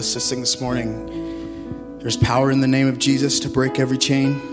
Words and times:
us 0.00 0.24
sing 0.24 0.40
this 0.40 0.62
morning. 0.62 1.98
There's 1.98 2.16
power 2.16 2.50
in 2.50 2.62
the 2.62 2.66
name 2.66 2.88
of 2.88 2.98
Jesus 2.98 3.38
to 3.40 3.50
break 3.50 3.78
every 3.78 3.98
chain. 3.98 4.49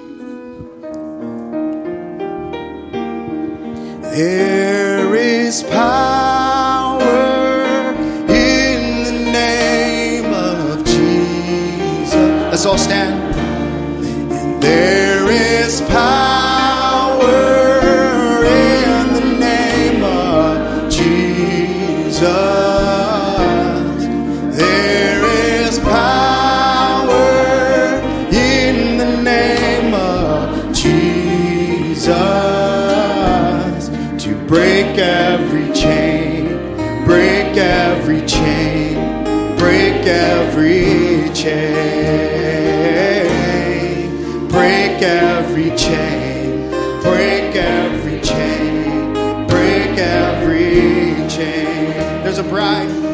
bride. 52.50 53.07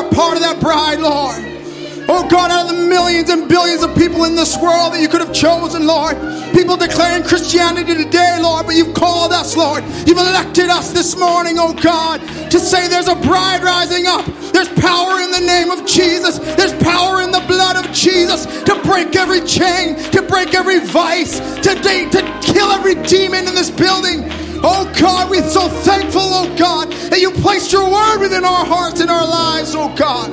are 0.00 0.10
part 0.10 0.36
of 0.36 0.42
that 0.42 0.60
bride, 0.60 1.00
Lord. 1.00 1.60
Oh 2.08 2.26
God, 2.28 2.50
out 2.50 2.70
of 2.70 2.76
the 2.76 2.86
millions 2.88 3.28
and 3.28 3.48
billions 3.48 3.82
of 3.82 3.94
people 3.96 4.24
in 4.24 4.34
this 4.34 4.56
world 4.56 4.94
that 4.94 5.00
you 5.00 5.08
could 5.08 5.20
have 5.20 5.32
chosen, 5.32 5.86
Lord. 5.86 6.16
People 6.52 6.76
declaring 6.76 7.22
Christianity 7.22 7.94
today, 7.94 8.38
Lord, 8.40 8.66
but 8.66 8.74
you've 8.74 8.94
called 8.94 9.30
us, 9.32 9.56
Lord. 9.56 9.84
You've 10.08 10.18
elected 10.18 10.70
us 10.70 10.92
this 10.92 11.16
morning, 11.16 11.56
oh 11.58 11.72
God, 11.72 12.20
to 12.50 12.58
say 12.58 12.88
there's 12.88 13.06
a 13.06 13.14
bride 13.14 13.62
rising 13.62 14.06
up. 14.06 14.24
There's 14.50 14.68
power 14.80 15.20
in 15.20 15.30
the 15.30 15.44
name 15.44 15.70
of 15.70 15.86
Jesus. 15.86 16.38
There's 16.38 16.74
power 16.82 17.22
in 17.22 17.30
the 17.30 17.44
blood 17.46 17.76
of 17.76 17.92
Jesus 17.92 18.46
to 18.64 18.80
break 18.82 19.14
every 19.14 19.42
chain, 19.46 19.94
to 20.10 20.22
break 20.22 20.54
every 20.54 20.80
vice, 20.80 21.38
to, 21.38 21.74
de- 21.78 22.10
to 22.10 22.22
kill 22.42 22.72
every 22.72 22.96
demon 23.06 23.46
in 23.46 23.54
this 23.54 23.70
building, 23.70 24.24
Oh 24.62 24.92
God, 24.98 25.30
we're 25.30 25.48
so 25.48 25.68
thankful, 25.68 26.20
oh 26.22 26.54
God, 26.56 26.92
that 27.10 27.20
you 27.20 27.30
placed 27.30 27.72
your 27.72 27.90
word 27.90 28.18
within 28.18 28.44
our 28.44 28.64
hearts 28.66 29.00
and 29.00 29.10
our 29.10 29.26
lives, 29.26 29.74
oh 29.74 29.94
God. 29.96 30.30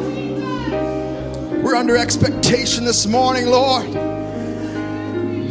We're 1.63 1.75
under 1.75 1.95
expectation 1.95 2.83
this 2.83 3.07
morning, 3.07 3.45
Lord. 3.47 3.87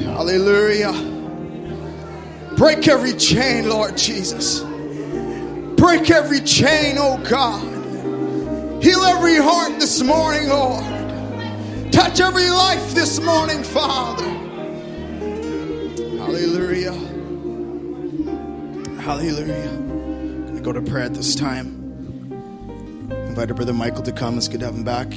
Hallelujah. 0.04 0.92
Break 2.56 2.86
every 2.88 3.14
chain, 3.14 3.68
Lord 3.68 3.96
Jesus. 3.96 4.60
Break 5.76 6.10
every 6.10 6.40
chain, 6.40 6.96
oh 6.98 7.16
God. 7.28 7.62
Heal 8.82 9.00
every 9.00 9.36
heart 9.36 9.80
this 9.80 10.02
morning, 10.02 10.48
Lord. 10.48 10.84
Touch 11.92 12.20
every 12.20 12.50
life 12.50 12.94
this 12.94 13.20
morning, 13.20 13.62
Father. 13.62 14.25
Hallelujah. 19.16 19.70
I'm 19.70 20.42
going 20.44 20.56
to 20.56 20.62
go 20.62 20.74
to 20.74 20.82
prayer 20.82 21.04
at 21.04 21.14
this 21.14 21.34
time. 21.34 21.68
Invite 23.10 23.48
our 23.48 23.54
brother 23.54 23.72
Michael 23.72 24.02
to 24.02 24.12
come. 24.12 24.36
It's 24.36 24.46
good 24.46 24.60
to 24.60 24.66
have 24.66 24.74
him 24.74 24.84
back. 24.84 25.08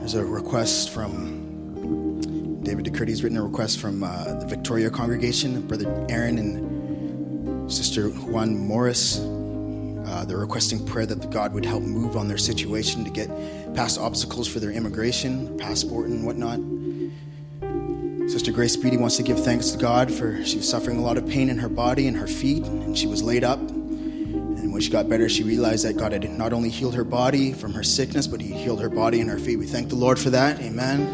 There's 0.00 0.14
a 0.14 0.24
request 0.24 0.90
from 0.90 2.60
David 2.64 2.86
DeCurdy's 2.86 3.22
written 3.22 3.38
a 3.38 3.44
request 3.44 3.78
from 3.78 4.02
uh, 4.02 4.34
the 4.34 4.46
Victoria 4.46 4.90
congregation, 4.90 5.64
Brother 5.68 6.06
Aaron 6.08 6.38
and 6.38 7.72
Sister 7.72 8.08
Juan 8.08 8.58
Morris. 8.58 9.20
Uh, 9.20 10.24
they're 10.26 10.38
requesting 10.38 10.84
prayer 10.84 11.06
that 11.06 11.30
God 11.30 11.54
would 11.54 11.64
help 11.64 11.84
move 11.84 12.16
on 12.16 12.26
their 12.26 12.36
situation 12.36 13.04
to 13.04 13.10
get 13.10 13.28
past 13.76 13.96
obstacles 13.96 14.48
for 14.48 14.58
their 14.58 14.72
immigration, 14.72 15.56
passport, 15.56 16.08
and 16.08 16.26
whatnot. 16.26 16.58
Sister 18.28 18.52
Grace 18.52 18.76
Beatty 18.76 18.96
wants 18.96 19.16
to 19.16 19.22
give 19.22 19.42
thanks 19.42 19.70
to 19.70 19.78
God 19.78 20.12
for 20.12 20.44
she 20.44 20.58
was 20.58 20.68
suffering 20.68 20.98
a 20.98 21.02
lot 21.02 21.16
of 21.16 21.26
pain 21.26 21.48
in 21.48 21.58
her 21.58 21.68
body 21.68 22.06
and 22.06 22.16
her 22.16 22.26
feet, 22.26 22.64
and 22.64 22.96
she 22.96 23.06
was 23.06 23.22
laid 23.22 23.42
up 23.42 23.60
and 24.68 24.74
when 24.74 24.82
she 24.82 24.90
got 24.90 25.08
better, 25.08 25.30
she 25.30 25.44
realized 25.44 25.86
that 25.86 25.96
God 25.96 26.12
had 26.12 26.28
not 26.30 26.52
only 26.52 26.68
healed 26.68 26.94
her 26.94 27.04
body 27.04 27.54
from 27.54 27.72
her 27.72 27.82
sickness, 27.82 28.26
but 28.26 28.38
He 28.38 28.52
healed 28.52 28.82
her 28.82 28.90
body 28.90 29.20
and 29.22 29.30
her 29.30 29.38
feet. 29.38 29.56
We 29.56 29.66
thank 29.66 29.88
the 29.88 29.94
Lord 29.94 30.18
for 30.18 30.28
that. 30.28 30.60
Amen. 30.60 31.08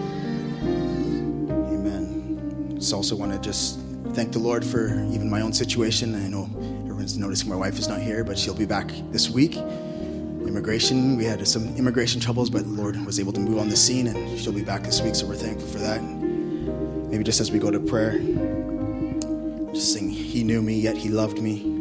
Amen. 1.46 2.74
Just 2.76 2.92
also 2.92 3.14
want 3.14 3.32
to 3.32 3.38
just 3.38 3.78
thank 4.08 4.32
the 4.32 4.40
Lord 4.40 4.64
for 4.64 4.88
even 5.04 5.30
my 5.30 5.40
own 5.40 5.52
situation. 5.52 6.16
I 6.16 6.26
know 6.26 6.50
everyone's 6.82 7.16
noticing 7.16 7.48
my 7.48 7.54
wife 7.54 7.78
is 7.78 7.86
not 7.86 8.00
here, 8.00 8.24
but 8.24 8.36
she'll 8.36 8.56
be 8.56 8.66
back 8.66 8.90
this 9.12 9.30
week. 9.30 9.54
Immigration, 9.54 11.16
we 11.16 11.24
had 11.24 11.46
some 11.46 11.76
immigration 11.76 12.20
troubles, 12.20 12.50
but 12.50 12.64
the 12.64 12.70
Lord 12.70 12.96
was 13.06 13.20
able 13.20 13.32
to 13.34 13.40
move 13.40 13.58
on 13.58 13.68
the 13.68 13.76
scene, 13.76 14.08
and 14.08 14.36
she'll 14.36 14.52
be 14.52 14.64
back 14.64 14.82
this 14.82 15.00
week. 15.00 15.14
So 15.14 15.26
we're 15.26 15.36
thankful 15.36 15.68
for 15.68 15.78
that. 15.78 16.00
Maybe 17.14 17.22
just 17.22 17.38
as 17.38 17.52
we 17.52 17.60
go 17.60 17.70
to 17.70 17.78
prayer, 17.78 18.18
just 19.72 19.92
sing, 19.92 20.10
He 20.10 20.42
knew 20.42 20.60
me, 20.60 20.74
yet 20.74 20.96
He 20.96 21.08
loved 21.08 21.40
me. 21.40 21.73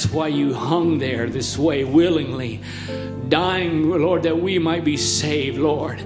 That's 0.00 0.14
why 0.14 0.28
you 0.28 0.54
hung 0.54 0.98
there 0.98 1.28
this 1.28 1.58
way 1.58 1.84
willingly, 1.84 2.62
dying, 3.28 3.90
Lord, 3.90 4.22
that 4.22 4.40
we 4.40 4.58
might 4.58 4.82
be 4.82 4.96
saved, 4.96 5.58
Lord. 5.58 6.02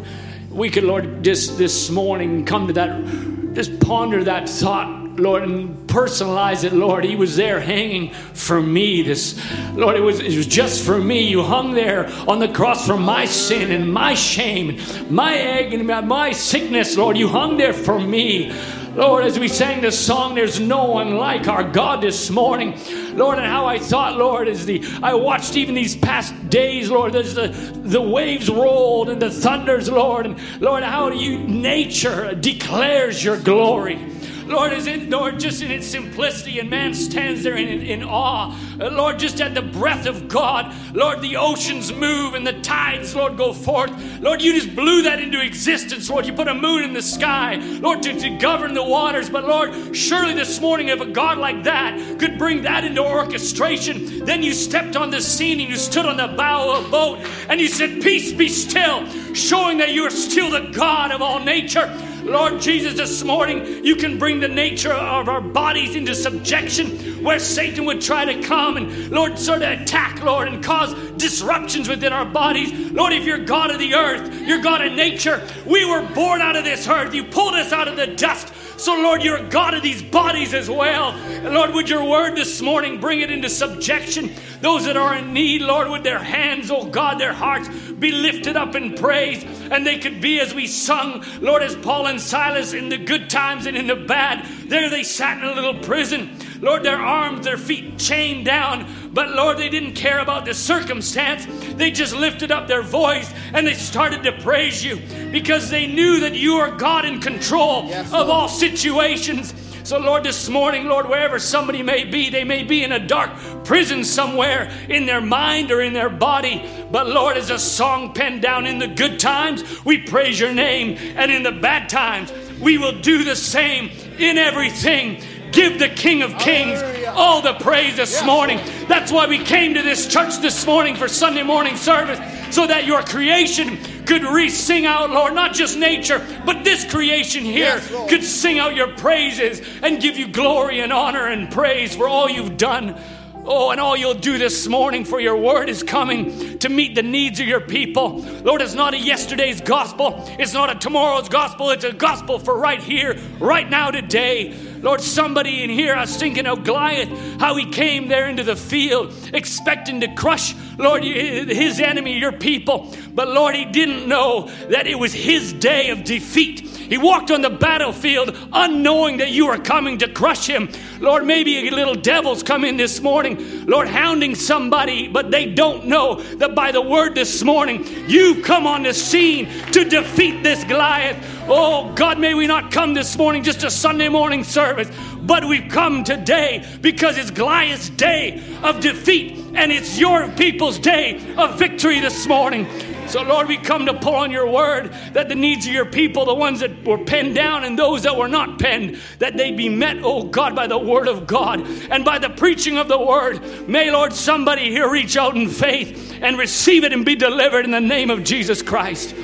We 0.50 0.68
could, 0.68 0.82
Lord, 0.82 1.22
just 1.22 1.58
this 1.58 1.90
morning 1.90 2.44
come 2.44 2.66
to 2.66 2.72
that, 2.72 3.54
just 3.54 3.78
ponder 3.78 4.24
that 4.24 4.48
thought 4.48 5.04
Lord, 5.16 5.44
and 5.44 5.86
personalize 5.86 6.64
it, 6.64 6.72
Lord. 6.72 7.04
He 7.04 7.14
was 7.14 7.36
there 7.36 7.60
hanging 7.60 8.12
for 8.12 8.60
me. 8.60 9.02
This, 9.02 9.40
Lord, 9.74 9.94
it 9.94 10.00
was, 10.00 10.18
it 10.18 10.36
was 10.36 10.48
just 10.48 10.84
for 10.84 11.00
me. 11.00 11.28
You 11.28 11.44
hung 11.44 11.72
there 11.72 12.08
on 12.28 12.40
the 12.40 12.48
cross 12.48 12.84
for 12.84 12.96
my 12.96 13.24
sin 13.26 13.70
and 13.70 13.92
my 13.92 14.14
shame, 14.14 14.80
my 15.08 15.38
agony, 15.38 15.84
my 15.84 16.32
sickness, 16.32 16.96
Lord. 16.96 17.16
You 17.16 17.28
hung 17.28 17.58
there 17.58 17.72
for 17.72 18.00
me. 18.00 18.52
Lord, 18.96 19.24
as 19.24 19.40
we 19.40 19.48
sang 19.48 19.80
this 19.80 19.98
song, 19.98 20.36
there's 20.36 20.60
no 20.60 20.84
one 20.84 21.16
like 21.16 21.48
our 21.48 21.64
God 21.64 22.00
this 22.00 22.30
morning. 22.30 22.78
Lord, 23.16 23.38
and 23.38 23.46
how 23.46 23.66
I 23.66 23.78
thought, 23.78 24.16
Lord, 24.16 24.48
as 24.48 24.66
the 24.66 24.82
I 25.02 25.14
watched 25.14 25.56
even 25.56 25.74
these 25.74 25.96
past 25.96 26.50
days, 26.50 26.90
Lord, 26.90 27.14
as 27.14 27.34
the, 27.34 27.48
the 27.48 28.00
waves 28.00 28.50
rolled 28.50 29.08
and 29.08 29.20
the 29.20 29.30
thunders, 29.30 29.90
Lord, 29.90 30.26
and 30.26 30.38
Lord, 30.60 30.82
how 30.82 31.10
you 31.10 31.38
nature 31.38 32.34
declares 32.34 33.22
your 33.22 33.38
glory. 33.38 34.13
Lord, 34.54 34.72
is 34.72 34.86
it, 34.86 35.10
Lord, 35.10 35.40
just 35.40 35.62
in 35.62 35.72
its 35.72 35.84
simplicity, 35.84 36.60
and 36.60 36.70
man 36.70 36.94
stands 36.94 37.42
there 37.42 37.56
in, 37.56 37.82
in 37.82 38.04
awe. 38.04 38.56
Uh, 38.80 38.88
Lord, 38.88 39.18
just 39.18 39.40
at 39.40 39.52
the 39.52 39.62
breath 39.62 40.06
of 40.06 40.28
God, 40.28 40.72
Lord, 40.94 41.22
the 41.22 41.36
oceans 41.36 41.92
move 41.92 42.34
and 42.34 42.46
the 42.46 42.52
tides, 42.60 43.16
Lord, 43.16 43.36
go 43.36 43.52
forth. 43.52 43.90
Lord, 44.20 44.40
you 44.40 44.54
just 44.54 44.76
blew 44.76 45.02
that 45.02 45.18
into 45.18 45.40
existence, 45.40 46.08
Lord. 46.08 46.24
You 46.24 46.34
put 46.34 46.46
a 46.46 46.54
moon 46.54 46.84
in 46.84 46.92
the 46.92 47.02
sky, 47.02 47.56
Lord, 47.56 48.04
to, 48.04 48.16
to 48.16 48.30
govern 48.38 48.74
the 48.74 48.84
waters. 48.84 49.28
But 49.28 49.44
Lord, 49.44 49.96
surely 49.96 50.34
this 50.34 50.60
morning, 50.60 50.86
if 50.86 51.00
a 51.00 51.06
God 51.06 51.38
like 51.38 51.64
that 51.64 52.20
could 52.20 52.38
bring 52.38 52.62
that 52.62 52.84
into 52.84 53.02
orchestration, 53.02 54.24
then 54.24 54.44
you 54.44 54.54
stepped 54.54 54.94
on 54.94 55.10
the 55.10 55.20
scene 55.20 55.58
and 55.58 55.68
you 55.68 55.76
stood 55.76 56.06
on 56.06 56.16
the 56.16 56.28
bow 56.28 56.78
of 56.78 56.86
a 56.86 56.88
boat 56.90 57.18
and 57.48 57.60
you 57.60 57.66
said, 57.66 58.00
Peace 58.02 58.32
be 58.32 58.48
still, 58.48 59.04
showing 59.34 59.78
that 59.78 59.90
you 59.90 60.04
are 60.04 60.10
still 60.10 60.50
the 60.50 60.70
God 60.72 61.10
of 61.10 61.22
all 61.22 61.40
nature. 61.40 61.92
Lord 62.24 62.60
Jesus, 62.60 62.94
this 62.94 63.22
morning 63.22 63.84
you 63.84 63.96
can 63.96 64.18
bring 64.18 64.40
the 64.40 64.48
nature 64.48 64.92
of 64.92 65.28
our 65.28 65.42
bodies 65.42 65.94
into 65.94 66.14
subjection 66.14 67.22
where 67.22 67.38
Satan 67.38 67.84
would 67.84 68.00
try 68.00 68.24
to 68.24 68.42
come 68.42 68.76
and, 68.76 69.10
Lord, 69.10 69.38
sort 69.38 69.62
of 69.62 69.80
attack, 69.80 70.22
Lord, 70.22 70.48
and 70.48 70.64
cause 70.64 70.94
disruptions 71.12 71.88
within 71.88 72.12
our 72.12 72.24
bodies. 72.24 72.72
Lord, 72.92 73.12
if 73.12 73.24
you're 73.24 73.44
God 73.44 73.70
of 73.70 73.78
the 73.78 73.94
earth, 73.94 74.40
you're 74.40 74.62
God 74.62 74.84
of 74.84 74.92
nature, 74.92 75.46
we 75.66 75.84
were 75.84 76.02
born 76.14 76.40
out 76.40 76.56
of 76.56 76.64
this 76.64 76.88
earth. 76.88 77.14
You 77.14 77.24
pulled 77.24 77.54
us 77.54 77.72
out 77.72 77.88
of 77.88 77.96
the 77.96 78.06
dust. 78.06 78.52
So, 78.84 79.00
Lord, 79.00 79.22
you're 79.22 79.38
a 79.38 79.48
God 79.48 79.72
of 79.72 79.82
these 79.82 80.02
bodies 80.02 80.52
as 80.52 80.68
well. 80.68 81.12
And 81.12 81.54
Lord, 81.54 81.72
would 81.72 81.88
your 81.88 82.04
word 82.04 82.36
this 82.36 82.60
morning 82.60 83.00
bring 83.00 83.22
it 83.22 83.30
into 83.30 83.48
subjection? 83.48 84.30
Those 84.60 84.84
that 84.84 84.98
are 84.98 85.14
in 85.14 85.32
need, 85.32 85.62
Lord, 85.62 85.88
would 85.88 86.04
their 86.04 86.18
hands, 86.18 86.70
oh 86.70 86.84
God, 86.84 87.18
their 87.18 87.32
hearts 87.32 87.66
be 87.98 88.12
lifted 88.12 88.58
up 88.58 88.74
in 88.74 88.92
praise. 88.92 89.42
And 89.70 89.86
they 89.86 89.98
could 89.98 90.20
be, 90.20 90.38
as 90.38 90.52
we 90.52 90.66
sung, 90.66 91.24
Lord, 91.40 91.62
as 91.62 91.74
Paul 91.76 92.08
and 92.08 92.20
Silas 92.20 92.74
in 92.74 92.90
the 92.90 92.98
good 92.98 93.30
times 93.30 93.64
and 93.64 93.74
in 93.74 93.86
the 93.86 93.96
bad, 93.96 94.44
there 94.68 94.90
they 94.90 95.02
sat 95.02 95.38
in 95.38 95.44
a 95.44 95.54
little 95.54 95.80
prison. 95.80 96.36
Lord, 96.60 96.82
their 96.82 96.98
arms, 96.98 97.44
their 97.44 97.56
feet 97.56 97.98
chained 97.98 98.44
down, 98.44 99.10
but 99.12 99.30
Lord, 99.30 99.58
they 99.58 99.68
didn't 99.68 99.94
care 99.94 100.20
about 100.20 100.44
the 100.44 100.54
circumstance. 100.54 101.46
They 101.74 101.90
just 101.90 102.14
lifted 102.14 102.50
up 102.50 102.68
their 102.68 102.82
voice 102.82 103.32
and 103.52 103.66
they 103.66 103.74
started 103.74 104.22
to 104.24 104.32
praise 104.32 104.84
you 104.84 105.00
because 105.30 105.70
they 105.70 105.86
knew 105.86 106.20
that 106.20 106.34
you 106.34 106.54
are 106.54 106.70
God 106.70 107.04
in 107.04 107.20
control 107.20 107.86
yes, 107.86 108.12
of 108.12 108.28
all 108.28 108.48
situations. 108.48 109.54
So, 109.84 109.98
Lord, 109.98 110.24
this 110.24 110.48
morning, 110.48 110.86
Lord, 110.86 111.10
wherever 111.10 111.38
somebody 111.38 111.82
may 111.82 112.04
be, 112.04 112.30
they 112.30 112.42
may 112.42 112.62
be 112.62 112.82
in 112.82 112.92
a 112.92 113.06
dark 113.06 113.30
prison 113.64 114.02
somewhere 114.02 114.72
in 114.88 115.04
their 115.04 115.20
mind 115.20 115.70
or 115.70 115.82
in 115.82 115.92
their 115.92 116.08
body. 116.08 116.66
But, 116.90 117.06
Lord, 117.06 117.36
as 117.36 117.50
a 117.50 117.58
song 117.58 118.14
penned 118.14 118.40
down 118.40 118.66
in 118.66 118.78
the 118.78 118.88
good 118.88 119.20
times, 119.20 119.84
we 119.84 119.98
praise 119.98 120.40
your 120.40 120.54
name. 120.54 120.96
And 121.16 121.30
in 121.30 121.42
the 121.42 121.52
bad 121.52 121.90
times, 121.90 122.32
we 122.62 122.78
will 122.78 122.98
do 122.98 123.24
the 123.24 123.36
same 123.36 123.90
in 124.18 124.38
everything. 124.38 125.22
Give 125.54 125.78
the 125.78 125.88
King 125.88 126.22
of 126.22 126.36
Kings 126.38 126.82
all 127.08 127.40
the 127.40 127.54
praise 127.54 127.96
this 127.96 128.24
morning. 128.24 128.58
That's 128.88 129.12
why 129.12 129.26
we 129.26 129.38
came 129.38 129.74
to 129.74 129.82
this 129.82 130.06
church 130.06 130.38
this 130.38 130.66
morning 130.66 130.96
for 130.96 131.08
Sunday 131.08 131.42
morning 131.42 131.76
service, 131.76 132.18
so 132.54 132.66
that 132.66 132.86
your 132.86 133.02
creation 133.02 133.78
could 134.04 134.24
re 134.24 134.48
sing 134.48 134.84
out, 134.84 135.10
Lord, 135.10 135.34
not 135.34 135.54
just 135.54 135.78
nature, 135.78 136.24
but 136.44 136.64
this 136.64 136.84
creation 136.84 137.44
here 137.44 137.80
yes, 137.80 138.10
could 138.10 138.24
sing 138.24 138.58
out 138.58 138.74
your 138.74 138.88
praises 138.96 139.62
and 139.82 140.00
give 140.00 140.16
you 140.16 140.28
glory 140.28 140.80
and 140.80 140.92
honor 140.92 141.26
and 141.26 141.50
praise 141.50 141.94
for 141.94 142.08
all 142.08 142.28
you've 142.28 142.56
done. 142.56 143.00
Oh, 143.46 143.70
and 143.70 143.78
all 143.78 143.94
you'll 143.94 144.14
do 144.14 144.38
this 144.38 144.66
morning 144.66 145.04
for 145.04 145.20
your 145.20 145.36
word 145.36 145.68
is 145.68 145.82
coming 145.82 146.58
to 146.60 146.70
meet 146.70 146.94
the 146.94 147.02
needs 147.02 147.40
of 147.40 147.46
your 147.46 147.60
people. 147.60 148.20
Lord, 148.42 148.62
it's 148.62 148.72
not 148.72 148.94
a 148.94 148.98
yesterday's 148.98 149.60
gospel, 149.60 150.24
it's 150.38 150.54
not 150.54 150.74
a 150.74 150.78
tomorrow's 150.78 151.28
gospel, 151.28 151.68
it's 151.68 151.84
a 151.84 151.92
gospel 151.92 152.38
for 152.38 152.56
right 152.56 152.82
here, 152.82 153.18
right 153.38 153.68
now, 153.68 153.90
today. 153.90 154.54
Lord, 154.84 155.00
somebody 155.00 155.64
in 155.64 155.70
here, 155.70 155.94
I 155.94 156.02
was 156.02 156.14
thinking 156.14 156.46
of 156.46 156.62
Goliath, 156.62 157.08
how 157.40 157.56
he 157.56 157.64
came 157.70 158.06
there 158.08 158.28
into 158.28 158.42
the 158.42 158.54
field 158.54 159.14
expecting 159.32 160.02
to 160.02 160.14
crush, 160.14 160.54
Lord, 160.76 161.02
his 161.02 161.80
enemy, 161.80 162.18
your 162.18 162.32
people. 162.32 162.94
But 163.14 163.28
Lord, 163.28 163.54
he 163.54 163.64
didn't 163.64 164.06
know 164.06 164.50
that 164.68 164.86
it 164.86 164.98
was 164.98 165.14
his 165.14 165.54
day 165.54 165.88
of 165.88 166.04
defeat. 166.04 166.60
He 166.60 166.98
walked 166.98 167.30
on 167.30 167.40
the 167.40 167.48
battlefield 167.48 168.36
unknowing 168.52 169.16
that 169.16 169.30
you 169.30 169.46
were 169.46 169.56
coming 169.56 169.96
to 169.98 170.08
crush 170.08 170.46
him. 170.46 170.68
Lord, 171.00 171.24
maybe 171.24 171.66
a 171.66 171.70
little 171.70 171.94
devils 171.94 172.42
come 172.42 172.62
in 172.62 172.76
this 172.76 173.00
morning, 173.00 173.64
Lord, 173.64 173.88
hounding 173.88 174.34
somebody, 174.34 175.08
but 175.08 175.30
they 175.30 175.46
don't 175.46 175.86
know 175.86 176.20
that 176.34 176.54
by 176.54 176.72
the 176.72 176.82
word 176.82 177.14
this 177.14 177.42
morning, 177.42 177.86
you've 178.06 178.44
come 178.44 178.66
on 178.66 178.82
the 178.82 178.92
scene 178.92 179.48
to 179.72 179.84
defeat 179.84 180.42
this 180.42 180.62
Goliath. 180.64 181.33
Oh, 181.46 181.92
God, 181.94 182.18
may 182.18 182.32
we 182.32 182.46
not 182.46 182.72
come 182.72 182.94
this 182.94 183.18
morning 183.18 183.42
just 183.42 183.64
a 183.64 183.70
Sunday 183.70 184.08
morning 184.08 184.44
service, 184.44 184.90
but 185.20 185.44
we've 185.44 185.70
come 185.70 186.02
today 186.02 186.64
because 186.80 187.18
it's 187.18 187.30
Goliath's 187.30 187.90
day 187.90 188.42
of 188.62 188.80
defeat 188.80 189.36
and 189.54 189.70
it's 189.70 189.98
your 189.98 190.30
people's 190.30 190.78
day 190.78 191.34
of 191.36 191.58
victory 191.58 192.00
this 192.00 192.26
morning. 192.26 192.66
So, 193.08 193.22
Lord, 193.22 193.48
we 193.48 193.58
come 193.58 193.84
to 193.84 193.92
pull 193.92 194.14
on 194.14 194.30
your 194.30 194.48
word 194.48 194.90
that 195.12 195.28
the 195.28 195.34
needs 195.34 195.66
of 195.66 195.72
your 195.74 195.84
people, 195.84 196.24
the 196.24 196.34
ones 196.34 196.60
that 196.60 196.82
were 196.82 196.96
penned 196.96 197.34
down 197.34 197.64
and 197.64 197.78
those 197.78 198.04
that 198.04 198.16
were 198.16 198.26
not 198.26 198.58
penned, 198.58 198.98
that 199.18 199.36
they 199.36 199.52
be 199.52 199.68
met, 199.68 199.98
oh 200.02 200.24
God, 200.24 200.56
by 200.56 200.66
the 200.66 200.78
word 200.78 201.08
of 201.08 201.26
God 201.26 201.60
and 201.90 202.06
by 202.06 202.18
the 202.18 202.30
preaching 202.30 202.78
of 202.78 202.88
the 202.88 202.98
word. 202.98 203.68
May, 203.68 203.90
Lord, 203.90 204.14
somebody 204.14 204.70
here 204.70 204.88
reach 204.88 205.18
out 205.18 205.36
in 205.36 205.50
faith 205.50 206.18
and 206.22 206.38
receive 206.38 206.84
it 206.84 206.94
and 206.94 207.04
be 207.04 207.16
delivered 207.16 207.66
in 207.66 207.70
the 207.70 207.80
name 207.82 208.08
of 208.08 208.24
Jesus 208.24 208.62
Christ. 208.62 209.14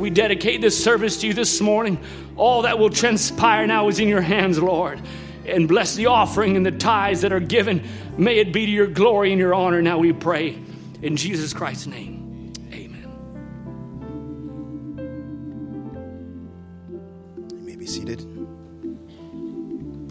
We 0.00 0.08
dedicate 0.08 0.62
this 0.62 0.82
service 0.82 1.20
to 1.20 1.26
you 1.26 1.34
this 1.34 1.60
morning. 1.60 1.98
All 2.36 2.62
that 2.62 2.78
will 2.78 2.88
transpire 2.88 3.66
now 3.66 3.88
is 3.88 4.00
in 4.00 4.08
your 4.08 4.22
hands, 4.22 4.58
Lord. 4.58 4.98
And 5.44 5.68
bless 5.68 5.94
the 5.94 6.06
offering 6.06 6.56
and 6.56 6.64
the 6.64 6.72
tithes 6.72 7.20
that 7.20 7.34
are 7.34 7.40
given. 7.40 7.86
May 8.16 8.38
it 8.38 8.50
be 8.50 8.64
to 8.64 8.72
your 8.72 8.86
glory 8.86 9.30
and 9.30 9.38
your 9.38 9.52
honor. 9.52 9.82
Now 9.82 9.98
we 9.98 10.14
pray 10.14 10.58
in 11.02 11.16
Jesus 11.16 11.52
Christ's 11.52 11.86
name. 11.86 12.50
Amen. 12.72 13.08
You 17.50 17.58
may 17.58 17.76
be 17.76 17.84
seated. 17.84 18.20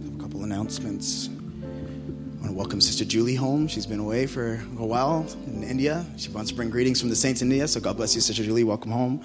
Have 0.03 0.19
a 0.19 0.21
couple 0.21 0.43
announcements. 0.43 1.29
I 1.29 2.41
want 2.41 2.51
to 2.51 2.53
welcome 2.53 2.79
Sister 2.79 3.05
Julie 3.05 3.33
home. 3.33 3.67
She's 3.67 3.87
been 3.87 3.99
away 3.99 4.27
for 4.27 4.61
a 4.77 4.85
while 4.85 5.25
in 5.47 5.63
India. 5.63 6.05
She 6.17 6.29
wants 6.29 6.51
to 6.51 6.55
bring 6.55 6.69
greetings 6.69 6.99
from 6.99 7.09
the 7.09 7.15
saints 7.15 7.41
in 7.41 7.51
India. 7.51 7.67
So 7.67 7.79
God 7.79 7.97
bless 7.97 8.13
you, 8.13 8.21
Sister 8.21 8.43
Julie. 8.43 8.63
Welcome 8.63 8.91
home. 8.91 9.23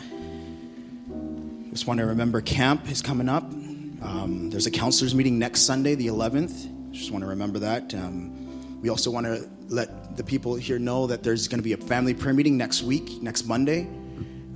Just 1.75 1.89
want 1.89 1.99
to 1.99 2.07
remember 2.07 2.41
camp 2.41 2.89
is 2.89 3.03
coming 3.03 3.29
up. 3.29 3.43
Um, 3.43 4.49
there's 4.49 4.67
a 4.67 4.71
counselors 4.71 5.13
meeting 5.13 5.41
next 5.41 5.63
Sunday, 5.63 5.97
the 5.97 6.07
11th. 6.07 6.93
Just 6.93 7.11
want 7.11 7.25
to 7.25 7.29
remember 7.29 7.59
that. 7.59 7.93
Um, 7.95 8.81
we 8.81 8.91
also 8.91 9.11
want 9.11 9.27
to 9.27 9.51
let 9.67 10.17
the 10.17 10.23
people 10.23 10.55
here 10.55 10.79
know 10.79 11.09
that 11.09 11.25
there's 11.25 11.49
going 11.49 11.59
to 11.59 11.65
be 11.65 11.73
a 11.73 11.77
family 11.77 12.15
prayer 12.15 12.33
meeting 12.33 12.57
next 12.57 12.85
week, 12.85 13.21
next 13.21 13.47
Monday, 13.47 13.89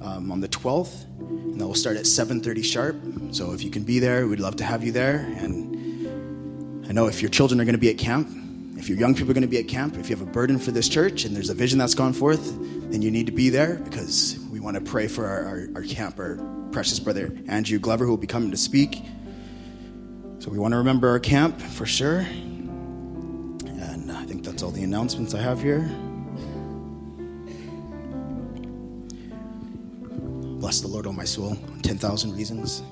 um, 0.01 0.31
on 0.31 0.41
the 0.41 0.47
12th 0.47 1.07
and 1.19 1.61
that 1.61 1.67
will 1.67 1.75
start 1.75 1.97
at 1.97 2.05
7.30 2.05 2.65
sharp 2.65 2.97
so 3.33 3.53
if 3.53 3.65
you 3.65 3.71
can 3.71 3.83
be 3.83 3.99
there 3.99 4.29
we'd 4.29 4.39
love 4.39 4.55
to 4.55 4.65
have 4.65 4.85
you 4.85 4.93
there 4.93 5.17
and 5.39 6.87
i 6.89 6.93
know 6.93 7.09
if 7.09 7.21
your 7.21 7.31
children 7.31 7.61
are 7.61 7.65
going 7.65 7.75
to 7.75 7.81
be 7.81 7.91
at 7.91 7.99
camp 7.99 8.29
if 8.77 8.89
your 8.89 8.97
young 8.97 9.13
people 9.13 9.31
are 9.33 9.35
going 9.35 9.43
to 9.43 9.49
be 9.49 9.59
at 9.59 9.67
camp 9.67 9.97
if 9.97 10.09
you 10.09 10.15
have 10.15 10.25
a 10.25 10.31
burden 10.31 10.57
for 10.57 10.71
this 10.71 10.89
church 10.89 11.25
and 11.25 11.35
there's 11.35 11.51
a 11.51 11.55
vision 11.55 11.81
that's 11.81 11.95
gone 11.95 12.13
forth 12.13 12.55
then 12.93 13.03
you 13.03 13.11
need 13.11 13.27
to 13.27 13.33
be 13.33 13.51
there 13.51 13.75
because 13.75 14.39
we 14.53 14.61
want 14.61 14.77
to 14.77 14.81
pray 14.81 15.09
for 15.09 15.27
our, 15.27 15.45
our, 15.45 15.69
our 15.75 15.83
camp 15.83 16.17
our 16.21 16.37
precious 16.73 16.99
brother 16.99 17.33
andrew 17.49 17.79
glover 17.79 18.05
who 18.05 18.11
will 18.11 18.17
be 18.17 18.27
coming 18.27 18.51
to 18.51 18.57
speak 18.57 19.03
so 20.39 20.51
we 20.51 20.59
want 20.59 20.73
to 20.73 20.79
remember 20.79 21.09
our 21.09 21.21
camp 21.21 21.61
for 21.61 21.87
sure 21.87 22.21
and 23.67 24.13
i 24.13 24.25
think 24.25 24.45
that's 24.45 24.63
all 24.63 24.71
the 24.71 24.83
announcements 24.83 25.35
i 25.35 25.41
have 25.41 25.61
here 25.63 25.91
Bless 30.59 30.81
the 30.81 30.89
Lord, 30.89 31.07
O 31.07 31.11
oh 31.11 31.13
my 31.13 31.25
soul. 31.25 31.57
10,000 31.83 32.37
reasons. 32.37 32.83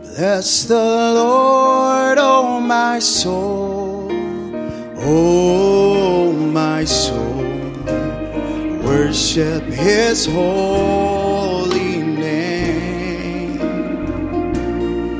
Bless 0.00 0.64
the 0.64 0.74
Lord, 0.74 2.18
O 2.18 2.22
oh 2.22 2.60
my 2.60 2.98
soul. 2.98 4.08
Oh, 4.96 6.32
my 6.32 6.84
soul. 6.84 7.31
Worship 8.92 9.64
his 9.64 10.26
holy 10.26 12.02
name. 12.02 13.58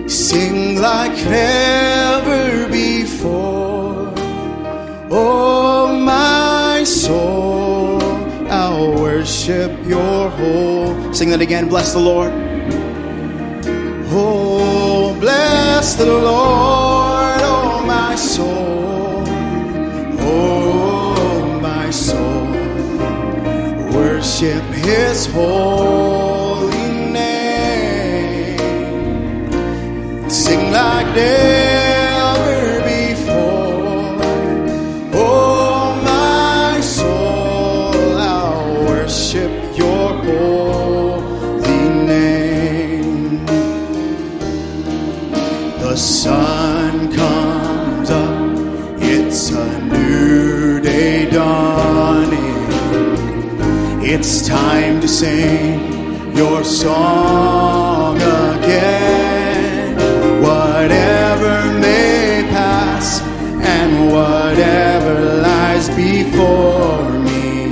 Sing 0.06 0.78
like 0.78 1.16
never 1.24 2.68
before. 2.68 4.12
Oh, 5.10 5.98
my 5.98 6.84
soul 6.84 8.02
our 8.50 8.90
worship 9.00 9.72
your 9.86 10.28
whole. 10.28 11.14
Sing 11.14 11.30
that 11.30 11.40
again. 11.40 11.70
Bless 11.70 11.94
the 11.94 11.98
Lord. 11.98 12.32
Oh, 14.12 15.16
bless 15.18 15.94
the 15.94 16.04
Lord, 16.04 17.40
oh 17.40 17.82
my 17.86 18.14
soul. 18.16 18.71
worship 24.22 24.62
his 24.86 25.26
holy 25.26 26.70
name. 27.10 28.60
Sing 30.30 30.70
like 30.70 31.12
this. 31.12 31.81
It's 54.24 54.46
time 54.46 55.00
to 55.00 55.08
sing 55.08 56.36
your 56.36 56.62
song 56.62 58.18
again. 58.18 59.96
Whatever 60.40 61.80
may 61.80 62.46
pass 62.48 63.20
and 63.20 64.12
whatever 64.12 65.42
lies 65.42 65.88
before 65.88 67.10
me, 67.18 67.66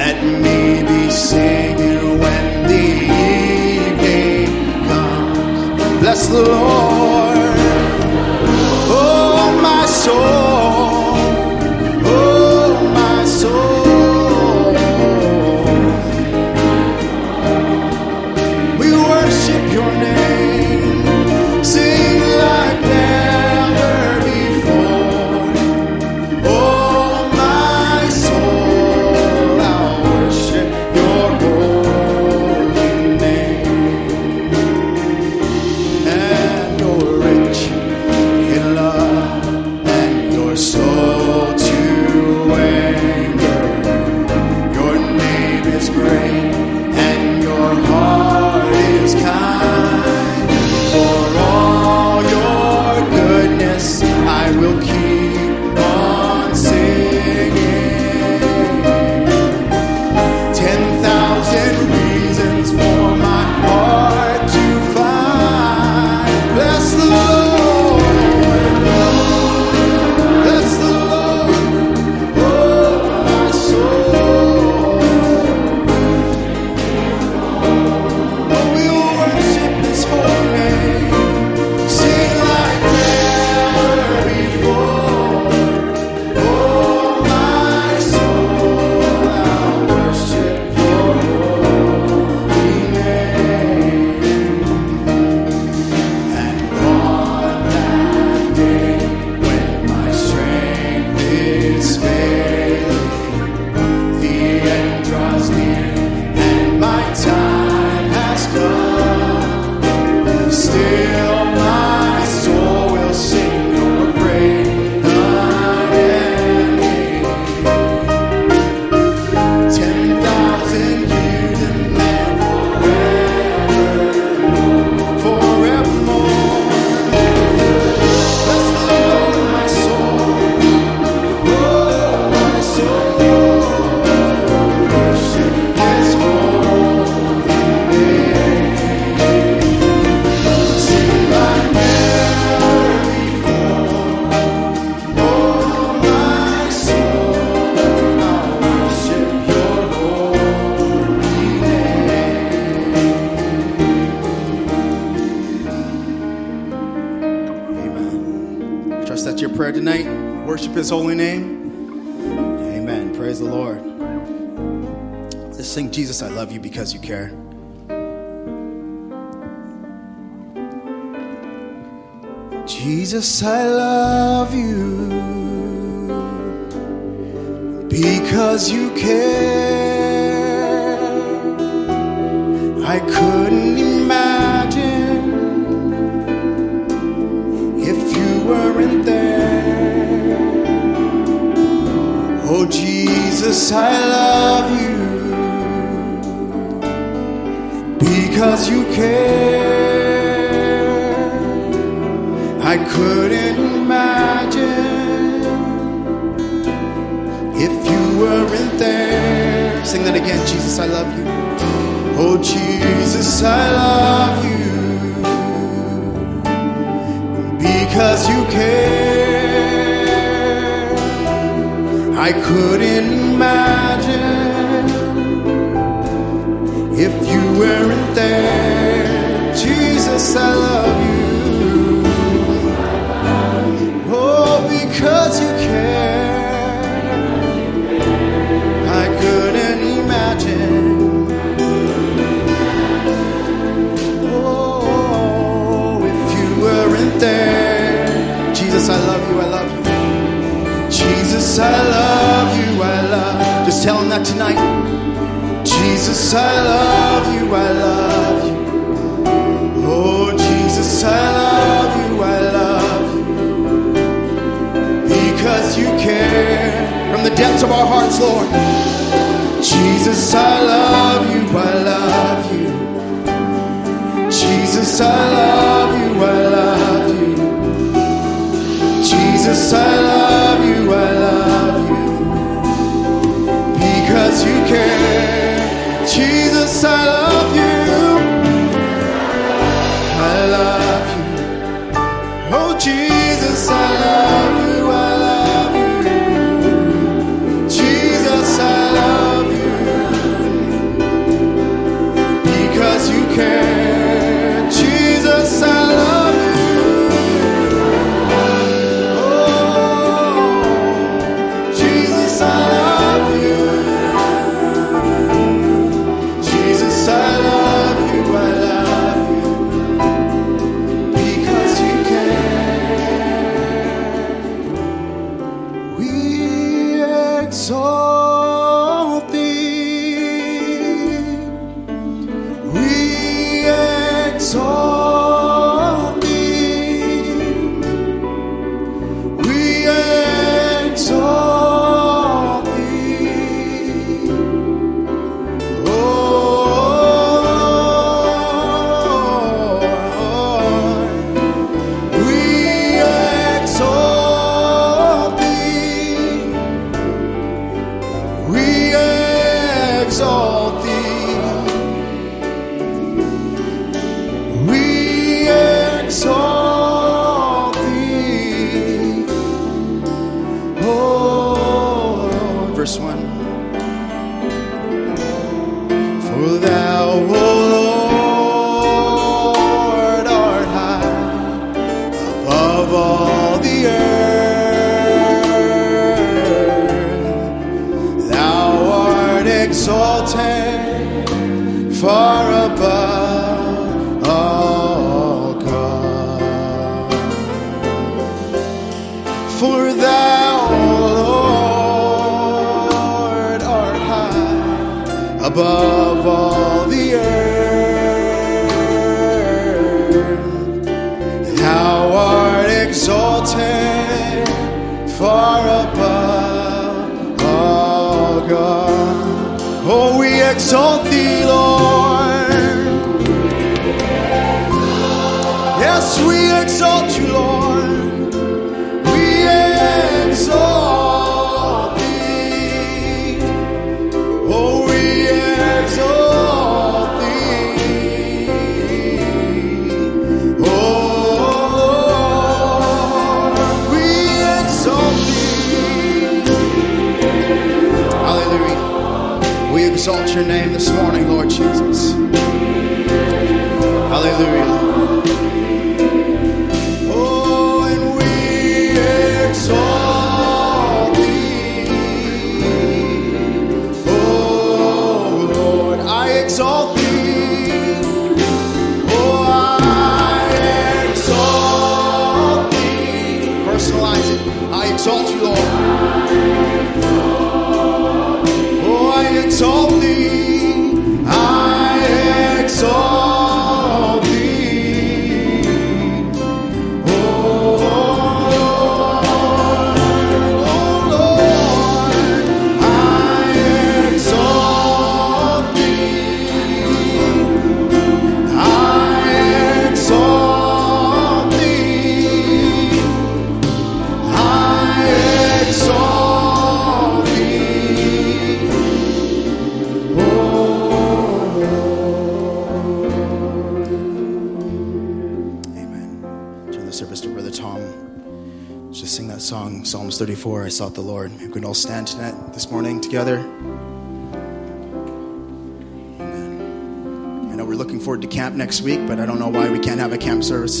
let 0.00 0.18
me 0.24 0.82
be 0.88 1.10
singing 1.10 2.18
when 2.20 2.66
the 2.66 2.86
evening 3.84 4.48
comes. 4.88 6.00
Bless 6.00 6.26
the 6.28 6.40
Lord, 6.40 7.54
oh 8.96 9.60
my 9.62 9.84
soul. 9.84 10.53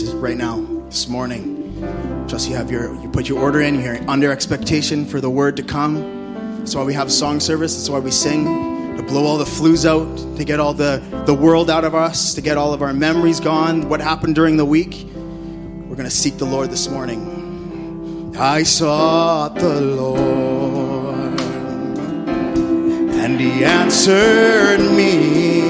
right 0.02 0.36
now, 0.36 0.60
this 0.86 1.08
morning. 1.08 2.26
Trust 2.28 2.48
you 2.48 2.56
have 2.56 2.70
your, 2.70 2.94
you 3.00 3.08
put 3.08 3.28
your 3.28 3.38
order 3.40 3.60
in 3.60 3.80
here 3.80 4.02
under 4.08 4.32
expectation 4.32 5.06
for 5.06 5.20
the 5.20 5.30
word 5.30 5.56
to 5.56 5.62
come. 5.62 6.58
That's 6.58 6.74
why 6.74 6.82
we 6.82 6.94
have 6.94 7.12
song 7.12 7.38
service. 7.40 7.76
That's 7.76 7.88
why 7.88 8.00
we 8.00 8.10
sing 8.10 8.96
to 8.96 9.02
blow 9.02 9.24
all 9.24 9.38
the 9.38 9.44
flus 9.44 9.84
out, 9.86 10.36
to 10.36 10.44
get 10.44 10.58
all 10.60 10.74
the, 10.74 11.02
the 11.26 11.34
world 11.34 11.70
out 11.70 11.84
of 11.84 11.94
us, 11.94 12.34
to 12.34 12.40
get 12.40 12.56
all 12.56 12.72
of 12.72 12.82
our 12.82 12.92
memories 12.92 13.38
gone, 13.40 13.88
what 13.88 14.00
happened 14.00 14.34
during 14.34 14.56
the 14.56 14.64
week. 14.64 15.06
We're 15.14 15.96
going 15.96 16.08
to 16.08 16.10
seek 16.10 16.38
the 16.38 16.44
Lord 16.44 16.70
this 16.70 16.88
morning. 16.88 18.32
I 18.36 18.64
sought 18.64 19.54
the 19.54 19.80
Lord, 19.80 21.40
and 23.14 23.40
he 23.40 23.64
answered 23.64 24.80
me 24.80 25.60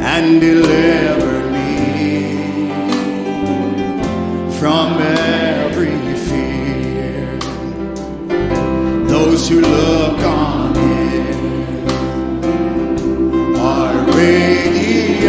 and 0.00 0.40
delivered. 0.40 1.27
from 4.58 4.98
every 5.00 5.96
fear. 6.26 7.38
Those 9.06 9.48
who 9.48 9.60
look 9.60 10.18
on 10.24 10.74
Him 10.74 11.94
are 13.56 13.94
radiant. 14.16 15.28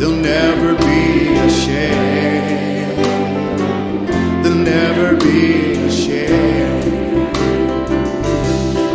They'll 0.00 0.10
never 0.10 0.74
be 0.74 1.36
ashamed. 1.46 2.98
They'll 4.42 4.54
never 4.54 5.14
be 5.16 5.74
ashamed. 5.86 6.82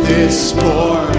This 0.06 0.52
poor 0.52 1.17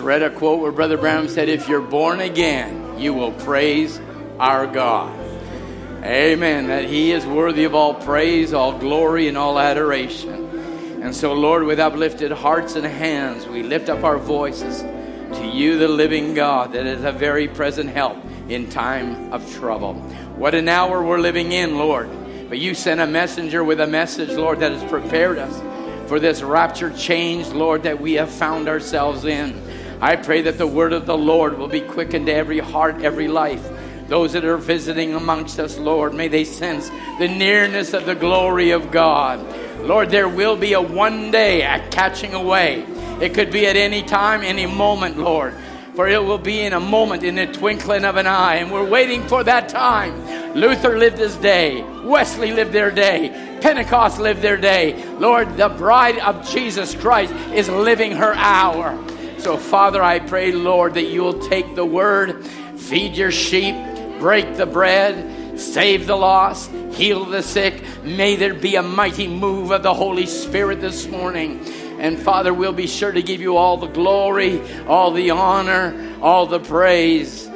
Read 0.00 0.22
a 0.22 0.30
quote 0.30 0.60
where 0.60 0.72
Brother 0.72 0.96
Branham 0.96 1.28
said, 1.28 1.48
If 1.48 1.68
you're 1.68 1.80
born 1.80 2.20
again, 2.20 2.98
you 2.98 3.14
will 3.14 3.32
praise 3.32 4.00
our 4.38 4.66
God. 4.66 5.18
Amen. 6.02 6.68
That 6.68 6.84
He 6.84 7.12
is 7.12 7.26
worthy 7.26 7.64
of 7.64 7.74
all 7.74 7.94
praise, 7.94 8.52
all 8.52 8.78
glory, 8.78 9.28
and 9.28 9.36
all 9.36 9.58
adoration. 9.58 11.02
And 11.02 11.14
so, 11.14 11.34
Lord, 11.34 11.64
with 11.64 11.78
uplifted 11.78 12.32
hearts 12.32 12.74
and 12.74 12.86
hands, 12.86 13.46
we 13.46 13.62
lift 13.62 13.88
up 13.88 14.04
our 14.04 14.18
voices 14.18 14.80
to 14.80 15.46
you, 15.46 15.78
the 15.78 15.88
living 15.88 16.34
God, 16.34 16.72
that 16.72 16.86
is 16.86 17.04
a 17.04 17.12
very 17.12 17.48
present 17.48 17.90
help 17.90 18.16
in 18.48 18.70
time 18.70 19.32
of 19.32 19.54
trouble. 19.54 19.94
What 20.36 20.54
an 20.54 20.68
hour 20.68 21.02
we're 21.02 21.18
living 21.18 21.52
in, 21.52 21.76
Lord. 21.76 22.08
But 22.48 22.58
you 22.58 22.74
sent 22.74 23.00
a 23.00 23.06
messenger 23.06 23.64
with 23.64 23.80
a 23.80 23.86
message, 23.86 24.30
Lord, 24.30 24.60
that 24.60 24.72
has 24.72 24.90
prepared 24.90 25.38
us 25.38 25.60
for 26.08 26.20
this 26.20 26.42
rapture 26.42 26.90
change, 26.90 27.48
Lord, 27.48 27.82
that 27.82 28.00
we 28.00 28.14
have 28.14 28.30
found 28.30 28.68
ourselves 28.68 29.24
in. 29.24 29.65
I 30.00 30.16
pray 30.16 30.42
that 30.42 30.58
the 30.58 30.66
word 30.66 30.92
of 30.92 31.06
the 31.06 31.16
Lord 31.16 31.58
will 31.58 31.68
be 31.68 31.80
quickened 31.80 32.26
to 32.26 32.34
every 32.34 32.58
heart, 32.58 33.02
every 33.02 33.28
life. 33.28 33.66
Those 34.08 34.34
that 34.34 34.44
are 34.44 34.56
visiting 34.56 35.14
amongst 35.14 35.58
us, 35.58 35.78
Lord, 35.78 36.14
may 36.14 36.28
they 36.28 36.44
sense 36.44 36.88
the 37.18 37.28
nearness 37.28 37.92
of 37.92 38.06
the 38.06 38.14
glory 38.14 38.70
of 38.70 38.90
God. 38.90 39.40
Lord, 39.80 40.10
there 40.10 40.28
will 40.28 40.56
be 40.56 40.74
a 40.74 40.80
one 40.80 41.30
day 41.30 41.62
at 41.62 41.90
catching 41.90 42.34
away. 42.34 42.84
It 43.20 43.34
could 43.34 43.50
be 43.50 43.66
at 43.66 43.76
any 43.76 44.02
time, 44.02 44.42
any 44.42 44.66
moment, 44.66 45.18
Lord. 45.18 45.54
For 45.94 46.06
it 46.06 46.22
will 46.22 46.38
be 46.38 46.60
in 46.60 46.74
a 46.74 46.80
moment, 46.80 47.24
in 47.24 47.36
the 47.36 47.46
twinkling 47.46 48.04
of 48.04 48.16
an 48.16 48.26
eye. 48.26 48.56
And 48.56 48.70
we're 48.70 48.88
waiting 48.88 49.26
for 49.26 49.42
that 49.42 49.70
time. 49.70 50.54
Luther 50.54 50.98
lived 50.98 51.18
his 51.18 51.36
day. 51.36 51.82
Wesley 52.04 52.52
lived 52.52 52.72
their 52.72 52.90
day. 52.90 53.58
Pentecost 53.62 54.20
lived 54.20 54.42
their 54.42 54.58
day. 54.58 55.02
Lord, 55.14 55.56
the 55.56 55.70
bride 55.70 56.18
of 56.18 56.46
Jesus 56.48 56.94
Christ 56.94 57.32
is 57.54 57.70
living 57.70 58.12
her 58.12 58.34
hour. 58.34 59.02
So, 59.46 59.56
Father, 59.56 60.02
I 60.02 60.18
pray, 60.18 60.50
Lord, 60.50 60.94
that 60.94 61.04
you 61.04 61.22
will 61.22 61.38
take 61.38 61.76
the 61.76 61.84
word, 61.86 62.44
feed 62.44 63.16
your 63.16 63.30
sheep, 63.30 63.76
break 64.18 64.56
the 64.56 64.66
bread, 64.66 65.56
save 65.56 66.08
the 66.08 66.16
lost, 66.16 66.72
heal 66.94 67.24
the 67.24 67.44
sick. 67.44 67.80
May 68.02 68.34
there 68.34 68.54
be 68.54 68.74
a 68.74 68.82
mighty 68.82 69.28
move 69.28 69.70
of 69.70 69.84
the 69.84 69.94
Holy 69.94 70.26
Spirit 70.26 70.80
this 70.80 71.06
morning. 71.06 71.64
And 72.00 72.18
Father, 72.18 72.52
we'll 72.52 72.72
be 72.72 72.88
sure 72.88 73.12
to 73.12 73.22
give 73.22 73.40
you 73.40 73.56
all 73.56 73.76
the 73.76 73.86
glory, 73.86 74.60
all 74.88 75.12
the 75.12 75.30
honor, 75.30 76.16
all 76.20 76.46
the 76.46 76.58
praise 76.58 77.48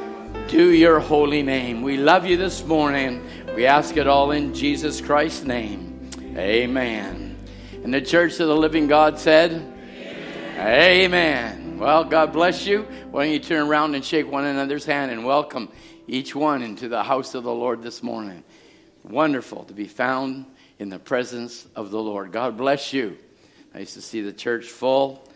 to 0.47 0.71
your 0.71 1.01
holy 1.01 1.43
name. 1.43 1.81
We 1.81 1.97
love 1.97 2.25
you 2.25 2.37
this 2.37 2.63
morning. 2.63 3.21
We 3.53 3.65
ask 3.65 3.97
it 3.97 4.07
all 4.07 4.31
in 4.31 4.53
Jesus 4.53 5.01
Christ's 5.01 5.43
name. 5.43 6.09
Amen. 6.37 7.35
And 7.83 7.93
the 7.93 7.99
church 7.99 8.39
of 8.39 8.47
the 8.47 8.55
living 8.55 8.87
God 8.87 9.19
said, 9.19 9.51
Amen. 9.51 10.57
Amen. 10.57 11.60
Well, 11.81 12.03
God 12.03 12.31
bless 12.31 12.67
you. 12.67 12.83
Why 13.09 13.23
don't 13.23 13.33
you 13.33 13.39
turn 13.39 13.67
around 13.67 13.95
and 13.95 14.05
shake 14.05 14.31
one 14.31 14.45
another's 14.45 14.85
hand 14.85 15.09
and 15.09 15.25
welcome 15.25 15.67
each 16.07 16.35
one 16.35 16.61
into 16.61 16.87
the 16.87 17.01
house 17.01 17.33
of 17.33 17.43
the 17.43 17.51
Lord 17.51 17.81
this 17.81 18.03
morning. 18.03 18.43
Wonderful 19.03 19.63
to 19.63 19.73
be 19.73 19.87
found 19.87 20.45
in 20.77 20.89
the 20.89 20.99
presence 20.99 21.67
of 21.75 21.89
the 21.89 21.97
Lord. 21.97 22.31
God 22.31 22.55
bless 22.55 22.93
you. 22.93 23.17
Nice 23.73 23.95
to 23.95 24.01
see 24.03 24.21
the 24.21 24.31
church 24.31 24.67
full. 24.67 25.27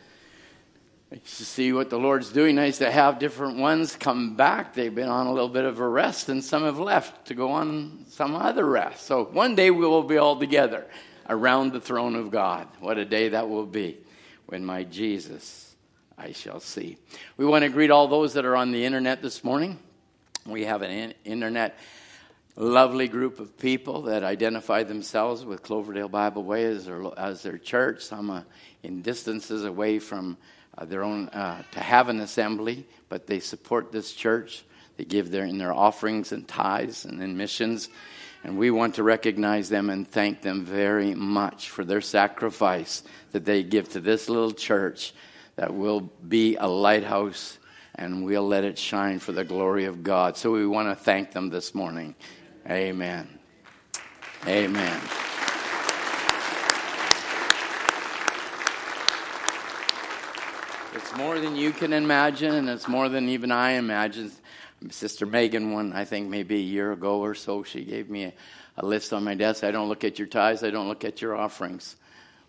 Nice 1.10 1.40
to 1.40 1.46
see 1.46 1.74
what 1.74 1.90
the 1.90 1.98
Lord's 1.98 2.32
doing. 2.32 2.58
Nice 2.58 2.78
to 2.78 2.92
have 2.92 3.18
different 3.18 3.58
ones 3.58 3.96
come 3.96 4.36
back. 4.36 4.76
They've 4.76 4.94
been 4.94 5.10
on 5.10 5.26
a 5.26 5.34
little 5.34 5.50
bit 5.50 5.66
of 5.66 5.80
a 5.80 5.88
rest, 5.88 6.30
and 6.30 6.44
some 6.44 6.62
have 6.62 6.78
left 6.78 7.26
to 7.30 7.34
go 7.34 7.54
on 7.54 8.06
some 8.10 8.36
other 8.36 8.68
rest. 8.68 9.08
So 9.08 9.24
one 9.24 9.56
day 9.56 9.72
we 9.72 9.88
will 9.88 10.04
be 10.04 10.18
all 10.18 10.40
together 10.40 10.86
around 11.28 11.74
the 11.74 11.82
throne 11.82 12.14
of 12.14 12.30
God. 12.30 12.68
What 12.82 13.00
a 13.00 13.06
day 13.06 13.30
that 13.30 13.50
will 13.50 13.66
be 13.66 13.98
when 14.46 14.64
my 14.64 14.84
Jesus 14.84 15.65
I 16.18 16.32
shall 16.32 16.60
see. 16.60 16.98
We 17.38 17.46
want 17.46 17.64
to 17.64 17.70
greet 17.70 17.92
all 17.92 18.08
those 18.08 18.34
that 18.34 18.46
are 18.46 18.56
on 18.56 18.72
the 18.72 18.86
internet 18.86 19.22
this 19.22 19.44
morning. 19.44 19.80
We 20.46 20.64
have 20.66 20.82
an 20.82 21.14
internet 21.26 21.78
lovely 22.56 23.10
group 23.10 23.40
of 23.40 23.58
people 23.58 24.04
that 24.04 24.24
identify 24.24 24.84
themselves 24.84 25.44
with 25.44 25.62
Cloverdale 25.62 26.10
Bibleway 26.10 26.64
as 26.74 26.86
their, 26.86 27.04
as 27.18 27.44
their 27.44 27.58
church. 27.58 28.02
Some 28.02 28.30
uh, 28.30 28.44
in 28.82 29.02
distances 29.02 29.66
away 29.66 30.00
from 30.00 30.38
uh, 30.78 30.86
their 30.86 31.04
own 31.04 31.28
uh, 31.30 31.64
to 31.72 31.80
have 31.82 32.08
an 32.08 32.22
assembly, 32.22 32.86
but 33.10 33.28
they 33.28 33.40
support 33.40 33.92
this 33.92 34.14
church. 34.14 34.64
They 34.96 35.04
give 35.04 35.32
their 35.32 35.44
in 35.44 35.58
their 35.58 35.74
offerings 35.74 36.32
and 36.32 36.48
tithes 36.48 37.04
and 37.04 37.22
in 37.22 37.36
missions. 37.36 37.90
And 38.44 38.58
we 38.58 38.72
want 38.72 38.96
to 38.96 39.04
recognize 39.04 39.70
them 39.70 39.90
and 39.90 40.08
thank 40.08 40.42
them 40.42 40.64
very 40.64 41.14
much 41.16 41.70
for 41.70 41.84
their 41.84 42.02
sacrifice 42.02 43.04
that 43.32 43.44
they 43.44 43.64
give 43.64 43.90
to 43.90 44.00
this 44.00 44.30
little 44.30 44.52
church 44.52 45.14
that 45.56 45.74
will 45.74 46.02
be 46.02 46.56
a 46.56 46.68
lighthouse 46.68 47.58
and 47.96 48.26
we'll 48.26 48.48
let 48.48 48.64
it 48.66 48.78
shine 48.78 49.20
for 49.20 49.32
the 49.32 49.44
glory 49.44 49.86
of 49.86 50.04
God. 50.04 50.36
So 50.36 50.52
we 50.52 50.68
want 50.68 50.90
to 50.90 50.96
thank 50.96 51.32
them 51.32 51.50
this 51.50 51.74
morning. 51.74 52.16
Amen. 52.70 53.40
Amen. 54.46 55.02
It's 60.94 61.16
more 61.16 61.40
than 61.40 61.56
you 61.56 61.72
can 61.72 61.94
imagine, 61.94 62.54
and 62.54 62.70
it's 62.70 62.88
more 62.88 63.08
than 63.08 63.30
even 63.30 63.52
I 63.52 63.72
imagined. 63.72 64.32
Sister 64.90 65.26
Megan, 65.26 65.72
one 65.72 65.94
I 65.94 66.04
think 66.04 66.30
maybe 66.30 66.56
a 66.56 66.60
year 66.60 66.92
ago 66.92 67.22
or 67.22 67.34
so, 67.34 67.64
she 67.64 67.84
gave 67.86 68.10
me 68.10 68.26
a, 68.26 68.34
a 68.78 68.86
list 68.86 69.14
on 69.14 69.24
my 69.24 69.36
desk. 69.36 69.64
I 69.64 69.72
don't 69.72 69.88
look 69.88 70.04
at 70.04 70.20
your 70.20 70.28
tithes, 70.28 70.64
I 70.64 70.70
don't 70.70 70.88
look 70.88 71.06
at 71.06 71.22
your 71.22 71.36
offerings. 71.36 71.96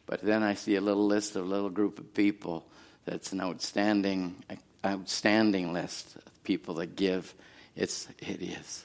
But 0.06 0.22
then 0.22 0.42
I 0.42 0.54
see 0.54 0.76
a 0.76 0.80
little 0.80 1.06
list 1.06 1.36
of 1.36 1.44
a 1.44 1.48
little 1.48 1.70
group 1.70 1.98
of 1.98 2.14
people 2.14 2.66
that's 3.06 3.32
an 3.32 3.40
outstanding, 3.40 4.44
outstanding 4.84 5.72
list 5.72 6.16
of 6.16 6.44
people 6.44 6.74
that 6.74 6.96
give. 6.96 7.34
It's, 7.74 8.08
it 8.18 8.42
is 8.42 8.84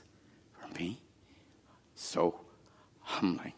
for 0.53 0.73
me 0.79 1.01
so 1.95 2.39
humbling. 3.01 3.53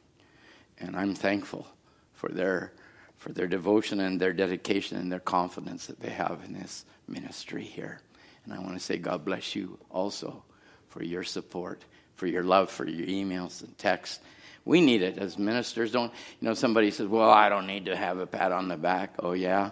And 0.80 0.96
I'm 0.96 1.14
thankful 1.14 1.68
for 2.14 2.30
their, 2.30 2.74
for 3.18 3.32
their 3.32 3.48
devotion 3.48 4.00
and 4.00 4.20
their 4.20 4.34
dedication 4.34 4.98
and 4.98 5.12
their 5.12 5.20
confidence 5.20 5.88
that 5.88 6.00
they 6.00 6.10
have 6.10 6.42
in 6.46 6.54
this 6.54 6.86
ministry 7.08 7.64
here. 7.64 8.00
And 8.46 8.54
I 8.54 8.60
want 8.60 8.74
to 8.74 8.80
say, 8.80 8.98
God 8.98 9.24
bless 9.24 9.56
you 9.56 9.78
also 9.90 10.44
for 10.90 11.04
your 11.04 11.24
support, 11.24 11.84
for 12.16 12.28
your 12.28 12.44
love, 12.44 12.70
for 12.70 12.88
your 12.88 13.08
emails 13.08 13.64
and 13.64 13.78
texts. 13.78 14.20
We 14.66 14.80
need 14.80 15.02
it 15.02 15.18
as 15.18 15.38
ministers. 15.38 15.92
Don't, 15.92 16.14
you 16.40 16.48
know, 16.48 16.54
somebody 16.54 16.92
says, 16.92 17.08
well, 17.08 17.30
I 17.30 17.50
don't 17.50 17.68
need 17.68 17.86
to 17.86 17.96
have 17.96 18.20
a 18.20 18.28
pat 18.28 18.52
on 18.52 18.70
the 18.70 18.78
back. 18.78 19.16
Oh, 19.20 19.34
yeah? 19.34 19.72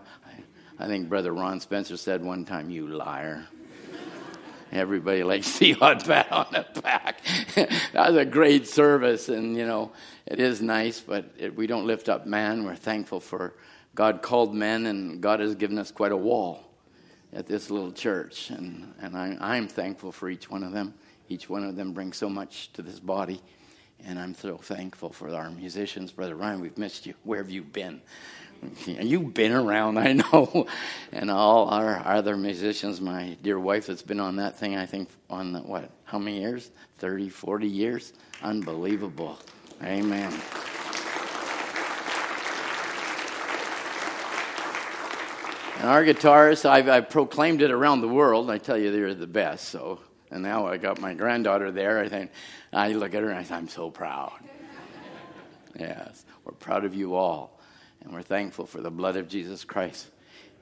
I, 0.82 0.88
think 0.88 1.10
Brother 1.10 1.32
Ron 1.32 1.60
Spencer 1.60 1.96
said 1.96 2.24
one 2.24 2.44
time, 2.44 2.72
you 2.72 2.88
liar. 2.88 3.48
Everybody 4.72 5.22
the 5.60 5.78
odd 5.80 6.04
pat 6.04 6.32
on 6.32 6.48
the 6.52 6.82
back. 6.82 7.22
that 7.56 8.10
was 8.10 8.16
a 8.16 8.26
great 8.26 8.68
service, 8.68 9.30
and 9.30 9.56
you 9.56 9.68
know 9.68 9.92
it 10.26 10.40
is 10.40 10.62
nice, 10.62 11.00
but 11.00 11.26
it, 11.38 11.56
we 11.56 11.68
don't 11.68 11.86
lift 11.86 12.10
up 12.10 12.26
man. 12.26 12.64
We're 12.64 12.76
thankful 12.76 13.20
for 13.20 13.54
God 13.96 14.22
called 14.22 14.56
men, 14.56 14.86
and 14.86 15.22
God 15.22 15.40
has 15.42 15.56
given 15.56 15.78
us 15.78 15.92
quite 15.92 16.14
a 16.14 16.18
wall 16.18 16.64
at 17.34 17.48
this 17.48 17.70
little 17.70 17.92
church, 17.92 18.50
and 18.50 18.94
and 19.02 19.16
I, 19.16 19.38
I'm 19.40 19.68
thankful 19.68 20.12
for 20.12 20.30
each 20.30 20.50
one 20.50 20.64
of 20.64 20.72
them. 20.72 20.94
Each 21.30 21.50
one 21.50 21.64
of 21.64 21.76
them 21.76 21.92
brings 21.94 22.18
so 22.18 22.30
much 22.30 22.72
to 22.74 22.82
this 22.82 23.00
body, 23.00 23.42
and 24.06 24.18
I'm 24.18 24.34
so 24.34 24.58
thankful 24.58 25.12
for 25.12 25.30
our 25.36 25.52
musicians, 25.52 26.12
Brother 26.12 26.36
Ryan. 26.36 26.62
We've 26.62 26.78
missed 26.78 27.06
you. 27.06 27.14
Where 27.24 27.40
have 27.40 27.52
you 27.52 27.62
been? 27.62 28.02
You've 28.86 29.34
been 29.34 29.52
around, 29.52 29.98
I 30.00 30.14
know. 30.14 30.68
And 31.12 31.32
all 31.32 31.70
our 31.70 32.06
other 32.06 32.38
musicians, 32.38 33.02
my 33.02 33.38
dear 33.42 33.60
wife 33.60 33.88
that's 33.88 34.02
been 34.02 34.20
on 34.20 34.38
that 34.38 34.58
thing, 34.58 34.76
I 34.76 34.86
think, 34.86 35.10
on 35.30 35.54
the, 35.54 35.60
what, 35.60 35.90
how 36.04 36.20
many 36.20 36.40
years? 36.40 36.72
30, 36.98 37.30
40 37.30 37.68
years? 37.68 38.14
Unbelievable. 38.42 39.38
Amen. 39.84 40.32
And 45.80 45.90
our 45.90 46.04
guitarists, 46.04 46.70
I've, 46.70 46.88
I've, 46.88 47.10
proclaimed 47.10 47.64
it 47.64 47.72
around 47.72 48.02
the 48.02 48.08
world. 48.08 48.52
I 48.52 48.60
tell 48.60 48.78
you, 48.78 48.92
they're 48.92 49.16
the 49.16 49.26
best. 49.26 49.70
So, 49.70 50.00
and 50.30 50.44
now 50.44 50.68
I 50.68 50.78
got 50.78 51.02
my 51.02 51.16
granddaughter 51.16 51.72
there. 51.72 51.98
I 52.00 52.08
think 52.08 52.30
I 52.72 52.92
look 52.92 53.16
at 53.16 53.24
her 53.24 53.30
and 53.30 53.40
I 53.40 53.44
say, 53.44 53.56
I'm 53.56 53.68
so 53.68 53.90
proud. 53.90 54.32
yes, 55.80 56.24
we're 56.46 56.54
proud 56.54 56.86
of 56.86 56.94
you 56.94 57.16
all. 57.16 57.60
And 58.02 58.14
we're 58.14 58.22
thankful 58.22 58.66
for 58.66 58.82
the 58.82 58.92
blood 58.92 59.16
of 59.16 59.28
Jesus 59.28 59.64
Christ 59.64 60.08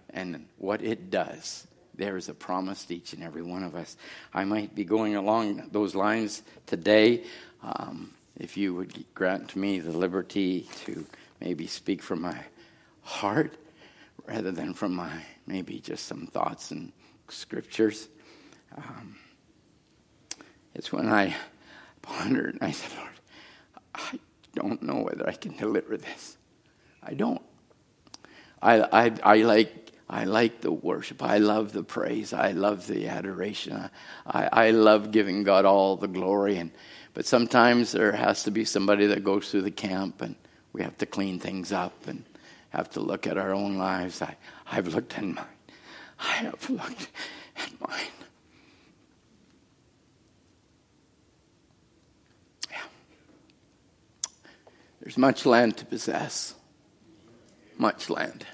and 0.09 0.45
what 0.57 0.81
it 0.81 1.09
does. 1.09 1.67
There 1.95 2.17
is 2.17 2.29
a 2.29 2.33
promise 2.33 2.85
to 2.85 2.95
each 2.95 3.13
and 3.13 3.23
every 3.23 3.41
one 3.41 3.63
of 3.63 3.75
us. 3.75 3.97
I 4.33 4.45
might 4.45 4.73
be 4.73 4.85
going 4.85 5.15
along 5.15 5.69
those 5.71 5.95
lines 5.95 6.43
today. 6.65 7.23
Um, 7.61 8.13
if 8.37 8.55
you 8.55 8.73
would 8.75 9.05
grant 9.13 9.55
me 9.55 9.79
the 9.79 9.91
liberty 9.91 10.67
to 10.85 11.05
maybe 11.41 11.67
speak 11.67 12.01
from 12.01 12.21
my 12.21 12.37
heart 13.01 13.57
rather 14.25 14.51
than 14.51 14.73
from 14.73 14.95
my 14.95 15.23
maybe 15.45 15.79
just 15.79 16.05
some 16.05 16.27
thoughts 16.27 16.71
and 16.71 16.91
scriptures. 17.27 18.07
Um, 18.77 19.17
it's 20.75 20.93
when 20.93 21.09
I 21.09 21.35
pondered, 22.01 22.53
and 22.53 22.63
I 22.63 22.71
said, 22.71 22.97
Lord, 22.97 23.09
I 23.95 24.19
don't 24.55 24.81
know 24.83 25.01
whether 25.01 25.27
I 25.27 25.33
can 25.33 25.57
deliver 25.57 25.97
this. 25.97 26.37
I 27.03 27.13
don't. 27.13 27.41
I, 28.61 28.81
I, 28.81 29.13
I 29.23 29.35
like 29.43 29.91
I 30.09 30.23
like 30.23 30.61
the 30.61 30.71
worship. 30.71 31.21
I 31.21 31.37
love 31.37 31.71
the 31.71 31.83
praise. 31.83 32.33
I 32.33 32.51
love 32.51 32.87
the 32.87 33.07
adoration. 33.07 33.89
I, 34.25 34.49
I 34.51 34.71
love 34.71 35.11
giving 35.11 35.43
God 35.43 35.65
all 35.65 35.97
the 35.97 36.07
glory. 36.07 36.57
And 36.57 36.71
but 37.13 37.27
sometimes 37.27 37.91
there 37.91 38.11
has 38.11 38.43
to 38.43 38.51
be 38.51 38.65
somebody 38.65 39.05
that 39.07 39.23
goes 39.23 39.51
through 39.51 39.61
the 39.61 39.71
camp, 39.71 40.21
and 40.21 40.35
we 40.73 40.81
have 40.81 40.97
to 40.97 41.05
clean 41.05 41.39
things 41.39 41.71
up 41.71 42.07
and 42.07 42.25
have 42.69 42.89
to 42.91 43.01
look 43.01 43.27
at 43.27 43.37
our 43.37 43.53
own 43.53 43.77
lives. 43.77 44.21
I, 44.21 44.35
I've 44.71 44.87
looked 44.87 45.15
at 45.17 45.23
mine. 45.23 45.45
I 46.19 46.33
have 46.33 46.69
looked 46.69 47.09
at 47.55 47.71
mine. 47.79 47.99
There's 55.01 55.17
much 55.17 55.45
land 55.45 55.77
to 55.77 55.85
possess. 55.85 56.53
Much 57.79 58.09
land. 58.09 58.45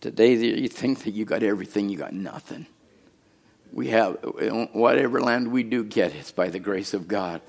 Today, 0.00 0.34
you 0.34 0.68
think 0.68 1.04
that 1.04 1.14
you 1.14 1.24
got 1.24 1.42
everything, 1.42 1.88
you 1.88 1.96
got 1.96 2.12
nothing. 2.12 2.66
We 3.72 3.88
have 3.88 4.18
whatever 4.72 5.20
land 5.22 5.50
we 5.50 5.62
do 5.62 5.82
get, 5.82 6.14
it's 6.14 6.32
by 6.32 6.50
the 6.50 6.58
grace 6.60 6.92
of 6.94 7.08
God. 7.08 7.40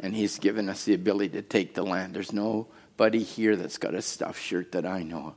And 0.00 0.12
He's 0.14 0.40
given 0.40 0.68
us 0.68 0.84
the 0.84 0.94
ability 0.94 1.30
to 1.30 1.42
take 1.42 1.74
the 1.74 1.84
land. 1.84 2.14
There's 2.14 2.32
nobody 2.32 3.22
here 3.22 3.54
that's 3.54 3.78
got 3.78 3.94
a 3.94 4.02
stuffed 4.02 4.42
shirt 4.42 4.72
that 4.72 4.84
I 4.84 5.04
know 5.04 5.28
of. 5.28 5.34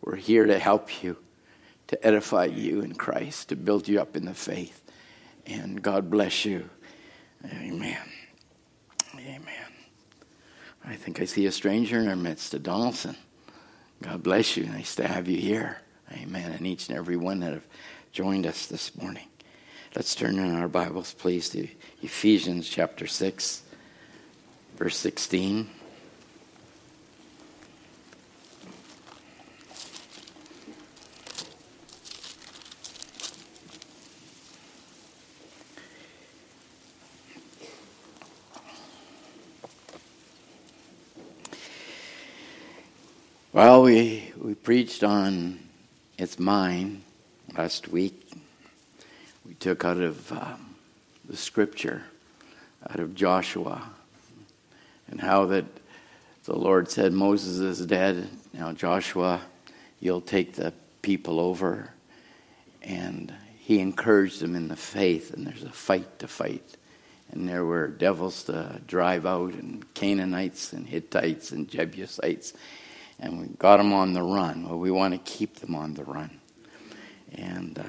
We're 0.00 0.16
here 0.16 0.46
to 0.46 0.58
help 0.58 1.02
you, 1.02 1.18
to 1.88 2.06
edify 2.06 2.46
you 2.46 2.80
in 2.80 2.94
Christ, 2.94 3.50
to 3.50 3.56
build 3.56 3.86
you 3.86 4.00
up 4.00 4.16
in 4.16 4.24
the 4.24 4.34
faith. 4.34 4.82
And 5.46 5.82
God 5.82 6.10
bless 6.10 6.46
you. 6.46 6.70
Amen. 7.44 7.98
Amen. 9.14 9.72
I 10.86 10.96
think 10.96 11.20
I 11.20 11.26
see 11.26 11.44
a 11.44 11.52
stranger 11.52 11.98
in 11.98 12.08
our 12.08 12.16
midst, 12.16 12.54
a 12.54 12.58
Donaldson. 12.58 13.16
God 14.02 14.22
bless 14.22 14.56
you. 14.56 14.64
Nice 14.64 14.94
to 14.96 15.08
have 15.08 15.28
you 15.28 15.38
here. 15.38 15.78
Amen. 16.12 16.52
And 16.52 16.66
each 16.66 16.88
and 16.88 16.96
every 16.96 17.16
one 17.16 17.40
that 17.40 17.52
have 17.52 17.66
joined 18.12 18.46
us 18.46 18.66
this 18.66 18.96
morning. 18.96 19.26
Let's 19.96 20.14
turn 20.14 20.38
in 20.38 20.54
our 20.54 20.68
Bibles, 20.68 21.14
please, 21.14 21.48
to 21.50 21.66
Ephesians 22.02 22.68
chapter 22.68 23.06
6, 23.06 23.62
verse 24.76 24.96
16. 24.96 25.68
Well, 43.58 43.82
we, 43.82 44.32
we 44.40 44.54
preached 44.54 45.02
on 45.02 45.58
It's 46.16 46.38
Mine 46.38 47.02
last 47.56 47.88
week. 47.88 48.30
We 49.44 49.54
took 49.54 49.84
out 49.84 49.96
of 49.96 50.30
um, 50.30 50.76
the 51.28 51.36
scripture, 51.36 52.04
out 52.88 53.00
of 53.00 53.16
Joshua, 53.16 53.82
and 55.10 55.20
how 55.20 55.46
that 55.46 55.64
the 56.44 56.56
Lord 56.56 56.88
said, 56.88 57.12
Moses 57.12 57.58
is 57.58 57.84
dead. 57.84 58.28
Now, 58.54 58.70
Joshua, 58.70 59.40
you'll 59.98 60.20
take 60.20 60.52
the 60.52 60.72
people 61.02 61.40
over. 61.40 61.90
And 62.80 63.34
he 63.58 63.80
encouraged 63.80 64.38
them 64.38 64.54
in 64.54 64.68
the 64.68 64.76
faith, 64.76 65.34
and 65.34 65.44
there's 65.44 65.64
a 65.64 65.72
fight 65.72 66.20
to 66.20 66.28
fight. 66.28 66.76
And 67.32 67.48
there 67.48 67.64
were 67.64 67.88
devils 67.88 68.44
to 68.44 68.80
drive 68.86 69.26
out, 69.26 69.54
and 69.54 69.84
Canaanites, 69.94 70.72
and 70.72 70.86
Hittites, 70.86 71.50
and 71.50 71.68
Jebusites 71.68 72.52
and 73.20 73.40
we 73.40 73.46
got 73.58 73.78
them 73.78 73.92
on 73.92 74.12
the 74.12 74.22
run. 74.22 74.68
Well, 74.68 74.78
we 74.78 74.90
want 74.90 75.14
to 75.14 75.18
keep 75.18 75.56
them 75.56 75.74
on 75.74 75.94
the 75.94 76.04
run, 76.04 76.40
and 77.32 77.78
uh, 77.78 77.82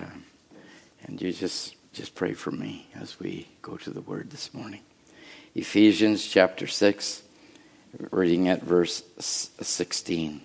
and 1.03 1.21
you 1.21 1.32
just 1.32 1.75
just 1.93 2.15
pray 2.15 2.34
for 2.34 2.51
me 2.51 2.88
as 2.95 3.19
we 3.19 3.47
go 3.61 3.77
to 3.77 3.89
the 3.89 4.01
Word 4.01 4.30
this 4.32 4.53
morning. 4.53 4.82
Ephesians 5.55 6.25
chapter 6.25 6.67
six, 6.67 7.23
reading 8.11 8.47
at 8.47 8.63
verse 8.63 9.03
sixteen. 9.19 10.41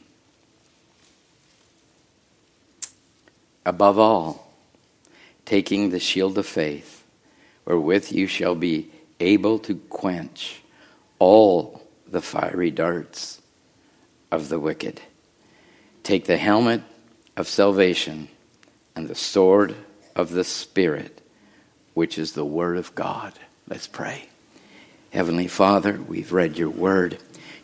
Above 3.66 3.98
all, 3.98 4.52
taking 5.46 5.88
the 5.88 6.00
shield 6.00 6.36
of 6.36 6.46
faith, 6.46 7.02
wherewith 7.64 8.12
you 8.12 8.26
shall 8.26 8.54
be 8.54 8.90
able 9.20 9.58
to 9.58 9.76
quench 9.88 10.60
all 11.18 11.80
the 12.06 12.20
fiery 12.20 12.70
darts 12.70 13.40
of 14.34 14.48
the 14.48 14.58
wicked. 14.58 15.00
Take 16.02 16.26
the 16.26 16.36
helmet 16.36 16.82
of 17.36 17.48
salvation 17.48 18.28
and 18.96 19.08
the 19.08 19.14
sword 19.14 19.74
of 20.14 20.30
the 20.30 20.44
Spirit, 20.44 21.20
which 21.94 22.18
is 22.18 22.32
the 22.32 22.44
Word 22.44 22.76
of 22.76 22.94
God. 22.94 23.32
Let's 23.68 23.86
pray. 23.86 24.28
Heavenly 25.12 25.46
Father, 25.46 25.92
we've 25.94 26.32
read 26.32 26.58
your 26.58 26.70
Word. 26.70 27.18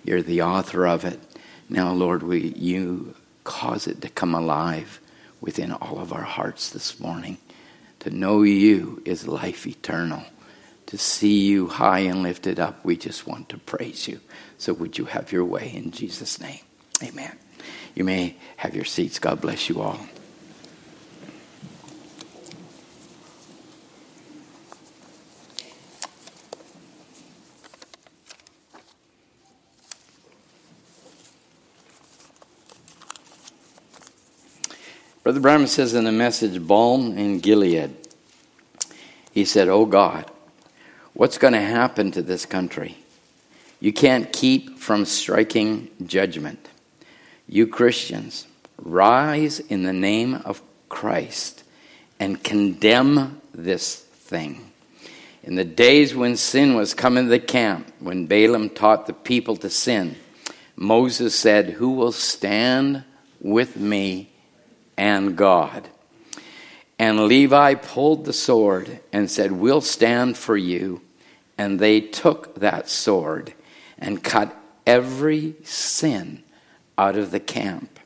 You're 0.04 0.22
the 0.22 0.42
author 0.42 0.86
of 0.86 1.04
it. 1.04 1.20
Now, 1.68 1.92
Lord, 1.92 2.22
we, 2.22 2.40
you 2.56 3.14
cause 3.44 3.86
it 3.86 4.00
to 4.02 4.08
come 4.08 4.34
alive 4.34 5.00
within 5.40 5.72
all 5.72 5.98
of 5.98 6.12
our 6.12 6.22
hearts 6.22 6.70
this 6.70 7.00
morning. 7.00 7.38
To 8.00 8.10
know 8.10 8.42
you 8.42 9.02
is 9.04 9.26
life 9.26 9.66
eternal. 9.66 10.22
To 10.90 10.98
see 10.98 11.42
you 11.42 11.68
high 11.68 12.00
and 12.00 12.24
lifted 12.24 12.58
up, 12.58 12.84
we 12.84 12.96
just 12.96 13.24
want 13.24 13.48
to 13.50 13.58
praise 13.58 14.08
you. 14.08 14.18
So 14.58 14.72
would 14.72 14.98
you 14.98 15.04
have 15.04 15.30
your 15.30 15.44
way 15.44 15.70
in 15.72 15.92
Jesus' 15.92 16.40
name? 16.40 16.58
Amen. 17.00 17.38
You 17.94 18.02
may 18.02 18.34
have 18.56 18.74
your 18.74 18.84
seats. 18.84 19.20
God 19.20 19.40
bless 19.40 19.68
you 19.68 19.80
all. 19.80 20.00
Brother 35.22 35.38
Branham 35.38 35.68
says 35.68 35.94
in 35.94 36.02
the 36.02 36.10
message, 36.10 36.60
Balm 36.66 37.16
in 37.16 37.38
Gilead, 37.38 37.94
he 39.30 39.44
said, 39.44 39.68
Oh 39.68 39.86
God, 39.86 40.28
what's 41.20 41.36
going 41.36 41.52
to 41.52 41.60
happen 41.60 42.10
to 42.10 42.22
this 42.22 42.46
country? 42.46 42.96
You 43.78 43.92
can't 43.92 44.32
keep 44.32 44.78
from 44.78 45.04
striking 45.04 45.90
judgment. 46.06 46.66
You 47.46 47.66
Christians, 47.66 48.46
rise 48.78 49.60
in 49.60 49.82
the 49.82 49.92
name 49.92 50.36
of 50.46 50.62
Christ 50.88 51.62
and 52.18 52.42
condemn 52.42 53.42
this 53.52 53.96
thing. 53.96 54.72
In 55.42 55.56
the 55.56 55.64
days 55.64 56.14
when 56.14 56.36
sin 56.36 56.74
was 56.74 56.94
coming 56.94 57.24
to 57.24 57.30
the 57.30 57.38
camp, 57.38 57.92
when 57.98 58.24
Balaam 58.24 58.70
taught 58.70 59.06
the 59.06 59.12
people 59.12 59.56
to 59.56 59.68
sin, 59.68 60.16
Moses 60.74 61.34
said, 61.34 61.68
Who 61.68 61.90
will 61.90 62.12
stand 62.12 63.04
with 63.42 63.76
me 63.76 64.30
and 64.96 65.36
God? 65.36 65.86
And 66.98 67.26
Levi 67.26 67.74
pulled 67.74 68.24
the 68.24 68.32
sword 68.32 69.00
and 69.12 69.30
said, 69.30 69.52
We'll 69.52 69.82
stand 69.82 70.38
for 70.38 70.56
you. 70.56 71.02
And 71.60 71.78
they 71.78 72.00
took 72.00 72.60
that 72.60 72.88
sword 72.88 73.52
and 73.98 74.24
cut 74.24 74.56
every 74.86 75.56
sin 75.62 76.42
out 76.96 77.16
of 77.16 77.32
the 77.32 77.38
camp. 77.38 77.98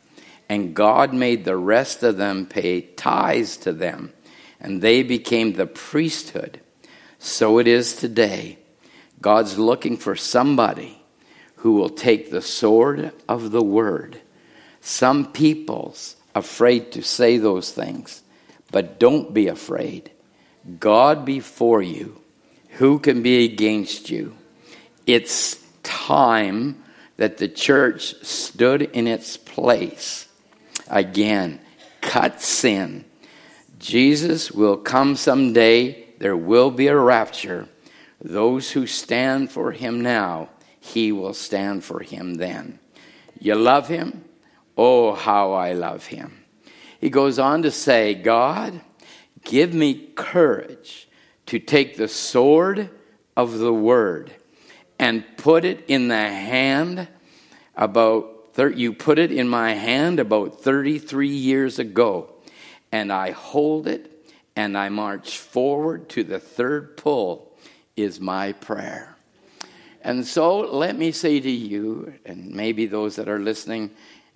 And 0.48 0.74
God 0.74 1.14
made 1.14 1.44
the 1.44 1.56
rest 1.56 2.02
of 2.02 2.16
them 2.16 2.46
pay 2.46 2.80
tithes 2.80 3.56
to 3.58 3.72
them, 3.72 4.12
and 4.58 4.82
they 4.82 5.04
became 5.04 5.52
the 5.52 5.68
priesthood. 5.68 6.58
So 7.20 7.60
it 7.60 7.68
is 7.68 7.94
today. 7.94 8.58
God's 9.20 9.56
looking 9.56 9.98
for 9.98 10.16
somebody 10.16 11.00
who 11.58 11.74
will 11.74 11.90
take 11.90 12.32
the 12.32 12.42
sword 12.42 13.12
of 13.28 13.52
the 13.52 13.62
word. 13.62 14.20
Some 14.80 15.30
people's 15.30 16.16
afraid 16.34 16.90
to 16.90 17.02
say 17.02 17.38
those 17.38 17.70
things, 17.70 18.24
but 18.72 18.98
don't 18.98 19.32
be 19.32 19.46
afraid. 19.46 20.10
God 20.80 21.24
before 21.24 21.82
you, 21.82 22.20
who 22.74 22.98
can 22.98 23.22
be 23.22 23.44
against 23.44 24.10
you? 24.10 24.36
It's 25.06 25.62
time 25.82 26.82
that 27.16 27.38
the 27.38 27.48
church 27.48 28.14
stood 28.24 28.82
in 28.82 29.06
its 29.06 29.36
place. 29.36 30.26
Again, 30.88 31.60
cut 32.00 32.42
sin. 32.42 33.04
Jesus 33.78 34.50
will 34.50 34.76
come 34.76 35.14
someday. 35.14 36.06
There 36.18 36.36
will 36.36 36.70
be 36.70 36.88
a 36.88 36.98
rapture. 36.98 37.68
Those 38.20 38.72
who 38.72 38.86
stand 38.86 39.52
for 39.52 39.72
him 39.72 40.00
now, 40.00 40.48
he 40.80 41.12
will 41.12 41.34
stand 41.34 41.84
for 41.84 42.00
him 42.00 42.34
then. 42.34 42.78
You 43.38 43.54
love 43.54 43.88
him? 43.88 44.24
Oh, 44.76 45.14
how 45.14 45.52
I 45.52 45.74
love 45.74 46.06
him. 46.06 46.44
He 47.00 47.10
goes 47.10 47.38
on 47.38 47.62
to 47.62 47.70
say, 47.70 48.14
God, 48.14 48.80
give 49.44 49.74
me 49.74 50.08
courage 50.16 51.03
to 51.46 51.58
take 51.58 51.96
the 51.96 52.08
sword 52.08 52.90
of 53.36 53.58
the 53.58 53.72
word 53.72 54.32
and 54.98 55.24
put 55.36 55.64
it 55.64 55.84
in 55.88 56.08
the 56.08 56.14
hand 56.14 57.08
about, 57.76 58.56
you 58.74 58.92
put 58.92 59.18
it 59.18 59.32
in 59.32 59.48
my 59.48 59.74
hand 59.74 60.20
about 60.20 60.62
33 60.62 61.28
years 61.28 61.78
ago. 61.78 62.30
And 62.92 63.12
I 63.12 63.32
hold 63.32 63.88
it 63.88 64.10
and 64.56 64.78
I 64.78 64.88
march 64.88 65.38
forward 65.38 66.08
to 66.10 66.22
the 66.22 66.38
third 66.38 66.96
pull 66.96 67.52
is 67.96 68.20
my 68.20 68.52
prayer. 68.52 69.16
And 70.02 70.26
so 70.26 70.60
let 70.60 70.96
me 70.96 71.12
say 71.12 71.40
to 71.40 71.50
you, 71.50 72.14
and 72.24 72.50
maybe 72.50 72.86
those 72.86 73.16
that 73.16 73.28
are 73.28 73.38
listening 73.38 73.90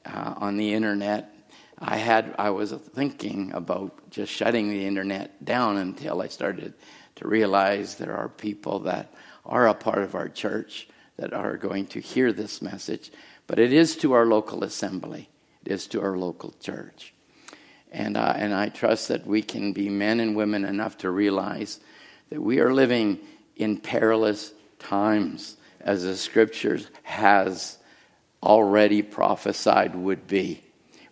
uh, 0.06 0.34
on 0.38 0.56
the 0.56 0.72
internet, 0.72 1.32
I 1.80 1.96
had 1.96 2.34
I 2.38 2.50
was 2.50 2.72
thinking 2.72 3.52
about 3.52 4.10
just 4.10 4.32
shutting 4.32 4.68
the 4.68 4.86
internet 4.86 5.44
down 5.44 5.76
until 5.76 6.20
I 6.20 6.28
started 6.28 6.74
to 7.16 7.28
realize 7.28 7.94
there 7.94 8.16
are 8.16 8.28
people 8.28 8.80
that 8.80 9.12
are 9.44 9.68
a 9.68 9.74
part 9.74 9.98
of 9.98 10.14
our 10.14 10.28
church 10.28 10.88
that 11.16 11.32
are 11.32 11.56
going 11.56 11.86
to 11.86 12.00
hear 12.00 12.32
this 12.32 12.62
message. 12.62 13.10
But 13.46 13.58
it 13.58 13.72
is 13.72 13.96
to 13.96 14.12
our 14.12 14.26
local 14.26 14.62
assembly. 14.64 15.28
It 15.64 15.72
is 15.72 15.86
to 15.88 16.02
our 16.02 16.16
local 16.16 16.54
church. 16.60 17.14
And, 17.90 18.16
uh, 18.16 18.34
and 18.36 18.54
I 18.54 18.68
trust 18.68 19.08
that 19.08 19.26
we 19.26 19.42
can 19.42 19.72
be 19.72 19.88
men 19.88 20.20
and 20.20 20.36
women 20.36 20.64
enough 20.64 20.98
to 20.98 21.10
realize 21.10 21.80
that 22.30 22.40
we 22.40 22.60
are 22.60 22.72
living 22.72 23.18
in 23.56 23.78
perilous 23.78 24.52
times, 24.78 25.56
as 25.80 26.04
the 26.04 26.16
scriptures 26.16 26.88
has 27.02 27.78
already 28.42 29.02
prophesied 29.02 29.94
would 29.94 30.26
be. 30.26 30.62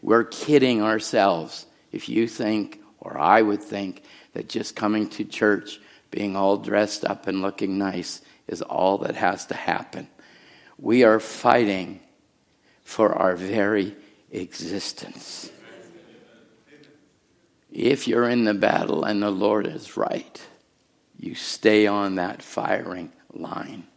We're 0.06 0.22
kidding 0.22 0.82
ourselves 0.82 1.66
if 1.90 2.08
you 2.08 2.28
think, 2.28 2.80
or 3.00 3.18
I 3.18 3.42
would 3.42 3.60
think, 3.60 4.04
that 4.34 4.48
just 4.48 4.76
coming 4.76 5.08
to 5.10 5.24
church, 5.24 5.80
being 6.12 6.36
all 6.36 6.58
dressed 6.58 7.04
up 7.04 7.26
and 7.26 7.42
looking 7.42 7.76
nice, 7.76 8.20
is 8.46 8.62
all 8.62 8.98
that 8.98 9.16
has 9.16 9.46
to 9.46 9.54
happen. 9.54 10.06
We 10.78 11.02
are 11.02 11.18
fighting 11.18 11.98
for 12.84 13.14
our 13.14 13.34
very 13.34 13.96
existence. 14.30 15.50
If 17.72 18.06
you're 18.06 18.28
in 18.28 18.44
the 18.44 18.54
battle 18.54 19.02
and 19.02 19.20
the 19.20 19.32
Lord 19.32 19.66
is 19.66 19.96
right, 19.96 20.40
you 21.18 21.34
stay 21.34 21.88
on 21.88 22.14
that 22.14 22.42
firing 22.42 23.10
line. 23.32 23.88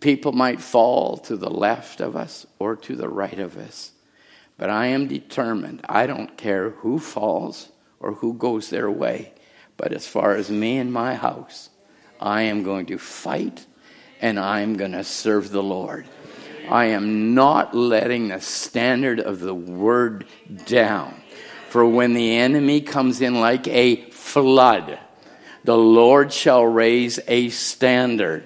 People 0.00 0.32
might 0.32 0.60
fall 0.60 1.16
to 1.16 1.38
the 1.38 1.48
left 1.48 2.02
of 2.02 2.14
us 2.14 2.46
or 2.58 2.76
to 2.76 2.94
the 2.94 3.08
right 3.08 3.38
of 3.38 3.56
us, 3.56 3.91
but 4.62 4.70
I 4.70 4.86
am 4.86 5.08
determined. 5.08 5.80
I 5.88 6.06
don't 6.06 6.38
care 6.38 6.70
who 6.70 7.00
falls 7.00 7.68
or 7.98 8.12
who 8.12 8.34
goes 8.34 8.70
their 8.70 8.88
way, 8.88 9.32
but 9.76 9.92
as 9.92 10.06
far 10.06 10.36
as 10.36 10.52
me 10.52 10.78
and 10.78 10.92
my 10.92 11.16
house, 11.16 11.68
I 12.20 12.42
am 12.42 12.62
going 12.62 12.86
to 12.86 12.96
fight 12.96 13.66
and 14.20 14.38
I 14.38 14.60
am 14.60 14.76
going 14.76 14.92
to 14.92 15.02
serve 15.02 15.50
the 15.50 15.64
Lord. 15.64 16.06
I 16.70 16.84
am 16.84 17.34
not 17.34 17.74
letting 17.74 18.28
the 18.28 18.40
standard 18.40 19.18
of 19.18 19.40
the 19.40 19.52
word 19.52 20.26
down. 20.66 21.20
For 21.68 21.84
when 21.84 22.14
the 22.14 22.36
enemy 22.36 22.82
comes 22.82 23.20
in 23.20 23.40
like 23.40 23.66
a 23.66 24.08
flood, 24.10 24.96
the 25.64 25.76
Lord 25.76 26.32
shall 26.32 26.64
raise 26.64 27.18
a 27.26 27.48
standard. 27.48 28.44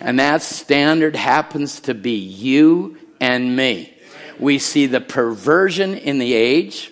And 0.00 0.18
that 0.18 0.42
standard 0.42 1.14
happens 1.14 1.78
to 1.82 1.94
be 1.94 2.16
you 2.16 2.98
and 3.20 3.54
me. 3.54 3.91
We 4.38 4.58
see 4.58 4.86
the 4.86 5.00
perversion 5.00 5.94
in 5.94 6.18
the 6.18 6.34
age, 6.34 6.90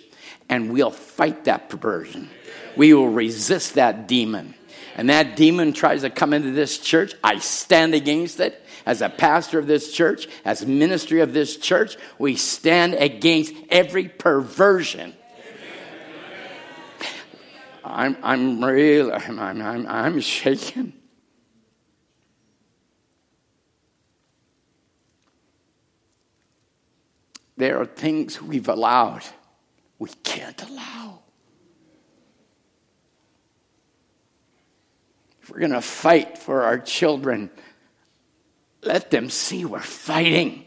and 0.49 0.71
we'll 0.71 0.91
fight 0.91 1.45
that 1.45 1.69
perversion. 1.69 2.29
We 2.75 2.93
will 2.93 3.09
resist 3.09 3.75
that 3.75 4.07
demon. 4.07 4.53
And 4.95 5.09
that 5.09 5.35
demon 5.35 5.73
tries 5.73 6.01
to 6.01 6.09
come 6.09 6.33
into 6.33 6.51
this 6.51 6.77
church. 6.77 7.13
I 7.23 7.39
stand 7.39 7.93
against 7.93 8.39
it. 8.39 8.57
As 8.85 9.01
a 9.01 9.09
pastor 9.09 9.59
of 9.59 9.67
this 9.67 9.93
church, 9.93 10.27
as 10.43 10.65
ministry 10.65 11.21
of 11.21 11.33
this 11.33 11.57
church, 11.57 11.97
we 12.17 12.35
stand 12.35 12.95
against 12.95 13.53
every 13.69 14.07
perversion 14.07 15.13
I'm, 17.83 18.17
I'm 18.21 18.63
real, 18.63 19.11
I'm, 19.11 19.39
I'm, 19.39 19.87
I'm 19.87 20.21
shaking. 20.21 20.93
There 27.61 27.79
are 27.79 27.85
things 27.85 28.41
we've 28.41 28.69
allowed 28.69 29.21
we 29.99 30.09
can't 30.23 30.59
allow. 30.63 31.19
If 35.43 35.51
we're 35.51 35.59
going 35.59 35.73
to 35.73 35.81
fight 35.81 36.39
for 36.39 36.63
our 36.63 36.79
children, 36.79 37.51
let 38.81 39.11
them 39.11 39.29
see 39.29 39.63
we're 39.63 39.79
fighting. 39.79 40.65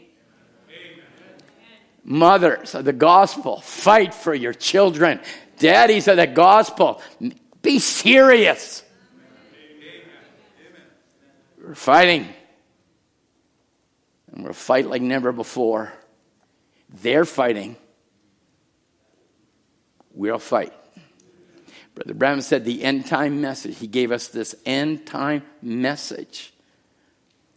Mothers 2.05 2.73
of 2.73 2.85
the 2.85 2.93
gospel, 2.93 3.59
fight 3.59 4.13
for 4.13 4.33
your 4.33 4.53
children 4.53 5.19
daddies 5.59 6.07
of 6.07 6.15
the 6.15 6.27
gospel, 6.27 7.01
be 7.61 7.79
serious. 7.79 8.85
We're 11.61 11.75
fighting. 11.75 12.29
And 14.31 14.45
we'll 14.45 14.53
fight 14.53 14.87
like 14.87 15.01
never 15.01 15.33
before. 15.33 15.91
They're 16.89 17.25
fighting. 17.25 17.75
We'll 20.13 20.39
fight. 20.39 20.73
Brother 21.93 22.13
Branham 22.13 22.41
said 22.41 22.65
the 22.65 22.83
end 22.83 23.05
time 23.05 23.41
message. 23.41 23.77
He 23.77 23.87
gave 23.87 24.11
us 24.11 24.27
this 24.27 24.55
end 24.65 25.05
time 25.05 25.43
message. 25.61 26.53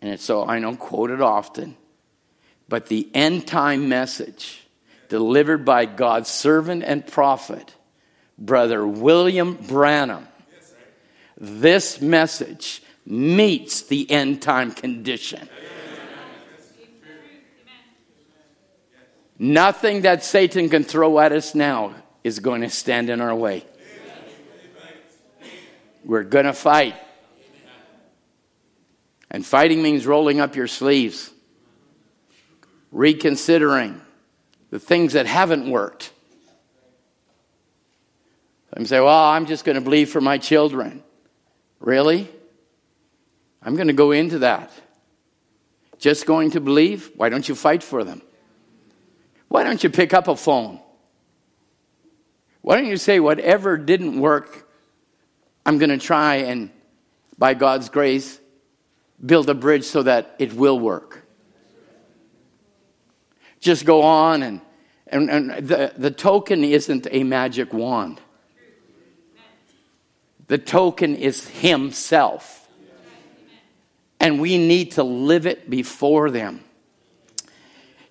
And 0.01 0.12
it's 0.12 0.24
so 0.24 0.45
I 0.45 0.61
don't 0.61 0.76
quote 0.76 1.11
it 1.11 1.20
often. 1.20 1.76
But 2.68 2.87
the 2.87 3.09
end 3.14 3.47
time 3.47 3.89
message 3.89 4.66
delivered 5.09 5.64
by 5.64 5.87
God's 5.87 6.29
servant 6.29 6.85
and 6.85 7.07
prophet 7.07 7.74
Brother 8.39 8.87
William 8.87 9.55
Branham, 9.55 10.29
this 11.37 12.01
message 12.01 12.83
meets 13.05 13.83
the 13.83 14.09
end 14.11 14.43
time 14.43 14.70
condition. 14.70 15.49
Nothing 19.39 20.03
that 20.03 20.24
Satan 20.24 20.68
can 20.68 20.84
throw 20.84 21.18
at 21.18 21.32
us 21.32 21.55
now 21.55 21.95
is 22.24 22.41
going 22.41 22.62
to 22.62 22.70
stand 22.70 23.09
in 23.11 23.20
our 23.20 23.34
way. 23.34 23.64
We're 26.05 26.24
going 26.24 26.47
to 26.47 26.53
fight. 26.53 26.97
And 29.30 29.45
fighting 29.45 29.82
means 29.82 30.07
rolling 30.07 30.41
up 30.41 30.57
your 30.57 30.66
sleeves, 30.66 31.30
reconsidering 32.91 34.01
the 34.70 34.78
things 34.78 35.12
that 35.12 35.26
haven't 35.26 35.70
worked 35.70 36.12
some 38.78 38.86
say, 38.86 39.01
well, 39.01 39.24
I'm 39.24 39.47
just 39.47 39.64
going 39.64 39.74
to 39.74 39.80
believe 39.80 40.09
for 40.09 40.20
my 40.20 40.39
children. 40.39 41.03
Really? 41.80 42.30
I'm 43.61 43.74
going 43.74 43.89
to 43.89 43.93
go 43.93 44.12
into 44.12 44.39
that. 44.41 44.70
Just 45.99 46.26
going 46.26 46.53
to 46.53 46.61
believe? 46.61 47.11
Why 47.16 47.28
don't 47.28 47.49
you 47.49 47.57
fight 47.57 47.82
for 47.82 48.05
them? 48.05 48.22
Why 49.49 49.64
don't 49.64 49.82
you 49.82 49.90
pick 49.90 50.14
up 50.14 50.28
a 50.28 50.36
phone? 50.36 50.80
Why 52.61 52.76
don't 52.76 52.86
you 52.86 52.96
say, 52.96 53.18
whatever 53.18 53.76
didn't 53.78 54.20
work, 54.20 54.68
I'm 55.64 55.78
going 55.78 55.90
to 55.90 55.99
try 55.99 56.36
and, 56.36 56.70
by 57.38 57.55
God's 57.55 57.88
grace, 57.88 58.38
build 59.24 59.49
a 59.49 59.55
bridge 59.55 59.84
so 59.84 60.03
that 60.03 60.36
it 60.38 60.53
will 60.53 60.78
work? 60.78 61.26
Just 63.61 63.84
go 63.84 64.03
on 64.03 64.42
and, 64.42 64.61
and, 65.07 65.30
and 65.30 65.51
the, 65.66 65.92
the 65.96 66.11
token 66.11 66.62
isn't 66.62 67.07
a 67.11 67.24
magic 67.24 67.72
wand. 67.72 68.20
The 70.46 70.59
token 70.59 71.14
is 71.14 71.46
Himself. 71.49 72.68
And 74.20 74.40
we 74.40 74.59
need 74.59 74.92
to 74.92 75.03
live 75.03 75.46
it 75.46 75.70
before 75.70 76.30
them. 76.30 76.64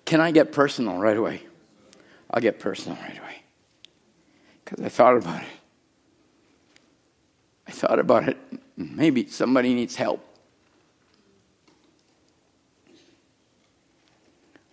Can 0.08 0.22
I 0.22 0.30
get 0.30 0.52
personal 0.52 0.96
right 0.96 1.18
away? 1.18 1.42
I'll 2.30 2.40
get 2.40 2.58
personal 2.58 2.96
right 3.02 3.18
away. 3.18 3.42
Because 4.64 4.82
I 4.82 4.88
thought 4.88 5.18
about 5.18 5.42
it. 5.42 5.48
I 7.66 7.72
thought 7.72 7.98
about 7.98 8.26
it. 8.26 8.38
Maybe 8.74 9.26
somebody 9.26 9.74
needs 9.74 9.96
help. 9.96 10.24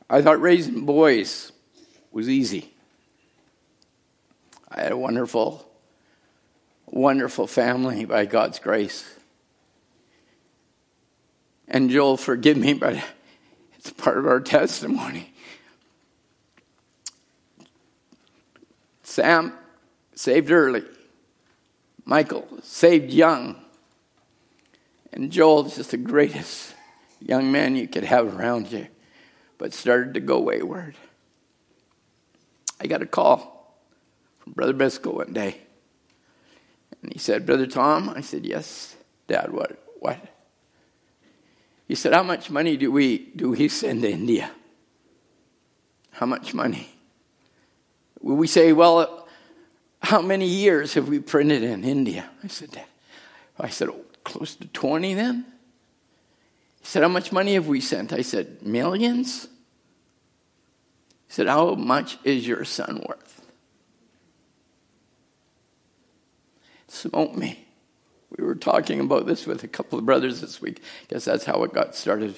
I 0.10 0.22
thought 0.22 0.40
raising 0.40 0.86
boys 0.86 1.52
was 2.14 2.30
easy. 2.30 2.72
I 4.72 4.84
had 4.84 4.94
a 4.94 4.98
wonderful 4.98 5.70
wonderful 6.86 7.46
family 7.46 8.06
by 8.06 8.24
God's 8.24 8.60
grace. 8.60 9.04
And 11.68 11.90
Joel, 11.90 12.16
forgive 12.16 12.56
me, 12.56 12.74
but 12.74 13.04
it's 13.86 14.02
part 14.02 14.18
of 14.18 14.26
our 14.26 14.40
testimony. 14.40 15.32
Sam 19.04 19.54
saved 20.16 20.50
early. 20.50 20.84
Michael 22.04 22.48
saved 22.64 23.14
young. 23.14 23.62
And 25.14 25.32
Joel's 25.32 25.76
just 25.76 25.92
the 25.92 25.98
greatest 25.98 26.74
young 27.20 27.52
man 27.52 27.76
you 27.76 27.88
could 27.88 28.06
have 28.06 28.36
around 28.36 28.72
you, 28.72 28.88
but 29.60 29.72
started 29.72 30.16
to 30.16 30.20
go 30.20 30.40
wayward. 30.40 30.96
I 32.82 32.88
got 32.88 33.04
a 33.04 33.06
call 33.06 33.80
from 34.40 34.54
Brother 34.54 34.74
Biscoe 34.74 35.14
one 35.14 35.32
day. 35.32 35.62
And 37.04 37.14
he 37.14 37.20
said, 37.20 37.46
Brother 37.46 37.68
Tom? 37.68 38.10
I 38.10 38.22
said, 38.22 38.48
Yes, 38.48 38.96
Dad, 39.28 39.54
what? 39.54 39.80
What? 40.00 40.35
He 41.88 41.96
said, 41.96 42.14
How 42.14 42.24
much 42.24 42.50
money 42.50 42.78
do 42.78 42.92
we 42.92 43.18
do 43.36 43.52
we 43.52 43.68
send 43.68 44.02
to 44.02 44.12
India? 44.12 44.52
How 46.12 46.26
much 46.26 46.54
money? 46.54 46.90
We 48.22 48.48
say, 48.48 48.74
Well, 48.74 49.28
how 50.02 50.22
many 50.22 50.48
years 50.48 50.94
have 50.94 51.08
we 51.08 51.20
printed 51.20 51.64
in 51.64 51.84
India? 51.84 52.30
I 52.44 52.48
said, 52.48 52.72
Dad. 52.72 52.86
I 53.58 53.70
said, 53.70 53.90
oh, 53.90 54.02
close 54.24 54.56
to 54.56 54.68
20 54.68 55.14
then? 55.14 55.46
He 56.80 56.86
said, 56.86 57.04
How 57.04 57.10
much 57.10 57.32
money 57.32 57.54
have 57.56 57.68
we 57.68 57.82
sent? 57.82 58.14
I 58.14 58.22
said, 58.22 58.62
Millions? 58.62 59.46
He 61.28 61.34
said, 61.34 61.48
How 61.48 61.76
much 61.76 62.18
is 62.24 62.48
your 62.48 62.66
son 62.66 63.04
worth? 63.08 63.42
Smote 66.88 67.36
me. 67.36 67.65
We 68.38 68.44
were 68.44 68.56
talking 68.56 69.00
about 69.00 69.26
this 69.26 69.46
with 69.46 69.64
a 69.64 69.68
couple 69.68 69.98
of 69.98 70.06
brothers 70.06 70.42
this 70.42 70.62
week. 70.62 70.82
I 71.04 71.14
guess 71.14 71.26
that's 71.26 71.46
how 71.46 71.64
it 71.64 71.74
got 71.74 71.96
started 71.96 72.36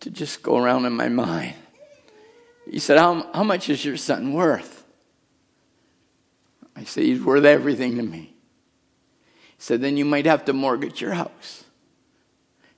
to 0.00 0.10
just 0.10 0.42
go 0.42 0.56
around 0.56 0.84
in 0.84 0.92
my 0.92 1.08
mind. 1.08 1.54
He 2.70 2.78
said, 2.78 2.98
How, 2.98 3.30
how 3.32 3.44
much 3.44 3.70
is 3.70 3.84
your 3.84 3.96
son 3.96 4.34
worth? 4.34 4.84
I 6.76 6.84
said, 6.84 7.04
He's 7.04 7.22
worth 7.22 7.44
everything 7.44 7.96
to 7.96 8.02
me. 8.02 8.34
He 9.40 9.54
said, 9.58 9.80
Then 9.80 9.96
you 9.96 10.04
might 10.04 10.26
have 10.26 10.44
to 10.46 10.52
mortgage 10.52 11.00
your 11.00 11.14
house. 11.14 11.64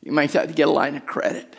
You 0.02 0.12
might 0.12 0.32
have 0.32 0.48
to 0.48 0.54
get 0.54 0.68
a 0.68 0.72
line 0.72 0.96
of 0.96 1.06
credit. 1.06 1.56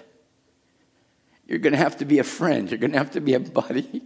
You're 1.45 1.59
going 1.59 1.73
to 1.73 1.79
have 1.79 1.97
to 1.97 2.05
be 2.05 2.19
a 2.19 2.23
friend. 2.23 2.71
You're 2.71 2.79
going 2.79 2.93
to 2.93 2.97
have 2.97 3.11
to 3.11 3.21
be 3.21 3.33
a 3.33 3.39
buddy. 3.39 4.01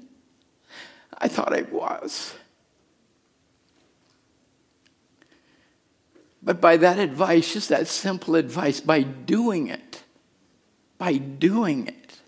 I 1.18 1.28
thought 1.28 1.54
I 1.54 1.62
was. 1.62 2.34
But 6.46 6.62
by 6.62 6.78
that 6.78 7.00
advice, 7.00 7.52
just 7.52 7.70
that 7.70 7.88
simple 7.88 8.36
advice, 8.36 8.80
by 8.80 9.02
doing 9.02 9.68
it, 9.68 10.04
by 11.00 11.18
doing 11.18 11.88
it, 11.88 12.20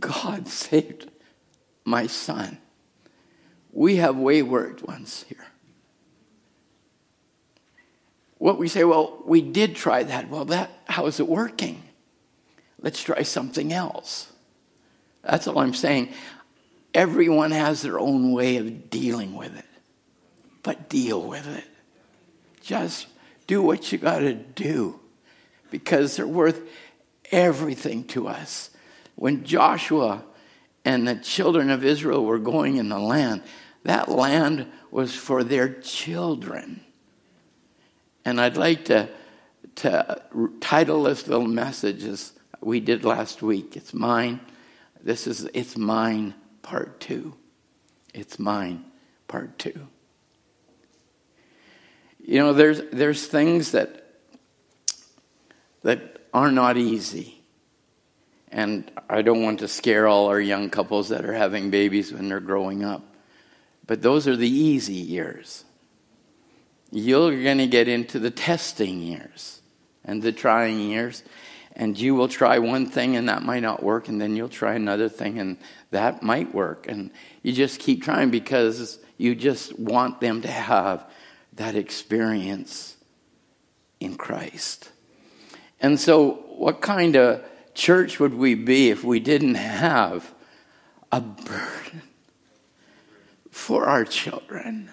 God 0.00 0.48
saved 0.48 1.08
my 1.84 2.08
son. 2.08 2.58
We 3.70 3.96
have 3.96 4.16
wayward 4.16 4.82
ones 4.82 5.24
here. 5.28 5.46
What 8.38 8.58
we 8.58 8.66
say, 8.66 8.82
well, 8.82 9.22
we 9.24 9.40
did 9.40 9.76
try 9.76 10.02
that. 10.02 10.28
Well, 10.28 10.46
that 10.46 10.70
how 10.88 11.06
is 11.06 11.20
it 11.20 11.28
working? 11.28 11.80
Let's 12.80 13.00
try 13.00 13.22
something 13.22 13.72
else. 13.72 14.32
That's 15.22 15.46
all 15.46 15.60
I'm 15.60 15.74
saying. 15.74 16.08
Everyone 16.92 17.52
has 17.52 17.82
their 17.82 18.00
own 18.00 18.32
way 18.32 18.56
of 18.56 18.90
dealing 18.90 19.36
with 19.36 19.56
it. 19.56 19.64
But 20.64 20.88
deal 20.88 21.22
with 21.22 21.46
it. 21.46 21.64
Just 22.62 23.06
do 23.46 23.60
what 23.60 23.92
you 23.92 23.98
got 23.98 24.20
to 24.20 24.34
do 24.34 25.00
because 25.70 26.16
they're 26.16 26.26
worth 26.26 26.60
everything 27.30 28.04
to 28.04 28.28
us. 28.28 28.70
When 29.16 29.44
Joshua 29.44 30.24
and 30.84 31.06
the 31.06 31.16
children 31.16 31.70
of 31.70 31.84
Israel 31.84 32.24
were 32.24 32.38
going 32.38 32.76
in 32.76 32.88
the 32.88 32.98
land, 32.98 33.42
that 33.84 34.08
land 34.08 34.66
was 34.90 35.14
for 35.14 35.42
their 35.42 35.72
children. 35.80 36.80
And 38.24 38.40
I'd 38.40 38.56
like 38.56 38.84
to, 38.86 39.08
to 39.76 40.22
title 40.60 41.04
this 41.04 41.26
little 41.26 41.46
message 41.46 42.04
as 42.04 42.32
we 42.60 42.78
did 42.78 43.04
last 43.04 43.42
week. 43.42 43.76
It's 43.76 43.92
mine. 43.92 44.40
This 45.02 45.26
is 45.26 45.48
It's 45.52 45.76
Mine, 45.76 46.34
Part 46.62 47.00
Two. 47.00 47.34
It's 48.14 48.38
Mine, 48.38 48.84
Part 49.26 49.58
Two. 49.58 49.88
You 52.24 52.38
know, 52.38 52.52
there's, 52.52 52.80
there's 52.92 53.26
things 53.26 53.72
that, 53.72 54.06
that 55.82 56.18
are 56.32 56.52
not 56.52 56.76
easy. 56.76 57.42
And 58.48 58.90
I 59.08 59.22
don't 59.22 59.42
want 59.42 59.60
to 59.60 59.68
scare 59.68 60.06
all 60.06 60.28
our 60.28 60.40
young 60.40 60.70
couples 60.70 61.08
that 61.08 61.24
are 61.24 61.32
having 61.32 61.70
babies 61.70 62.12
when 62.12 62.28
they're 62.28 62.40
growing 62.40 62.84
up. 62.84 63.02
But 63.86 64.02
those 64.02 64.28
are 64.28 64.36
the 64.36 64.48
easy 64.48 64.94
years. 64.94 65.64
You're 66.90 67.42
going 67.42 67.58
to 67.58 67.66
get 67.66 67.88
into 67.88 68.18
the 68.18 68.30
testing 68.30 69.00
years 69.00 69.60
and 70.04 70.22
the 70.22 70.32
trying 70.32 70.78
years. 70.78 71.22
And 71.74 71.98
you 71.98 72.14
will 72.14 72.28
try 72.28 72.58
one 72.58 72.86
thing 72.86 73.16
and 73.16 73.30
that 73.30 73.42
might 73.42 73.62
not 73.62 73.82
work. 73.82 74.08
And 74.08 74.20
then 74.20 74.36
you'll 74.36 74.50
try 74.50 74.74
another 74.74 75.08
thing 75.08 75.38
and 75.38 75.56
that 75.90 76.22
might 76.22 76.54
work. 76.54 76.86
And 76.86 77.10
you 77.42 77.52
just 77.52 77.80
keep 77.80 78.04
trying 78.04 78.30
because 78.30 78.98
you 79.16 79.34
just 79.34 79.78
want 79.78 80.20
them 80.20 80.42
to 80.42 80.48
have 80.48 81.10
that 81.54 81.74
experience 81.74 82.96
in 84.00 84.16
Christ. 84.16 84.90
And 85.80 85.98
so, 85.98 86.44
what 86.56 86.80
kind 86.80 87.16
of 87.16 87.44
church 87.74 88.20
would 88.20 88.34
we 88.34 88.54
be 88.54 88.90
if 88.90 89.04
we 89.04 89.20
didn't 89.20 89.54
have 89.56 90.32
a 91.10 91.20
burden 91.20 92.02
for 93.50 93.86
our 93.86 94.04
children? 94.04 94.90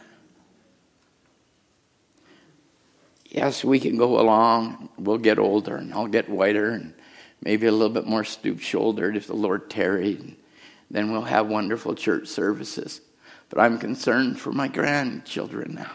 Yes, 3.26 3.64
we 3.64 3.80
can 3.80 3.98
go 3.98 4.20
along. 4.20 4.90
We'll 4.98 5.20
get 5.20 5.38
older 5.38 5.76
and 5.76 5.94
I'll 5.94 6.08
get 6.08 6.30
whiter 6.30 6.72
and 6.72 6.94
maybe 7.42 7.68
a 7.68 7.72
little 7.72 7.94
bit 7.94 8.08
more 8.08 8.24
stoop 8.24 8.60
shouldered 8.60 9.16
if 9.16 9.28
the 9.28 9.36
Lord 9.36 9.70
tarried. 9.70 10.36
Then 10.90 11.12
we'll 11.12 11.22
have 11.22 11.48
wonderful 11.48 11.94
church 11.94 12.28
services. 12.28 13.02
But 13.50 13.60
I'm 13.60 13.78
concerned 13.78 14.40
for 14.40 14.52
my 14.52 14.68
grandchildren 14.68 15.76
now. 15.76 15.92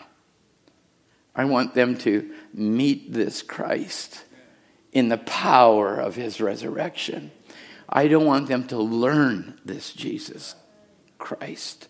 I 1.34 1.44
want 1.44 1.74
them 1.74 1.96
to 1.98 2.30
meet 2.52 3.12
this 3.12 3.42
Christ 3.42 4.24
in 4.92 5.08
the 5.08 5.18
power 5.18 5.96
of 5.96 6.14
his 6.14 6.40
resurrection. 6.40 7.32
I 7.88 8.08
don't 8.08 8.26
want 8.26 8.48
them 8.48 8.66
to 8.68 8.78
learn 8.78 9.60
this 9.64 9.92
Jesus 9.92 10.54
Christ. 11.18 11.88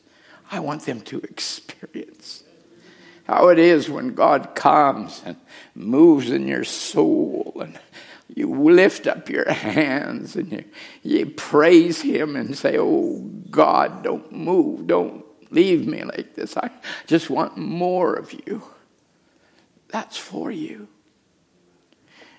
I 0.50 0.60
want 0.60 0.82
them 0.82 1.00
to 1.02 1.18
experience 1.20 2.44
how 3.24 3.48
it 3.48 3.58
is 3.58 3.88
when 3.88 4.14
God 4.14 4.54
comes 4.54 5.22
and 5.24 5.36
moves 5.74 6.30
in 6.30 6.46
your 6.46 6.64
soul 6.64 7.56
and 7.60 7.78
you 8.28 8.48
lift 8.48 9.06
up 9.06 9.28
your 9.28 9.50
hands 9.50 10.36
and 10.36 10.52
you, 10.52 10.64
you 11.02 11.26
praise 11.26 12.00
him 12.02 12.36
and 12.36 12.56
say, 12.56 12.76
Oh 12.78 13.20
God, 13.50 14.02
don't 14.02 14.32
move, 14.32 14.86
don't 14.86 15.24
leave 15.50 15.86
me 15.86 16.04
like 16.04 16.34
this. 16.34 16.56
I 16.56 16.70
just 17.06 17.30
want 17.30 17.56
more 17.56 18.14
of 18.14 18.32
you. 18.32 18.62
That's 19.94 20.16
for 20.16 20.50
you. 20.50 20.88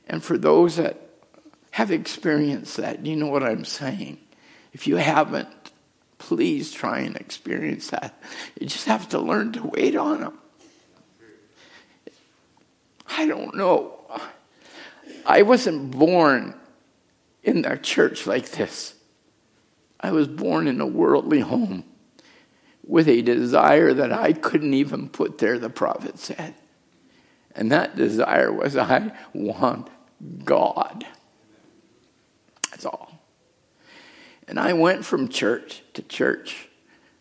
And 0.08 0.22
for 0.22 0.38
those 0.38 0.76
that 0.76 1.00
have 1.72 1.90
experienced 1.90 2.76
that, 2.76 3.06
you 3.06 3.16
know 3.16 3.28
what 3.28 3.44
I'm 3.44 3.64
saying. 3.64 4.18
If 4.74 4.88
you 4.88 4.98
haven't, 4.98 5.48
please 6.18 6.74
try 6.74 7.00
and 7.00 7.16
experience 7.16 7.92
that. 7.92 8.22
You 8.60 8.68
just 8.68 8.88
have 8.88 9.08
to 9.08 9.20
learn 9.20 9.54
to 9.54 9.68
wait 9.68 9.96
on 9.96 10.24
Him. 10.24 10.34
I 13.08 13.26
don't 13.26 13.56
know. 13.56 14.02
I 15.26 15.44
wasn't 15.44 15.92
born 15.92 16.56
in 17.42 17.64
a 17.64 17.78
church 17.78 18.28
like 18.28 18.50
this. 18.52 18.96
I 20.02 20.12
was 20.12 20.28
born 20.28 20.68
in 20.68 20.82
a 20.82 20.86
worldly 20.86 21.40
home 21.40 21.86
with 22.86 23.08
a 23.08 23.22
desire 23.22 23.94
that 23.94 24.12
I 24.12 24.34
couldn't 24.34 24.74
even 24.74 25.08
put 25.08 25.38
there, 25.38 25.58
the 25.58 25.70
prophet 25.70 26.20
said. 26.20 26.54
And 27.56 27.72
that 27.72 27.96
desire 27.96 28.52
was 28.52 28.76
I 28.78 29.12
want 29.34 29.90
God. 30.44 31.06
That's 32.72 32.86
all. 32.86 33.12
And 34.48 34.60
I 34.60 34.74
went 34.74 35.06
from 35.06 35.30
church 35.30 35.82
to 35.94 36.02
church. 36.04 36.68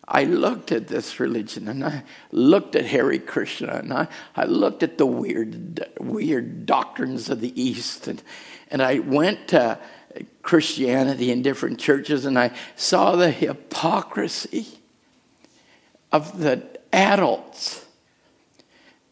I 0.07 0.25
looked 0.25 0.71
at 0.73 0.89
this 0.89 1.19
religion 1.19 1.69
and 1.69 1.85
I 1.85 2.03
looked 2.31 2.77
at 2.77 2.85
Hare 2.85 3.19
Krishna 3.19 3.77
and 3.77 3.93
I, 3.93 4.09
I 4.37 4.45
looked 4.45 4.83
at 4.83 4.99
the 4.99 5.07
weird, 5.07 5.89
weird 5.99 6.67
doctrines 6.67 7.31
of 7.31 7.41
the 7.41 7.59
East. 7.61 8.07
And, 8.09 8.23
and 8.71 8.83
I 8.83 8.99
went 8.99 9.49
to 9.49 9.79
Christianity 10.43 11.31
in 11.31 11.43
different 11.43 11.81
churches 11.81 12.27
and 12.27 12.39
I 12.39 12.55
saw 12.77 13.17
the 13.17 13.31
hypocrisy 13.31 14.67
of 16.13 16.39
the 16.39 16.69
adults. 16.93 17.85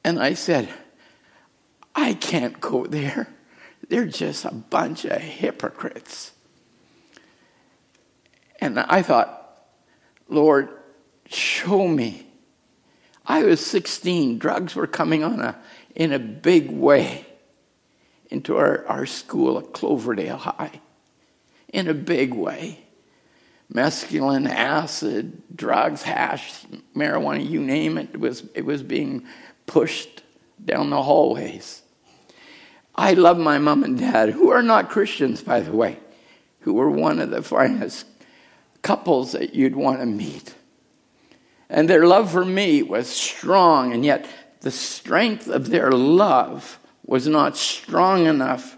And 0.05 0.21
I 0.21 0.35
said, 0.35 0.69
I 1.95 2.15
can't 2.15 2.61
go 2.61 2.87
there. 2.87 3.29
They're 3.89 4.07
just 4.07 4.45
a 4.45 4.53
bunch 4.53 5.05
of 5.05 5.21
hypocrites. 5.21 6.33
And 8.61 8.79
I 8.79 9.03
thought, 9.03 9.67
Lord, 10.29 10.69
show 11.27 11.89
me. 11.89 12.27
I 13.27 13.45
was 13.45 13.65
16. 13.65 14.39
Drugs 14.39 14.75
were 14.75 14.87
coming 14.87 15.25
on 15.25 15.41
a, 15.41 15.59
in 15.95 16.13
a 16.13 16.19
big 16.19 16.71
way 16.71 17.27
into 18.31 18.57
our, 18.57 18.87
our 18.87 19.05
school 19.05 19.59
at 19.59 19.73
Cloverdale 19.73 20.39
High 20.39 20.81
in 21.73 21.89
a 21.89 21.95
big 21.95 22.35
way. 22.35 22.79
Mescaline, 23.73 24.49
acid, 24.49 25.43
drugs, 25.55 26.03
hash, 26.03 26.65
marijuana, 26.95 27.49
you 27.49 27.61
name 27.61 27.97
it, 27.97 28.11
it 28.13 28.21
was, 28.21 28.45
it 28.55 28.65
was 28.65 28.83
being 28.83 29.27
pushed 29.67 30.23
down 30.63 30.91
the 30.91 31.03
hallways. 31.03 31.82
I 32.95 33.15
love 33.15 33.39
my 33.39 33.59
mom 33.59 33.85
and 33.85 33.99
dad, 33.99 34.31
who 34.31 34.51
are 34.51 34.63
not 34.63 34.91
Christians, 34.91 35.43
by 35.43 35.61
the 35.61 35.73
way, 35.73 35.99
who 36.61 36.75
were 36.75 36.91
one 36.91 37.19
of 37.21 37.31
the 37.31 37.43
finest 37.43 38.07
couples 38.83 39.33
that 39.33 39.55
you'd 39.55 39.77
want 39.77 40.01
to 40.01 40.07
meet. 40.07 40.55
And 41.71 41.89
their 41.89 42.07
love 42.07 42.31
for 42.31 42.45
me 42.45 42.83
was 42.83 43.09
strong, 43.09 43.93
and 43.93 44.05
yet 44.05 44.27
the 44.61 44.71
strength 44.71 45.49
of 45.49 45.71
their 45.71 45.91
love 45.91 46.79
was 47.05 47.27
not 47.27 47.57
strong 47.57 48.27
enough 48.27 48.77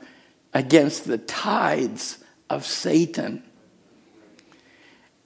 against 0.52 1.06
the 1.06 1.18
tides 1.18 2.18
of 2.48 2.64
Satan. 2.64 3.42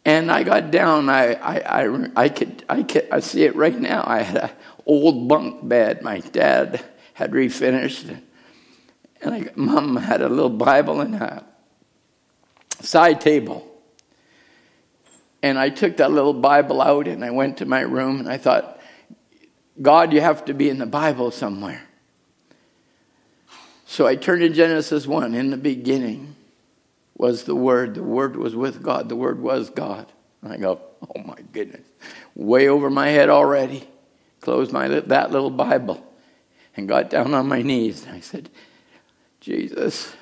And 0.05 0.33
I 0.33 0.43
got 0.43 0.71
down. 0.71 1.11
I, 1.11 1.35
I, 1.35 1.83
I, 1.85 2.09
I, 2.17 2.29
could, 2.31 2.65
I 2.69 2.83
could 2.83 3.09
I 3.13 3.21
see 3.21 3.45
it 3.45 3.55
right 3.55 3.79
now. 3.79 4.03
I 4.07 4.23
had 4.23 4.45
an 4.45 4.51
old 4.87 5.29
bunk 5.29 5.69
bed 5.69 6.01
my 6.03 6.21
dad 6.21 6.83
had 7.13 7.33
refinished. 7.33 8.19
And 9.21 9.35
I, 9.35 9.49
mom 9.55 9.97
had 9.97 10.23
a 10.23 10.29
little 10.29 10.51
Bible 10.51 11.01
and 11.01 11.15
a 11.15 11.45
side 12.81 13.21
table. 13.21 13.65
And 15.43 15.59
I 15.59 15.71
took 15.71 15.99
that 15.99 16.11
little 16.11 16.35
Bible 16.35 16.83
out 16.83 17.07
and 17.07 17.25
I 17.25 17.31
went 17.31 17.59
to 17.59 17.67
my 17.67 17.81
room 17.81 18.21
and 18.21 18.29
I 18.29 18.39
thought, 18.39 18.81
God, 19.81 20.13
you 20.13 20.21
have 20.21 20.45
to 20.47 20.55
be 20.55 20.69
in 20.69 20.79
the 20.79 20.87
Bible 20.87 21.31
somewhere. 21.31 21.83
So 23.87 24.07
I 24.07 24.17
turned 24.17 24.43
to 24.43 24.49
Genesis 24.49 25.07
1. 25.07 25.35
In 25.35 25.51
the 25.51 25.57
beginning 25.57 26.35
was 27.17 27.45
the 27.45 27.55
Word. 27.55 27.95
The 27.95 28.03
Word 28.03 28.37
was 28.37 28.55
with 28.55 28.83
God. 28.83 29.09
The 29.09 29.17
Word 29.17 29.41
was 29.41 29.71
God. 29.71 30.07
And 30.43 30.53
I 30.53 30.57
go, 30.57 30.81
oh 31.03 31.21
my 31.23 31.39
goodness. 31.53 31.87
Way 32.35 32.69
over 32.69 32.91
my 32.91 33.09
head 33.09 33.29
already. 33.29 33.89
Closed 34.41 34.73
my, 34.73 34.89
that 34.89 35.31
little 35.31 35.51
Bible 35.51 36.05
and 36.77 36.89
got 36.89 37.11
down 37.11 37.35
on 37.35 37.49
my 37.49 37.63
knees. 37.63 38.07
I 38.09 38.21
said, 38.21 38.51
Jesus, 39.49 40.15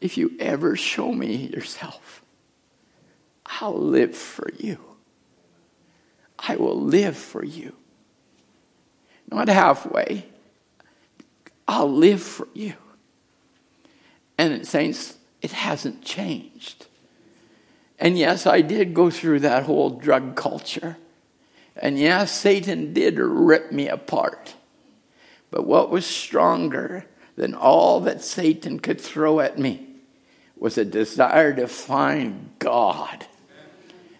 if 0.00 0.16
you 0.16 0.36
ever 0.38 0.76
show 0.76 1.10
me 1.10 1.34
yourself, 1.34 2.22
I'll 3.44 3.76
live 3.76 4.16
for 4.16 4.48
you. 4.56 4.78
I 6.38 6.54
will 6.54 6.80
live 6.80 7.16
for 7.16 7.44
you. 7.44 7.74
Not 9.28 9.48
halfway. 9.48 10.26
I'll 11.66 11.90
live 11.90 12.22
for 12.22 12.46
you. 12.54 12.74
And 14.38 14.64
saints, 14.64 15.18
it 15.42 15.50
hasn't 15.50 16.04
changed. 16.04 16.86
And 17.98 18.16
yes, 18.16 18.46
I 18.46 18.60
did 18.60 18.94
go 18.94 19.10
through 19.10 19.40
that 19.40 19.64
whole 19.64 19.90
drug 19.90 20.36
culture. 20.36 20.98
And 21.74 21.98
yes, 21.98 22.30
Satan 22.30 22.92
did 22.92 23.18
rip 23.18 23.72
me 23.72 23.88
apart. 23.88 24.54
But 25.50 25.66
what 25.66 25.90
was 25.90 26.06
stronger 26.06 27.06
than 27.40 27.54
all 27.54 28.00
that 28.00 28.22
Satan 28.22 28.78
could 28.78 29.00
throw 29.00 29.40
at 29.40 29.58
me 29.58 29.88
was 30.56 30.76
a 30.76 30.84
desire 30.84 31.54
to 31.54 31.66
find 31.66 32.50
God. 32.58 33.26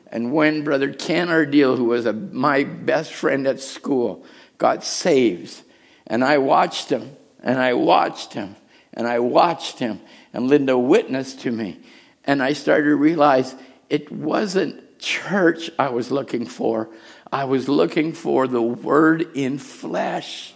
And 0.07 0.33
when 0.33 0.65
Brother 0.65 0.91
Ken 0.91 1.29
Ardeal, 1.29 1.77
who 1.77 1.85
was 1.85 2.07
a, 2.07 2.15
my 2.15 2.65
best 2.65 3.13
friend 3.13 3.47
at 3.47 3.61
school, 3.61 4.25
got 4.57 4.85
saved, 4.85 5.61
and 6.07 6.25
I 6.25 6.39
watched 6.39 6.89
him, 6.89 7.15
and 7.43 7.59
I 7.59 7.75
watched 7.75 8.33
him, 8.33 8.57
and 8.95 9.07
I 9.07 9.19
watched 9.19 9.81
him, 9.81 10.01
and 10.33 10.49
Linda 10.49 10.79
witnessed 10.79 11.41
to 11.41 11.53
me, 11.53 11.79
and 12.25 12.43
I 12.43 12.55
started 12.55 12.89
to 12.89 12.97
realize 12.97 13.55
it 13.91 14.11
wasn't 14.11 14.99
church 14.99 15.71
I 15.79 15.91
was 15.91 16.11
looking 16.11 16.47
for. 16.47 16.89
I 17.31 17.45
was 17.45 17.69
looking 17.69 18.15
for 18.15 18.49
the 18.49 18.63
Word 18.63 19.37
in 19.37 19.59
flesh 19.59 20.55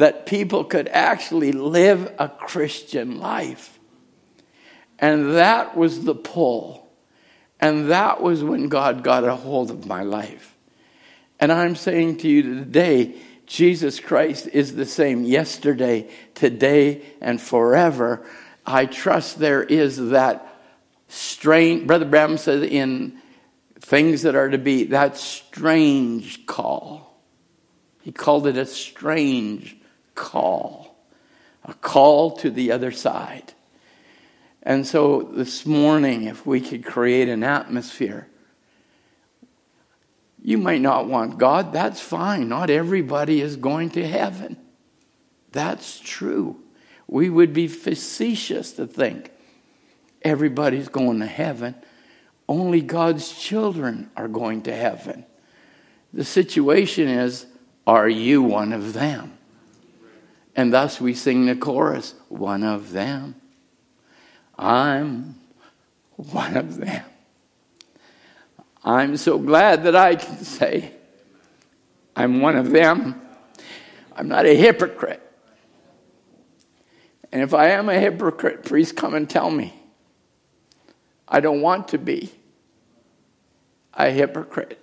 that 0.00 0.24
people 0.24 0.64
could 0.64 0.88
actually 0.88 1.52
live 1.52 2.10
a 2.18 2.26
Christian 2.26 3.18
life. 3.18 3.78
And 4.98 5.34
that 5.34 5.76
was 5.76 6.04
the 6.04 6.14
pull. 6.14 6.90
And 7.60 7.90
that 7.90 8.22
was 8.22 8.42
when 8.42 8.70
God 8.70 9.04
got 9.04 9.24
a 9.24 9.36
hold 9.36 9.70
of 9.70 9.84
my 9.84 10.02
life. 10.02 10.56
And 11.38 11.52
I'm 11.52 11.76
saying 11.76 12.16
to 12.18 12.28
you 12.28 12.42
today, 12.42 13.14
Jesus 13.44 14.00
Christ 14.00 14.48
is 14.50 14.74
the 14.74 14.86
same 14.86 15.24
yesterday, 15.24 16.08
today, 16.34 17.02
and 17.20 17.38
forever. 17.38 18.24
I 18.64 18.86
trust 18.86 19.38
there 19.38 19.62
is 19.62 19.98
that 19.98 20.62
strange, 21.08 21.86
Brother 21.86 22.06
Branham 22.06 22.38
said 22.38 22.62
in 22.62 23.18
things 23.80 24.22
that 24.22 24.34
are 24.34 24.48
to 24.48 24.56
be, 24.56 24.84
that 24.84 25.18
strange 25.18 26.46
call. 26.46 27.22
He 28.00 28.12
called 28.12 28.46
it 28.46 28.56
a 28.56 28.64
strange 28.64 29.76
call, 30.20 30.94
a 31.64 31.72
call 31.72 32.32
to 32.36 32.50
the 32.50 32.70
other 32.70 32.90
side. 32.90 33.54
And 34.62 34.86
so 34.86 35.22
this 35.22 35.64
morning, 35.64 36.24
if 36.24 36.44
we 36.44 36.60
could 36.60 36.84
create 36.84 37.30
an 37.30 37.42
atmosphere, 37.42 38.28
you 40.42 40.58
might 40.58 40.82
not 40.82 41.06
want 41.06 41.38
God, 41.38 41.72
that's 41.72 42.00
fine. 42.00 42.48
Not 42.48 42.68
everybody 42.68 43.40
is 43.40 43.56
going 43.56 43.90
to 43.90 44.06
heaven. 44.06 44.58
That's 45.52 45.98
true. 45.98 46.60
We 47.08 47.30
would 47.30 47.54
be 47.54 47.66
facetious 47.66 48.72
to 48.72 48.86
think 48.86 49.32
everybody's 50.22 50.88
going 50.88 51.20
to 51.20 51.26
heaven. 51.26 51.74
Only 52.46 52.82
God's 52.82 53.32
children 53.38 54.10
are 54.16 54.28
going 54.28 54.62
to 54.62 54.74
heaven. 54.74 55.24
The 56.12 56.24
situation 56.24 57.08
is 57.08 57.46
are 57.86 58.08
you 58.08 58.42
one 58.42 58.72
of 58.74 58.92
them? 58.92 59.38
And 60.60 60.74
thus 60.74 61.00
we 61.00 61.14
sing 61.14 61.46
the 61.46 61.56
chorus 61.56 62.14
one 62.28 62.64
of 62.64 62.92
them. 62.92 63.34
I'm 64.58 65.36
one 66.16 66.54
of 66.54 66.76
them. 66.76 67.02
I'm 68.84 69.16
so 69.16 69.38
glad 69.38 69.84
that 69.84 69.96
I 69.96 70.16
can 70.16 70.36
say 70.44 70.92
I'm 72.14 72.42
one 72.42 72.56
of 72.56 72.72
them. 72.72 73.18
I'm 74.14 74.28
not 74.28 74.44
a 74.44 74.54
hypocrite. 74.54 75.22
And 77.32 77.40
if 77.40 77.54
I 77.54 77.70
am 77.70 77.88
a 77.88 77.98
hypocrite, 77.98 78.62
please 78.62 78.92
come 78.92 79.14
and 79.14 79.30
tell 79.30 79.50
me. 79.50 79.72
I 81.26 81.40
don't 81.40 81.62
want 81.62 81.88
to 81.88 81.98
be 81.98 82.30
a 83.94 84.10
hypocrite. 84.10 84.78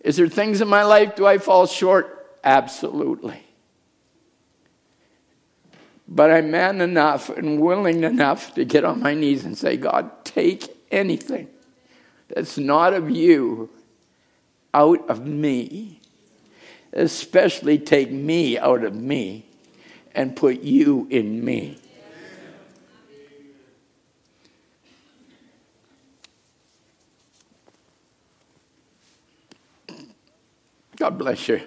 Is 0.00 0.16
there 0.16 0.28
things 0.28 0.60
in 0.60 0.68
my 0.68 0.82
life 0.82 1.16
do 1.16 1.26
I 1.26 1.38
fall 1.38 1.64
short? 1.66 2.21
Absolutely. 2.44 3.42
But 6.08 6.30
I'm 6.30 6.50
man 6.50 6.80
enough 6.80 7.30
and 7.30 7.60
willing 7.60 8.04
enough 8.04 8.54
to 8.54 8.64
get 8.64 8.84
on 8.84 9.00
my 9.00 9.14
knees 9.14 9.44
and 9.44 9.56
say, 9.56 9.76
God, 9.76 10.24
take 10.24 10.76
anything 10.90 11.48
that's 12.28 12.58
not 12.58 12.92
of 12.92 13.10
you 13.10 13.70
out 14.74 15.08
of 15.08 15.26
me. 15.26 16.00
Especially 16.92 17.78
take 17.78 18.10
me 18.10 18.58
out 18.58 18.84
of 18.84 18.94
me 18.94 19.46
and 20.14 20.36
put 20.36 20.60
you 20.60 21.06
in 21.10 21.42
me. 21.42 21.78
God 30.96 31.16
bless 31.18 31.48
you. 31.48 31.62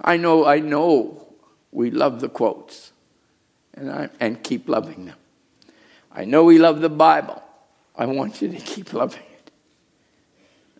I 0.00 0.16
know, 0.16 0.46
I 0.46 0.60
know 0.60 1.26
we 1.72 1.90
love 1.90 2.20
the 2.20 2.28
quotes 2.28 2.92
and, 3.74 3.90
I, 3.90 4.08
and 4.20 4.42
keep 4.42 4.68
loving 4.68 5.06
them. 5.06 5.16
I 6.12 6.24
know 6.24 6.44
we 6.44 6.58
love 6.58 6.80
the 6.80 6.88
Bible. 6.88 7.42
I 7.96 8.06
want 8.06 8.40
you 8.40 8.48
to 8.48 8.56
keep 8.56 8.92
loving 8.92 9.22
it. 9.32 9.50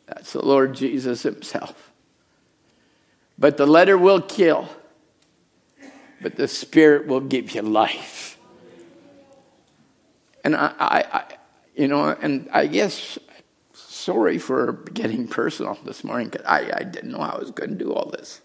That's 0.07 0.33
the 0.33 0.45
Lord 0.45 0.75
Jesus 0.75 1.23
Himself. 1.23 1.93
But 3.39 3.57
the 3.57 3.67
letter 3.67 3.97
will 3.97 4.21
kill, 4.21 4.69
but 6.21 6.37
the 6.37 6.49
Spirit 6.49 7.07
will 7.07 7.21
give 7.21 7.55
you 7.55 7.63
life. 7.63 8.39
And 10.45 10.57
I, 10.57 10.73
I, 10.79 11.05
I 11.13 11.25
you 11.77 11.87
know, 11.87 12.09
and 12.09 12.49
I 12.53 12.67
guess 12.67 13.19
sorry 13.73 14.39
for 14.39 14.73
getting 14.93 15.29
personal 15.29 15.79
this 15.85 16.03
morning 16.03 16.29
because 16.29 16.47
I, 16.47 16.71
I 16.75 16.83
didn't 16.83 17.13
know 17.13 17.19
I 17.19 17.39
was 17.39 17.51
going 17.53 17.71
to 17.71 17.77
do 17.77 17.93
all 17.93 18.11
this. 18.11 18.41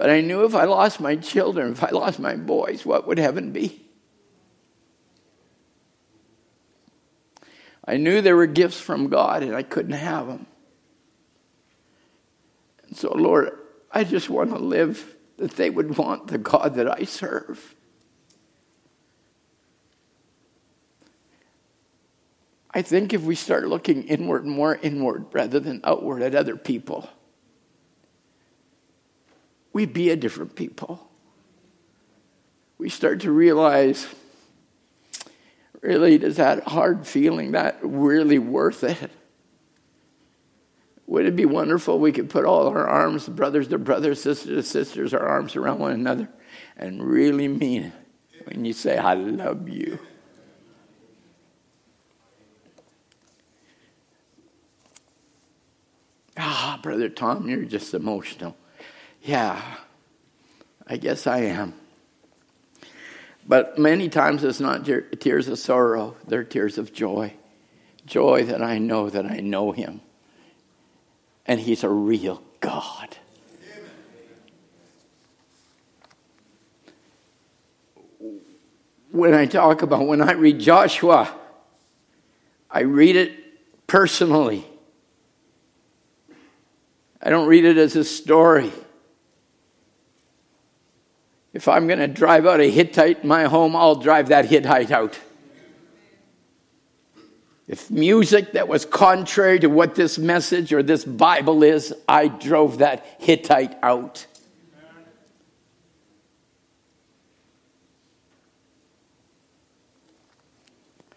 But 0.00 0.08
I 0.08 0.22
knew 0.22 0.46
if 0.46 0.54
I 0.54 0.64
lost 0.64 0.98
my 0.98 1.16
children, 1.16 1.72
if 1.72 1.84
I 1.84 1.90
lost 1.90 2.18
my 2.18 2.34
boys, 2.34 2.86
what 2.86 3.06
would 3.06 3.18
heaven 3.18 3.52
be? 3.52 3.84
I 7.84 7.98
knew 7.98 8.22
there 8.22 8.34
were 8.34 8.46
gifts 8.46 8.80
from 8.80 9.08
God 9.08 9.42
and 9.42 9.54
I 9.54 9.62
couldn't 9.62 9.92
have 9.92 10.26
them. 10.26 10.46
And 12.86 12.96
so, 12.96 13.12
Lord, 13.12 13.58
I 13.92 14.04
just 14.04 14.30
want 14.30 14.48
to 14.52 14.58
live 14.58 15.16
that 15.36 15.50
they 15.56 15.68
would 15.68 15.98
want 15.98 16.28
the 16.28 16.38
God 16.38 16.76
that 16.76 16.90
I 16.90 17.04
serve. 17.04 17.74
I 22.70 22.80
think 22.80 23.12
if 23.12 23.20
we 23.20 23.34
start 23.34 23.68
looking 23.68 24.04
inward, 24.04 24.46
more 24.46 24.76
inward 24.76 25.26
rather 25.32 25.60
than 25.60 25.82
outward 25.84 26.22
at 26.22 26.34
other 26.34 26.56
people, 26.56 27.06
we'd 29.72 29.92
be 29.92 30.10
a 30.10 30.16
different 30.16 30.54
people. 30.56 31.08
We 32.78 32.88
start 32.88 33.20
to 33.20 33.32
realize 33.32 34.06
really, 35.80 36.18
does 36.18 36.36
that 36.36 36.64
hard 36.64 37.06
feeling 37.06 37.52
that 37.52 37.78
really 37.82 38.38
worth 38.38 38.84
it? 38.84 39.10
Would 41.06 41.26
it 41.26 41.34
be 41.34 41.44
wonderful 41.44 41.98
we 41.98 42.12
could 42.12 42.30
put 42.30 42.44
all 42.44 42.68
our 42.68 42.86
arms, 42.86 43.28
brothers 43.28 43.68
to 43.68 43.78
brothers, 43.78 44.22
sisters 44.22 44.54
to 44.54 44.62
sisters, 44.62 45.12
our 45.12 45.26
arms 45.26 45.56
around 45.56 45.80
one 45.80 45.92
another 45.92 46.28
and 46.76 47.02
really 47.02 47.48
mean 47.48 47.84
it 47.84 48.46
when 48.46 48.64
you 48.64 48.72
say, 48.72 48.96
I 48.96 49.14
love 49.14 49.68
you? 49.68 49.98
Ah, 56.36 56.78
Brother 56.82 57.08
Tom, 57.08 57.48
you're 57.48 57.64
just 57.64 57.92
emotional. 57.92 58.56
Yeah, 59.22 59.62
I 60.86 60.96
guess 60.96 61.26
I 61.26 61.40
am. 61.40 61.74
But 63.46 63.78
many 63.78 64.08
times 64.08 64.44
it's 64.44 64.60
not 64.60 64.84
tears 65.20 65.48
of 65.48 65.58
sorrow, 65.58 66.16
they're 66.26 66.44
tears 66.44 66.78
of 66.78 66.92
joy. 66.92 67.34
Joy 68.06 68.44
that 68.44 68.62
I 68.62 68.78
know 68.78 69.10
that 69.10 69.26
I 69.26 69.40
know 69.40 69.72
Him. 69.72 70.00
And 71.46 71.60
He's 71.60 71.84
a 71.84 71.88
real 71.88 72.42
God. 72.60 73.16
When 79.12 79.34
I 79.34 79.46
talk 79.46 79.82
about, 79.82 80.06
when 80.06 80.22
I 80.22 80.32
read 80.32 80.60
Joshua, 80.60 81.34
I 82.70 82.80
read 82.80 83.16
it 83.16 83.86
personally. 83.86 84.64
I 87.20 87.30
don't 87.30 87.48
read 87.48 87.64
it 87.64 87.76
as 87.76 87.96
a 87.96 88.04
story. 88.04 88.72
If 91.52 91.66
I'm 91.68 91.86
going 91.86 91.98
to 91.98 92.08
drive 92.08 92.46
out 92.46 92.60
a 92.60 92.70
Hittite 92.70 93.22
in 93.22 93.28
my 93.28 93.44
home, 93.44 93.74
I'll 93.74 93.96
drive 93.96 94.28
that 94.28 94.46
Hittite 94.46 94.90
out. 94.90 95.18
If 97.66 97.90
music 97.90 98.52
that 98.52 98.68
was 98.68 98.84
contrary 98.84 99.60
to 99.60 99.68
what 99.68 99.94
this 99.94 100.18
message 100.18 100.72
or 100.72 100.82
this 100.82 101.04
Bible 101.04 101.62
is, 101.62 101.94
I 102.08 102.28
drove 102.28 102.78
that 102.78 103.04
Hittite 103.18 103.76
out. 103.82 104.26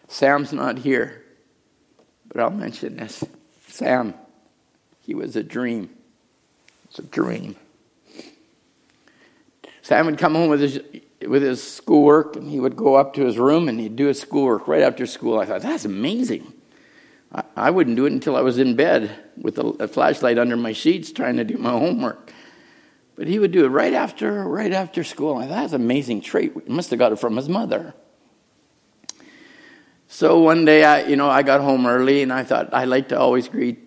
Sam's 0.07 0.53
not 0.53 0.77
here, 0.77 1.23
but 2.27 2.39
I'll 2.39 2.51
mention 2.51 2.97
this. 2.97 3.23
Sam 3.67 4.13
he 5.05 5.13
was 5.13 5.35
a 5.35 5.43
dream. 5.43 5.89
It's 6.85 6.99
a 6.99 7.03
dream. 7.03 7.55
Sam 9.83 10.05
would 10.05 10.17
come 10.17 10.33
home 10.33 10.49
with 10.49 10.61
his 10.61 10.79
with 11.27 11.43
his 11.43 11.61
schoolwork, 11.61 12.37
and 12.37 12.49
he 12.49 12.59
would 12.59 12.75
go 12.75 12.95
up 12.95 13.13
to 13.13 13.25
his 13.25 13.37
room 13.37 13.69
and 13.69 13.79
he'd 13.79 13.95
do 13.95 14.07
his 14.07 14.19
schoolwork 14.19 14.67
right 14.67 14.81
after 14.81 15.05
school. 15.05 15.39
I 15.39 15.45
thought 15.45 15.61
that's 15.61 15.85
amazing. 15.85 16.53
I, 17.33 17.43
I 17.55 17.69
wouldn't 17.69 17.97
do 17.97 18.05
it 18.05 18.13
until 18.13 18.35
I 18.35 18.41
was 18.41 18.57
in 18.57 18.75
bed 18.75 19.11
with 19.37 19.57
a, 19.59 19.65
a 19.79 19.87
flashlight 19.87 20.37
under 20.37 20.55
my 20.55 20.71
sheets 20.71 21.11
trying 21.11 21.35
to 21.35 21.43
do 21.43 21.57
my 21.57 21.71
homework. 21.71 22.31
But 23.15 23.27
he 23.27 23.39
would 23.39 23.51
do 23.51 23.65
it 23.65 23.69
right 23.69 23.93
after 23.93 24.47
right 24.47 24.71
after 24.71 25.03
school. 25.03 25.35
I 25.35 25.47
thought 25.47 25.55
that's 25.55 25.73
an 25.73 25.81
amazing 25.81 26.21
trait. 26.21 26.53
He 26.65 26.73
must 26.73 26.89
have 26.89 26.99
got 26.99 27.11
it 27.11 27.19
from 27.19 27.35
his 27.35 27.49
mother. 27.49 27.93
So 30.07 30.39
one 30.39 30.63
day, 30.63 30.85
I, 30.85 31.03
you 31.07 31.17
know, 31.17 31.29
I 31.29 31.43
got 31.43 31.59
home 31.59 31.85
early, 31.85 32.21
and 32.21 32.31
I 32.31 32.43
thought 32.43 32.73
I 32.73 32.85
like 32.85 33.09
to 33.09 33.19
always 33.19 33.49
greet 33.49 33.79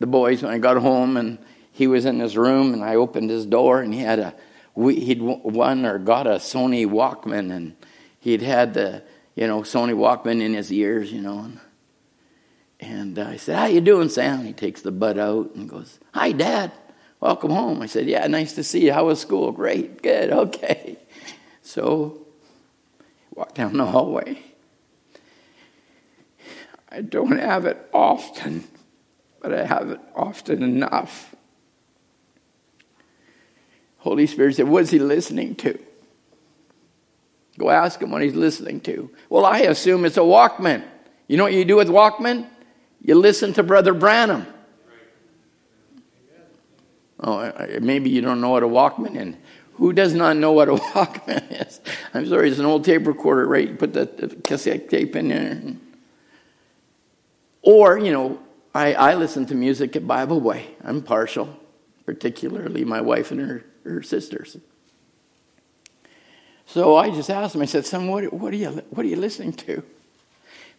the 0.00 0.06
boys 0.06 0.42
when 0.42 0.52
I 0.52 0.58
got 0.58 0.78
home, 0.78 1.16
and 1.16 1.38
he 1.72 1.86
was 1.86 2.06
in 2.06 2.20
his 2.20 2.36
room, 2.36 2.72
and 2.72 2.82
I 2.82 2.94
opened 2.94 3.28
his 3.28 3.44
door, 3.44 3.82
and 3.82 3.92
he 3.92 4.00
had 4.00 4.18
a 4.18 4.34
he'd 4.76 5.20
won 5.20 5.84
or 5.84 5.98
got 5.98 6.26
a 6.26 6.36
Sony 6.36 6.86
Walkman, 6.86 7.50
and 7.52 7.76
he'd 8.18 8.42
had 8.42 8.74
the 8.74 9.02
you 9.34 9.46
know 9.46 9.62
Sony 9.62 9.94
Walkman 9.94 10.40
in 10.40 10.54
his 10.54 10.72
ears, 10.72 11.12
you 11.12 11.20
know. 11.20 11.40
And, 11.40 11.60
and 12.80 13.18
I 13.18 13.36
said, 13.36 13.56
"How 13.56 13.66
you 13.66 13.80
doing, 13.80 14.08
Sam?" 14.08 14.44
He 14.44 14.52
takes 14.52 14.82
the 14.82 14.92
bud 14.92 15.18
out 15.18 15.54
and 15.54 15.68
goes, 15.68 15.98
"Hi, 16.14 16.32
Dad. 16.32 16.72
Welcome 17.20 17.50
home." 17.50 17.82
I 17.82 17.86
said, 17.86 18.06
"Yeah, 18.06 18.26
nice 18.26 18.54
to 18.54 18.64
see 18.64 18.86
you. 18.86 18.92
How 18.92 19.06
was 19.06 19.20
school? 19.20 19.52
Great, 19.52 20.02
good, 20.02 20.30
okay." 20.32 20.98
So, 21.62 22.26
walk 23.34 23.54
down 23.54 23.76
the 23.76 23.86
hallway. 23.86 24.42
I 26.90 27.00
don't 27.00 27.38
have 27.38 27.64
it 27.64 27.88
often, 27.94 28.64
but 29.40 29.54
I 29.54 29.64
have 29.64 29.92
it 29.92 30.00
often 30.14 30.62
enough. 30.62 31.31
Holy 34.02 34.26
Spirit 34.26 34.56
said, 34.56 34.68
What's 34.68 34.90
he 34.90 34.98
listening 34.98 35.54
to? 35.56 35.78
Go 37.56 37.70
ask 37.70 38.02
him 38.02 38.10
what 38.10 38.22
he's 38.22 38.34
listening 38.34 38.80
to. 38.80 39.10
Well, 39.28 39.44
I 39.44 39.60
assume 39.60 40.04
it's 40.04 40.16
a 40.16 40.20
Walkman. 40.20 40.82
You 41.28 41.36
know 41.36 41.44
what 41.44 41.52
you 41.52 41.64
do 41.64 41.76
with 41.76 41.88
Walkman? 41.88 42.48
You 43.00 43.14
listen 43.14 43.52
to 43.54 43.62
Brother 43.62 43.94
Branham. 43.94 44.46
Oh, 47.20 47.52
maybe 47.80 48.10
you 48.10 48.20
don't 48.20 48.40
know 48.40 48.50
what 48.50 48.64
a 48.64 48.66
Walkman 48.66 49.14
is. 49.14 49.36
Who 49.74 49.92
does 49.92 50.14
not 50.14 50.36
know 50.36 50.50
what 50.50 50.68
a 50.68 50.72
Walkman 50.94 51.64
is? 51.64 51.80
I'm 52.12 52.26
sorry, 52.26 52.50
it's 52.50 52.58
an 52.58 52.66
old 52.66 52.84
tape 52.84 53.06
recorder, 53.06 53.46
right? 53.46 53.68
You 53.68 53.76
put 53.76 53.92
the 53.92 54.06
cassette 54.44 54.90
tape 54.90 55.14
in 55.14 55.28
there. 55.28 55.62
Or, 57.62 57.98
you 57.98 58.12
know, 58.12 58.40
I, 58.74 58.94
I 58.94 59.14
listen 59.14 59.46
to 59.46 59.54
music 59.54 59.94
at 59.94 60.02
Bibleway. 60.02 60.64
I'm 60.82 61.02
partial, 61.02 61.56
particularly 62.04 62.84
my 62.84 63.00
wife 63.00 63.30
and 63.30 63.40
her, 63.40 63.64
her 63.84 64.02
sisters. 64.02 64.56
So 66.66 66.96
I 66.96 67.10
just 67.10 67.28
asked 67.28 67.54
him, 67.54 67.62
I 67.62 67.66
said, 67.66 67.84
son, 67.84 68.08
what, 68.08 68.32
what, 68.32 68.52
are 68.52 68.56
you, 68.56 68.70
what 68.90 69.04
are 69.04 69.08
you 69.08 69.16
listening 69.16 69.52
to? 69.54 69.82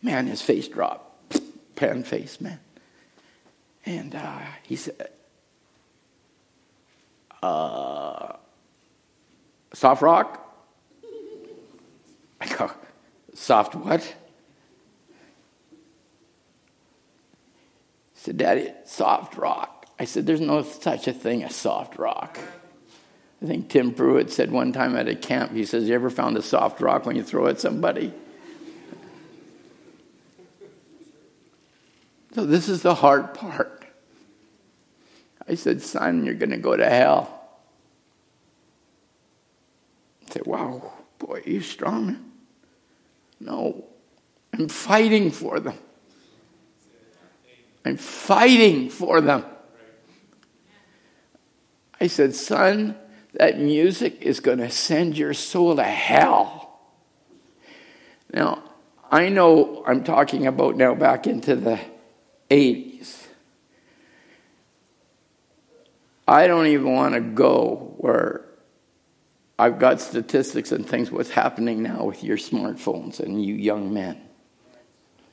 Man, 0.02 0.28
his 0.28 0.42
face 0.42 0.68
dropped. 0.68 1.40
Pan 1.76 2.04
face, 2.04 2.42
man. 2.42 2.60
And 3.86 4.16
uh, 4.16 4.40
he 4.64 4.76
said, 4.76 5.10
uh, 7.42 8.38
soft 9.74 10.02
rock? 10.02 10.40
I 12.42 12.48
go, 12.48 12.72
soft 13.34 13.76
what? 13.76 14.04
He 18.14 18.20
said, 18.20 18.38
Daddy, 18.38 18.72
soft 18.86 19.38
rock. 19.38 19.86
I 20.00 20.06
said, 20.06 20.26
There's 20.26 20.42
no 20.42 20.64
such 20.64 21.08
a 21.08 21.14
thing 21.14 21.44
as 21.44 21.56
soft 21.56 21.98
rock. 21.98 22.40
I 23.44 23.45
think 23.45 23.68
Tim 23.68 23.94
Pruitt 23.94 24.32
said 24.32 24.52
one 24.52 24.72
time 24.72 24.95
at 24.95 25.10
a 25.10 25.15
camp, 25.15 25.52
he 25.52 25.65
says, 25.65 25.90
You 25.90 25.95
ever 25.95 26.10
found 26.10 26.38
a 26.38 26.41
soft 26.41 26.80
rock 26.80 27.06
when 27.06 27.18
you 27.18 27.24
throw 27.24 27.48
at 27.48 27.60
somebody? 27.60 28.14
So 32.34 32.45
this 32.45 32.70
is 32.70 32.82
the 32.82 32.95
hard 32.95 33.34
part. 33.34 33.86
I 35.45 35.56
said, 35.56 35.82
Son, 35.82 36.26
you're 36.26 36.36
going 36.36 36.52
to 36.52 36.57
go 36.57 36.78
to 36.78 36.90
hell. 36.90 37.49
I 40.26 40.32
said, 40.32 40.45
Wow, 40.45 40.94
boy, 41.20 41.44
you 41.45 41.60
strong? 41.60 42.32
No, 43.41 43.84
I'm 44.53 44.70
fighting 44.70 45.32
for 45.32 45.60
them. 45.60 45.78
I'm 47.84 47.98
fighting 47.98 48.90
for 48.90 49.20
them. 49.20 49.44
I 51.99 52.07
said, 52.07 52.34
Son, 52.34 52.98
that 53.34 53.60
music 53.60 54.22
is 54.22 54.40
going 54.40 54.60
to 54.60 54.70
send 54.70 55.18
your 55.18 55.34
soul 55.34 55.76
to 55.76 55.84
hell. 55.84 56.80
Now, 58.32 58.64
I 59.12 59.30
know 59.30 59.84
I'm 59.86 60.04
talking 60.04 60.48
about 60.48 60.76
now 60.76 60.96
back 60.96 61.28
into 61.28 61.56
the 61.56 61.80
80s. 62.50 63.28
I 66.28 66.48
don't 66.48 66.68
even 66.68 66.94
want 66.94 67.16
to 67.16 67.22
go 67.22 67.96
where 67.98 68.46
I've 69.58 69.78
got 69.78 70.02
statistics 70.02 70.72
and 70.72 70.88
things 70.88 71.12
what's 71.12 71.30
happening 71.30 71.84
now 71.84 72.06
with 72.06 72.24
your 72.24 72.38
smartphones 72.38 73.20
and 73.20 73.44
you 73.44 73.56
young 73.56 73.94
men. 73.94 74.22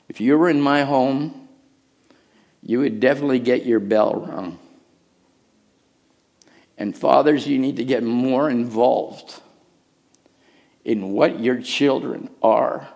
If 0.09 0.19
you 0.19 0.37
were 0.37 0.49
in 0.49 0.61
my 0.61 0.83
home, 0.83 1.47
you 2.61 2.79
would 2.79 2.99
definitely 2.99 3.39
get 3.39 3.65
your 3.65 3.79
bell 3.79 4.13
rung. 4.13 4.59
And 6.81 6.97
fathers, 6.97 7.45
you 7.45 7.59
need 7.59 7.75
to 7.75 7.85
get 7.85 8.01
more 8.01 8.49
involved 8.49 9.39
in 10.83 11.11
what 11.11 11.39
your 11.39 11.61
children 11.61 12.31
are 12.41 12.89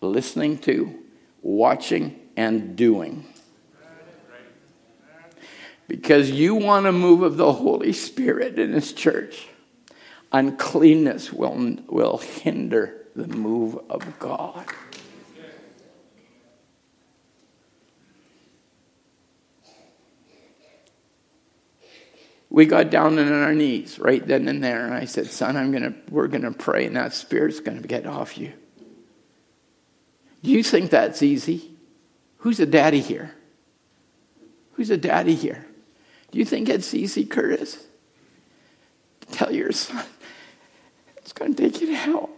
listening 0.00 0.58
to, 0.62 0.98
watching, 1.40 2.18
and 2.36 2.74
doing. 2.74 3.24
Because 5.86 6.32
you 6.32 6.56
want 6.56 6.86
a 6.86 6.92
move 6.92 7.22
of 7.22 7.36
the 7.36 7.52
Holy 7.52 7.92
Spirit 7.92 8.58
in 8.58 8.72
His 8.72 8.92
church, 8.92 9.46
uncleanness 10.32 11.32
will, 11.32 11.76
will 11.86 12.18
hinder 12.18 13.06
the 13.14 13.28
move 13.28 13.78
of 13.88 14.18
God. 14.18 14.66
We 22.50 22.64
got 22.64 22.90
down 22.90 23.18
on 23.18 23.32
our 23.32 23.54
knees 23.54 23.98
right 23.98 24.26
then 24.26 24.48
and 24.48 24.64
there 24.64 24.84
and 24.84 24.94
i 24.94 25.04
said 25.04 25.26
son 25.26 25.56
i'm 25.56 25.70
gonna 25.70 25.94
we're 26.10 26.28
gonna 26.28 26.52
pray 26.52 26.86
and 26.86 26.96
that 26.96 27.12
spirit's 27.12 27.60
gonna 27.60 27.80
get 27.80 28.06
off 28.06 28.38
you. 28.38 28.52
Do 30.42 30.50
you 30.50 30.62
think 30.62 30.90
that's 30.90 31.22
easy? 31.22 31.72
Who's 32.38 32.60
a 32.60 32.66
daddy 32.66 33.00
here? 33.00 33.34
Who's 34.74 34.90
a 34.90 34.96
daddy 34.96 35.34
here? 35.34 35.66
Do 36.30 36.38
you 36.38 36.44
think 36.44 36.68
it's 36.68 36.94
easy 36.94 37.24
curtis? 37.24 37.84
Tell 39.32 39.52
your 39.52 39.72
son 39.72 40.06
it's 41.18 41.32
gonna 41.32 41.54
take 41.54 41.80
you 41.80 41.88
to 41.88 41.94
hell. 41.94 42.30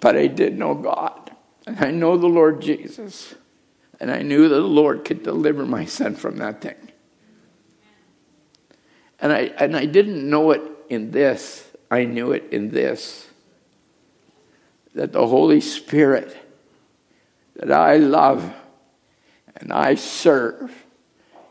But 0.00 0.16
i 0.16 0.28
did 0.28 0.56
know 0.56 0.74
god 0.74 1.32
and 1.66 1.78
i 1.80 1.90
know 1.90 2.16
the 2.16 2.26
lord 2.26 2.62
jesus 2.62 3.34
and 4.00 4.10
I 4.10 4.22
knew 4.22 4.48
that 4.48 4.54
the 4.54 4.60
Lord 4.60 5.04
could 5.04 5.22
deliver 5.22 5.66
my 5.66 5.84
son 5.84 6.16
from 6.16 6.38
that 6.38 6.62
thing. 6.62 6.76
And 9.20 9.32
I, 9.32 9.40
and 9.58 9.76
I 9.76 9.84
didn't 9.84 10.28
know 10.28 10.52
it 10.52 10.62
in 10.88 11.10
this, 11.10 11.70
I 11.90 12.04
knew 12.04 12.32
it 12.32 12.48
in 12.50 12.70
this 12.70 13.26
that 14.94 15.12
the 15.12 15.26
Holy 15.26 15.60
Spirit 15.60 16.36
that 17.54 17.70
I 17.70 17.96
love 17.96 18.52
and 19.56 19.72
I 19.72 19.94
serve 19.94 20.72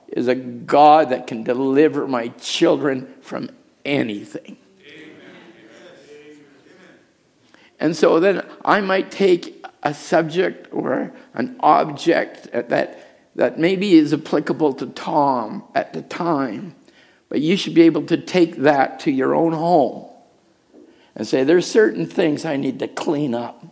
is 0.07 0.27
a 0.27 0.35
God 0.35 1.09
that 1.09 1.27
can 1.27 1.43
deliver 1.43 2.07
my 2.07 2.29
children 2.29 3.13
from 3.21 3.49
anything. 3.85 4.57
And 7.79 7.95
so 7.95 8.19
then 8.19 8.45
I 8.65 8.81
might 8.81 9.09
take 9.09 9.58
a 9.83 9.93
subject 9.93 10.67
or 10.71 11.13
an 11.33 11.55
object 11.59 12.51
that, 12.51 13.29
that 13.35 13.59
maybe 13.59 13.93
is 13.93 14.13
applicable 14.13 14.73
to 14.73 14.87
Tom 14.87 15.63
at 15.73 15.93
the 15.93 16.01
time, 16.01 16.75
but 17.29 17.41
you 17.41 17.55
should 17.55 17.73
be 17.73 17.83
able 17.83 18.05
to 18.07 18.17
take 18.17 18.57
that 18.57 18.99
to 19.01 19.11
your 19.11 19.33
own 19.35 19.53
home 19.53 20.09
and 21.15 21.27
say, 21.27 21.43
There's 21.43 21.65
certain 21.65 22.05
things 22.05 22.45
I 22.45 22.57
need 22.57 22.79
to 22.79 22.87
clean 22.87 23.33
up 23.33 23.65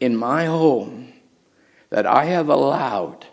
in 0.00 0.16
my 0.16 0.44
home 0.46 1.12
that 1.90 2.06
I 2.06 2.26
have 2.26 2.48
allowed 2.48 3.26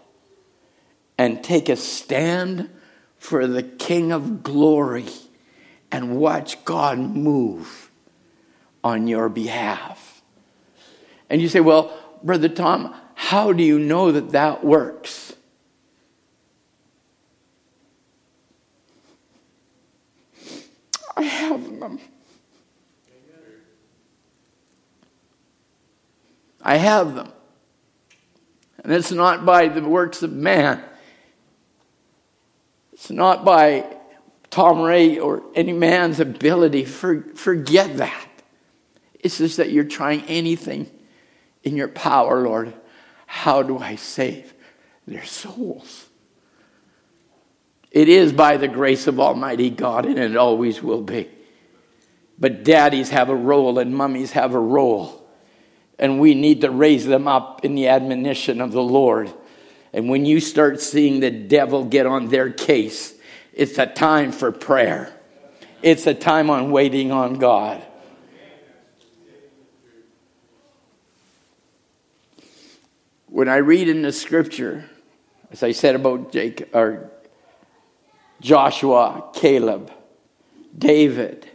and 1.18 1.44
take 1.44 1.70
a 1.70 1.76
stand 1.76 2.70
for 3.18 3.46
the 3.46 3.64
King 3.64 4.12
of 4.12 4.42
glory 4.44 5.08
and 5.92 6.16
watch 6.16 6.64
God 6.66 6.98
move 6.98 7.92
on 8.84 9.08
your 9.08 9.30
behalf. 9.30 10.01
And 11.32 11.42
you 11.42 11.48
say, 11.48 11.62
well, 11.62 11.98
Brother 12.22 12.50
Tom, 12.50 12.94
how 13.16 13.54
do 13.54 13.64
you 13.64 13.80
know 13.80 14.12
that 14.12 14.32
that 14.32 14.66
works? 14.66 15.34
I 21.16 21.22
have 21.22 21.80
them. 21.80 22.00
I 26.62 26.76
have 26.76 27.16
them. 27.16 27.32
And 28.84 28.92
it's 28.92 29.14
not 29.14 29.46
by 29.46 29.70
the 29.70 29.82
works 29.82 30.24
of 30.24 30.34
man. 30.34 30.84
It's 32.92 33.10
not 33.10 33.46
by 33.46 33.86
Tom 34.50 34.82
Rae 34.82 35.18
or 35.18 35.44
any 35.56 35.72
man's 35.72 36.20
ability. 36.20 36.84
For, 36.84 37.24
forget 37.36 37.98
that. 37.98 38.28
It's 39.22 39.38
just 39.38 39.56
that 39.56 39.72
you're 39.72 39.86
trying 39.86 40.24
anything 40.26 40.92
in 41.64 41.76
your 41.76 41.88
power, 41.88 42.42
Lord. 42.42 42.74
How 43.26 43.64
do 43.64 43.78
I 43.78 43.96
save 43.96 44.54
their 45.08 45.26
souls? 45.26 46.08
It 47.92 48.08
is 48.08 48.32
by 48.32 48.58
the 48.58 48.68
grace 48.68 49.08
of 49.08 49.20
Almighty 49.20 49.70
God, 49.70 50.06
and 50.06 50.18
it 50.18 50.38
always 50.38 50.82
will 50.82 51.02
be. 51.02 51.30
But 52.40 52.64
daddies 52.64 53.10
have 53.10 53.30
a 53.30 53.36
role, 53.36 53.80
and 53.80 53.96
mummies 53.96 54.32
have 54.32 54.54
a 54.54 54.60
role. 54.60 55.18
And 56.00 56.20
we 56.20 56.34
need 56.34 56.62
to 56.62 56.72
raise 56.72 57.06
them 57.06 57.28
up 57.28 57.64
in 57.64 57.76
the 57.76 57.90
admonition 57.90 58.62
of 58.62 58.72
the 58.72 58.82
Lord. 58.82 59.32
And 59.94 60.10
when 60.10 60.26
you 60.26 60.40
start 60.40 60.80
seeing 60.80 61.20
the 61.20 61.30
devil 61.30 61.84
get 61.84 62.06
on 62.06 62.30
their 62.30 62.50
case, 62.50 63.14
it's 63.54 63.78
a 63.78 63.86
time 63.86 64.32
for 64.32 64.52
prayer. 64.52 65.14
It's 65.82 66.08
a 66.08 66.14
time 66.14 66.50
on 66.50 66.72
waiting 66.72 67.12
on 67.12 67.36
God. 67.36 67.86
When 73.32 73.48
I 73.48 73.58
read 73.58 73.88
in 73.88 74.02
the 74.02 74.12
scripture, 74.12 74.84
as 75.52 75.64
I 75.64 75.72
said 75.72 75.96
about 75.96 76.34
Jacob, 76.34 76.68
or 76.74 77.10
Joshua, 78.42 79.30
Caleb, 79.34 79.90
David, 80.78 81.50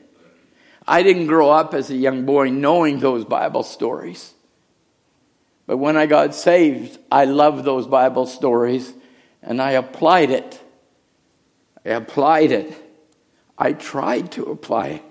I 0.88 1.02
didn't 1.02 1.26
grow 1.26 1.50
up 1.50 1.74
as 1.74 1.90
a 1.90 1.96
young 1.96 2.24
boy 2.24 2.48
knowing 2.48 2.98
those 2.98 3.26
Bible 3.26 3.62
stories. 3.62 4.32
But 5.66 5.76
when 5.76 5.98
I 5.98 6.06
got 6.06 6.34
saved, 6.34 6.98
I 7.12 7.26
loved 7.26 7.64
those 7.64 7.86
Bible 7.86 8.24
stories 8.24 8.94
and 9.42 9.60
I 9.60 9.72
applied 9.72 10.30
it. 10.30 10.58
I 11.84 11.90
applied 11.90 12.52
it. 12.52 12.74
I 13.58 13.74
tried 13.74 14.32
to 14.32 14.44
apply 14.44 14.86
it 14.88 15.02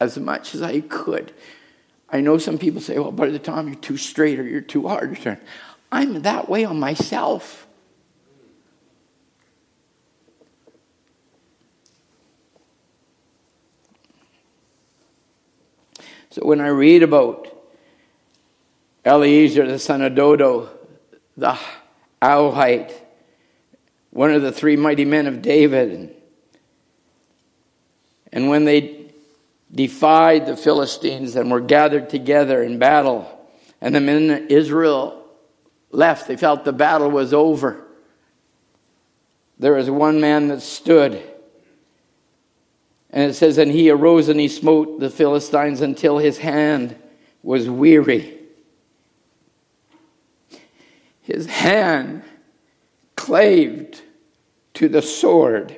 as 0.00 0.18
much 0.18 0.56
as 0.56 0.62
I 0.62 0.80
could. 0.80 1.32
I 2.10 2.20
know 2.20 2.38
some 2.38 2.58
people 2.58 2.80
say, 2.80 2.98
well, 2.98 3.12
by 3.12 3.28
the 3.28 3.38
time 3.38 3.68
you're 3.68 3.76
too 3.76 3.96
straight 3.96 4.40
or 4.40 4.44
you're 4.44 4.60
too 4.60 4.88
hard. 4.88 5.38
I'm 5.94 6.22
that 6.22 6.48
way 6.48 6.64
on 6.64 6.80
myself. 6.80 7.68
So 16.30 16.44
when 16.44 16.60
I 16.60 16.66
read 16.66 17.04
about 17.04 17.46
Eleazar, 19.04 19.68
the 19.68 19.78
son 19.78 20.02
of 20.02 20.16
Dodo, 20.16 20.68
the 21.36 21.56
Ahohite, 22.20 22.92
one 24.10 24.32
of 24.32 24.42
the 24.42 24.50
three 24.50 24.74
mighty 24.74 25.04
men 25.04 25.28
of 25.28 25.42
David, 25.42 26.12
and 28.32 28.48
when 28.48 28.64
they 28.64 29.12
defied 29.72 30.46
the 30.46 30.56
Philistines 30.56 31.36
and 31.36 31.52
were 31.52 31.60
gathered 31.60 32.10
together 32.10 32.64
in 32.64 32.80
battle, 32.80 33.48
and 33.80 33.94
the 33.94 34.00
men 34.00 34.28
of 34.30 34.50
Israel 34.50 35.23
left. 35.94 36.28
They 36.28 36.36
felt 36.36 36.64
the 36.64 36.72
battle 36.72 37.10
was 37.10 37.32
over. 37.32 37.84
There 39.58 39.74
was 39.74 39.88
one 39.88 40.20
man 40.20 40.48
that 40.48 40.60
stood. 40.60 41.22
And 43.10 43.30
it 43.30 43.34
says, 43.34 43.58
And 43.58 43.70
he 43.70 43.90
arose 43.90 44.28
and 44.28 44.40
he 44.40 44.48
smote 44.48 44.98
the 45.00 45.10
Philistines 45.10 45.80
until 45.80 46.18
his 46.18 46.38
hand 46.38 46.96
was 47.42 47.70
weary. 47.70 48.40
His 51.22 51.46
hand 51.46 52.22
claved 53.16 54.02
to 54.74 54.88
the 54.88 55.02
sword. 55.02 55.76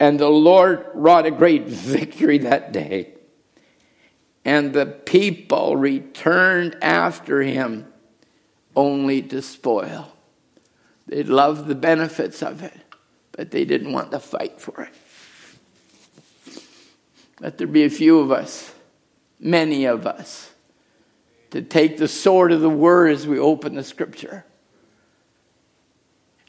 And 0.00 0.18
the 0.18 0.30
Lord 0.30 0.86
wrought 0.94 1.26
a 1.26 1.30
great 1.30 1.66
victory 1.66 2.38
that 2.38 2.72
day. 2.72 3.17
And 4.48 4.72
the 4.72 4.86
people 4.86 5.76
returned 5.76 6.78
after 6.80 7.42
him 7.42 7.86
only 8.74 9.20
to 9.20 9.42
spoil. 9.42 10.10
They 11.06 11.22
loved 11.22 11.66
the 11.66 11.74
benefits 11.74 12.42
of 12.42 12.62
it, 12.62 12.72
but 13.32 13.50
they 13.50 13.66
didn't 13.66 13.92
want 13.92 14.10
to 14.12 14.18
fight 14.18 14.58
for 14.58 14.84
it. 14.84 16.60
Let 17.40 17.58
there 17.58 17.66
be 17.66 17.84
a 17.84 17.90
few 17.90 18.20
of 18.20 18.32
us, 18.32 18.72
many 19.38 19.84
of 19.84 20.06
us, 20.06 20.50
to 21.50 21.60
take 21.60 21.98
the 21.98 22.08
sword 22.08 22.50
of 22.50 22.62
the 22.62 22.70
word 22.70 23.10
as 23.12 23.26
we 23.26 23.38
open 23.38 23.74
the 23.74 23.84
scripture. 23.84 24.46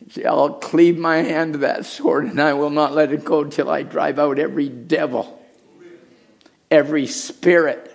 See, 0.10 0.24
I'll 0.24 0.54
cleave 0.54 0.98
my 0.98 1.18
hand 1.18 1.52
to 1.52 1.60
that 1.60 1.86
sword 1.86 2.28
and 2.28 2.40
I 2.40 2.54
will 2.54 2.70
not 2.70 2.94
let 2.94 3.12
it 3.12 3.26
go 3.26 3.44
till 3.44 3.70
I 3.70 3.84
drive 3.84 4.20
out 4.20 4.40
every 4.40 4.70
devil, 4.70 5.46
every 6.72 7.06
spirit, 7.06 7.89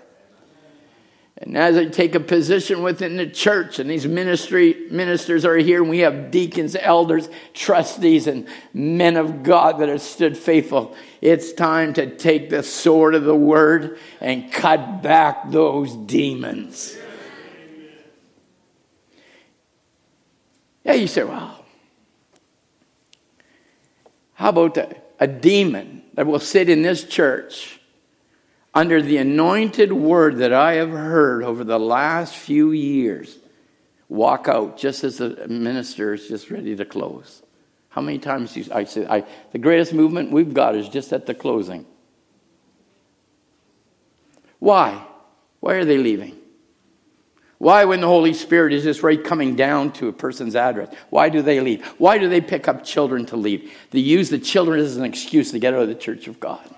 And 1.44 1.58
as 1.58 1.76
I 1.76 1.84
take 1.84 2.14
a 2.14 2.20
position 2.20 2.82
within 2.82 3.18
the 3.18 3.26
church, 3.26 3.78
and 3.78 3.90
these 3.90 4.06
ministry 4.06 4.86
ministers 4.90 5.44
are 5.44 5.58
here, 5.58 5.82
and 5.82 5.90
we 5.90 5.98
have 5.98 6.30
deacons, 6.30 6.74
elders, 6.74 7.28
trustees, 7.52 8.26
and 8.26 8.48
men 8.72 9.18
of 9.18 9.42
God 9.42 9.78
that 9.80 9.90
have 9.90 10.00
stood 10.00 10.38
faithful, 10.38 10.96
it's 11.20 11.52
time 11.52 11.92
to 11.94 12.16
take 12.16 12.48
the 12.48 12.62
sword 12.62 13.14
of 13.14 13.24
the 13.24 13.34
word 13.34 13.98
and 14.22 14.50
cut 14.50 15.02
back 15.02 15.50
those 15.50 15.94
demons. 15.94 16.96
Yeah, 20.82 20.94
you 20.94 21.06
say, 21.06 21.24
well, 21.24 21.62
how 24.32 24.48
about 24.48 24.78
a, 24.78 24.96
a 25.20 25.26
demon 25.26 26.04
that 26.14 26.26
will 26.26 26.40
sit 26.40 26.70
in 26.70 26.80
this 26.80 27.04
church? 27.04 27.80
Under 28.74 29.00
the 29.00 29.18
anointed 29.18 29.92
word 29.92 30.38
that 30.38 30.52
I 30.52 30.74
have 30.74 30.90
heard 30.90 31.44
over 31.44 31.62
the 31.62 31.78
last 31.78 32.34
few 32.34 32.72
years 32.72 33.38
walk 34.08 34.48
out 34.48 34.76
just 34.76 35.04
as 35.04 35.18
the 35.18 35.46
minister 35.48 36.14
is 36.14 36.28
just 36.28 36.50
ready 36.50 36.74
to 36.76 36.84
close. 36.84 37.42
How 37.88 38.00
many 38.00 38.18
times 38.18 38.54
do 38.54 38.60
you, 38.60 38.72
I 38.72 38.84
say, 38.84 39.06
I, 39.06 39.24
the 39.52 39.58
greatest 39.58 39.92
movement 39.92 40.32
we've 40.32 40.52
got 40.52 40.74
is 40.74 40.88
just 40.88 41.12
at 41.12 41.26
the 41.26 41.34
closing. 41.34 41.86
Why? 44.58 45.04
Why 45.60 45.74
are 45.74 45.84
they 45.84 45.98
leaving? 45.98 46.38
Why, 47.58 47.84
when 47.84 48.00
the 48.00 48.08
Holy 48.08 48.34
Spirit 48.34 48.72
is 48.72 48.82
just 48.82 49.02
right 49.02 49.22
coming 49.22 49.54
down 49.54 49.92
to 49.92 50.08
a 50.08 50.12
person's 50.12 50.56
address, 50.56 50.92
why 51.10 51.28
do 51.28 51.40
they 51.40 51.60
leave? 51.60 51.86
Why 51.98 52.18
do 52.18 52.28
they 52.28 52.40
pick 52.40 52.66
up 52.66 52.84
children 52.84 53.24
to 53.26 53.36
leave? 53.36 53.72
They 53.90 54.00
use 54.00 54.28
the 54.28 54.38
children 54.38 54.80
as 54.80 54.96
an 54.96 55.04
excuse 55.04 55.52
to 55.52 55.60
get 55.60 55.72
out 55.72 55.82
of 55.82 55.88
the 55.88 55.94
church 55.94 56.26
of 56.26 56.40
God. 56.40 56.68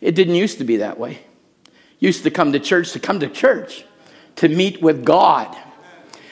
It 0.00 0.14
didn't 0.14 0.34
used 0.34 0.58
to 0.58 0.64
be 0.64 0.78
that 0.78 0.98
way. 0.98 1.20
Used 1.98 2.22
to 2.24 2.30
come 2.30 2.52
to 2.52 2.60
church 2.60 2.92
to 2.92 2.98
come 2.98 3.20
to 3.20 3.28
church, 3.28 3.84
to 4.36 4.48
meet 4.48 4.80
with 4.80 5.04
God, 5.04 5.54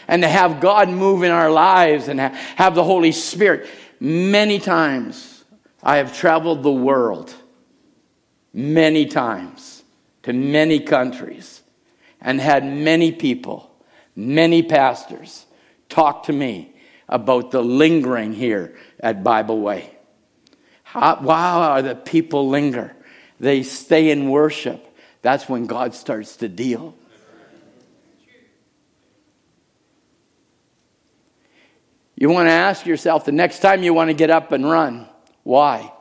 and 0.06 0.22
to 0.22 0.28
have 0.28 0.60
God 0.60 0.88
move 0.88 1.22
in 1.22 1.30
our 1.30 1.50
lives 1.50 2.08
and 2.08 2.18
have 2.18 2.74
the 2.74 2.84
Holy 2.84 3.12
Spirit. 3.12 3.68
Many 4.00 4.58
times 4.58 5.44
I 5.82 5.98
have 5.98 6.16
traveled 6.16 6.62
the 6.62 6.72
world, 6.72 7.34
many 8.54 9.06
times, 9.06 9.82
to 10.22 10.32
many 10.32 10.80
countries, 10.80 11.62
and 12.20 12.40
had 12.40 12.64
many 12.64 13.12
people, 13.12 13.70
many 14.16 14.62
pastors 14.62 15.46
talk 15.88 16.24
to 16.24 16.32
me 16.32 16.74
about 17.08 17.50
the 17.50 17.62
lingering 17.62 18.32
here 18.32 18.76
at 19.00 19.22
Bibleway. 19.22 19.88
How, 20.82 21.18
why 21.20 21.50
are 21.50 21.82
the 21.82 21.94
people 21.94 22.48
linger? 22.48 22.94
They 23.40 23.62
stay 23.62 24.10
in 24.10 24.30
worship, 24.30 24.84
that's 25.22 25.48
when 25.48 25.66
God 25.66 25.94
starts 25.94 26.36
to 26.36 26.48
deal. 26.48 26.94
You 32.16 32.30
want 32.30 32.48
to 32.48 32.52
ask 32.52 32.84
yourself 32.84 33.24
the 33.24 33.32
next 33.32 33.60
time 33.60 33.84
you 33.84 33.94
want 33.94 34.08
to 34.08 34.14
get 34.14 34.28
up 34.28 34.50
and 34.50 34.68
run, 34.68 35.08
why? 35.44 35.92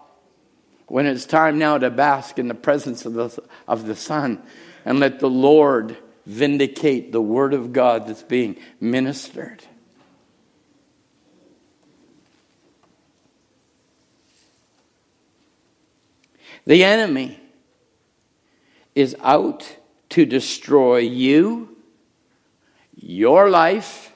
When 0.87 1.05
it's 1.05 1.25
time 1.25 1.59
now 1.59 1.77
to 1.77 1.91
bask 1.91 2.39
in 2.39 2.47
the 2.47 2.55
presence 2.55 3.05
of 3.05 3.13
the, 3.13 3.43
of 3.67 3.85
the 3.85 3.95
Son 3.95 4.41
and 4.83 4.99
let 4.99 5.19
the 5.19 5.29
Lord 5.29 5.95
vindicate 6.25 7.11
the 7.11 7.21
Word 7.21 7.53
of 7.53 7.71
God 7.71 8.07
that's 8.07 8.23
being 8.23 8.57
ministered. 8.79 9.63
The 16.67 16.83
enemy 16.83 17.39
is 18.93 19.15
out 19.21 19.77
to 20.09 20.25
destroy 20.25 20.97
you, 20.97 21.77
your 22.93 23.49
life, 23.49 24.11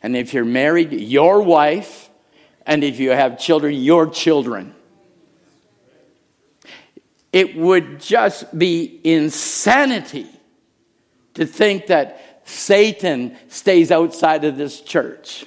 and 0.00 0.16
if 0.16 0.32
you're 0.32 0.44
married, 0.44 0.92
your 0.92 1.42
wife, 1.42 2.08
and 2.64 2.84
if 2.84 3.00
you 3.00 3.10
have 3.10 3.36
children, 3.36 3.74
your 3.74 4.08
children. 4.08 4.76
It 7.32 7.56
would 7.56 7.98
just 7.98 8.56
be 8.56 9.00
insanity 9.02 10.28
to 11.34 11.46
think 11.46 11.88
that 11.88 12.42
Satan 12.44 13.36
stays 13.48 13.90
outside 13.90 14.44
of 14.44 14.56
this 14.56 14.80
church. 14.80 15.46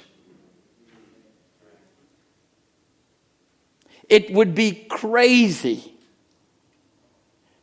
It 4.10 4.34
would 4.34 4.54
be 4.54 4.72
crazy 4.90 5.94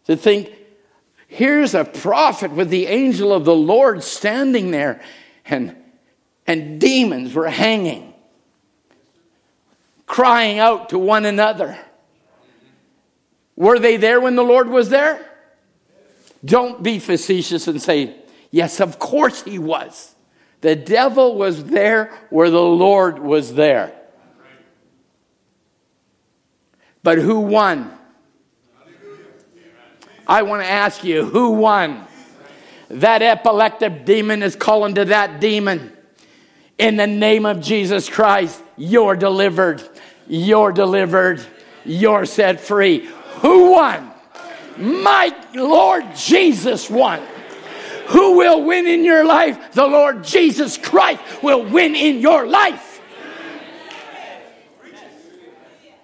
to 0.06 0.16
think, 0.16 0.54
here's 1.28 1.74
a 1.74 1.86
prophet 1.86 2.52
with 2.52 2.70
the 2.70 2.88
angel 2.88 3.34
of 3.34 3.46
the 3.46 3.56
Lord 3.56 4.04
standing 4.04 4.72
there, 4.72 5.02
and, 5.46 5.76
and 6.46 6.80
demons 6.80 7.34
were 7.34 7.50
hanging, 7.50 8.14
crying 10.06 10.60
out 10.60 10.90
to 10.90 11.00
one 11.00 11.26
another. 11.26 11.78
Were 13.56 13.80
they 13.80 13.98
there 13.98 14.20
when 14.20 14.36
the 14.36 14.44
Lord 14.44 14.70
was 14.70 14.90
there? 14.90 15.30
Don't 16.44 16.84
be 16.84 17.00
facetious 17.00 17.68
and 17.68 17.82
say, 17.82 18.16
Yes, 18.54 18.80
of 18.80 19.00
course 19.00 19.42
he 19.42 19.58
was. 19.58 20.14
The 20.62 20.76
devil 20.76 21.36
was 21.36 21.64
there 21.66 22.14
where 22.30 22.52
the 22.52 22.62
Lord 22.62 23.18
was 23.18 23.56
there. 23.56 23.94
But 27.02 27.18
who 27.18 27.40
won? 27.40 27.92
I 30.28 30.44
want 30.44 30.64
to 30.64 30.70
ask 30.70 31.04
you 31.04 31.26
who 31.26 31.52
won? 31.52 32.06
That 32.90 33.22
epileptic 33.22 34.06
demon 34.06 34.44
is 34.44 34.56
calling 34.56 34.96
to 34.96 35.06
that 35.06 35.40
demon. 35.42 35.92
In 36.78 36.96
the 36.96 37.08
name 37.08 37.46
of 37.46 37.62
Jesus 37.62 38.10
Christ, 38.10 38.62
you're 38.78 39.16
delivered. 39.16 39.82
You're 40.28 40.72
delivered. 40.72 41.44
You're 41.86 42.26
set 42.26 42.62
free. 42.62 43.10
Who 43.42 43.72
won? 43.72 44.12
My 44.78 45.36
Lord 45.54 46.16
Jesus 46.16 46.90
won. 46.90 47.22
Who 48.08 48.38
will 48.38 48.64
win 48.64 48.88
in 48.88 49.04
your 49.04 49.24
life? 49.24 49.74
The 49.74 49.88
Lord 49.88 50.24
Jesus 50.24 50.78
Christ 50.78 51.22
will 51.42 51.64
win 51.64 51.96
in 51.96 52.20
your 52.20 52.48
life. 52.48 52.93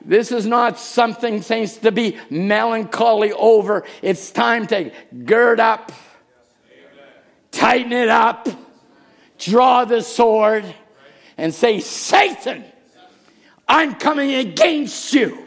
This 0.09 0.31
is 0.31 0.47
not 0.47 0.79
something, 0.79 1.43
saints, 1.43 1.77
to 1.77 1.91
be 1.91 2.17
melancholy 2.31 3.31
over. 3.31 3.85
It's 4.01 4.31
time 4.31 4.65
to 4.67 4.91
gird 5.23 5.59
up, 5.59 5.91
tighten 7.51 7.93
it 7.93 8.09
up, 8.09 8.49
draw 9.37 9.85
the 9.85 10.01
sword, 10.01 10.65
and 11.37 11.53
say, 11.53 11.79
Satan, 11.79 12.65
I'm 13.67 13.93
coming 13.93 14.33
against 14.33 15.13
you. 15.13 15.45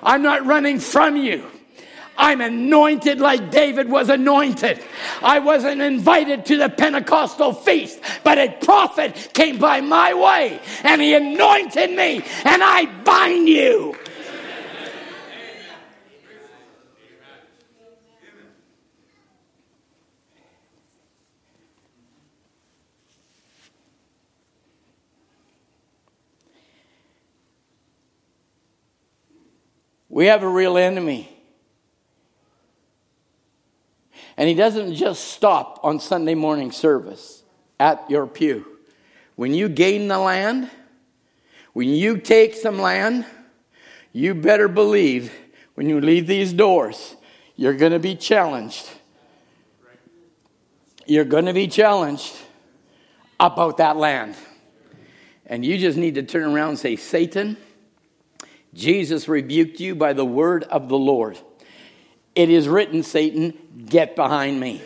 I'm 0.00 0.22
not 0.22 0.46
running 0.46 0.78
from 0.78 1.16
you. 1.16 1.44
I'm 2.18 2.40
anointed 2.40 3.20
like 3.20 3.52
David 3.52 3.88
was 3.88 4.08
anointed. 4.08 4.84
I 5.22 5.38
wasn't 5.38 5.80
invited 5.80 6.44
to 6.46 6.56
the 6.56 6.68
Pentecostal 6.68 7.52
feast, 7.52 8.00
but 8.24 8.38
a 8.38 8.50
prophet 8.60 9.30
came 9.32 9.58
by 9.58 9.80
my 9.80 10.12
way 10.12 10.60
and 10.82 11.00
he 11.00 11.14
anointed 11.14 11.90
me, 11.90 12.24
and 12.44 12.62
I 12.62 12.86
bind 13.04 13.48
you. 13.48 13.96
We 30.10 30.26
have 30.26 30.42
a 30.42 30.48
real 30.48 30.76
enemy. 30.76 31.37
And 34.38 34.48
he 34.48 34.54
doesn't 34.54 34.94
just 34.94 35.32
stop 35.32 35.80
on 35.82 35.98
Sunday 35.98 36.36
morning 36.36 36.70
service 36.70 37.42
at 37.80 38.08
your 38.08 38.24
pew. 38.28 38.64
When 39.34 39.52
you 39.52 39.68
gain 39.68 40.06
the 40.06 40.18
land, 40.18 40.70
when 41.72 41.88
you 41.88 42.18
take 42.18 42.54
some 42.54 42.78
land, 42.78 43.26
you 44.12 44.34
better 44.34 44.68
believe 44.68 45.32
when 45.74 45.88
you 45.88 46.00
leave 46.00 46.28
these 46.28 46.52
doors, 46.52 47.16
you're 47.56 47.74
going 47.74 47.90
to 47.90 47.98
be 47.98 48.14
challenged. 48.14 48.88
You're 51.04 51.24
going 51.24 51.46
to 51.46 51.52
be 51.52 51.66
challenged 51.66 52.36
about 53.40 53.78
that 53.78 53.96
land. 53.96 54.36
And 55.46 55.64
you 55.64 55.78
just 55.78 55.98
need 55.98 56.14
to 56.14 56.22
turn 56.22 56.44
around 56.44 56.70
and 56.70 56.78
say, 56.78 56.94
Satan, 56.94 57.56
Jesus 58.72 59.26
rebuked 59.26 59.80
you 59.80 59.96
by 59.96 60.12
the 60.12 60.24
word 60.24 60.62
of 60.64 60.88
the 60.88 60.98
Lord. 60.98 61.38
It 62.38 62.50
is 62.50 62.68
written, 62.68 63.02
Satan, 63.02 63.52
get 63.84 64.14
behind 64.14 64.60
me. 64.60 64.80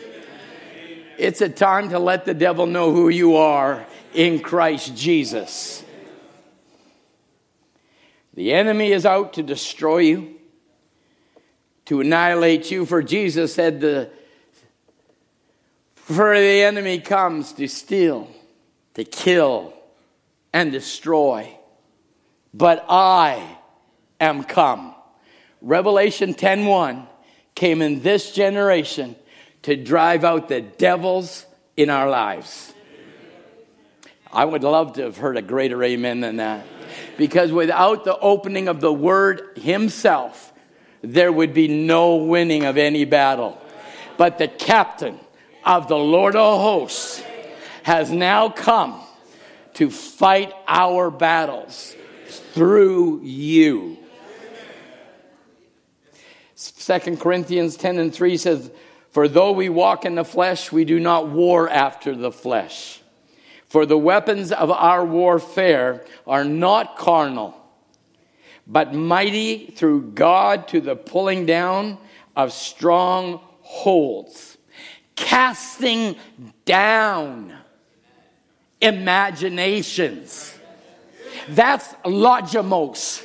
It's 1.19 1.39
a 1.39 1.47
time 1.47 1.89
to 1.89 1.99
let 1.99 2.25
the 2.25 2.33
devil 2.33 2.65
know 2.65 2.91
who 2.91 3.09
you 3.09 3.35
are 3.35 3.85
in 4.11 4.39
Christ 4.39 4.97
Jesus. 4.97 5.83
The 8.33 8.53
enemy 8.53 8.91
is 8.91 9.05
out 9.05 9.33
to 9.33 9.43
destroy 9.43 9.99
you, 9.99 10.35
to 11.85 12.01
annihilate 12.01 12.71
you, 12.71 12.87
for 12.87 13.03
Jesus 13.03 13.53
said, 13.53 13.81
The 13.81 14.09
For 15.93 16.35
the 16.35 16.63
enemy 16.63 17.01
comes 17.01 17.53
to 17.53 17.67
steal, 17.67 18.31
to 18.95 19.03
kill, 19.03 19.75
and 20.51 20.71
destroy. 20.71 21.55
But 22.51 22.83
I 22.89 23.59
am 24.19 24.43
come. 24.43 24.95
Revelation 25.61 26.33
10:1 26.33 27.09
came 27.55 27.81
in 27.81 28.01
this 28.01 28.33
generation 28.33 29.15
to 29.63 29.75
drive 29.75 30.23
out 30.23 30.49
the 30.49 30.61
devils 30.61 31.45
in 31.77 31.89
our 31.89 32.09
lives. 32.09 32.73
I 34.31 34.45
would 34.45 34.63
love 34.63 34.93
to 34.93 35.03
have 35.03 35.17
heard 35.17 35.37
a 35.37 35.41
greater 35.41 35.81
amen 35.83 36.21
than 36.21 36.37
that. 36.37 36.65
Because 37.17 37.51
without 37.51 38.03
the 38.03 38.17
opening 38.17 38.67
of 38.67 38.81
the 38.81 38.91
word 38.91 39.57
himself, 39.57 40.51
there 41.01 41.31
would 41.31 41.53
be 41.53 41.67
no 41.67 42.15
winning 42.15 42.65
of 42.65 42.77
any 42.77 43.05
battle. 43.05 43.59
But 44.17 44.37
the 44.37 44.47
captain 44.47 45.19
of 45.63 45.87
the 45.87 45.97
Lord 45.97 46.35
of 46.35 46.61
hosts 46.61 47.23
has 47.83 48.09
now 48.09 48.49
come 48.49 49.01
to 49.75 49.89
fight 49.89 50.53
our 50.67 51.11
battles 51.11 51.95
through 52.53 53.21
you. 53.23 53.97
Second 56.83 57.21
Corinthians 57.21 57.77
10 57.77 57.97
and 57.97 58.13
3 58.13 58.35
says, 58.35 58.69
For 59.11 59.29
though 59.29 59.53
we 59.53 59.69
walk 59.69 60.03
in 60.03 60.15
the 60.15 60.25
flesh, 60.25 60.69
we 60.69 60.83
do 60.83 60.99
not 60.99 61.29
war 61.29 61.69
after 61.69 62.13
the 62.13 62.29
flesh. 62.29 63.01
For 63.67 63.85
the 63.85 63.97
weapons 63.97 64.51
of 64.51 64.69
our 64.69 65.05
warfare 65.05 66.03
are 66.27 66.43
not 66.43 66.97
carnal, 66.97 67.55
but 68.67 68.93
mighty 68.93 69.67
through 69.67 70.11
God 70.11 70.67
to 70.67 70.81
the 70.81 70.97
pulling 70.97 71.45
down 71.45 71.99
of 72.35 72.51
strongholds, 72.51 74.57
casting 75.15 76.17
down 76.65 77.53
imaginations. 78.81 80.53
That's 81.47 81.95
logos. 82.03 83.23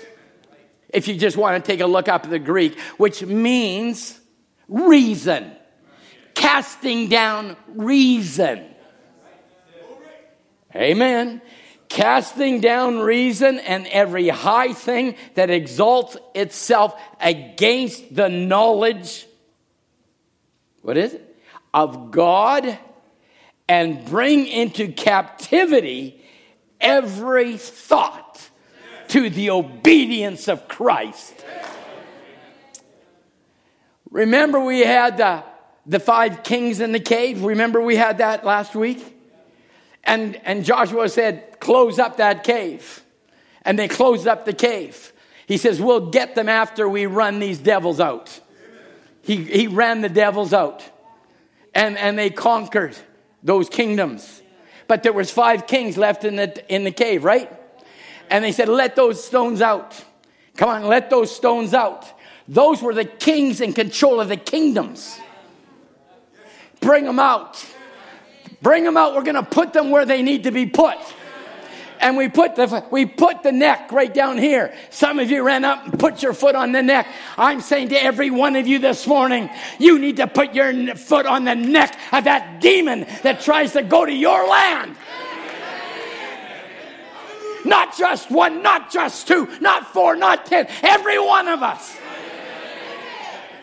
If 0.89 1.09
you 1.09 1.16
just 1.16 1.36
want 1.36 1.62
to 1.62 1.70
take 1.70 1.81
a 1.81 1.86
look 1.86 2.09
up 2.09 2.28
the 2.28 2.39
Greek, 2.39 2.78
which 2.97 3.23
means 3.23 4.19
reason. 4.69 5.52
Casting 6.35 7.09
down 7.09 7.56
reason. 7.69 8.65
Amen. 10.74 11.43
Casting 11.89 12.60
down 12.60 12.98
reason 12.98 13.59
and 13.59 13.86
every 13.86 14.28
high 14.28 14.73
thing 14.73 15.16
that 15.35 15.51
exalts 15.51 16.16
itself 16.35 16.98
against 17.20 18.15
the 18.15 18.28
knowledge, 18.28 19.27
what 20.82 20.97
is 20.97 21.15
it? 21.15 21.36
Of 21.73 22.10
God 22.10 22.78
and 23.69 24.05
bring 24.06 24.47
into 24.47 24.93
captivity 24.93 26.23
every 26.81 27.56
thought 27.56 28.27
to 29.09 29.30
the 29.30 29.51
obedience 29.51 30.48
of 30.48 30.68
Christ. 30.68 31.44
Remember, 34.10 34.60
we 34.60 34.80
had 34.80 35.18
the, 35.18 35.44
the 35.86 36.01
five 36.01 36.43
kings 36.43 36.80
in 36.80 36.93
the 36.93 37.01
cave? 37.01 37.43
Remember, 37.43 37.80
we 37.80 37.97
had 37.97 38.18
that 38.18 38.44
last 38.44 38.74
week? 38.74 39.16
And, 40.05 40.40
and 40.44 40.64
Joshua 40.64 41.09
said, 41.09 41.60
Close 41.60 41.98
up 41.98 42.16
that 42.16 42.44
cave. 42.44 43.02
And 43.62 43.78
they 43.78 43.89
closed 43.89 44.26
up 44.26 44.44
the 44.44 44.52
cave. 44.52 45.12
He 45.47 45.59
says, 45.59 45.80
We'll 45.80 46.10
get 46.10 46.35
them 46.35 46.48
after 46.48 46.89
we 46.89 47.06
run 47.06 47.39
these 47.39 47.59
devils 47.59 48.01
out. 48.01 48.40
He, 49.22 49.36
he 49.36 49.66
ran 49.66 50.01
the 50.01 50.09
devils 50.09 50.55
out. 50.55 50.82
And, 51.74 51.98
and 51.98 52.18
they 52.18 52.30
conquered 52.30 52.97
those 53.43 53.68
kingdoms. 53.68 54.43
But 54.86 55.02
there 55.02 55.12
was 55.12 55.30
five 55.30 55.66
kings 55.66 55.98
left 55.98 56.24
in 56.24 56.36
the, 56.36 56.74
in 56.74 56.85
the 56.85 56.90
cave, 56.90 57.24
right? 57.24 57.52
And 58.30 58.44
they 58.44 58.52
said, 58.52 58.68
let 58.68 58.96
those 58.96 59.22
stones 59.22 59.62
out. 59.62 60.05
Come 60.56 60.68
on, 60.68 60.86
let 60.86 61.10
those 61.10 61.34
stones 61.34 61.74
out. 61.74 62.06
Those 62.46 62.82
were 62.82 62.94
the 62.94 63.05
kings 63.05 63.60
in 63.60 63.72
control 63.72 64.20
of 64.20 64.28
the 64.28 64.36
kingdoms. 64.36 65.18
Bring 66.80 67.05
them 67.05 67.18
out. 67.18 67.64
Bring 68.62 68.84
them 68.84 68.96
out. 68.96 69.14
We're 69.14 69.22
going 69.22 69.34
to 69.34 69.42
put 69.42 69.72
them 69.72 69.90
where 69.90 70.05
they 70.05 70.22
need 70.22 70.44
to 70.44 70.50
be 70.50 70.66
put 70.66 70.98
and 72.00 72.16
we 72.16 72.28
put 72.28 72.56
the 72.56 72.84
we 72.90 73.06
put 73.06 73.42
the 73.42 73.52
neck 73.52 73.92
right 73.92 74.12
down 74.12 74.38
here. 74.38 74.74
Some 74.90 75.18
of 75.18 75.30
you 75.30 75.42
ran 75.42 75.64
up 75.64 75.84
and 75.84 75.98
put 75.98 76.22
your 76.22 76.32
foot 76.32 76.55
on 76.55 76.72
the 76.72 76.82
neck. 76.82 77.06
I'm 77.36 77.60
saying 77.60 77.88
to 77.90 78.02
every 78.02 78.30
one 78.30 78.56
of 78.56 78.66
you 78.66 78.78
this 78.78 79.06
morning, 79.06 79.50
you 79.78 79.98
need 79.98 80.16
to 80.16 80.26
put 80.26 80.55
your 80.55 80.94
foot 80.96 81.26
on 81.26 81.44
the 81.44 81.55
neck 81.55 81.98
of 82.12 82.24
that 82.24 82.60
demon 82.60 83.06
that 83.22 83.40
tries 83.40 83.72
to 83.72 83.82
go 83.82 84.05
to 84.05 84.12
your 84.12 84.48
land. 84.48 84.96
Not 87.69 87.97
just 87.97 88.31
one, 88.31 88.62
not 88.62 88.90
just 88.90 89.28
two, 89.28 89.47
not 89.61 89.93
four, 89.93 90.16
not 90.16 90.47
ten, 90.47 90.66
every 90.82 91.19
one 91.19 91.49
of 91.49 91.62
us. 91.62 91.97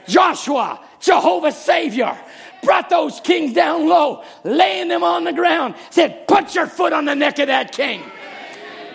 Joshua, 0.08 0.80
Jehovah 1.00 1.52
Savior, 1.52 2.16
brought 2.62 2.90
those 2.90 3.20
kings 3.20 3.54
down 3.54 3.90
low, 3.90 4.24
laying 4.44 4.90
them 4.90 5.04
on 5.04 5.24
the 5.24 5.34
ground, 5.34 5.74
said, 5.90 6.28
Put 6.28 6.54
your 6.54 6.68
foot 6.68 6.94
on 6.94 7.06
the 7.06 7.16
neck 7.16 7.40
of 7.40 7.48
that 7.48 7.72
king. 7.72 8.04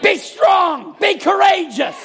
Be 0.00 0.16
strong. 0.16 0.96
Be 1.00 1.18
courageous. 1.18 1.96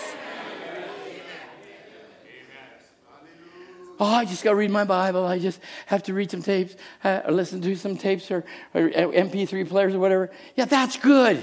Oh, 3.98 4.06
I 4.06 4.26
just 4.26 4.44
got 4.44 4.49
to 4.49 4.56
read 4.57 4.72
my 4.72 4.84
Bible. 4.84 5.26
I 5.26 5.40
just 5.40 5.61
have 5.86 6.03
to 6.03 6.14
read 6.14 6.30
some 6.30 6.41
tapes, 6.41 6.76
uh, 7.03 7.22
or 7.26 7.32
listen 7.32 7.61
to 7.61 7.76
some 7.76 7.95
tapes 7.95 8.30
or, 8.30 8.44
or 8.73 8.90
MP3 8.90 9.69
players 9.69 9.94
or 9.94 9.99
whatever. 9.99 10.32
Yeah, 10.56 10.65
that's 10.65 10.98
good. 10.98 11.41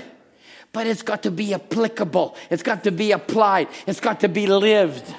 But 0.72 0.86
it's 0.86 1.02
got 1.02 1.22
to 1.24 1.30
be 1.30 1.54
applicable. 1.54 2.34
It's 2.50 2.62
got 2.62 2.84
to 2.84 2.90
be 2.90 3.12
applied. 3.12 3.68
It's 3.86 4.00
got 4.00 4.20
to 4.20 4.28
be 4.28 4.46
lived. 4.46 5.14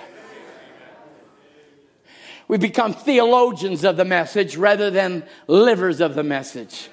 We 2.47 2.57
become 2.57 2.93
theologians 2.93 3.84
of 3.84 3.97
the 3.97 4.05
message 4.05 4.57
rather 4.57 4.89
than 4.89 5.23
livers 5.47 6.01
of 6.01 6.15
the 6.15 6.23
message. 6.23 6.89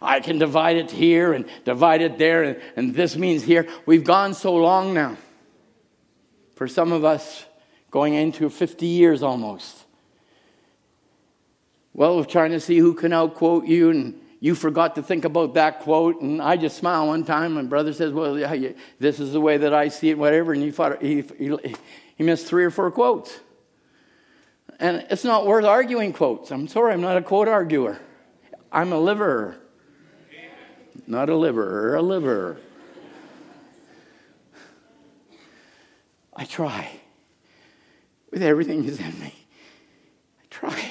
I 0.00 0.20
can 0.20 0.38
divide 0.38 0.76
it 0.76 0.90
here 0.90 1.32
and 1.32 1.46
divide 1.64 2.02
it 2.02 2.18
there, 2.18 2.42
and, 2.42 2.62
and 2.76 2.94
this 2.94 3.16
means 3.16 3.44
here. 3.44 3.68
We've 3.86 4.04
gone 4.04 4.34
so 4.34 4.54
long 4.54 4.94
now. 4.94 5.16
For 6.56 6.66
some 6.66 6.92
of 6.92 7.04
us, 7.04 7.44
going 7.90 8.14
into 8.14 8.48
50 8.48 8.86
years 8.86 9.22
almost. 9.22 9.84
Well, 11.94 12.16
we're 12.16 12.24
trying 12.24 12.50
to 12.50 12.60
see 12.60 12.78
who 12.78 12.94
can 12.94 13.12
outquote 13.12 13.68
you, 13.68 13.90
and 13.90 14.20
you 14.42 14.54
forgot 14.54 14.96
to 14.96 15.02
think 15.02 15.24
about 15.24 15.54
that 15.54 15.80
quote. 15.80 16.20
And 16.20 16.42
I 16.42 16.58
just 16.58 16.76
smile 16.76 17.06
one 17.06 17.24
time, 17.24 17.56
and 17.56 17.70
brother 17.70 17.94
says, 17.94 18.12
Well, 18.12 18.38
yeah, 18.38 18.72
this 18.98 19.20
is 19.20 19.32
the 19.32 19.40
way 19.40 19.56
that 19.56 19.72
I 19.72 19.88
see 19.88 20.10
it, 20.10 20.18
whatever. 20.18 20.52
And 20.52 20.62
he, 20.62 20.70
thought, 20.70 21.00
he, 21.00 21.22
he, 21.38 21.56
he 22.16 22.24
missed 22.24 22.46
three 22.46 22.64
or 22.64 22.70
four 22.70 22.90
quotes. 22.90 23.40
And 24.78 25.06
it's 25.08 25.24
not 25.24 25.46
worth 25.46 25.64
arguing 25.64 26.12
quotes. 26.12 26.50
I'm 26.50 26.68
sorry, 26.68 26.92
I'm 26.92 27.00
not 27.00 27.16
a 27.16 27.22
quote 27.22 27.48
arguer. 27.48 27.98
I'm 28.70 28.92
a 28.92 28.98
liver 28.98 29.62
not 31.06 31.28
a 31.28 31.36
liver, 31.36 31.94
a 31.94 32.02
liver. 32.02 32.58
I 36.34 36.44
try 36.44 37.00
with 38.30 38.42
everything 38.42 38.86
that's 38.86 38.98
in 38.98 39.18
me. 39.20 39.34
I 40.40 40.46
try. 40.48 40.90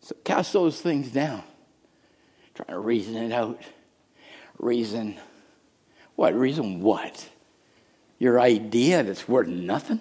So 0.00 0.13
cast 0.24 0.52
those 0.52 0.80
things 0.80 1.10
down. 1.10 1.42
Try 2.54 2.66
to 2.66 2.78
reason 2.78 3.16
it 3.16 3.32
out. 3.32 3.60
Reason. 4.58 5.16
What? 6.16 6.34
Reason 6.34 6.80
what? 6.80 7.28
Your 8.18 8.40
idea 8.40 9.02
that's 9.02 9.28
worth 9.28 9.48
nothing? 9.48 10.00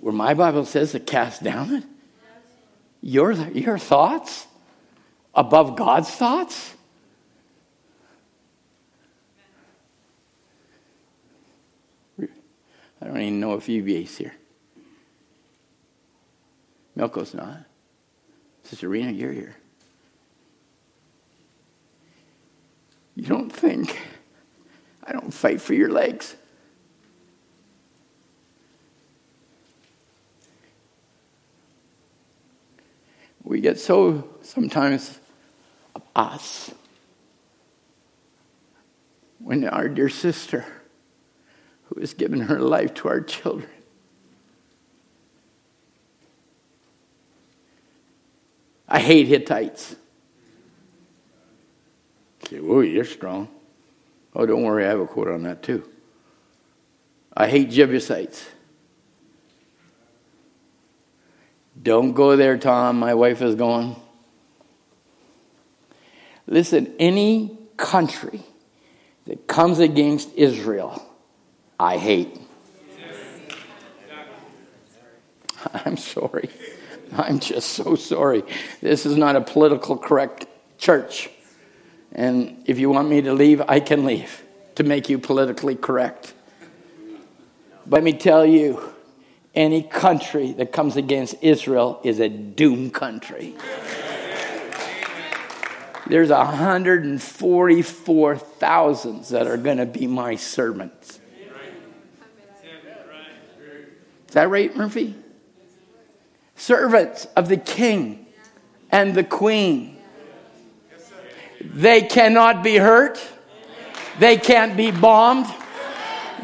where 0.00 0.12
my 0.12 0.34
Bible 0.34 0.64
says 0.64 0.92
to 0.92 1.00
cast 1.00 1.42
down 1.42 1.74
it? 1.74 1.84
Your, 3.02 3.32
your 3.32 3.78
thoughts 3.78 4.46
above 5.34 5.76
God's 5.76 6.10
thoughts? 6.10 6.74
I 13.02 13.06
don't 13.06 13.16
even 13.16 13.40
know 13.40 13.54
if 13.54 13.68
UVA's 13.68 14.16
here. 14.18 14.34
Milko's 16.96 17.32
not. 17.32 17.64
Sister 18.70 18.88
Rena, 18.88 19.10
you're 19.10 19.32
here. 19.32 19.56
You 23.16 23.24
don't 23.24 23.50
think 23.50 23.98
I 25.02 25.10
don't 25.10 25.34
fight 25.34 25.60
for 25.60 25.74
your 25.74 25.90
legs? 25.90 26.36
We 33.42 33.60
get 33.60 33.80
so 33.80 34.28
sometimes 34.42 35.18
of 35.96 36.02
us 36.14 36.70
when 39.40 39.66
our 39.66 39.88
dear 39.88 40.08
sister, 40.08 40.64
who 41.86 41.98
has 41.98 42.14
given 42.14 42.42
her 42.42 42.60
life 42.60 42.94
to 42.94 43.08
our 43.08 43.20
children. 43.20 43.79
I 48.90 48.98
hate 48.98 49.28
Hittites. 49.28 49.94
Okay, 52.44 52.58
whoa, 52.58 52.80
you're 52.80 53.04
strong. 53.04 53.48
Oh, 54.34 54.44
don't 54.44 54.62
worry, 54.62 54.84
I 54.84 54.88
have 54.88 55.00
a 55.00 55.06
quote 55.06 55.28
on 55.28 55.44
that 55.44 55.62
too. 55.62 55.88
I 57.36 57.48
hate 57.48 57.70
Jebusites. 57.70 58.48
Don't 61.80 62.12
go 62.12 62.36
there, 62.36 62.58
Tom. 62.58 62.98
My 62.98 63.14
wife 63.14 63.40
is 63.40 63.54
going. 63.54 63.94
Listen, 66.46 66.92
any 66.98 67.56
country 67.76 68.42
that 69.26 69.46
comes 69.46 69.78
against 69.78 70.34
Israel, 70.34 71.00
I 71.78 71.96
hate. 71.96 72.36
I'm 75.72 75.96
sorry. 75.96 76.50
I'm 77.16 77.40
just 77.40 77.70
so 77.70 77.96
sorry. 77.96 78.44
This 78.80 79.04
is 79.06 79.16
not 79.16 79.36
a 79.36 79.40
political 79.40 79.96
correct 79.96 80.46
church. 80.78 81.30
And 82.12 82.62
if 82.66 82.78
you 82.78 82.90
want 82.90 83.08
me 83.08 83.22
to 83.22 83.32
leave, 83.32 83.62
I 83.68 83.80
can 83.80 84.04
leave 84.04 84.42
to 84.76 84.84
make 84.84 85.08
you 85.08 85.18
politically 85.18 85.76
correct. 85.76 86.34
Let 87.86 88.02
me 88.02 88.12
tell 88.12 88.44
you, 88.44 88.92
any 89.54 89.82
country 89.82 90.52
that 90.52 90.72
comes 90.72 90.96
against 90.96 91.36
Israel 91.40 92.00
is 92.04 92.20
a 92.20 92.28
doomed 92.28 92.92
country. 92.94 93.54
There's 96.06 96.30
144,000 96.30 99.24
that 99.24 99.46
are 99.46 99.56
going 99.56 99.78
to 99.78 99.86
be 99.86 100.06
my 100.06 100.36
servants. 100.36 101.18
Is 104.28 104.34
that 104.34 104.48
right, 104.48 104.76
Murphy? 104.76 105.16
Servants 106.60 107.26
of 107.36 107.48
the 107.48 107.56
king 107.56 108.26
and 108.92 109.14
the 109.14 109.24
queen. 109.24 109.96
They 111.58 112.02
cannot 112.02 112.62
be 112.62 112.76
hurt. 112.76 113.18
They 114.18 114.36
can't 114.36 114.76
be 114.76 114.90
bombed. 114.90 115.46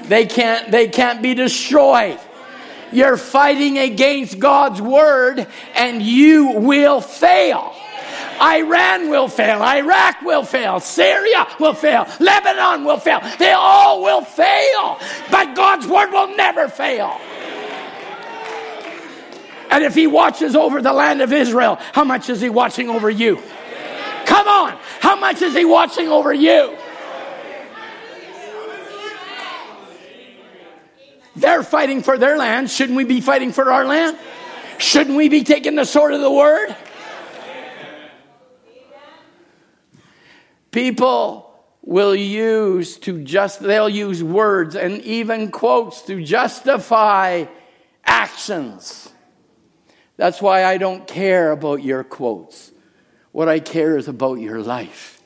They 0.05 0.25
can't, 0.25 0.71
they 0.71 0.89
can't 0.89 1.21
be 1.21 1.35
destroyed. 1.35 2.19
You're 2.93 3.19
fighting 3.19 3.77
against 3.77 4.39
God's 4.39 4.81
word 4.81 5.47
and 5.75 6.01
you 6.01 6.61
will 6.61 7.03
fail. 7.03 7.75
Iran 8.41 9.11
will 9.11 9.29
fail. 9.29 9.63
Iraq 9.63 10.23
will 10.23 10.45
fail. 10.45 10.81
Syria 10.81 11.47
will 11.61 11.75
fail. 11.75 12.07
Lebanon 12.21 12.85
will 12.85 12.99
fail. 12.99 13.21
They 13.39 13.53
all 13.53 14.03
will 14.03 14.23
fail. 14.23 14.99
But 15.31 15.55
God's 15.55 15.87
word 15.87 16.11
will 16.11 16.35
never 16.37 16.69
fail. 16.69 17.21
And 19.71 19.85
if 19.85 19.95
he 19.95 20.07
watches 20.07 20.55
over 20.55 20.81
the 20.81 20.93
land 20.93 21.23
of 21.23 21.33
Israel, 21.33 21.79
how 21.93 22.05
much 22.05 22.31
is 22.31 22.41
he 22.41 22.49
watching 22.49 22.89
over 22.89 23.11
you? 23.11 23.43
Come 24.27 24.49
on. 24.49 24.79
How 25.01 25.17
much 25.17 25.43
is 25.43 25.55
he 25.55 25.65
watching 25.65 26.09
over 26.09 26.33
you? 26.33 26.77
They're 31.37 31.63
fighting 31.63 32.03
for 32.03 32.17
their 32.17 32.39
land. 32.39 32.71
Shouldn't 32.71 32.97
we 32.97 33.05
be 33.05 33.21
fighting 33.21 33.53
for 33.53 33.71
our 33.71 33.85
land? 33.85 34.19
Shouldn't 34.79 35.17
we 35.17 35.29
be 35.29 35.45
taking 35.45 35.75
the 35.75 35.85
sword 35.85 36.15
of 36.15 36.21
the 36.21 36.31
word? 36.31 36.75
People 40.71 41.55
will 41.83 42.15
use 42.15 42.99
to 42.99 43.23
just 43.23 43.61
they'll 43.61 43.89
use 43.89 44.23
words 44.23 44.75
and 44.75 45.01
even 45.03 45.51
quotes 45.51 46.03
to 46.03 46.23
justify 46.23 47.45
actions. 48.05 49.11
That's 50.17 50.41
why 50.41 50.65
I 50.65 50.79
don't 50.79 51.07
care 51.07 51.51
about 51.53 51.83
your 51.83 52.03
quotes. 52.03 52.73
What 53.33 53.49
I 53.49 53.61
care 53.61 53.99
is 53.99 54.09
about 54.09 54.41
your 54.41 54.63
life. 54.63 55.21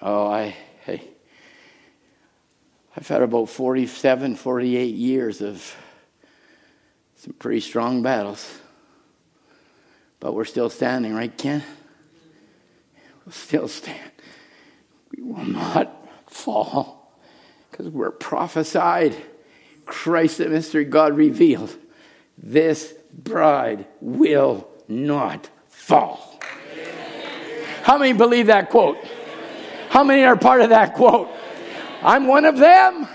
Oh, 0.00 0.26
I 0.26 0.54
hey. 0.84 1.02
I've 2.96 3.08
had 3.08 3.22
about 3.22 3.48
47, 3.48 4.36
48 4.36 4.94
years 4.94 5.40
of 5.40 5.76
some 7.16 7.32
pretty 7.34 7.60
strong 7.60 8.02
battles. 8.02 8.60
But 10.20 10.34
we're 10.34 10.44
still 10.44 10.70
standing, 10.70 11.14
right, 11.14 11.36
Ken? 11.36 11.62
We'll 13.24 13.32
still 13.32 13.68
stand. 13.68 14.10
We 15.16 15.22
will 15.22 15.44
not 15.44 16.06
fall 16.26 17.18
because 17.70 17.88
we're 17.88 18.10
prophesied. 18.10 19.16
Christ, 19.86 20.38
the 20.38 20.48
mystery 20.48 20.84
God 20.84 21.16
revealed. 21.16 21.74
This 22.38 22.94
bride 23.12 23.86
will 24.00 24.68
not 24.88 25.48
fall. 25.68 26.40
How 27.82 27.98
many 27.98 28.12
believe 28.12 28.46
that 28.46 28.70
quote? 28.70 28.98
How 29.90 30.02
many 30.02 30.24
are 30.24 30.36
part 30.36 30.60
of 30.60 30.70
that 30.70 30.94
quote? 30.94 31.28
I'm 32.02 32.26
one 32.26 32.44
of 32.44 32.58
them. 32.58 33.06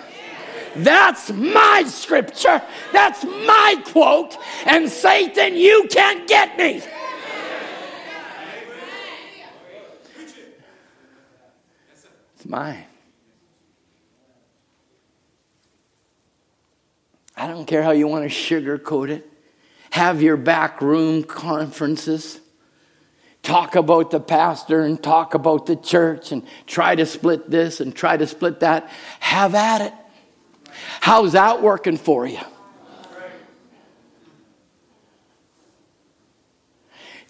That's 0.75 1.31
my 1.31 1.83
scripture. 1.87 2.61
That's 2.91 3.23
my 3.23 3.83
quote. 3.87 4.37
And 4.65 4.89
Satan, 4.89 5.55
you 5.55 5.87
can't 5.89 6.27
get 6.27 6.57
me. 6.57 6.81
It's 12.35 12.45
mine. 12.45 12.85
I 17.39 17.47
don't 17.47 17.65
care 17.65 17.81
how 17.81 17.91
you 17.91 18.05
want 18.05 18.29
to 18.29 18.35
sugarcoat 18.35 19.09
it. 19.09 19.25
Have 19.91 20.21
your 20.21 20.35
backroom 20.35 21.23
conferences. 21.23 22.41
Talk 23.43 23.75
about 23.75 24.11
the 24.11 24.19
pastor 24.19 24.81
and 24.81 25.01
talk 25.01 25.35
about 25.35 25.65
the 25.65 25.77
church 25.77 26.33
and 26.33 26.45
try 26.67 26.95
to 26.95 27.05
split 27.05 27.49
this 27.49 27.79
and 27.79 27.95
try 27.95 28.17
to 28.17 28.27
split 28.27 28.59
that. 28.59 28.89
Have 29.21 29.55
at 29.55 29.81
it. 29.81 29.93
How's 30.99 31.31
that 31.31 31.61
working 31.61 31.95
for 31.95 32.27
you? 32.27 32.39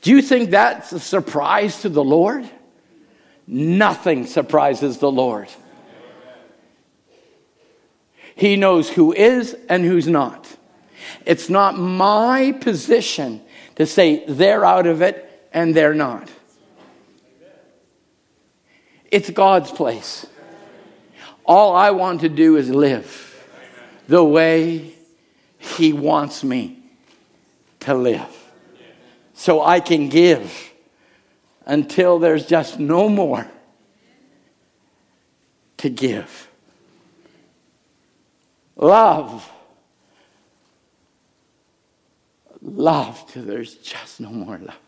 Do 0.01 0.09
you 0.09 0.23
think 0.23 0.49
that's 0.49 0.91
a 0.91 0.99
surprise 0.99 1.81
to 1.81 1.89
the 1.89 2.03
Lord? 2.03 2.49
Nothing 3.45 4.25
surprises 4.25 4.97
the 4.97 5.11
Lord. 5.11 5.49
He 8.39 8.55
knows 8.55 8.89
who 8.89 9.11
is 9.11 9.53
and 9.67 9.83
who's 9.83 10.07
not. 10.07 10.47
It's 11.25 11.49
not 11.49 11.77
my 11.77 12.53
position 12.53 13.41
to 13.75 13.85
say 13.85 14.23
they're 14.25 14.63
out 14.63 14.87
of 14.87 15.01
it 15.01 15.49
and 15.51 15.75
they're 15.75 15.93
not. 15.93 16.29
It's 19.11 19.29
God's 19.29 19.71
place. 19.71 20.25
All 21.43 21.75
I 21.75 21.91
want 21.91 22.21
to 22.21 22.29
do 22.29 22.55
is 22.55 22.69
live 22.69 23.45
the 24.07 24.23
way 24.23 24.93
He 25.57 25.91
wants 25.91 26.41
me 26.41 26.81
to 27.81 27.93
live. 27.93 28.51
So 29.33 29.61
I 29.61 29.81
can 29.81 30.07
give 30.07 30.71
until 31.65 32.19
there's 32.19 32.45
just 32.45 32.79
no 32.79 33.09
more 33.09 33.51
to 35.77 35.89
give. 35.89 36.48
Love. 38.79 39.51
Love 42.61 43.25
till 43.27 43.43
there's 43.43 43.75
just 43.75 44.21
no 44.21 44.29
more 44.29 44.57
love. 44.57 44.79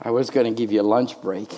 I 0.00 0.10
was 0.10 0.30
going 0.30 0.46
to 0.46 0.52
give 0.52 0.70
you 0.70 0.82
a 0.82 0.82
lunch 0.82 1.20
break. 1.20 1.50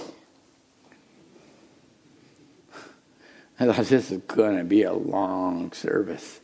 I 3.61 3.67
thought 3.67 3.85
this 3.87 4.11
is 4.11 4.23
going 4.23 4.57
to 4.57 4.65
be 4.65 4.85
a 4.85 4.95
long 4.95 5.73
service. 5.73 6.41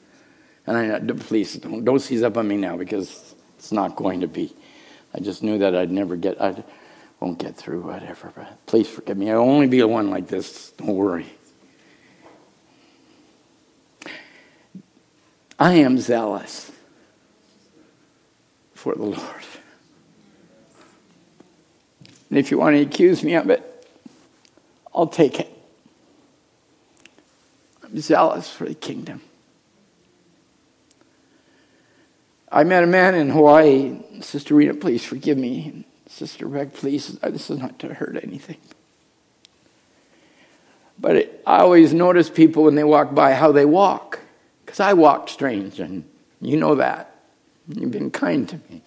And 0.66 0.76
I 0.76 0.90
uh, 0.90 1.14
please 1.14 1.54
don't, 1.54 1.82
don't 1.84 2.00
seize 2.00 2.22
up 2.22 2.36
on 2.36 2.46
me 2.46 2.58
now 2.58 2.76
because 2.76 3.34
it's 3.56 3.72
not 3.72 3.96
going 3.96 4.20
to 4.20 4.28
be. 4.28 4.54
I 5.14 5.20
just 5.20 5.42
knew 5.42 5.56
that 5.58 5.74
I'd 5.74 5.90
never 5.90 6.16
get, 6.16 6.42
I 6.42 6.62
won't 7.22 7.38
get 7.38 7.56
through 7.56 7.82
whatever. 7.82 8.32
But 8.34 8.66
please 8.66 8.88
forgive 8.88 9.16
me. 9.16 9.30
I'll 9.30 9.38
only 9.38 9.68
be 9.68 9.78
a 9.80 9.86
one 9.86 10.10
like 10.10 10.26
this. 10.26 10.72
Don't 10.72 10.88
worry. 10.88 11.26
I 15.58 15.74
am 15.74 15.98
zealous 15.98 16.72
for 18.74 18.94
the 18.96 19.04
Lord. 19.04 19.20
And 22.28 22.38
if 22.38 22.50
you 22.50 22.58
want 22.58 22.74
to 22.74 22.82
accuse 22.82 23.22
me 23.22 23.34
of 23.34 23.48
it, 23.50 23.86
I'll 24.92 25.06
take 25.06 25.38
it. 25.38 25.48
I'm 27.84 28.00
zealous 28.00 28.50
for 28.50 28.64
the 28.64 28.74
kingdom. 28.74 29.20
I 32.50 32.64
met 32.64 32.82
a 32.82 32.86
man 32.88 33.14
in 33.14 33.30
Hawaii. 33.30 34.00
Sister 34.20 34.56
Rita, 34.56 34.74
please 34.74 35.04
forgive 35.04 35.38
me. 35.38 35.84
Sister 36.12 36.46
Beck, 36.46 36.74
please, 36.74 37.18
uh, 37.22 37.30
this 37.30 37.48
is 37.48 37.58
not 37.58 37.78
to 37.78 37.94
hurt 37.94 38.22
anything. 38.22 38.58
But 40.98 41.16
it, 41.16 41.42
I 41.46 41.60
always 41.60 41.94
notice 41.94 42.28
people 42.28 42.64
when 42.64 42.74
they 42.74 42.84
walk 42.84 43.14
by 43.14 43.32
how 43.32 43.50
they 43.50 43.64
walk. 43.64 44.20
Because 44.64 44.78
I 44.78 44.92
walk 44.92 45.30
strange, 45.30 45.80
and 45.80 46.04
you 46.38 46.58
know 46.58 46.74
that. 46.74 47.16
You've 47.66 47.90
been 47.90 48.10
kind 48.10 48.46
to 48.50 48.60
me. 48.68 48.82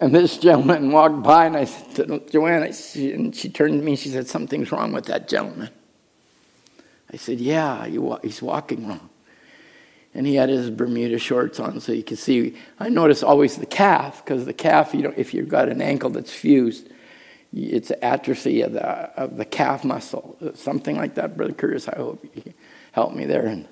And 0.00 0.14
this 0.14 0.38
gentleman 0.38 0.92
walked 0.92 1.22
by, 1.22 1.44
and 1.44 1.58
I 1.58 1.66
said 1.66 2.08
to 2.08 2.30
Joanne, 2.30 2.62
I, 2.62 2.72
and 3.00 3.36
she 3.36 3.50
turned 3.50 3.78
to 3.78 3.84
me, 3.84 3.96
she 3.96 4.08
said, 4.08 4.26
Something's 4.26 4.72
wrong 4.72 4.92
with 4.92 5.04
that 5.06 5.28
gentleman. 5.28 5.68
I 7.12 7.18
said, 7.18 7.38
Yeah, 7.38 7.86
he's 8.22 8.40
walking 8.40 8.88
wrong. 8.88 9.09
And 10.12 10.26
he 10.26 10.34
had 10.34 10.48
his 10.48 10.70
Bermuda 10.70 11.18
shorts 11.18 11.60
on, 11.60 11.80
so 11.80 11.92
you 11.92 12.02
can 12.02 12.16
see. 12.16 12.56
I 12.80 12.88
notice 12.88 13.22
always 13.22 13.56
the 13.56 13.66
calf, 13.66 14.24
because 14.24 14.44
the 14.44 14.52
calf, 14.52 14.92
you 14.92 15.02
know, 15.02 15.14
if 15.16 15.32
you've 15.32 15.48
got 15.48 15.68
an 15.68 15.80
ankle 15.80 16.10
that's 16.10 16.32
fused, 16.32 16.88
it's 17.52 17.92
atrophy 18.02 18.62
of 18.62 18.72
the, 18.72 18.84
of 18.84 19.36
the 19.36 19.44
calf 19.44 19.84
muscle, 19.84 20.36
something 20.54 20.96
like 20.96 21.14
that. 21.14 21.36
Brother 21.36 21.52
Curtis, 21.52 21.88
I 21.88 21.96
hope 21.96 22.24
you 22.34 22.54
help 22.92 23.14
me 23.14 23.24
there. 23.24 23.46
And 23.46 23.68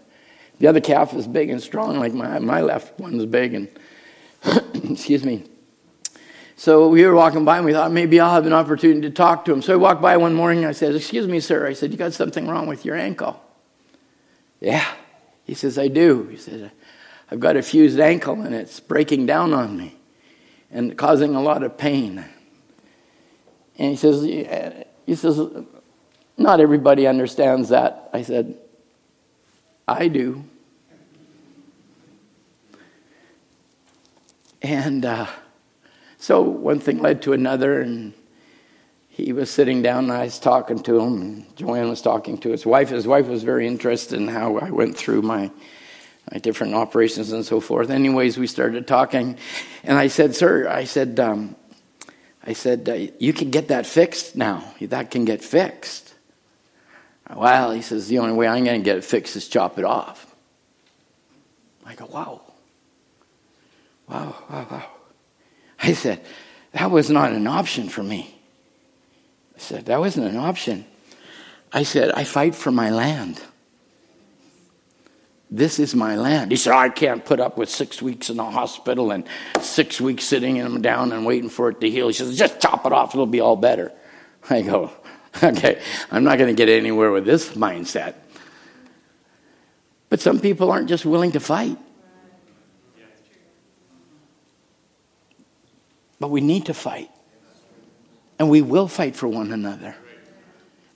the 0.58 0.68
other 0.68 0.80
calf 0.80 1.12
is 1.14 1.26
big 1.26 1.50
and 1.50 1.60
strong, 1.60 1.98
like 1.98 2.14
my, 2.14 2.38
my 2.38 2.60
left 2.60 2.98
one's 3.00 3.26
big, 3.26 3.54
and 3.54 3.68
excuse 4.90 5.24
me. 5.24 5.44
So 6.56 6.88
we 6.88 7.06
were 7.06 7.14
walking 7.14 7.44
by 7.44 7.58
and 7.58 7.66
we 7.66 7.72
thought 7.72 7.92
maybe 7.92 8.18
I'll 8.18 8.34
have 8.34 8.44
an 8.44 8.52
opportunity 8.52 9.02
to 9.02 9.10
talk 9.10 9.44
to 9.44 9.52
him. 9.52 9.62
So 9.62 9.74
I 9.74 9.76
walked 9.76 10.02
by 10.02 10.16
one 10.16 10.34
morning 10.34 10.64
and 10.64 10.68
I 10.68 10.72
said, 10.72 10.92
Excuse 10.94 11.28
me, 11.28 11.38
sir. 11.38 11.68
I 11.68 11.72
said, 11.72 11.92
You 11.92 11.96
got 11.96 12.12
something 12.14 12.48
wrong 12.48 12.66
with 12.66 12.84
your 12.84 12.96
ankle? 12.96 13.40
Yeah. 14.60 14.84
He 15.48 15.54
says, 15.54 15.78
I 15.78 15.88
do. 15.88 16.24
He 16.24 16.36
says, 16.36 16.70
I've 17.30 17.40
got 17.40 17.56
a 17.56 17.62
fused 17.62 17.98
ankle 17.98 18.42
and 18.42 18.54
it's 18.54 18.80
breaking 18.80 19.24
down 19.24 19.54
on 19.54 19.78
me 19.78 19.96
and 20.70 20.96
causing 20.96 21.34
a 21.34 21.40
lot 21.40 21.62
of 21.62 21.78
pain. 21.78 22.22
And 23.78 23.90
he 23.90 23.96
says, 23.96 24.22
he 24.22 25.14
says, 25.14 25.40
not 26.36 26.60
everybody 26.60 27.06
understands 27.06 27.70
that. 27.70 28.10
I 28.12 28.20
said, 28.20 28.58
I 29.88 30.08
do. 30.08 30.44
And 34.60 35.06
uh, 35.06 35.28
so 36.18 36.42
one 36.42 36.78
thing 36.78 36.98
led 36.98 37.22
to 37.22 37.32
another, 37.32 37.80
and 37.80 38.12
he 39.24 39.32
was 39.32 39.50
sitting 39.50 39.82
down, 39.82 40.04
and 40.04 40.12
I 40.12 40.24
was 40.24 40.38
talking 40.38 40.78
to 40.84 41.00
him, 41.00 41.20
and 41.20 41.56
Joanne 41.56 41.88
was 41.88 42.00
talking 42.00 42.38
to 42.38 42.50
his 42.50 42.64
wife. 42.64 42.90
His 42.90 43.06
wife 43.06 43.26
was 43.26 43.42
very 43.42 43.66
interested 43.66 44.20
in 44.20 44.28
how 44.28 44.58
I 44.58 44.70
went 44.70 44.96
through 44.96 45.22
my, 45.22 45.50
my 46.32 46.38
different 46.38 46.74
operations 46.74 47.32
and 47.32 47.44
so 47.44 47.60
forth. 47.60 47.90
Anyways, 47.90 48.38
we 48.38 48.46
started 48.46 48.86
talking, 48.86 49.36
and 49.82 49.98
I 49.98 50.06
said, 50.06 50.36
"Sir, 50.36 50.68
I 50.68 50.84
said, 50.84 51.18
um, 51.18 51.56
I 52.44 52.52
said, 52.52 52.88
uh, 52.88 53.12
you 53.18 53.32
can 53.32 53.50
get 53.50 53.68
that 53.68 53.86
fixed 53.86 54.36
now. 54.36 54.72
That 54.80 55.10
can 55.10 55.24
get 55.24 55.42
fixed." 55.42 56.14
Well, 57.34 57.72
he 57.72 57.82
says, 57.82 58.08
the 58.08 58.20
only 58.20 58.32
way 58.32 58.48
I'm 58.48 58.64
going 58.64 58.80
to 58.80 58.84
get 58.84 58.96
it 58.96 59.04
fixed 59.04 59.36
is 59.36 59.48
chop 59.48 59.78
it 59.78 59.84
off. 59.84 60.34
I 61.84 61.94
go, 61.94 62.06
wow. 62.06 62.40
Wow, 64.08 64.34
wow, 64.48 64.66
wow. 64.70 64.90
I 65.82 65.92
said, 65.92 66.24
That 66.72 66.90
was 66.90 67.10
not 67.10 67.32
an 67.32 67.46
option 67.46 67.88
for 67.88 68.02
me. 68.02 68.37
I 69.58 69.60
said, 69.60 69.86
That 69.86 69.98
wasn't 69.98 70.28
an 70.28 70.36
option. 70.36 70.86
I 71.72 71.82
said, 71.82 72.12
I 72.12 72.22
fight 72.22 72.54
for 72.54 72.70
my 72.70 72.90
land. 72.90 73.42
This 75.50 75.80
is 75.80 75.96
my 75.96 76.14
land. 76.14 76.52
He 76.52 76.56
said, 76.56 76.74
I 76.74 76.90
can't 76.90 77.24
put 77.24 77.40
up 77.40 77.58
with 77.58 77.68
six 77.68 78.00
weeks 78.00 78.30
in 78.30 78.36
the 78.36 78.44
hospital 78.44 79.10
and 79.10 79.24
six 79.60 80.00
weeks 80.00 80.24
sitting 80.24 80.56
him 80.56 80.80
down 80.80 81.10
and 81.10 81.26
waiting 81.26 81.50
for 81.50 81.70
it 81.70 81.80
to 81.80 81.90
heal. 81.90 82.06
He 82.06 82.12
says, 82.12 82.38
just 82.38 82.60
chop 82.60 82.86
it 82.86 82.92
off, 82.92 83.14
it'll 83.14 83.26
be 83.26 83.40
all 83.40 83.56
better. 83.56 83.90
I 84.50 84.62
go, 84.62 84.92
okay, 85.42 85.82
I'm 86.10 86.22
not 86.22 86.38
going 86.38 86.54
to 86.54 86.56
get 86.56 86.68
anywhere 86.68 87.10
with 87.10 87.24
this 87.24 87.50
mindset. 87.50 88.14
But 90.08 90.20
some 90.20 90.38
people 90.38 90.70
aren't 90.70 90.88
just 90.88 91.04
willing 91.04 91.32
to 91.32 91.40
fight. 91.40 91.76
But 96.20 96.28
we 96.28 96.40
need 96.40 96.66
to 96.66 96.74
fight. 96.74 97.10
And 98.38 98.50
we 98.50 98.62
will 98.62 98.88
fight 98.88 99.16
for 99.16 99.28
one 99.28 99.52
another. 99.52 99.96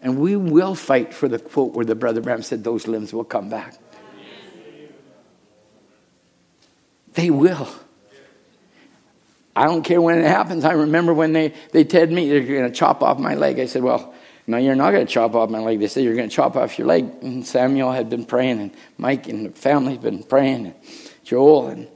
And 0.01 0.19
we 0.19 0.36
will 0.36 0.74
fight 0.74 1.14
for 1.14 1.28
the 1.28 1.39
quote 1.39 1.73
where 1.73 1.85
the 1.85 1.94
brother 1.94 2.20
Branham 2.20 2.43
said, 2.43 2.64
Those 2.64 2.86
limbs 2.86 3.12
will 3.12 3.24
come 3.24 3.48
back. 3.48 3.74
They 7.14 7.31
will. 7.31 7.69
I 9.55 9.64
don't 9.64 9.82
care 9.82 10.01
when 10.01 10.19
it 10.19 10.27
happens. 10.27 10.64
I 10.64 10.73
remember 10.73 11.12
when 11.12 11.32
they, 11.32 11.52
they 11.73 11.85
told 11.85 12.10
me 12.10 12.28
they're 12.28 12.40
going 12.40 12.70
to 12.70 12.77
chop 12.77 13.02
off 13.02 13.19
my 13.19 13.35
leg. 13.35 13.60
I 13.60 13.66
said, 13.66 13.82
Well, 13.82 14.14
no, 14.47 14.56
you're 14.56 14.74
not 14.74 14.93
going 14.93 15.06
to 15.06 15.12
chop 15.12 15.35
off 15.35 15.51
my 15.51 15.60
leg. 15.60 15.78
They 15.78 15.89
said, 15.89 16.05
You're 16.05 16.16
going 16.16 16.28
to 16.28 16.35
chop 16.35 16.56
off 16.56 16.78
your 16.78 16.86
leg. 16.86 17.05
And 17.23 17.47
Samuel 17.47 17.93
had 17.93 18.09
been 18.09 18.24
praying, 18.24 18.60
and 18.60 18.70
Mike 18.98 19.28
and 19.28 19.47
the 19.47 19.51
family 19.51 19.93
had 19.93 20.02
been 20.02 20.23
praying, 20.23 20.66
and 20.66 20.74
Joel. 21.23 21.69
And 21.69 21.89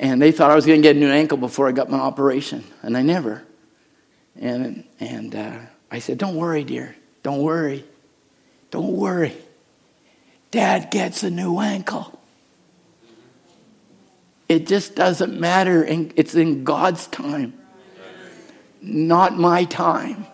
and 0.00 0.20
they 0.20 0.32
thought 0.32 0.50
I 0.50 0.54
was 0.54 0.64
going 0.64 0.80
to 0.80 0.82
get 0.82 0.96
a 0.96 0.98
new 0.98 1.10
ankle 1.10 1.36
before 1.36 1.68
I 1.68 1.72
got 1.72 1.90
my 1.90 1.98
operation, 1.98 2.64
and 2.82 2.96
I 2.96 3.02
never. 3.02 3.44
And, 4.40 4.84
and 4.98 5.34
uh, 5.34 5.58
I 5.90 5.98
said, 5.98 6.18
Don't 6.18 6.36
worry, 6.36 6.64
dear. 6.64 6.96
Don't 7.22 7.42
worry. 7.42 7.84
Don't 8.70 8.92
worry. 8.92 9.36
Dad 10.50 10.90
gets 10.90 11.22
a 11.22 11.30
new 11.30 11.60
ankle. 11.60 12.18
It 14.48 14.66
just 14.66 14.96
doesn't 14.96 15.38
matter. 15.38 15.84
It's 15.84 16.34
in 16.34 16.64
God's 16.64 17.06
time, 17.06 17.54
not 18.82 19.36
my 19.36 19.64
time. 19.64 20.26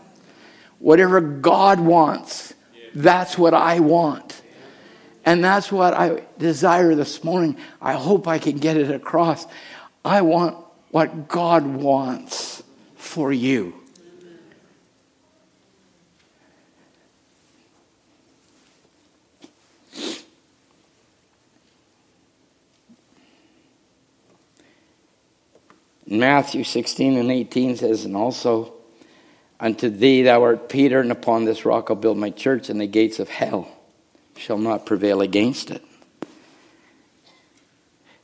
Whatever 0.78 1.20
God 1.20 1.80
wants, 1.80 2.54
that's 2.94 3.36
what 3.36 3.52
I 3.52 3.80
want. 3.80 4.40
And 5.26 5.42
that's 5.42 5.72
what 5.72 5.92
I 5.92 6.22
desire 6.38 6.94
this 6.94 7.24
morning. 7.24 7.56
I 7.80 7.94
hope 7.94 8.28
I 8.28 8.38
can 8.38 8.56
get 8.58 8.76
it 8.76 8.90
across. 8.90 9.46
I 10.04 10.22
want 10.22 10.56
what 10.92 11.28
God 11.28 11.66
wants 11.66 12.62
for 12.94 13.32
you. 13.32 13.74
Matthew 26.06 26.64
16 26.64 27.16
and 27.16 27.30
18 27.30 27.76
says, 27.76 28.04
And 28.04 28.16
also, 28.16 28.72
unto 29.58 29.88
thee 29.88 30.22
thou 30.22 30.42
art 30.42 30.68
Peter, 30.68 31.00
and 31.00 31.10
upon 31.10 31.44
this 31.44 31.64
rock 31.64 31.90
I'll 31.90 31.96
build 31.96 32.18
my 32.18 32.30
church, 32.30 32.70
and 32.70 32.80
the 32.80 32.86
gates 32.86 33.18
of 33.18 33.28
hell 33.28 33.68
shall 34.36 34.58
not 34.58 34.86
prevail 34.86 35.20
against 35.20 35.70
it. 35.70 35.82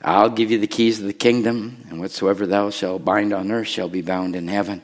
I'll 0.05 0.31
give 0.31 0.51
you 0.51 0.59
the 0.59 0.67
keys 0.67 1.01
of 1.01 1.07
the 1.07 1.13
kingdom, 1.13 1.85
and 1.89 2.01
whatsoever 2.01 2.47
thou 2.47 2.71
shalt 2.71 3.05
bind 3.05 3.33
on 3.33 3.51
earth 3.51 3.69
shall 3.69 3.89
be 3.89 4.03
bound 4.03 4.35
in 4.35 4.49
heaven. 4.49 4.83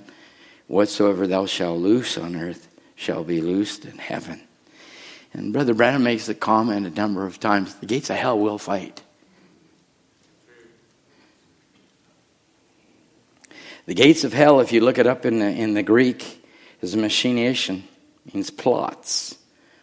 Whatsoever 0.68 1.26
thou 1.26 1.46
shalt 1.46 1.78
loose 1.78 2.18
on 2.18 2.36
earth 2.36 2.68
shall 2.94 3.24
be 3.24 3.40
loosed 3.40 3.84
in 3.84 3.98
heaven. 3.98 4.40
And 5.32 5.52
Brother 5.52 5.74
Branham 5.74 6.04
makes 6.04 6.26
the 6.26 6.34
comment 6.34 6.86
a 6.86 6.90
number 6.90 7.26
of 7.26 7.40
times 7.40 7.74
the 7.76 7.86
gates 7.86 8.10
of 8.10 8.16
hell 8.16 8.38
will 8.38 8.58
fight. 8.58 9.02
The 13.88 13.94
gates 13.94 14.22
of 14.22 14.34
hell, 14.34 14.60
if 14.60 14.70
you 14.70 14.82
look 14.82 14.98
it 14.98 15.06
up 15.06 15.24
in 15.24 15.38
the, 15.38 15.46
in 15.46 15.72
the 15.72 15.82
Greek, 15.82 16.44
is 16.82 16.94
machination, 16.94 17.84
means 18.30 18.50
plots 18.50 19.38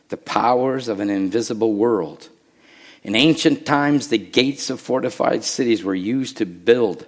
the 0.09 0.17
powers 0.17 0.89
of 0.89 0.99
an 0.99 1.09
invisible 1.09 1.73
world. 1.73 2.29
In 3.01 3.15
ancient 3.15 3.65
times, 3.65 4.09
the 4.09 4.19
gates 4.19 4.69
of 4.69 4.79
fortified 4.79 5.43
cities 5.43 5.83
were 5.83 5.95
used 5.95 6.37
to 6.37 6.45
build, 6.45 7.07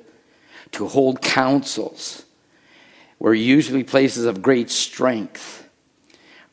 to 0.72 0.88
hold 0.88 1.22
councils, 1.22 2.26
were 3.20 3.36
usually 3.36 3.84
places 3.84 4.26
of 4.26 4.42
great 4.42 4.72
strength. 4.72 5.70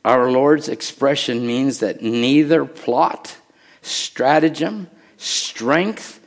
Our 0.05 0.31
Lord's 0.31 0.69
expression 0.69 1.47
means 1.47 1.79
that 1.79 2.03
neither 2.03 2.67
plot, 2.67 3.35
stratagem, 3.81 4.91
strength 5.17 6.21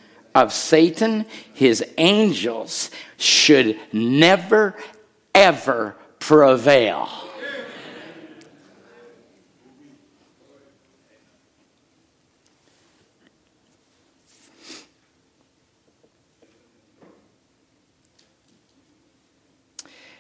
of 0.44 0.54
Satan, 0.54 1.26
his 1.54 1.84
angels, 1.98 2.92
should 3.18 3.80
never, 3.92 4.76
ever 5.34 5.96
prevail. 6.20 7.10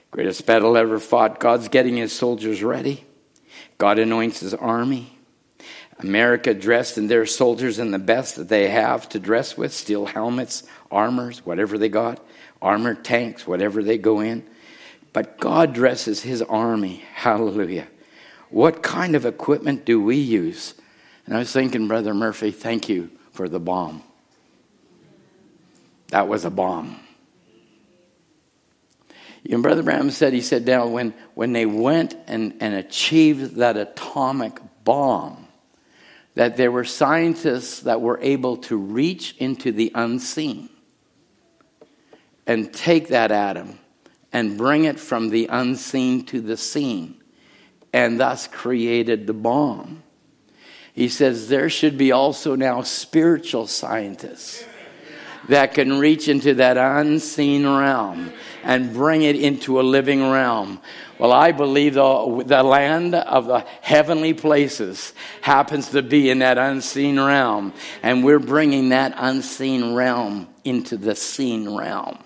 Greatest 0.09 0.45
battle 0.47 0.75
ever 0.77 0.99
fought. 0.99 1.39
God's 1.39 1.67
getting 1.67 1.97
his 1.97 2.11
soldiers 2.11 2.63
ready. 2.63 3.05
God 3.77 3.99
anoints 3.99 4.39
his 4.39 4.55
army. 4.55 5.16
America 5.99 6.53
dressed 6.53 6.97
in 6.97 7.07
their 7.07 7.25
soldiers 7.25 7.79
in 7.79 7.91
the 7.91 7.99
best 7.99 8.35
that 8.35 8.49
they 8.49 8.69
have 8.69 9.09
to 9.09 9.19
dress 9.19 9.57
with 9.57 9.73
steel 9.73 10.05
helmets, 10.05 10.63
armors, 10.91 11.45
whatever 11.45 11.77
they 11.77 11.89
got, 11.89 12.23
armored 12.61 13.03
tanks, 13.03 13.47
whatever 13.47 13.81
they 13.81 13.97
go 13.97 14.19
in. 14.19 14.47
But 15.11 15.39
God 15.39 15.73
dresses 15.73 16.21
his 16.21 16.41
army. 16.43 17.03
Hallelujah. 17.13 17.87
What 18.49 18.83
kind 18.83 19.15
of 19.15 19.25
equipment 19.25 19.85
do 19.85 20.01
we 20.01 20.17
use? 20.17 20.75
And 21.25 21.35
I 21.35 21.39
was 21.39 21.51
thinking, 21.51 21.87
Brother 21.87 22.13
Murphy, 22.13 22.51
thank 22.51 22.87
you 22.87 23.09
for 23.31 23.49
the 23.49 23.59
bomb. 23.59 24.03
That 26.09 26.27
was 26.27 26.45
a 26.45 26.49
bomb. 26.49 26.99
And 29.49 29.63
Brother 29.63 29.83
Branham 29.83 30.11
said, 30.11 30.33
he 30.33 30.41
said, 30.41 30.65
now 30.65 30.87
when, 30.87 31.13
when 31.33 31.53
they 31.53 31.65
went 31.65 32.15
and, 32.27 32.55
and 32.59 32.75
achieved 32.75 33.55
that 33.55 33.77
atomic 33.77 34.59
bomb, 34.83 35.46
that 36.37 36.55
there 36.55 36.71
were 36.71 36.83
scientists 36.83 37.79
that 37.79 37.99
were 37.99 38.19
able 38.21 38.57
to 38.57 38.77
reach 38.77 39.35
into 39.39 39.71
the 39.71 39.91
unseen 39.95 40.69
and 42.45 42.71
take 42.71 43.07
that 43.07 43.31
atom 43.31 43.79
and 44.31 44.55
bring 44.55 44.83
it 44.83 44.99
from 44.99 45.29
the 45.29 45.47
unseen 45.47 46.23
to 46.23 46.39
the 46.39 46.55
seen, 46.55 47.19
and 47.91 48.19
thus 48.19 48.47
created 48.47 49.25
the 49.25 49.33
bomb. 49.33 50.03
He 50.93 51.09
says 51.09 51.49
there 51.49 51.71
should 51.71 51.97
be 51.97 52.11
also 52.11 52.55
now 52.55 52.83
spiritual 52.83 53.65
scientists 53.65 54.63
that 55.49 55.73
can 55.73 55.97
reach 55.97 56.27
into 56.27 56.53
that 56.53 56.77
unseen 56.77 57.65
realm 57.65 58.31
and 58.63 58.93
bring 58.93 59.23
it 59.23 59.35
into 59.35 59.79
a 59.79 59.81
living 59.81 60.21
realm. 60.29 60.81
Well, 61.19 61.33
I 61.33 61.51
believe 61.51 61.95
the, 61.95 62.43
the 62.45 62.61
land 62.61 63.15
of 63.15 63.47
the 63.47 63.65
heavenly 63.81 64.33
places 64.33 65.13
happens 65.41 65.89
to 65.89 66.03
be 66.03 66.29
in 66.29 66.39
that 66.39 66.57
unseen 66.57 67.19
realm, 67.19 67.73
and 68.03 68.23
we're 68.23 68.39
bringing 68.39 68.89
that 68.89 69.13
unseen 69.17 69.95
realm 69.95 70.47
into 70.63 70.95
the 70.95 71.15
seen 71.15 71.75
realm. 71.75 72.19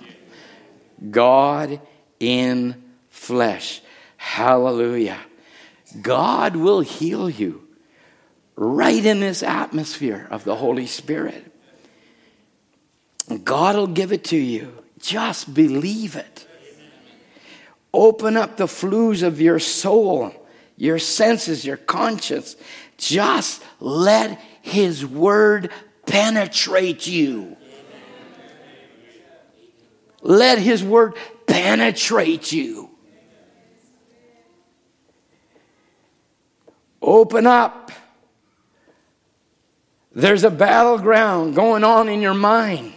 God 1.10 1.80
in 2.20 2.84
flesh. 3.10 3.82
Hallelujah. 4.18 5.20
God 6.02 6.56
will 6.56 6.82
heal 6.82 7.30
you 7.30 7.68
right 8.56 9.04
in 9.04 9.22
this 9.22 9.42
atmosphere 9.42 10.28
of 10.30 10.44
the 10.44 10.56
Holy 10.56 10.86
Spirit. 10.86 11.52
God 13.44 13.76
will 13.76 13.88
give 13.88 14.12
it 14.12 14.26
to 14.26 14.38
you. 14.38 14.84
Just 15.00 15.54
believe 15.54 16.16
it. 16.16 16.48
Open 17.94 18.38
up 18.38 18.58
the 18.58 18.68
flues 18.68 19.22
of 19.22 19.42
your 19.42 19.60
soul, 19.60 20.34
your 20.78 21.00
senses, 21.00 21.66
your 21.66 21.78
conscience. 21.78 22.56
Just 22.98 23.64
let 23.80 24.40
His 24.62 25.06
Word 25.06 25.72
penetrate 26.06 27.06
you. 27.08 27.58
Let 30.22 30.58
His 30.58 30.84
Word 30.84 31.16
penetrate 31.48 32.52
you. 32.52 32.90
Open 37.02 37.48
up. 37.48 37.92
There's 40.14 40.44
a 40.44 40.52
battleground 40.52 41.56
going 41.56 41.84
on 41.84 42.10
in 42.10 42.22
your 42.22 42.34
mind. 42.34 42.94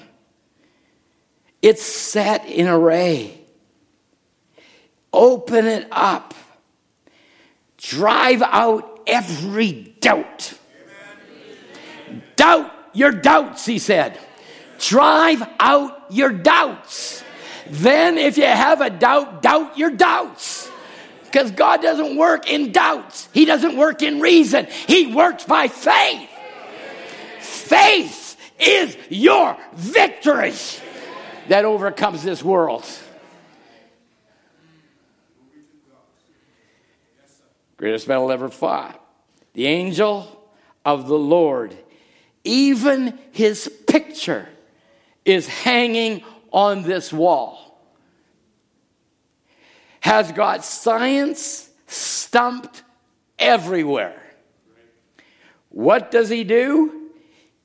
It's 1.63 1.83
set 1.83 2.47
in 2.47 2.69
array. 2.69 3.44
Open 5.15 5.67
it 5.67 5.87
up. 5.93 6.35
Drive 7.79 8.43
out 8.43 9.01
every 9.07 9.95
doubt. 10.01 10.55
Doubt 12.35 12.73
your 12.93 13.13
doubts, 13.13 13.65
he 13.65 13.79
said. 13.79 14.19
Drive 14.81 15.43
out 15.61 16.07
your 16.11 16.31
doubts. 16.31 17.23
Then, 17.69 18.19
if 18.19 18.37
you 18.37 18.45
have 18.45 18.81
a 18.81 18.91
doubt, 18.91 19.41
doubt 19.41 19.79
your 19.79 19.91
doubts. 19.91 20.69
Because 21.25 21.53
God 21.53 21.81
doesn't 21.81 22.17
work 22.17 22.51
in 22.51 22.73
doubts, 22.73 23.29
He 23.33 23.45
doesn't 23.45 23.77
work 23.77 24.03
in 24.03 24.21
reason, 24.21 24.67
He 24.89 25.15
works 25.15 25.45
by 25.45 25.69
faith. 25.69 26.29
Faith 27.41 28.37
is 28.59 28.97
your 29.09 29.57
victory 29.75 30.55
that 31.49 31.65
overcomes 31.65 32.23
this 32.25 32.43
world. 32.43 32.85
Greatest 37.85 38.09
battle 38.09 38.33
ever 38.33 38.49
fought. 38.49 38.99
The 39.53 39.67
angel 39.67 40.43
of 40.87 41.07
the 41.07 41.19
Lord, 41.19 41.77
even 42.43 43.19
his 43.31 43.71
picture 43.87 44.49
is 45.27 45.47
hanging 45.47 46.25
on 46.51 46.85
this 46.85 47.13
wall. 47.13 47.79
Has 50.01 50.33
got 50.33 50.65
science 50.65 51.69
stumped 51.87 52.83
everywhere. 53.39 54.23
What 55.69 56.11
does 56.11 56.31
he 56.31 56.43
do? 56.43 57.11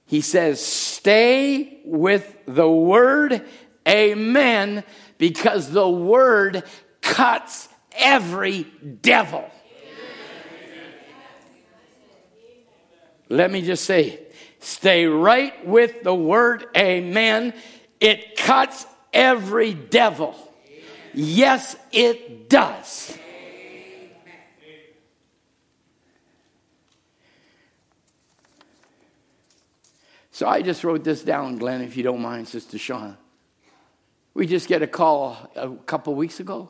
He 0.05 0.19
says, 0.19 0.59
Stay 0.61 1.79
with 1.85 2.35
the 2.45 2.69
word 2.69 3.45
Amen. 3.87 4.83
Because 5.17 5.71
the 5.71 5.87
word 5.87 6.63
cuts 6.99 7.69
every 7.93 8.63
devil. 9.01 9.49
Let 13.29 13.51
me 13.51 13.61
just 13.61 13.85
say, 13.85 14.19
stay 14.59 15.05
right 15.05 15.65
with 15.65 16.03
the 16.03 16.13
word 16.13 16.65
amen. 16.75 17.53
It 17.99 18.35
cuts 18.35 18.85
every 19.13 19.73
devil. 19.73 20.35
Yes, 21.13 21.75
it 21.91 22.49
does. 22.49 23.17
So 30.31 30.47
I 30.47 30.61
just 30.61 30.85
wrote 30.85 31.03
this 31.03 31.21
down, 31.21 31.57
Glenn, 31.57 31.81
if 31.81 31.97
you 31.97 32.03
don't 32.03 32.21
mind, 32.21 32.47
Sister 32.47 32.77
Sean. 32.77 33.17
We 34.33 34.47
just 34.47 34.69
get 34.69 34.81
a 34.81 34.87
call 34.87 35.51
a 35.55 35.69
couple 35.85 36.15
weeks 36.15 36.39
ago 36.39 36.69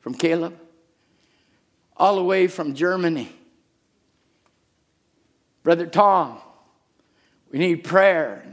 from 0.00 0.14
Caleb, 0.14 0.58
all 1.96 2.16
the 2.16 2.24
way 2.24 2.48
from 2.48 2.74
Germany. 2.74 3.30
Brother 5.62 5.86
Tom, 5.86 6.38
we 7.50 7.58
need 7.58 7.84
prayer. 7.84 8.44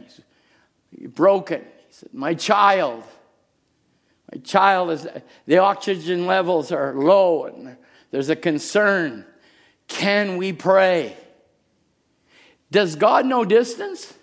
He's 0.92 1.10
broken. 1.10 1.62
He 1.62 1.94
said, 1.94 2.14
My 2.14 2.34
child, 2.34 3.04
my 4.32 4.40
child 4.42 4.92
is, 4.92 5.08
the 5.46 5.60
oxygen 5.60 6.26
levels 6.26 6.72
are 6.72 6.94
low 6.94 7.46
and 7.46 7.78
there's 8.12 8.30
a 8.30 8.36
concern. 8.36 9.26
Can 9.88 10.38
we 10.38 10.52
pray? 10.52 11.16
Does 12.72 12.96
God 12.96 13.26
know 13.26 13.46
distance? 13.46 14.14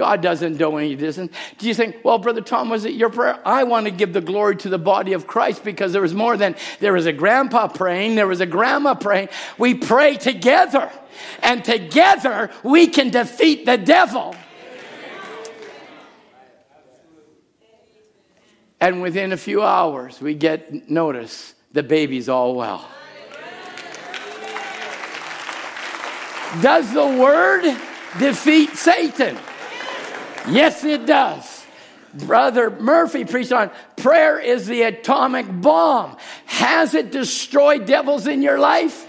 God 0.00 0.22
doesn't 0.22 0.56
know 0.56 0.78
any 0.78 0.94
of 0.94 0.98
distance. 0.98 1.30
Do 1.58 1.68
you 1.68 1.74
think, 1.74 1.96
well, 2.02 2.16
Brother 2.16 2.40
Tom, 2.40 2.70
was 2.70 2.86
it 2.86 2.94
your 2.94 3.10
prayer? 3.10 3.38
I 3.44 3.64
want 3.64 3.84
to 3.84 3.90
give 3.90 4.14
the 4.14 4.22
glory 4.22 4.56
to 4.56 4.70
the 4.70 4.78
body 4.78 5.12
of 5.12 5.26
Christ 5.26 5.62
because 5.62 5.92
there 5.92 6.00
was 6.00 6.14
more 6.14 6.38
than 6.38 6.56
there 6.78 6.94
was 6.94 7.04
a 7.04 7.12
grandpa 7.12 7.68
praying, 7.68 8.14
there 8.14 8.26
was 8.26 8.40
a 8.40 8.46
grandma 8.46 8.94
praying. 8.94 9.28
We 9.58 9.74
pray 9.74 10.16
together, 10.16 10.90
and 11.42 11.62
together 11.62 12.50
we 12.62 12.86
can 12.86 13.10
defeat 13.10 13.66
the 13.66 13.76
devil. 13.76 14.34
And 18.80 19.02
within 19.02 19.32
a 19.32 19.36
few 19.36 19.62
hours, 19.62 20.18
we 20.18 20.32
get 20.32 20.88
notice 20.88 21.52
the 21.72 21.82
baby's 21.82 22.30
all 22.30 22.54
well. 22.54 22.88
Does 26.62 26.90
the 26.94 27.06
word 27.06 27.64
defeat 28.18 28.70
Satan? 28.70 29.36
Yes, 30.48 30.84
it 30.84 31.06
does. 31.06 31.66
Brother 32.14 32.70
Murphy 32.70 33.24
preached 33.24 33.52
on 33.52 33.70
prayer 33.96 34.38
is 34.38 34.66
the 34.66 34.82
atomic 34.82 35.46
bomb. 35.60 36.16
Has 36.46 36.94
it 36.94 37.12
destroyed 37.12 37.86
devils 37.86 38.26
in 38.26 38.42
your 38.42 38.58
life? 38.58 39.06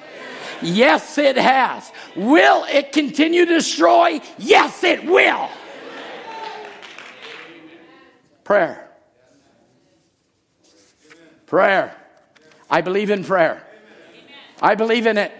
Yes, 0.61 1.17
it 1.17 1.37
has. 1.37 1.91
Will 2.15 2.65
it 2.65 2.91
continue 2.91 3.45
to 3.45 3.53
destroy? 3.53 4.21
Yes, 4.37 4.83
it 4.83 5.05
will. 5.05 5.49
Prayer. 8.43 8.87
Prayer. 11.47 11.95
I 12.69 12.81
believe 12.81 13.09
in 13.09 13.23
prayer. 13.23 13.65
I 14.61 14.75
believe 14.75 15.07
in 15.07 15.17
it. 15.17 15.31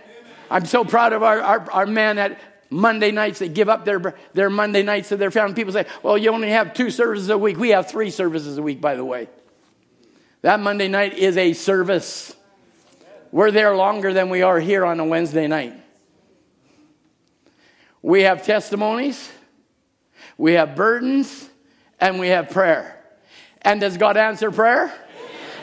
I'm 0.50 0.66
so 0.66 0.84
proud 0.84 1.14
of 1.14 1.24
our, 1.24 1.40
our, 1.40 1.72
our 1.72 1.86
man 1.86 2.18
at 2.18 2.40
Monday 2.72 3.12
nights, 3.12 3.40
they 3.40 3.50
give 3.50 3.68
up 3.68 3.84
their, 3.84 4.16
their 4.34 4.50
Monday 4.50 4.82
nights 4.82 5.10
to 5.10 5.18
their 5.18 5.30
family. 5.30 5.54
People 5.54 5.74
say, 5.74 5.86
well, 6.02 6.18
you 6.18 6.32
only 6.32 6.50
have 6.50 6.74
two 6.74 6.90
services 6.90 7.30
a 7.30 7.38
week. 7.38 7.58
We 7.58 7.70
have 7.70 7.90
three 7.90 8.10
services 8.10 8.58
a 8.58 8.64
week, 8.64 8.80
by 8.80 8.96
the 8.96 9.04
way. 9.04 9.28
That 10.42 10.60
Monday 10.62 10.88
night 10.88 11.18
is 11.18 11.36
a 11.38 11.52
service. 11.52 12.34
We're 13.32 13.52
there 13.52 13.76
longer 13.76 14.14
than 14.14 14.30
we 14.30 14.42
are 14.42 14.60
here 14.60 14.86
on 14.86 15.00
a 15.02 15.06
Wednesday 15.06 15.48
night. 15.48 15.74
We 18.02 18.24
have 18.24 18.46
testimonies, 18.46 19.32
we 20.38 20.54
have 20.54 20.76
burdens, 20.76 21.50
and 22.00 22.20
we 22.20 22.30
have 22.30 22.50
prayer. 22.50 22.98
And 23.62 23.80
does 23.82 23.98
God 23.98 24.18
answer 24.18 24.50
prayer? 24.50 24.92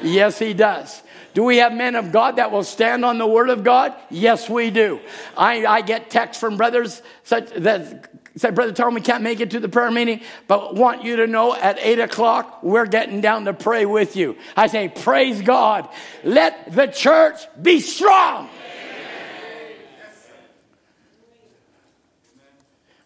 Yes, 0.03 0.39
He 0.39 0.55
does. 0.55 1.03
Do 1.35 1.45
we 1.45 1.59
have 1.59 1.73
men 1.73 1.95
of 1.95 2.11
God 2.11 2.37
that 2.37 2.51
will 2.51 2.65
stand 2.65 3.05
on 3.05 3.19
the 3.19 3.27
Word 3.27 3.51
of 3.51 3.63
God? 3.63 3.95
Yes, 4.11 4.49
we 4.49 4.71
do. 4.71 5.01
I, 5.37 5.67
I 5.67 5.81
get 5.83 6.11
texts 6.11 6.41
from 6.41 6.57
brothers 6.57 7.03
such 7.23 7.51
that 7.51 8.11
say, 8.39 8.51
Brother 8.51 8.73
Tom, 8.73 8.95
we 8.95 9.01
can't 9.01 9.23
make 9.23 9.41
it 9.41 9.51
to 9.51 9.61
the 9.61 9.69
prayer 9.69 9.91
meeting, 9.91 10.21
but 10.47 10.75
want 10.75 11.05
you 11.05 11.17
to 11.17 11.27
know 11.27 11.55
at 11.55 11.79
8 11.79 12.01
o'clock, 12.01 12.63
we're 12.63 12.87
getting 12.87 13.21
down 13.21 13.45
to 13.45 13.53
pray 13.53 13.85
with 13.85 14.17
you. 14.17 14.37
I 14.57 14.69
say, 14.69 14.89
Praise 14.89 15.43
God. 15.43 15.89
Let 16.25 16.73
the 16.73 16.87
church 16.87 17.41
be 17.61 17.81
strong. 17.81 18.49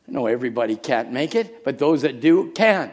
I 0.08 0.12
know 0.12 0.26
everybody 0.26 0.76
can't 0.76 1.10
make 1.10 1.34
it, 1.34 1.64
but 1.64 1.78
those 1.78 2.02
that 2.02 2.20
do 2.20 2.50
can. 2.50 2.92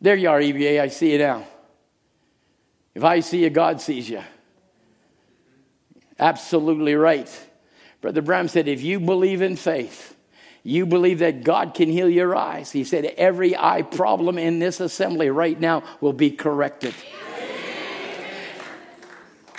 There 0.00 0.16
you 0.16 0.28
are, 0.28 0.40
EBA. 0.40 0.80
I 0.80 0.88
see 0.88 1.12
you 1.12 1.18
now. 1.18 1.46
If 2.98 3.04
I 3.04 3.20
see 3.20 3.44
you, 3.44 3.50
God 3.50 3.80
sees 3.80 4.10
you. 4.10 4.24
Absolutely 6.18 6.96
right. 6.96 7.30
Brother 8.00 8.22
Branham 8.22 8.48
said, 8.48 8.66
if 8.66 8.82
you 8.82 8.98
believe 8.98 9.40
in 9.40 9.54
faith, 9.54 10.16
you 10.64 10.84
believe 10.84 11.20
that 11.20 11.44
God 11.44 11.74
can 11.74 11.88
heal 11.88 12.08
your 12.08 12.34
eyes. 12.34 12.72
He 12.72 12.82
said, 12.82 13.04
every 13.04 13.56
eye 13.56 13.82
problem 13.82 14.36
in 14.36 14.58
this 14.58 14.80
assembly 14.80 15.30
right 15.30 15.60
now 15.60 15.84
will 16.00 16.12
be 16.12 16.32
corrected. 16.32 16.92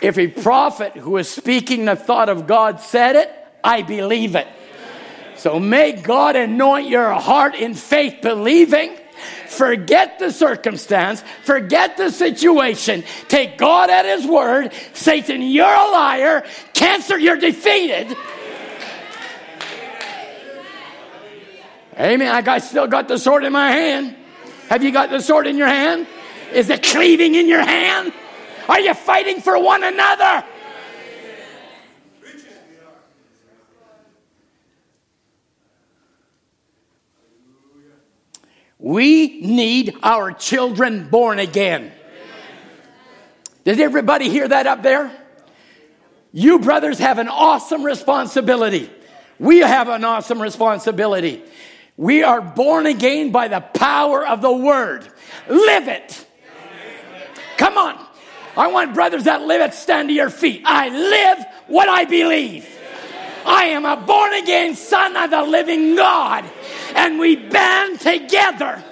If 0.01 0.17
a 0.17 0.27
prophet 0.27 0.97
who 0.97 1.15
is 1.15 1.29
speaking 1.29 1.85
the 1.85 1.95
thought 1.95 2.27
of 2.27 2.45
God 2.45 2.81
said 2.81 3.15
it, 3.15 3.33
I 3.63 3.83
believe 3.83 4.35
it. 4.35 4.49
So 5.37 5.61
may 5.61 5.93
God 5.93 6.35
anoint 6.35 6.89
your 6.89 7.13
heart 7.13 7.55
in 7.55 7.73
faith, 7.73 8.17
believing. 8.21 8.97
Forget 9.47 10.19
the 10.19 10.31
circumstance, 10.31 11.23
forget 11.43 11.97
the 11.97 12.11
situation. 12.11 13.03
Take 13.27 13.57
God 13.57 13.89
at 13.89 14.05
His 14.05 14.25
word. 14.25 14.73
Satan, 14.93 15.41
you're 15.41 15.65
a 15.65 15.91
liar. 15.91 16.45
Cancer, 16.73 17.17
you're 17.17 17.37
defeated. 17.37 18.15
Amen. 21.99 22.33
I 22.33 22.41
got, 22.41 22.63
still 22.63 22.87
got 22.87 23.09
the 23.09 23.17
sword 23.17 23.43
in 23.43 23.51
my 23.51 23.71
hand. 23.71 24.15
Have 24.69 24.83
you 24.83 24.91
got 24.91 25.09
the 25.09 25.19
sword 25.19 25.47
in 25.47 25.57
your 25.57 25.67
hand? 25.67 26.07
Is 26.53 26.69
it 26.69 26.83
cleaving 26.83 27.35
in 27.35 27.49
your 27.49 27.61
hand? 27.61 28.13
Are 28.69 28.79
you 28.79 28.93
fighting 28.93 29.41
for 29.41 29.61
one 29.61 29.83
another? 29.83 30.45
We 38.79 39.41
need 39.41 39.95
our 40.01 40.31
children 40.31 41.09
born 41.09 41.37
again. 41.37 41.91
Did 43.65 43.81
everybody 43.81 44.29
hear 44.29 44.47
that 44.47 44.67
up 44.67 44.81
there? 44.81 45.11
You 46.31 46.59
brothers 46.59 46.97
have 46.99 47.19
an 47.19 47.27
awesome 47.27 47.83
responsibility. 47.83 48.89
We 49.37 49.59
have 49.59 49.89
an 49.89 50.05
awesome 50.05 50.41
responsibility. 50.41 51.43
We 51.97 52.23
are 52.23 52.39
born 52.39 52.85
again 52.85 53.31
by 53.31 53.49
the 53.49 53.59
power 53.59 54.25
of 54.25 54.41
the 54.41 54.51
word. 54.51 55.05
Live 55.49 55.89
it. 55.89 56.25
Come 57.57 57.77
on. 57.77 58.05
I 58.55 58.67
want 58.67 58.93
brothers 58.93 59.25
that 59.25 59.41
live 59.41 59.61
it 59.61 59.73
stand 59.73 60.09
to 60.09 60.13
your 60.15 60.29
feet. 60.29 60.61
I 60.65 60.89
live 60.89 61.45
what 61.67 61.89
I 61.89 62.05
believe. 62.05 62.67
I 63.45 63.65
am 63.65 63.85
a 63.85 63.97
born 63.97 64.33
again 64.33 64.75
son 64.75 65.17
of 65.17 65.31
the 65.31 65.43
living 65.43 65.95
God. 65.95 66.45
And 66.95 67.19
we 67.19 67.35
band 67.35 67.99
together, 67.99 68.83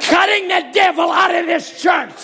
cutting 0.00 0.48
the 0.48 0.70
devil 0.72 1.10
out 1.10 1.34
of 1.34 1.46
this 1.46 1.82
church. 1.82 2.14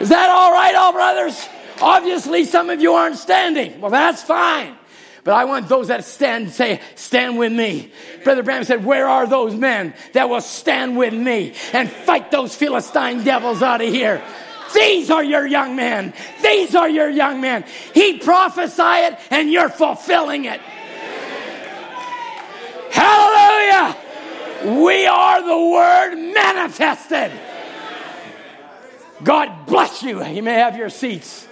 Is 0.00 0.08
that 0.08 0.28
all 0.30 0.52
right, 0.52 0.74
all 0.74 0.92
brothers? 0.92 1.48
Obviously, 1.80 2.44
some 2.44 2.70
of 2.70 2.80
you 2.80 2.92
aren't 2.94 3.16
standing. 3.16 3.80
Well, 3.80 3.90
that's 3.90 4.22
fine. 4.22 4.76
But 5.24 5.32
I 5.34 5.46
want 5.46 5.68
those 5.68 5.88
that 5.88 6.04
stand 6.04 6.50
say, 6.50 6.80
stand 6.96 7.38
with 7.38 7.50
me. 7.50 7.90
Brother 8.24 8.42
Branham 8.42 8.64
said, 8.64 8.84
where 8.84 9.08
are 9.08 9.26
those 9.26 9.54
men 9.54 9.94
that 10.12 10.28
will 10.28 10.42
stand 10.42 10.98
with 10.98 11.14
me 11.14 11.54
and 11.72 11.90
fight 11.90 12.30
those 12.30 12.54
Philistine 12.54 13.24
devils 13.24 13.62
out 13.62 13.80
of 13.80 13.88
here? 13.88 14.22
These 14.74 15.10
are 15.10 15.24
your 15.24 15.46
young 15.46 15.76
men. 15.76 16.12
These 16.42 16.74
are 16.74 16.88
your 16.88 17.08
young 17.08 17.40
men. 17.40 17.64
He 17.94 18.18
prophesied 18.18 19.14
it 19.14 19.18
and 19.30 19.50
you're 19.50 19.70
fulfilling 19.70 20.44
it. 20.44 20.60
Hallelujah. 22.94 23.96
We 24.82 25.06
are 25.06 25.42
the 25.42 25.70
word 25.72 26.32
manifested. 26.32 27.32
God 29.22 29.66
bless 29.66 30.02
you. 30.02 30.24
You 30.24 30.42
may 30.42 30.54
have 30.54 30.76
your 30.76 30.90
seats. 30.90 31.48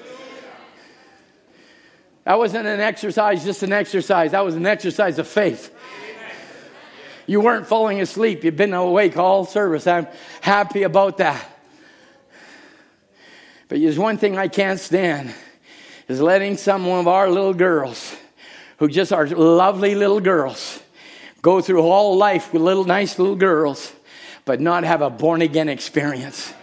That 2.24 2.39
wasn't 2.39 2.66
an 2.66 2.81
exercise, 2.81 3.44
just 3.44 3.62
an 3.62 3.73
exercise. 3.73 4.31
That 4.31 4.44
was 4.44 4.55
an 4.55 4.66
exercise 4.66 5.19
of 5.19 5.27
faith. 5.27 5.74
You 7.27 7.40
weren't 7.40 7.66
falling 7.66 8.01
asleep. 8.01 8.44
You've 8.44 8.56
been 8.56 8.74
awake 8.74 9.16
all 9.16 9.44
service. 9.44 9.86
I'm 9.86 10.06
happy 10.40 10.85
about 10.85 11.19
that. 11.19 11.44
But 13.69 13.81
there's 13.81 13.98
one 13.98 14.19
thing 14.19 14.36
I 14.36 14.48
can't 14.48 14.78
stand 14.78 15.35
is 16.09 16.20
letting 16.20 16.56
some 16.56 16.86
of 16.86 17.09
our 17.09 17.31
little 17.31 17.55
girls, 17.55 18.14
who 18.78 18.89
just 18.89 19.12
are 19.12 19.27
lovely 19.27 19.94
little 19.94 20.20
girls, 20.20 20.81
go 21.43 21.60
through 21.60 21.82
all 21.82 22.16
life 22.16 22.52
with 22.52 22.62
little 22.62 22.85
nice 22.85 23.19
little 23.19 23.36
girls, 23.36 23.93
but 24.44 24.60
not 24.60 24.85
have 24.85 25.02
a 25.02 25.10
born 25.10 25.43
again 25.43 25.69
experience. 25.69 26.55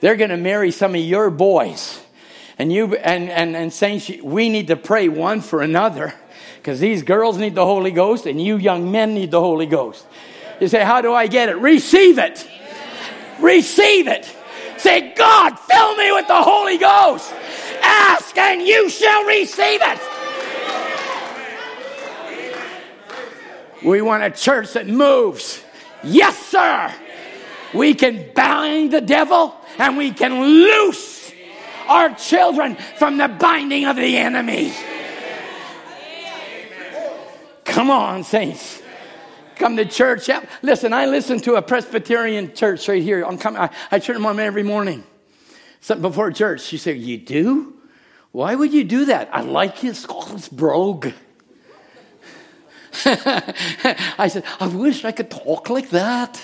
They're 0.00 0.16
going 0.16 0.30
to 0.30 0.36
marry 0.36 0.70
some 0.70 0.94
of 0.94 1.00
your 1.00 1.30
boys 1.30 2.00
and 2.60 2.70
you 2.70 2.94
and, 2.96 3.30
and, 3.30 3.56
and 3.56 3.72
saints, 3.72 4.10
we 4.22 4.50
need 4.50 4.66
to 4.66 4.76
pray 4.76 5.08
one 5.08 5.40
for 5.40 5.62
another 5.62 6.12
because 6.56 6.78
these 6.78 7.02
girls 7.02 7.38
need 7.38 7.54
the 7.54 7.64
Holy 7.64 7.90
Ghost 7.90 8.26
and 8.26 8.38
you 8.38 8.58
young 8.58 8.92
men 8.92 9.14
need 9.14 9.30
the 9.30 9.40
Holy 9.40 9.64
Ghost. 9.64 10.06
You 10.60 10.68
say, 10.68 10.84
How 10.84 11.00
do 11.00 11.14
I 11.14 11.26
get 11.26 11.48
it? 11.48 11.56
Receive 11.56 12.18
it. 12.18 12.46
Receive 13.40 14.08
it. 14.08 14.30
Say, 14.76 15.14
God, 15.14 15.58
fill 15.58 15.96
me 15.96 16.12
with 16.12 16.26
the 16.26 16.42
Holy 16.42 16.76
Ghost. 16.76 17.32
Ask 17.82 18.36
and 18.36 18.60
you 18.60 18.90
shall 18.90 19.24
receive 19.24 19.80
it. 19.82 20.19
We 23.82 24.02
want 24.02 24.22
a 24.22 24.30
church 24.30 24.74
that 24.74 24.86
moves. 24.86 25.62
Yes, 26.02 26.38
sir. 26.46 26.94
We 27.74 27.94
can 27.94 28.30
bind 28.34 28.92
the 28.92 29.00
devil 29.00 29.54
and 29.78 29.96
we 29.96 30.10
can 30.12 30.40
loose 30.40 31.32
our 31.88 32.14
children 32.14 32.76
from 32.98 33.18
the 33.18 33.28
binding 33.28 33.86
of 33.86 33.96
the 33.96 34.16
enemy. 34.16 34.72
Come 37.64 37.90
on, 37.90 38.24
saints. 38.24 38.82
Come 39.56 39.76
to 39.76 39.84
church. 39.84 40.28
Yeah. 40.28 40.44
Listen, 40.62 40.92
I 40.92 41.06
listen 41.06 41.38
to 41.40 41.54
a 41.54 41.62
Presbyterian 41.62 42.54
church 42.54 42.88
right 42.88 43.02
here. 43.02 43.22
I'm 43.24 43.38
coming, 43.38 43.60
I, 43.60 43.70
I 43.90 43.98
turn 43.98 44.14
them 44.14 44.26
on 44.26 44.40
every 44.40 44.62
morning. 44.62 45.04
Something 45.80 46.02
before 46.02 46.30
church. 46.30 46.62
She 46.62 46.78
said, 46.78 46.96
You 46.96 47.18
do? 47.18 47.74
Why 48.32 48.54
would 48.54 48.72
you 48.72 48.84
do 48.84 49.06
that? 49.06 49.28
I 49.32 49.42
like 49.42 49.78
his 49.78 49.98
Scots 49.98 50.48
brogue. 50.48 51.12
I 53.04 54.28
said, 54.28 54.44
I 54.58 54.66
wish 54.66 55.04
I 55.04 55.12
could 55.12 55.30
talk 55.30 55.70
like 55.70 55.90
that. 55.90 56.40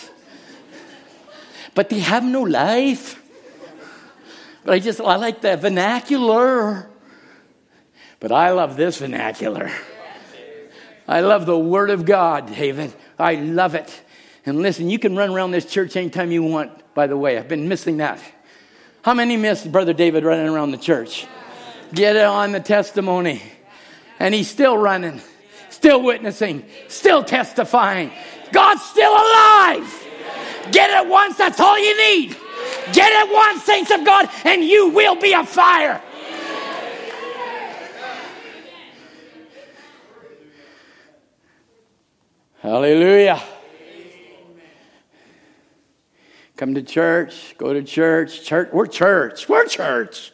But 1.74 1.88
they 1.90 1.98
have 2.00 2.24
no 2.24 2.42
life. 2.42 3.22
But 4.64 4.74
I 4.74 4.78
just, 4.78 5.00
I 5.00 5.16
like 5.16 5.42
the 5.42 5.56
vernacular. 5.56 6.88
But 8.20 8.32
I 8.32 8.50
love 8.50 8.76
this 8.76 8.98
vernacular. 8.98 9.70
I 11.06 11.20
love 11.20 11.46
the 11.46 11.58
Word 11.58 11.90
of 11.90 12.04
God, 12.04 12.52
David. 12.54 12.92
I 13.18 13.34
love 13.34 13.74
it. 13.74 14.02
And 14.44 14.62
listen, 14.62 14.88
you 14.88 14.98
can 14.98 15.16
run 15.16 15.30
around 15.30 15.50
this 15.50 15.66
church 15.66 15.96
anytime 15.96 16.30
you 16.30 16.42
want, 16.42 16.94
by 16.94 17.06
the 17.06 17.16
way. 17.16 17.38
I've 17.38 17.48
been 17.48 17.68
missing 17.68 17.98
that. 17.98 18.20
How 19.02 19.14
many 19.14 19.36
miss 19.36 19.64
Brother 19.64 19.92
David 19.92 20.24
running 20.24 20.48
around 20.48 20.72
the 20.72 20.78
church? 20.78 21.26
Get 21.94 22.16
on 22.16 22.52
the 22.52 22.60
testimony. 22.60 23.42
And 24.18 24.34
he's 24.34 24.50
still 24.50 24.76
running, 24.76 25.20
still 25.76 26.02
witnessing, 26.02 26.64
still 26.88 27.22
testifying. 27.22 28.10
God's 28.50 28.82
still 28.82 29.12
alive. 29.12 30.04
Get 30.72 30.90
it 30.90 31.08
once, 31.08 31.36
that's 31.36 31.60
all 31.60 31.78
you 31.78 31.96
need. 31.96 32.36
Get 32.92 33.12
it 33.12 33.32
once, 33.32 33.62
saints 33.62 33.90
of 33.90 34.04
God, 34.04 34.28
and 34.44 34.64
you 34.64 34.88
will 34.88 35.16
be 35.16 35.32
a 35.32 35.44
fire. 35.44 36.02
Hallelujah. 42.60 43.40
Come 46.56 46.74
to 46.74 46.82
church, 46.82 47.54
go 47.58 47.74
to 47.74 47.82
church. 47.82 48.42
Church, 48.44 48.70
we're 48.72 48.86
church. 48.86 49.46
We're 49.46 49.66
church. 49.66 50.32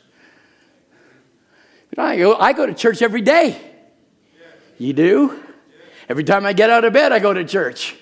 I 1.98 2.16
go, 2.16 2.36
I 2.36 2.52
go 2.52 2.64
to 2.64 2.72
church 2.72 3.02
every 3.02 3.20
day. 3.20 3.71
You 4.78 4.92
do? 4.92 5.42
Every 6.08 6.24
time 6.24 6.44
I 6.44 6.52
get 6.52 6.70
out 6.70 6.84
of 6.84 6.92
bed, 6.92 7.12
I 7.12 7.18
go 7.18 7.32
to 7.32 7.44
church. 7.44 7.96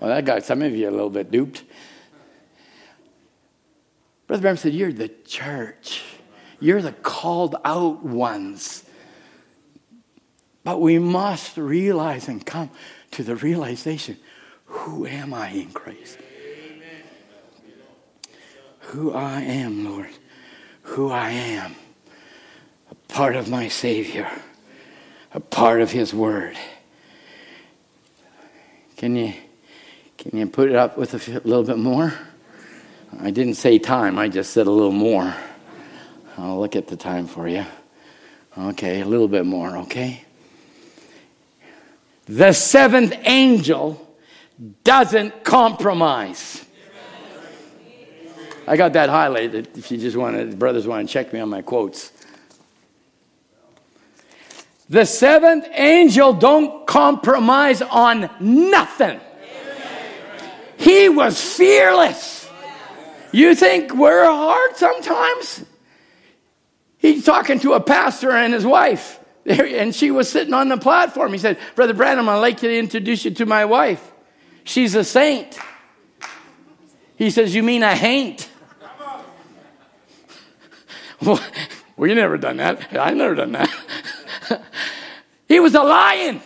Well, 0.00 0.10
that 0.10 0.24
got 0.24 0.44
some 0.44 0.62
of 0.62 0.74
you 0.74 0.88
a 0.88 0.92
little 0.92 1.10
bit 1.10 1.30
duped. 1.30 1.64
Brother 4.26 4.42
Branham 4.42 4.56
said, 4.56 4.74
You're 4.74 4.92
the 4.92 5.08
church. 5.08 6.02
You're 6.60 6.82
the 6.82 6.92
called 6.92 7.56
out 7.64 8.04
ones. 8.04 8.84
But 10.64 10.80
we 10.80 10.98
must 10.98 11.56
realize 11.56 12.28
and 12.28 12.44
come 12.44 12.70
to 13.12 13.22
the 13.22 13.36
realization 13.36 14.18
who 14.66 15.06
am 15.06 15.32
I 15.32 15.48
in 15.48 15.70
Christ? 15.72 16.18
Who 18.80 19.12
I 19.12 19.40
am, 19.40 19.84
Lord. 19.84 20.10
Who 20.82 21.10
I 21.10 21.30
am. 21.30 21.74
Part 23.08 23.36
of 23.36 23.48
my 23.48 23.68
Savior. 23.68 24.30
A 25.32 25.40
part 25.40 25.80
of 25.80 25.90
His 25.90 26.14
Word. 26.14 26.56
Can 28.96 29.16
you, 29.16 29.34
can 30.16 30.38
you 30.38 30.46
put 30.46 30.70
it 30.70 30.76
up 30.76 30.96
with 30.98 31.14
a 31.14 31.40
little 31.40 31.64
bit 31.64 31.78
more? 31.78 32.12
I 33.20 33.30
didn't 33.30 33.54
say 33.54 33.78
time, 33.78 34.18
I 34.18 34.28
just 34.28 34.52
said 34.52 34.66
a 34.66 34.70
little 34.70 34.92
more. 34.92 35.34
I'll 36.36 36.60
look 36.60 36.76
at 36.76 36.86
the 36.88 36.96
time 36.96 37.26
for 37.26 37.48
you. 37.48 37.64
Okay, 38.56 39.00
a 39.00 39.04
little 39.04 39.28
bit 39.28 39.46
more, 39.46 39.76
okay? 39.78 40.24
The 42.26 42.52
seventh 42.52 43.14
angel 43.24 44.04
doesn't 44.84 45.44
compromise. 45.44 46.64
I 48.66 48.76
got 48.76 48.92
that 48.92 49.08
highlighted 49.08 49.78
if 49.78 49.90
you 49.90 49.96
just 49.96 50.16
want 50.16 50.36
to, 50.36 50.56
brothers 50.56 50.86
want 50.86 51.08
to 51.08 51.12
check 51.12 51.32
me 51.32 51.40
on 51.40 51.48
my 51.48 51.62
quotes. 51.62 52.12
The 54.90 55.04
seventh 55.04 55.66
angel 55.72 56.32
don't 56.32 56.86
compromise 56.86 57.82
on 57.82 58.30
nothing. 58.40 59.20
He 60.78 61.08
was 61.08 61.40
fearless. 61.56 62.48
You 63.32 63.54
think 63.54 63.94
we're 63.94 64.24
hard 64.24 64.76
sometimes? 64.76 65.64
He's 66.96 67.24
talking 67.24 67.60
to 67.60 67.74
a 67.74 67.80
pastor 67.80 68.30
and 68.30 68.54
his 68.54 68.64
wife, 68.64 69.20
and 69.46 69.94
she 69.94 70.10
was 70.10 70.30
sitting 70.30 70.54
on 70.54 70.68
the 70.68 70.78
platform. 70.78 71.32
He 71.32 71.38
said, 71.38 71.58
Brother 71.74 71.94
Branham, 71.94 72.28
I'd 72.28 72.38
like 72.38 72.58
to 72.58 72.78
introduce 72.78 73.24
you 73.24 73.32
to 73.32 73.46
my 73.46 73.66
wife. 73.66 74.12
She's 74.64 74.94
a 74.94 75.04
saint. 75.04 75.58
He 77.16 77.30
says, 77.30 77.54
You 77.54 77.62
mean 77.62 77.82
a 77.82 77.94
haint? 77.94 78.48
well, 81.20 81.40
you 81.98 82.14
never 82.14 82.38
done 82.38 82.58
that. 82.58 82.96
I've 82.96 83.16
never 83.16 83.34
done 83.34 83.52
that. 83.52 83.74
He 85.48 85.60
was 85.60 85.74
a 85.74 85.82
lion. 85.82 86.42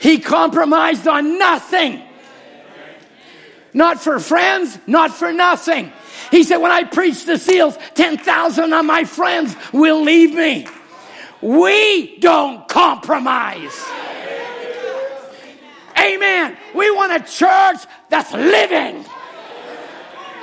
He 0.00 0.18
compromised 0.18 1.08
on 1.08 1.38
nothing. 1.38 2.02
Not 3.72 4.00
for 4.00 4.20
friends, 4.20 4.78
not 4.86 5.12
for 5.12 5.32
nothing. 5.32 5.92
He 6.30 6.44
said, 6.44 6.58
When 6.58 6.70
I 6.70 6.84
preach 6.84 7.24
the 7.24 7.38
seals, 7.38 7.76
10,000 7.94 8.72
of 8.72 8.84
my 8.84 9.04
friends 9.04 9.56
will 9.72 10.02
leave 10.02 10.34
me. 10.34 10.68
We 11.40 12.18
don't 12.18 12.68
compromise. 12.68 13.84
Amen. 15.98 16.56
We 16.74 16.90
want 16.90 17.12
a 17.12 17.20
church 17.20 17.86
that's 18.08 18.32
living, 18.32 19.04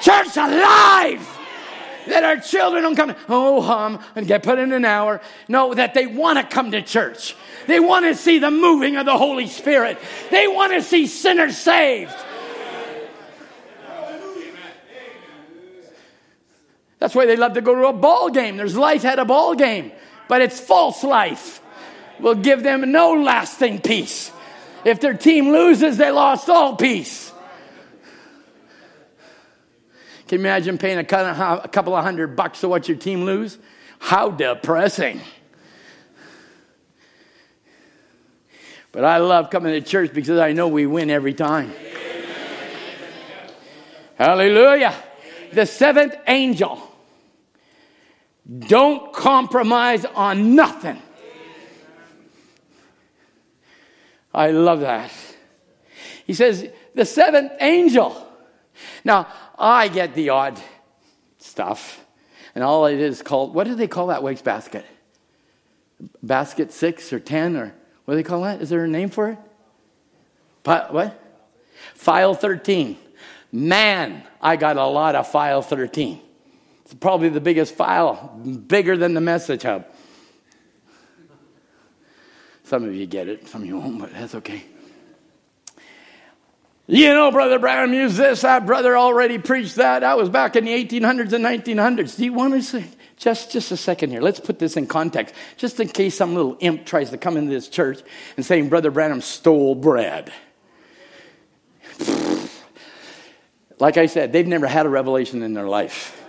church 0.01 0.35
alive. 0.35 1.31
That 2.12 2.26
our 2.26 2.36
children 2.36 2.84
don't 2.84 2.98
come, 2.98 3.16
oh, 3.30 3.62
hum, 3.62 4.04
and 4.18 4.28
get 4.28 4.44
put 4.44 4.60
in 4.60 4.74
an 4.74 4.84
hour. 4.84 5.22
No, 5.48 5.74
that 5.74 5.94
they 5.94 6.08
want 6.08 6.40
to 6.40 6.44
come 6.44 6.72
to 6.72 6.82
church. 6.82 7.38
They 7.68 7.80
want 7.80 8.04
to 8.04 8.16
see 8.16 8.38
the 8.38 8.52
moving 8.52 8.98
of 8.98 9.06
the 9.06 9.18
Holy 9.18 9.48
Spirit. 9.48 9.98
They 10.30 10.46
want 10.46 10.74
to 10.74 10.82
see 10.82 11.08
sinners 11.08 11.58
saved. 11.58 12.14
That's 17.00 17.16
why 17.16 17.26
they 17.28 17.38
love 17.38 17.54
to 17.54 17.62
go 17.62 17.76
to 17.76 17.88
a 17.88 17.94
ball 17.94 18.30
game. 18.30 18.58
There's 18.58 18.76
life 18.76 19.06
at 19.06 19.18
a 19.18 19.24
ball 19.24 19.56
game, 19.56 19.94
but 20.28 20.42
it's 20.42 20.60
false 20.60 21.06
life. 21.06 21.62
Will 22.20 22.36
give 22.36 22.62
them 22.62 22.92
no 22.92 23.14
lasting 23.14 23.80
peace. 23.80 24.34
If 24.84 25.00
their 25.00 25.14
team 25.14 25.54
loses, 25.54 25.96
they 25.96 26.12
lost 26.12 26.50
all 26.50 26.76
peace. 26.76 27.31
Can 30.32 30.40
you 30.40 30.45
imagine 30.45 30.78
paying 30.78 30.98
a 30.98 31.03
couple 31.03 31.94
of 31.94 32.06
hundred 32.06 32.38
bucks 32.38 32.62
to 32.62 32.70
watch 32.70 32.88
your 32.88 32.98
team 32.98 33.26
lose? 33.26 33.58
How 33.99 34.30
depressing. 34.30 35.20
But 38.94 39.03
I 39.03 39.18
love 39.18 39.49
coming 39.49 39.74
to 39.74 39.82
church 39.82 40.14
because 40.14 40.40
I 40.40 40.53
know 40.53 40.70
we 40.70 40.86
win 40.86 41.10
every 41.10 41.34
time. 41.34 41.74
Hallelujah. 44.16 44.95
The 45.52 45.66
seventh 45.66 46.16
angel 46.26 46.82
don't 48.58 49.12
compromise 49.12 50.06
on 50.06 50.56
nothing. 50.56 51.02
I 54.34 54.52
love 54.52 54.80
that. 54.80 55.12
He 56.26 56.34
says, 56.34 56.70
the 56.95 57.03
seventh 57.03 57.52
angel. 57.60 58.30
Now, 59.03 59.28
I 59.58 59.88
get 59.88 60.14
the 60.14 60.30
odd 60.30 60.60
stuff, 61.40 62.03
and 62.56 62.64
all 62.64 62.86
it 62.86 62.99
is 62.99 63.22
called, 63.22 63.53
what 63.53 63.66
do 63.66 63.76
they 63.76 63.88
call 63.88 64.08
that 64.08 64.24
waste 64.24 64.44
basket? 64.44 64.86
Basket 66.24 66.72
six 66.72 67.12
or 67.14 67.20
ten, 67.20 67.56
or 67.56 67.74
what 68.06 68.14
do 68.14 68.18
they 68.18 68.24
call 68.24 68.41
that? 68.41 68.62
Is 68.62 68.70
there 68.70 68.84
a 68.84 68.88
name 68.88 69.10
for 69.10 69.30
it? 69.30 69.38
what? 70.64 71.18
File 71.95 72.34
13. 72.34 72.98
Man, 73.52 74.24
I 74.41 74.56
got 74.56 74.78
a 74.78 74.86
lot 74.86 75.16
of 75.16 75.28
file 75.30 75.62
13. 75.62 76.22
It's 76.86 76.94
probably 76.94 77.30
the 77.30 77.41
biggest 77.41 77.76
file, 77.76 78.28
bigger 78.68 78.98
than 78.98 79.14
the 79.14 79.22
message 79.22 79.64
hub. 79.64 79.86
Some 82.64 82.86
of 82.86 82.95
you 82.95 83.06
get 83.06 83.28
it, 83.28 83.48
some 83.48 83.62
of 83.62 83.68
you 83.68 83.78
won't, 83.78 83.99
but 83.99 84.14
that's 84.14 84.36
okay. 84.36 84.64
You 86.91 87.13
know, 87.13 87.31
Brother 87.31 87.57
Branham 87.57 87.93
used 87.93 88.18
this, 88.18 88.41
that 88.41 88.65
brother 88.65 88.97
already 88.97 89.38
preached 89.38 89.76
that. 89.76 89.99
That 89.99 90.18
was 90.18 90.27
back 90.27 90.57
in 90.57 90.65
the 90.65 90.72
1800s 90.72 91.31
and 91.31 91.45
1900s. 91.45 92.18
Do 92.18 92.26
you 92.26 92.34
want 92.34 92.53
to 92.53 92.61
say, 92.61 92.84
just, 93.15 93.49
just 93.49 93.72
a 93.72 93.77
second 93.77 94.09
here. 94.09 94.19
Let's 94.19 94.41
put 94.41 94.59
this 94.59 94.76
in 94.76 94.88
context, 94.88 95.34
just 95.55 95.80
in 95.80 95.88
case 95.88 96.18
some 96.18 96.35
little 96.35 96.57
imp 96.59 96.85
tries 96.85 97.09
to 97.11 97.18
come 97.18 97.38
into 97.38 97.49
this 97.49 97.69
church 97.69 98.01
and 98.35 98.45
saying 98.45 98.68
Brother 98.68 98.91
Branham 98.91 99.22
stole 99.22 99.73
bread. 99.73 100.34
Like 103.80 103.95
I 103.95 104.07
said, 104.07 104.34
they've 104.34 104.45
never 104.45 104.68
had 104.68 104.85
a 104.85 104.89
revelation 104.89 105.43
in 105.43 105.53
their 105.53 105.69
life. 105.69 106.22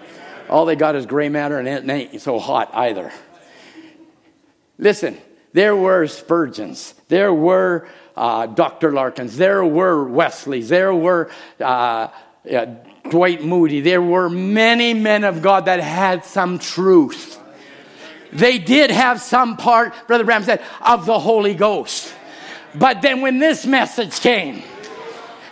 All 0.49 0.65
they 0.65 0.77
got 0.77 0.95
is 0.95 1.07
gray 1.07 1.29
matter 1.29 1.59
and 1.59 1.67
it 1.67 1.91
ain't 1.91 2.21
so 2.21 2.39
hot 2.39 2.71
either. 2.73 3.11
Listen, 4.79 5.19
there 5.55 5.75
were 5.75 6.07
Spurgeons, 6.07 6.95
there 7.09 7.35
were 7.35 7.89
uh, 8.17 8.47
Dr. 8.47 8.93
Larkins, 8.93 9.37
there 9.37 9.65
were 9.65 10.05
Wesleys, 10.05 10.69
there 10.69 10.95
were 10.95 11.31
uh, 11.61 12.09
Dwight 13.09 13.43
Moody, 13.43 13.81
there 13.81 14.03
were 14.03 14.29
many 14.29 14.95
men 14.95 15.25
of 15.25 15.43
God 15.43 15.67
that 15.67 15.81
had 15.81 16.25
some 16.25 16.59
truth. 16.59 17.41
They 18.33 18.59
did 18.59 18.91
have 18.91 19.21
some 19.21 19.57
part, 19.57 19.95
Brother 20.07 20.25
Branham 20.25 20.45
said, 20.45 20.63
of 20.81 21.05
the 21.07 21.19
Holy 21.19 21.55
Ghost. 21.55 22.15
But 22.75 23.03
then 23.03 23.21
when 23.21 23.39
this 23.39 23.67
message 23.67 24.21
came, 24.21 24.63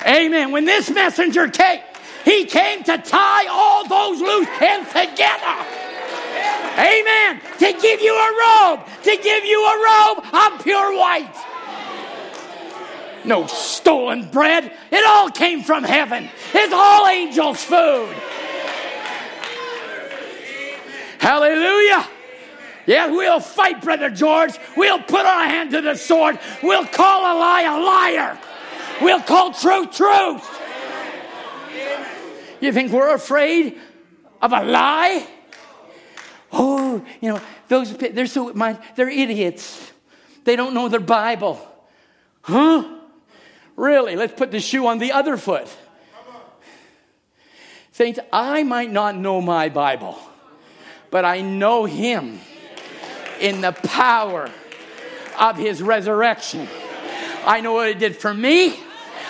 amen, 0.07 0.53
when 0.53 0.65
this 0.65 0.91
messenger 0.91 1.49
came, 1.49 1.81
he 2.25 2.47
came 2.47 2.83
to 2.85 2.99
tie 2.99 3.47
all 3.49 3.87
those 3.87 4.21
loose 4.21 4.49
ends 4.61 4.89
together. 4.89 5.67
Amen. 6.79 7.41
To 7.59 7.73
give 7.81 8.01
you 8.01 8.15
a 8.15 8.31
robe, 8.41 8.87
to 9.03 9.19
give 9.23 9.45
you 9.45 9.67
a 9.67 9.77
robe 9.85 10.25
of 10.33 10.63
pure 10.63 10.97
white. 10.97 11.35
No 13.25 13.47
stolen 13.47 14.31
bread. 14.31 14.73
It 14.91 15.07
all 15.07 15.31
came 15.31 15.63
from 15.63 15.85
heaven. 15.85 16.29
It's 16.55 16.73
all 16.73 17.07
angels' 17.07 17.63
food. 17.63 18.15
Hallelujah. 21.19 22.09
Yeah, 22.87 23.09
we'll 23.11 23.41
fight, 23.41 23.83
Brother 23.83 24.11
George. 24.11 24.55
We'll 24.77 25.03
put 25.03 25.27
our 25.27 25.45
hand 25.45 25.71
to 25.73 25.81
the 25.81 25.95
sword. 25.95 26.39
We'll 26.63 26.87
call 26.87 27.21
a 27.21 27.35
lie 27.39 27.63
a 27.63 27.79
liar. 27.79 28.39
We'll 29.03 29.21
call 29.21 29.53
truth 29.53 29.95
truth. 29.95 30.61
You 32.61 32.73
think 32.73 32.93
we're 32.93 33.15
afraid 33.15 33.79
of 34.43 34.53
a 34.53 34.63
lie? 34.63 35.27
Oh, 36.53 37.05
you 37.21 37.31
know, 37.33 37.41
those 37.69 37.97
they're 37.97 38.27
so 38.27 38.53
they're 38.97 39.09
idiots. 39.09 39.93
They 40.45 40.57
don't 40.57 40.75
know 40.75 40.89
their 40.89 41.01
Bible. 41.01 41.61
Huh? 42.43 43.00
Really? 43.81 44.15
Let's 44.15 44.35
put 44.35 44.51
the 44.51 44.61
shoe 44.61 44.87
on 44.89 44.99
the 44.99 45.13
other 45.13 45.39
foot. 45.39 45.67
Saints, 47.93 48.21
I 48.31 48.63
might 48.63 48.93
not 48.93 49.17
know 49.17 49.41
my 49.41 49.71
Bible, 49.71 50.19
but 51.11 51.25
I 51.25 51.41
know 51.41 51.87
him. 51.87 52.41
in 53.41 53.63
the 53.63 53.73
power 53.73 54.51
of 55.39 55.57
his 55.57 55.81
resurrection. 55.81 56.69
I 57.47 57.63
know 57.63 57.73
what 57.73 57.89
it 57.89 57.99
did 57.99 58.17
for 58.17 58.35
me. 58.35 58.79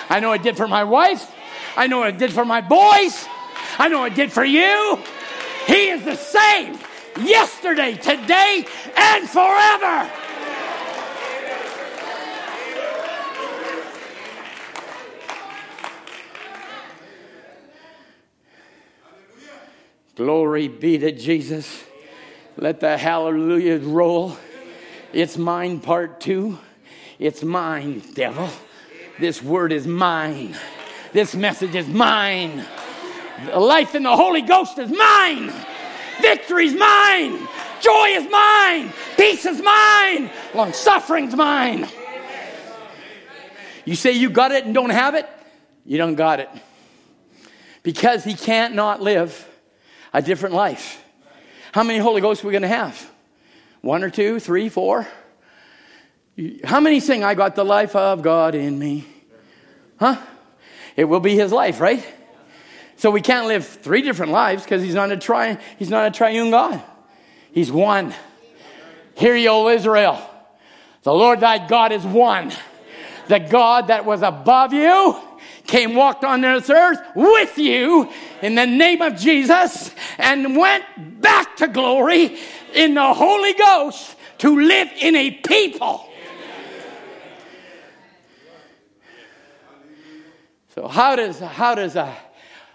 I 0.08 0.18
know 0.18 0.30
what 0.30 0.40
it 0.40 0.42
did 0.42 0.56
for 0.56 0.66
my 0.66 0.82
wife. 0.82 1.32
I 1.76 1.86
know 1.86 2.00
what 2.00 2.08
it 2.08 2.18
did 2.18 2.32
for 2.32 2.44
my 2.44 2.60
boys. 2.60 3.28
I 3.78 3.86
know 3.88 4.00
what 4.00 4.10
it 4.12 4.16
did 4.16 4.32
for 4.32 4.44
you. 4.44 4.98
He 5.68 5.90
is 5.90 6.02
the 6.02 6.16
same 6.16 6.76
yesterday, 7.24 7.94
today, 7.94 8.66
and 8.96 9.28
forever. 9.28 10.10
Glory 20.20 20.68
be 20.68 20.98
to 20.98 21.12
Jesus. 21.12 21.82
Let 22.58 22.80
the 22.80 22.98
hallelujah 22.98 23.78
roll. 23.78 24.36
It's 25.14 25.38
mine, 25.38 25.80
part 25.80 26.20
two. 26.20 26.58
It's 27.18 27.42
mine, 27.42 28.02
devil. 28.12 28.50
This 29.18 29.42
word 29.42 29.72
is 29.72 29.86
mine. 29.86 30.54
This 31.14 31.34
message 31.34 31.74
is 31.74 31.88
mine. 31.88 32.66
The 33.46 33.58
life 33.58 33.94
in 33.94 34.02
the 34.02 34.14
Holy 34.14 34.42
Ghost 34.42 34.78
is 34.78 34.90
mine. 34.90 35.50
Victory's 36.20 36.74
mine. 36.74 37.48
Joy 37.80 38.08
is 38.08 38.30
mine. 38.30 38.92
Peace 39.16 39.46
is 39.46 39.62
mine. 39.62 40.30
Long 40.54 40.74
suffering's 40.74 41.34
mine. 41.34 41.88
You 43.86 43.96
say 43.96 44.12
you 44.12 44.28
got 44.28 44.52
it 44.52 44.66
and 44.66 44.74
don't 44.74 44.90
have 44.90 45.14
it? 45.14 45.26
You 45.86 45.96
don't 45.96 46.14
got 46.14 46.40
it. 46.40 46.50
Because 47.82 48.22
he 48.22 48.34
can't 48.34 48.74
not 48.74 49.00
live 49.00 49.46
a 50.12 50.22
different 50.22 50.54
life. 50.54 51.02
How 51.72 51.82
many 51.82 51.98
Holy 51.98 52.20
Ghosts 52.20 52.42
are 52.42 52.46
we 52.46 52.52
going 52.52 52.62
to 52.62 52.68
have? 52.68 53.10
One 53.80 54.02
or 54.02 54.10
two, 54.10 54.40
three, 54.40 54.68
four? 54.68 55.06
How 56.64 56.80
many 56.80 57.00
sing, 57.00 57.22
I 57.22 57.34
got 57.34 57.54
the 57.54 57.64
life 57.64 57.94
of 57.94 58.22
God 58.22 58.54
in 58.54 58.78
me? 58.78 59.06
Huh? 59.98 60.16
It 60.96 61.04
will 61.04 61.20
be 61.20 61.36
his 61.36 61.52
life, 61.52 61.80
right? 61.80 62.04
So 62.96 63.10
we 63.10 63.20
can't 63.20 63.46
live 63.46 63.66
three 63.66 64.02
different 64.02 64.32
lives 64.32 64.62
because 64.62 64.82
he's 64.82 64.94
not 64.94 65.10
a 65.10 65.16
tri- 65.16 65.58
he's 65.78 65.90
not 65.90 66.06
a 66.06 66.10
triune 66.10 66.50
God. 66.50 66.82
He's 67.52 67.72
one. 67.72 68.14
Hear 69.14 69.34
ye, 69.34 69.48
O 69.48 69.68
Israel. 69.68 70.20
The 71.02 71.12
Lord 71.12 71.40
thy 71.40 71.66
God 71.66 71.92
is 71.92 72.04
one. 72.04 72.52
The 73.28 73.38
God 73.38 73.88
that 73.88 74.04
was 74.04 74.22
above 74.22 74.72
you 74.72 75.16
came, 75.70 75.94
walked 75.94 76.24
on 76.24 76.40
this 76.40 76.68
earth 76.68 77.00
with 77.14 77.56
you 77.56 78.10
in 78.42 78.56
the 78.56 78.66
name 78.66 79.00
of 79.00 79.16
Jesus 79.16 79.94
and 80.18 80.56
went 80.56 80.84
back 81.22 81.56
to 81.56 81.68
glory 81.68 82.36
in 82.74 82.94
the 82.94 83.14
Holy 83.14 83.54
Ghost 83.54 84.16
to 84.38 84.60
live 84.60 84.88
in 85.00 85.14
a 85.14 85.30
people. 85.30 86.06
So 90.74 90.88
how 90.88 91.16
does 91.16 91.38
how 91.38 91.74
does 91.74 91.96
a 91.96 92.14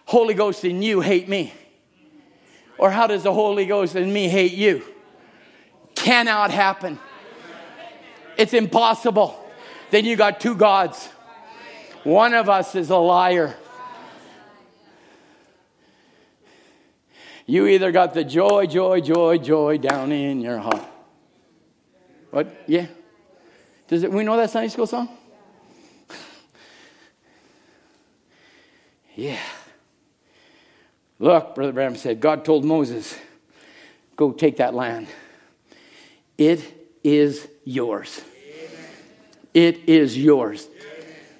Holy 0.06 0.34
Ghost 0.34 0.64
in 0.64 0.82
you 0.82 1.02
hate 1.02 1.28
me? 1.28 1.54
Or 2.78 2.92
how 2.92 3.08
does 3.08 3.24
the 3.24 3.34
Holy 3.34 3.66
Ghost 3.66 3.96
in 3.96 4.12
me 4.12 4.28
hate 4.28 4.54
you? 4.54 4.84
Cannot 5.96 6.52
happen. 6.52 7.00
It's 8.38 8.54
impossible. 8.54 9.42
Then 9.92 10.06
you 10.06 10.16
got 10.16 10.40
two 10.40 10.56
gods. 10.56 11.10
One 12.06 12.36
of 12.36 12.49
us 12.49 12.76
is 12.76 12.91
a 12.91 12.98
liar. 12.98 13.56
You 17.48 17.65
either 17.65 17.91
got 17.91 18.14
the 18.14 18.23
joy, 18.23 18.68
joy, 18.68 19.02
joy, 19.02 19.40
joy 19.40 19.80
down 19.80 20.11
in 20.11 20.40
your 20.40 20.60
heart. 20.60 20.86
What? 22.30 22.64
Yeah. 22.68 22.86
Does 23.88 24.03
it? 24.03 24.11
We 24.11 24.23
know 24.23 24.38
that 24.38 24.52
Sunday 24.52 24.69
school 24.69 24.86
song. 24.86 25.10
yeah. 29.15 29.40
Look, 31.18 31.56
Brother 31.56 31.72
Branham 31.72 31.95
said, 31.95 32.19
God 32.19 32.45
told 32.45 32.65
Moses, 32.65 33.18
go 34.15 34.32
take 34.32 34.57
that 34.57 34.76
land. 34.76 35.07
It 36.38 36.61
is 37.03 37.48
yours. 37.64 38.22
It 39.56 39.90
is 39.90 40.15
yours. 40.15 40.68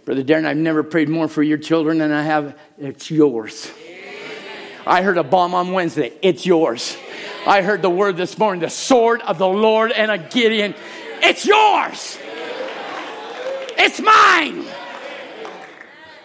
Brother 0.06 0.24
Darren, 0.24 0.46
I've 0.46 0.56
never 0.56 0.84
prayed 0.84 1.10
more 1.10 1.28
for 1.28 1.42
your 1.42 1.58
children 1.58 1.98
than 1.98 2.12
I 2.12 2.22
have. 2.22 2.56
It's 2.78 3.10
yours. 3.10 3.72
I 4.86 5.02
heard 5.02 5.18
a 5.18 5.24
bomb 5.24 5.56
on 5.56 5.72
Wednesday. 5.72 6.14
It's 6.22 6.46
yours. 6.46 6.96
I 7.48 7.64
heard 7.64 7.82
the 7.82 7.90
word 7.90 8.16
this 8.16 8.38
morning, 8.38 8.62
the 8.62 8.70
sword 8.70 9.22
of 9.22 9.40
the 9.40 9.48
Lord 9.48 9.92
and 9.92 10.12
a 10.12 10.20
Gideon. 10.20 10.76
It's 11.22 11.44
yours. 11.44 12.20
It's 13.78 14.00
mine. 14.00 14.66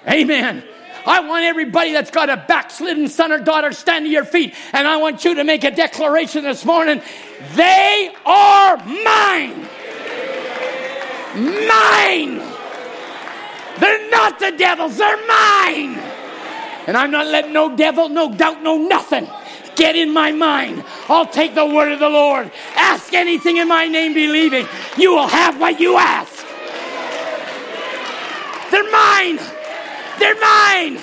Amen. 0.06 0.62
I 1.06 1.20
want 1.20 1.44
everybody 1.44 1.92
that's 1.92 2.10
got 2.10 2.28
a 2.28 2.36
backslidden 2.36 3.08
son 3.08 3.32
or 3.32 3.38
daughter 3.38 3.72
stand 3.72 4.04
to 4.04 4.10
your 4.10 4.26
feet, 4.26 4.54
and 4.74 4.86
I 4.86 4.98
want 4.98 5.24
you 5.24 5.36
to 5.36 5.44
make 5.44 5.64
a 5.64 5.70
declaration 5.70 6.44
this 6.44 6.66
morning. 6.66 7.00
They 7.54 8.14
are 8.26 8.76
mine. 8.76 9.68
Mine. 11.66 12.49
They're 13.80 14.10
not 14.10 14.38
the 14.38 14.52
devil's, 14.52 14.96
they're 14.96 15.26
mine. 15.26 15.98
And 16.86 16.96
I'm 16.96 17.10
not 17.10 17.26
letting 17.26 17.52
no 17.52 17.74
devil, 17.74 18.08
no 18.08 18.32
doubt, 18.34 18.62
no 18.62 18.76
nothing 18.76 19.26
get 19.80 19.96
in 19.96 20.12
my 20.12 20.30
mind. 20.30 20.84
I'll 21.08 21.26
take 21.26 21.54
the 21.54 21.64
word 21.64 21.90
of 21.92 22.00
the 22.00 22.10
Lord. 22.10 22.52
Ask 22.74 23.14
anything 23.14 23.56
in 23.56 23.66
my 23.66 23.86
name, 23.86 24.12
believing 24.12 24.66
you 24.98 25.12
will 25.12 25.26
have 25.26 25.58
what 25.58 25.80
you 25.80 25.96
ask. 25.96 26.46
They're 28.70 28.90
mine. 28.90 29.36
They're 30.18 30.38
mine. 30.38 30.98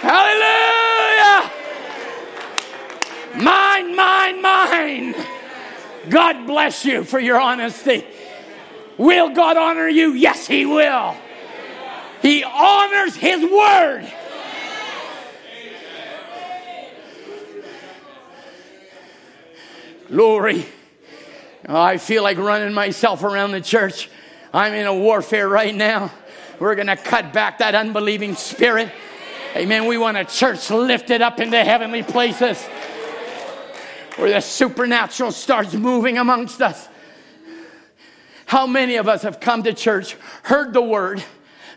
Hallelujah. 0.00 1.50
Mine, 3.42 3.96
mine, 3.96 4.40
mine. 4.40 5.14
God 6.08 6.46
bless 6.46 6.84
you 6.84 7.02
for 7.02 7.18
your 7.18 7.40
honesty. 7.40 8.04
Will 8.96 9.30
God 9.30 9.56
honor 9.56 9.88
you? 9.88 10.12
Yes, 10.12 10.46
He 10.46 10.66
will. 10.66 11.16
He 12.22 12.44
honors 12.44 13.14
His 13.14 13.42
word. 13.42 14.12
Glory. 20.08 20.66
I 21.66 21.96
feel 21.96 22.22
like 22.22 22.38
running 22.38 22.74
myself 22.74 23.22
around 23.24 23.52
the 23.52 23.60
church. 23.60 24.10
I'm 24.52 24.74
in 24.74 24.86
a 24.86 24.94
warfare 24.94 25.48
right 25.48 25.74
now. 25.74 26.12
We're 26.60 26.74
going 26.74 26.86
to 26.86 26.96
cut 26.96 27.32
back 27.32 27.58
that 27.58 27.74
unbelieving 27.74 28.36
spirit. 28.36 28.92
Amen. 29.56 29.86
We 29.86 29.98
want 29.98 30.16
a 30.16 30.24
church 30.24 30.70
lifted 30.70 31.22
up 31.22 31.40
into 31.40 31.62
heavenly 31.62 32.02
places 32.02 32.62
where 34.16 34.30
the 34.30 34.40
supernatural 34.40 35.32
starts 35.32 35.74
moving 35.74 36.18
amongst 36.18 36.62
us. 36.62 36.88
How 38.46 38.66
many 38.66 38.96
of 38.96 39.08
us 39.08 39.22
have 39.22 39.40
come 39.40 39.62
to 39.62 39.72
church, 39.72 40.16
heard 40.42 40.72
the 40.72 40.82
word, 40.82 41.22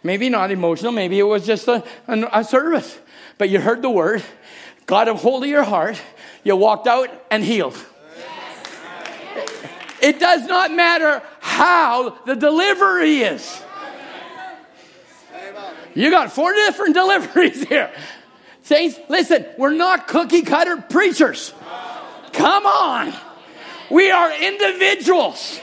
maybe 0.03 0.29
not 0.29 0.51
emotional, 0.51 0.91
maybe 0.91 1.19
it 1.19 1.23
was 1.23 1.45
just 1.45 1.67
a, 1.67 1.83
a, 2.07 2.43
service, 2.43 2.97
but 3.37 3.49
you 3.49 3.59
heard 3.59 3.81
the 3.81 3.89
word, 3.89 4.23
got 4.85 5.07
a 5.07 5.15
hold 5.15 5.43
of 5.43 5.49
your 5.49 5.63
heart, 5.63 6.01
you 6.43 6.55
walked 6.55 6.87
out 6.87 7.09
and 7.31 7.43
healed. 7.43 7.77
It 10.01 10.19
does 10.19 10.45
not 10.45 10.71
matter 10.71 11.23
how 11.39 12.09
the 12.25 12.35
delivery 12.35 13.21
is. 13.21 13.63
You 15.95 16.11
got 16.11 16.31
four 16.31 16.53
different 16.53 16.93
deliveries 17.01 17.63
here. 17.63 17.91
Saints, 18.61 18.99
listen, 19.09 19.45
we're 19.57 19.73
not 19.73 20.07
cookie 20.07 20.43
cutter 20.43 20.77
preachers. 20.77 21.53
Come 22.33 22.65
on. 22.65 23.13
We 23.89 24.11
are 24.11 24.31
individuals. 24.31 25.59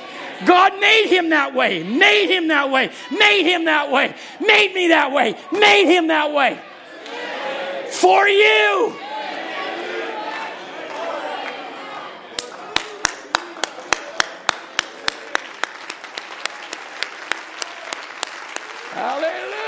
God 0.47 0.79
made 0.81 1.07
him 1.07 1.31
that 1.31 1.55
way, 1.55 1.83
made 1.83 2.29
him 2.29 2.49
that 2.49 2.71
way, 2.71 2.91
made 3.11 3.45
him 3.45 3.65
that 3.65 3.91
way, 3.91 4.15
made 4.41 4.75
me 4.75 4.89
that 4.89 5.13
way, 5.13 5.37
made 5.53 5.87
him 5.87 6.09
that 6.09 6.33
way. 6.33 6.61
For 7.91 8.29
you. 8.29 8.95
Hallelujah. 18.93 19.65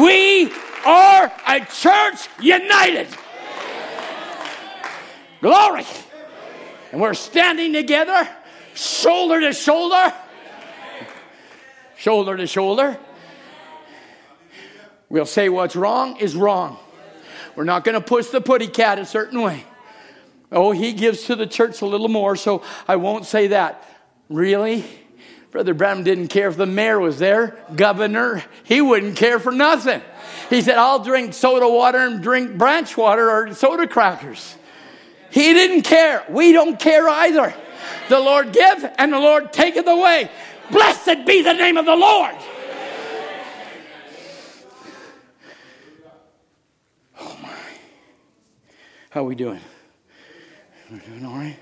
We 0.00 0.52
are 0.84 1.32
a 1.46 1.60
church 1.66 2.28
united. 2.40 3.08
Glory. 5.42 5.84
And 6.92 7.00
we're 7.00 7.14
standing 7.14 7.72
together, 7.72 8.28
shoulder 8.74 9.40
to 9.40 9.52
shoulder, 9.52 10.14
shoulder 11.96 12.36
to 12.36 12.46
shoulder. 12.46 12.96
We'll 15.08 15.26
say 15.26 15.48
what's 15.48 15.74
wrong 15.76 16.16
is 16.18 16.36
wrong. 16.36 16.78
We're 17.56 17.64
not 17.64 17.84
going 17.84 17.96
to 17.96 18.00
push 18.00 18.28
the 18.28 18.40
putty 18.40 18.68
cat 18.68 18.98
a 18.98 19.04
certain 19.04 19.42
way. 19.42 19.64
Oh, 20.50 20.70
he 20.70 20.92
gives 20.92 21.24
to 21.24 21.36
the 21.36 21.46
church 21.46 21.82
a 21.82 21.86
little 21.86 22.08
more, 22.08 22.36
so 22.36 22.62
I 22.86 22.96
won't 22.96 23.26
say 23.26 23.48
that. 23.48 23.86
Really? 24.28 24.84
Brother 25.50 25.74
Branham 25.74 26.04
didn't 26.04 26.28
care 26.28 26.48
if 26.48 26.56
the 26.56 26.66
mayor 26.66 26.98
was 26.98 27.18
there, 27.18 27.58
governor, 27.74 28.42
he 28.64 28.80
wouldn't 28.80 29.16
care 29.16 29.38
for 29.38 29.52
nothing. 29.52 30.00
He 30.48 30.62
said, 30.62 30.78
I'll 30.78 31.02
drink 31.04 31.34
soda 31.34 31.68
water 31.68 31.98
and 31.98 32.22
drink 32.22 32.56
branch 32.56 32.96
water 32.96 33.28
or 33.28 33.52
soda 33.54 33.86
crackers. 33.86 34.56
He 35.32 35.54
didn't 35.54 35.82
care. 35.82 36.24
We 36.28 36.52
don't 36.52 36.78
care 36.78 37.08
either. 37.08 37.54
The 38.10 38.20
Lord 38.20 38.52
give 38.52 38.84
and 38.98 39.10
the 39.10 39.18
Lord 39.18 39.50
taketh 39.50 39.86
away. 39.86 40.30
Blessed 40.70 41.24
be 41.24 41.40
the 41.40 41.54
name 41.54 41.78
of 41.78 41.86
the 41.86 41.96
Lord. 41.96 42.34
Oh 47.18 47.38
my. 47.42 47.48
How 49.08 49.22
are 49.22 49.24
we 49.24 49.34
doing? 49.34 49.60
We're 50.90 50.98
doing 50.98 51.24
all 51.24 51.36
right? 51.36 51.58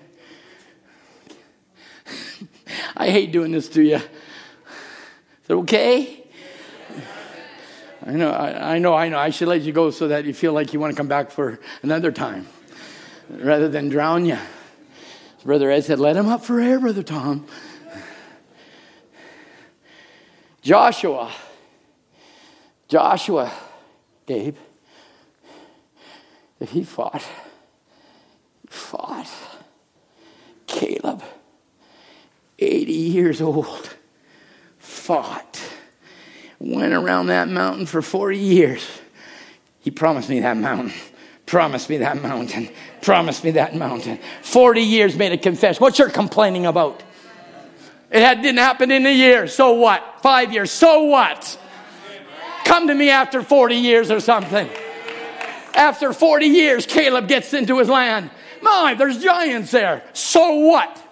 I 2.96 3.08
hate 3.08 3.30
doing 3.30 3.52
this 3.52 3.68
to 3.68 3.82
you. 3.82 3.96
Is 3.96 4.02
it 5.48 5.52
okay? 5.52 6.26
I 8.04 8.12
know, 8.12 8.32
I, 8.32 8.74
I, 8.74 8.78
know, 8.80 8.94
I 8.94 9.08
know. 9.08 9.18
I 9.18 9.30
should 9.30 9.46
let 9.46 9.60
you 9.60 9.72
go 9.72 9.92
so 9.92 10.08
that 10.08 10.24
you 10.24 10.34
feel 10.34 10.52
like 10.52 10.72
you 10.72 10.80
want 10.80 10.92
to 10.92 10.96
come 10.96 11.06
back 11.06 11.30
for 11.30 11.60
another 11.82 12.10
time 12.10 12.48
rather 13.30 13.68
than 13.68 13.88
drown 13.88 14.24
you. 14.24 14.38
Brother 15.44 15.70
Ed 15.70 15.84
said, 15.84 15.98
Let 15.98 16.16
him 16.16 16.28
up 16.28 16.44
for 16.44 16.60
air, 16.60 16.78
Brother 16.78 17.02
Tom. 17.02 17.46
Joshua. 20.60 21.32
Joshua, 22.88 23.52
if 24.26 24.56
he 26.70 26.84
fought, 26.84 27.24
fought. 28.68 29.30
Caleb 30.66 31.22
80 32.58 32.92
years 32.92 33.40
old, 33.40 33.96
fought, 34.78 35.60
went 36.58 36.92
around 36.92 37.28
that 37.28 37.48
mountain 37.48 37.86
for 37.86 38.02
40 38.02 38.38
years. 38.38 38.86
He 39.80 39.90
promised 39.90 40.28
me 40.28 40.40
that 40.40 40.56
mountain. 40.56 40.92
Promised 41.46 41.88
me 41.88 41.96
that 41.98 42.22
mountain. 42.22 42.68
Promised 43.02 43.44
me 43.44 43.52
that 43.52 43.74
mountain. 43.74 44.18
40 44.42 44.80
years 44.82 45.16
made 45.16 45.32
a 45.32 45.38
confession. 45.38 45.80
What's 45.80 45.98
you're 45.98 46.10
complaining 46.10 46.66
about? 46.66 47.02
It 48.10 48.20
had, 48.20 48.42
didn't 48.42 48.58
happen 48.58 48.90
in 48.90 49.06
a 49.06 49.14
year. 49.14 49.46
So 49.46 49.72
what? 49.74 50.20
Five 50.22 50.52
years. 50.52 50.70
So 50.70 51.04
what? 51.04 51.58
Come 52.64 52.88
to 52.88 52.94
me 52.94 53.10
after 53.10 53.42
40 53.42 53.76
years 53.76 54.10
or 54.10 54.20
something. 54.20 54.68
After 55.74 56.12
40 56.12 56.46
years, 56.46 56.86
Caleb 56.86 57.28
gets 57.28 57.54
into 57.54 57.78
his 57.78 57.88
land. 57.88 58.30
My, 58.60 58.94
there's 58.94 59.22
giants 59.22 59.70
there. 59.70 60.02
So 60.12 60.56
what? 60.56 61.02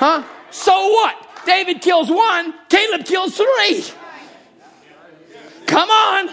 Huh? 0.00 0.24
So 0.50 0.72
what? 0.72 1.28
David 1.46 1.80
kills 1.80 2.10
one, 2.10 2.54
Caleb 2.68 3.04
kills 3.04 3.36
three. 3.36 3.84
Come 5.66 5.90
on. 5.90 6.30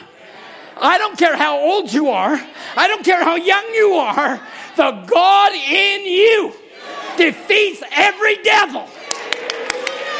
I 0.81 0.97
don't 0.97 1.17
care 1.17 1.35
how 1.35 1.59
old 1.59 1.91
you 1.91 2.09
are. 2.09 2.39
I 2.75 2.87
don't 2.87 3.03
care 3.03 3.23
how 3.23 3.35
young 3.35 3.65
you 3.73 3.93
are. 3.93 4.39
The 4.75 4.91
God 5.07 5.53
in 5.53 6.05
you 6.05 6.53
defeats 7.17 7.83
every 7.91 8.37
devil. 8.43 8.87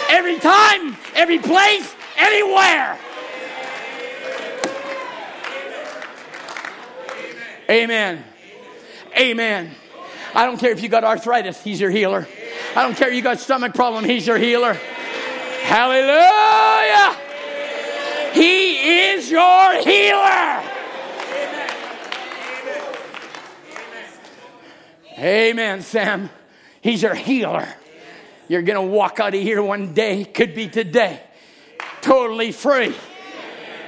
Every 0.10 0.40
time, 0.40 0.98
every 1.16 1.40
place, 1.40 1.94
anywhere. 2.18 2.98
Amen. 7.70 8.24
Amen. 9.18 9.72
I 10.34 10.46
don't 10.46 10.58
care 10.58 10.72
if 10.72 10.82
you 10.82 10.90
got 10.90 11.04
arthritis, 11.04 11.62
he's 11.64 11.82
your 11.82 11.90
healer. 11.90 12.28
I 12.76 12.84
don't 12.84 12.96
care 12.96 13.10
if 13.10 13.16
you 13.16 13.22
got 13.22 13.40
stomach 13.40 13.74
problem, 13.74 14.06
he's 14.06 14.26
your 14.26 14.38
healer. 14.38 14.74
Hallelujah. 15.64 17.27
Is 19.18 19.32
your 19.32 19.82
healer. 19.82 20.64
Amen, 25.18 25.82
Sam. 25.82 26.30
He's 26.82 27.02
your 27.02 27.16
healer. 27.16 27.68
You're 28.48 28.62
going 28.62 28.76
to 28.76 28.94
walk 28.94 29.20
out 29.20 29.34
of 29.34 29.42
here 29.42 29.64
one 29.64 29.96
day, 29.96 30.24
could 30.24 30.54
be 30.54 30.70
today, 30.70 31.20
totally 32.02 32.52
free. 32.52 32.94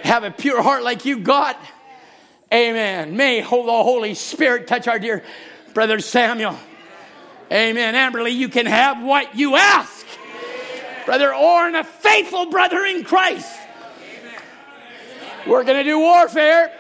Have 0.02 0.24
a 0.24 0.32
pure 0.32 0.64
heart 0.64 0.82
like 0.82 1.06
you 1.06 1.20
got. 1.20 1.62
Amen. 2.52 3.16
May 3.16 3.42
the 3.42 3.46
Holy 3.46 4.16
Spirit 4.16 4.66
touch 4.66 4.88
our 4.88 4.98
dear 4.98 5.24
brother 5.76 6.00
Samuel. 6.00 6.58
Amen. 7.52 7.94
Amberly, 7.94 8.34
you 8.34 8.50
can 8.50 8.66
have 8.66 9.04
what 9.04 9.36
you 9.36 9.58
ask. 9.58 10.08
Brother 11.06 11.32
Orrin, 11.36 11.76
a 11.76 11.84
faithful 11.84 12.48
brother 12.48 12.84
in 12.84 13.04
Christ. 13.04 13.59
We're 15.48 15.64
going 15.64 15.78
to 15.78 15.84
do 15.84 16.00
warfare. 16.00 16.72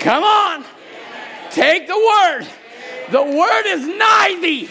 Come 0.00 0.22
on. 0.22 0.64
Take 1.50 1.86
the 1.86 1.96
word. 1.96 2.46
The 3.10 3.22
word 3.22 3.66
is 3.66 3.86
nigh 3.86 4.38
thee, 4.42 4.68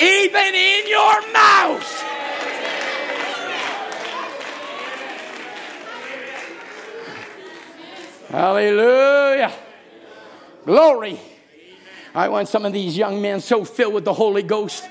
even 0.00 0.54
in 0.54 0.88
your 0.88 1.32
mouth. 1.32 2.02
Hallelujah. 8.28 9.52
Glory. 10.64 11.18
I 12.14 12.28
want 12.28 12.48
some 12.48 12.66
of 12.66 12.72
these 12.72 12.96
young 12.96 13.22
men 13.22 13.40
so 13.40 13.64
filled 13.64 13.94
with 13.94 14.04
the 14.04 14.12
Holy 14.12 14.42
Ghost. 14.42 14.86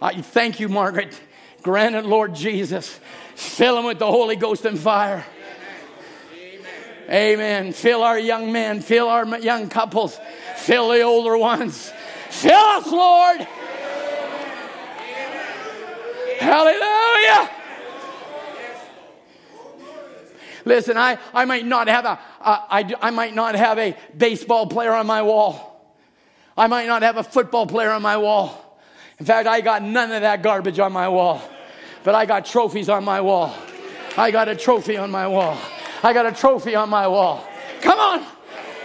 I 0.00 0.20
thank 0.22 0.60
you, 0.60 0.68
Margaret. 0.68 1.20
Grant 1.64 1.94
it, 1.94 2.04
Lord 2.04 2.34
Jesus. 2.34 3.00
Fill 3.34 3.76
them 3.76 3.86
with 3.86 3.98
the 3.98 4.06
Holy 4.06 4.36
Ghost 4.36 4.66
and 4.66 4.78
fire. 4.78 5.24
Amen. 7.08 7.72
Fill 7.72 8.02
our 8.02 8.18
young 8.18 8.52
men, 8.52 8.82
fill 8.82 9.08
our 9.08 9.26
young 9.38 9.70
couples, 9.70 10.18
fill 10.56 10.90
the 10.90 11.00
older 11.00 11.36
ones. 11.38 11.90
Fill 12.28 12.52
us, 12.52 12.86
Lord. 12.86 13.40
Hallelujah. 16.38 17.50
Listen, 20.66 20.98
I, 20.98 21.18
I 21.32 21.46
might 21.46 21.64
not 21.64 21.88
have 21.88 22.04
a, 22.04 22.18
I, 22.40 22.94
I 23.00 23.10
might 23.10 23.34
not 23.34 23.54
have 23.54 23.78
a 23.78 23.96
baseball 24.16 24.66
player 24.66 24.92
on 24.92 25.06
my 25.06 25.22
wall. 25.22 25.96
I 26.58 26.66
might 26.66 26.86
not 26.86 27.02
have 27.02 27.16
a 27.16 27.22
football 27.22 27.66
player 27.66 27.90
on 27.90 28.02
my 28.02 28.18
wall. 28.18 28.60
In 29.18 29.24
fact, 29.24 29.48
I 29.48 29.62
got 29.62 29.82
none 29.82 30.12
of 30.12 30.22
that 30.22 30.42
garbage 30.42 30.78
on 30.78 30.92
my 30.92 31.08
wall. 31.08 31.40
But 32.04 32.14
I 32.14 32.26
got 32.26 32.44
trophies 32.44 32.90
on 32.90 33.02
my 33.02 33.20
wall. 33.22 33.56
I 34.16 34.30
got 34.30 34.48
a 34.48 34.54
trophy 34.54 34.98
on 34.98 35.10
my 35.10 35.26
wall. 35.26 35.58
I 36.02 36.12
got 36.12 36.26
a 36.26 36.32
trophy 36.32 36.74
on 36.74 36.90
my 36.90 37.08
wall. 37.08 37.48
Come 37.80 37.98
on. 37.98 38.24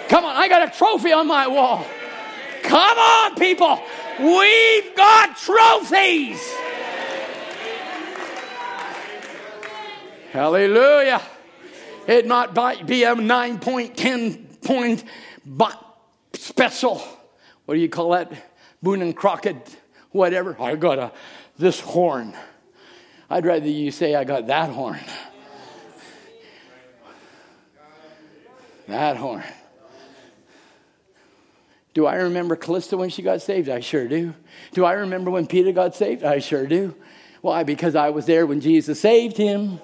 Come 0.07 0.23
on. 0.23 0.35
I 0.37 0.47
got 0.47 0.67
a 0.67 0.75
trophy 0.75 1.11
on 1.11 1.27
my 1.27 1.45
wall. 1.45 1.85
Come 2.63 2.97
on, 2.97 3.35
people. 3.35 3.77
We've 4.19 4.95
got 4.95 5.35
trophies. 5.37 6.41
Hallelujah. 10.31 11.21
It 12.07 12.25
not 12.25 12.55
be 12.87 13.03
a 13.03 13.15
9.10 13.15 14.61
point 14.61 15.03
buck 15.45 15.99
special. 16.33 16.99
What 17.65 17.75
do 17.75 17.81
you 17.81 17.89
call 17.89 18.11
that? 18.11 18.31
Boone 18.81 19.01
and 19.01 19.15
Crockett, 19.15 19.77
whatever. 20.11 20.55
I 20.59 20.75
got 20.75 20.99
a 20.99 21.11
this 21.57 21.81
horn. 21.81 22.33
I'd 23.29 23.45
rather 23.45 23.67
you 23.67 23.91
say 23.91 24.15
I 24.15 24.23
got 24.23 24.47
that 24.47 24.69
horn. 24.69 24.99
That 28.87 29.17
horn. 29.17 29.43
Do 31.93 32.05
I 32.05 32.15
remember 32.15 32.55
Callista 32.55 32.97
when 32.97 33.09
she 33.09 33.21
got 33.21 33.41
saved? 33.41 33.69
I 33.69 33.81
sure 33.81 34.07
do. 34.07 34.33
Do 34.73 34.85
I 34.85 34.93
remember 34.93 35.29
when 35.31 35.45
Peter 35.47 35.71
got 35.71 35.95
saved? 35.95 36.23
I 36.23 36.39
sure 36.39 36.65
do. 36.65 36.95
Why? 37.41 37.63
Because 37.63 37.95
I 37.95 38.09
was 38.09 38.25
there 38.25 38.45
when 38.45 38.61
Jesus 38.61 38.99
saved 38.99 39.37
him 39.37 39.79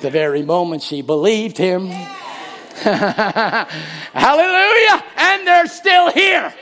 the 0.00 0.10
very 0.10 0.42
moment 0.42 0.82
she 0.82 1.02
believed 1.02 1.58
him. 1.58 1.88
Hallelujah! 2.78 3.64
And 5.16 5.46
they're 5.46 5.66
still 5.66 6.12
here. 6.12 6.54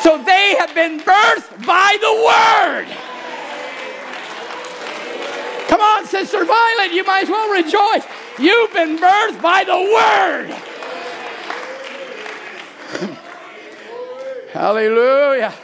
So 0.00 0.22
they 0.22 0.56
have 0.58 0.74
been 0.74 1.00
birthed 1.00 1.64
by 1.66 1.96
the 2.00 2.12
word. 2.26 3.11
Come 5.72 5.80
on, 5.80 6.04
Sister 6.06 6.44
Violet, 6.44 6.92
you 6.92 7.02
might 7.02 7.22
as 7.22 7.30
well 7.30 7.50
rejoice. 7.50 8.04
You've 8.38 8.74
been 8.74 8.98
birthed 8.98 9.40
by 9.40 9.64
the 9.64 9.72
word. 13.00 13.16
Hallelujah. 14.52 15.54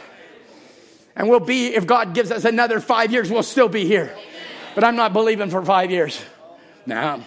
And 1.15 1.29
we'll 1.29 1.39
be, 1.39 1.75
if 1.75 1.85
God 1.85 2.15
gives 2.15 2.31
us 2.31 2.43
another 2.43 2.79
five 2.79 3.11
years, 3.11 3.29
we'll 3.29 3.43
still 3.43 3.69
be 3.69 3.85
here. 3.85 4.11
But 4.73 4.83
I'm 4.83 4.95
not 4.95 5.13
believing 5.13 5.51
for 5.51 5.63
five 5.63 5.91
years. 5.91 6.19
Now. 6.87 7.23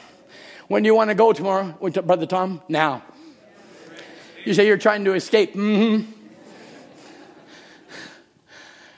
When 0.66 0.82
do 0.82 0.88
you 0.88 0.96
want 0.96 1.10
to 1.10 1.14
go 1.14 1.32
tomorrow, 1.32 1.78
Brother 2.02 2.26
Tom? 2.26 2.62
Now. 2.68 3.04
You 4.44 4.54
say 4.54 4.66
you're 4.66 4.76
trying 4.76 5.04
to 5.04 5.14
escape. 5.14 5.54
Mm-hmm. 5.54 6.10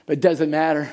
But 0.06 0.12
it 0.14 0.20
doesn't 0.22 0.50
matter. 0.50 0.88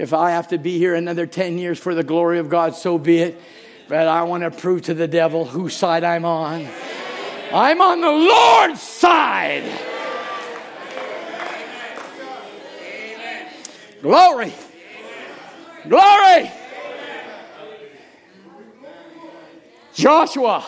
If 0.00 0.14
I 0.14 0.30
have 0.30 0.48
to 0.48 0.56
be 0.56 0.78
here 0.78 0.94
another 0.94 1.26
10 1.26 1.58
years 1.58 1.78
for 1.78 1.94
the 1.94 2.02
glory 2.02 2.38
of 2.38 2.48
God, 2.48 2.74
so 2.74 2.96
be 2.96 3.18
it. 3.18 3.38
But 3.86 4.08
I 4.08 4.22
want 4.22 4.44
to 4.44 4.50
prove 4.50 4.80
to 4.82 4.94
the 4.94 5.06
devil 5.06 5.44
whose 5.44 5.76
side 5.76 6.04
I'm 6.04 6.24
on. 6.24 6.66
I'm 7.52 7.82
on 7.82 8.00
the 8.00 8.10
Lord's 8.10 8.80
side. 8.80 9.62
Glory. 14.00 14.54
Glory. 15.86 16.50
Joshua 19.92 20.64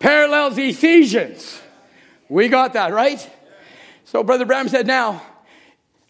parallels 0.00 0.58
Ephesians. 0.58 1.60
We 2.28 2.48
got 2.48 2.72
that, 2.72 2.92
right? 2.92 3.30
So 4.06 4.24
Brother 4.24 4.44
Branham 4.44 4.68
said, 4.68 4.88
now, 4.88 5.22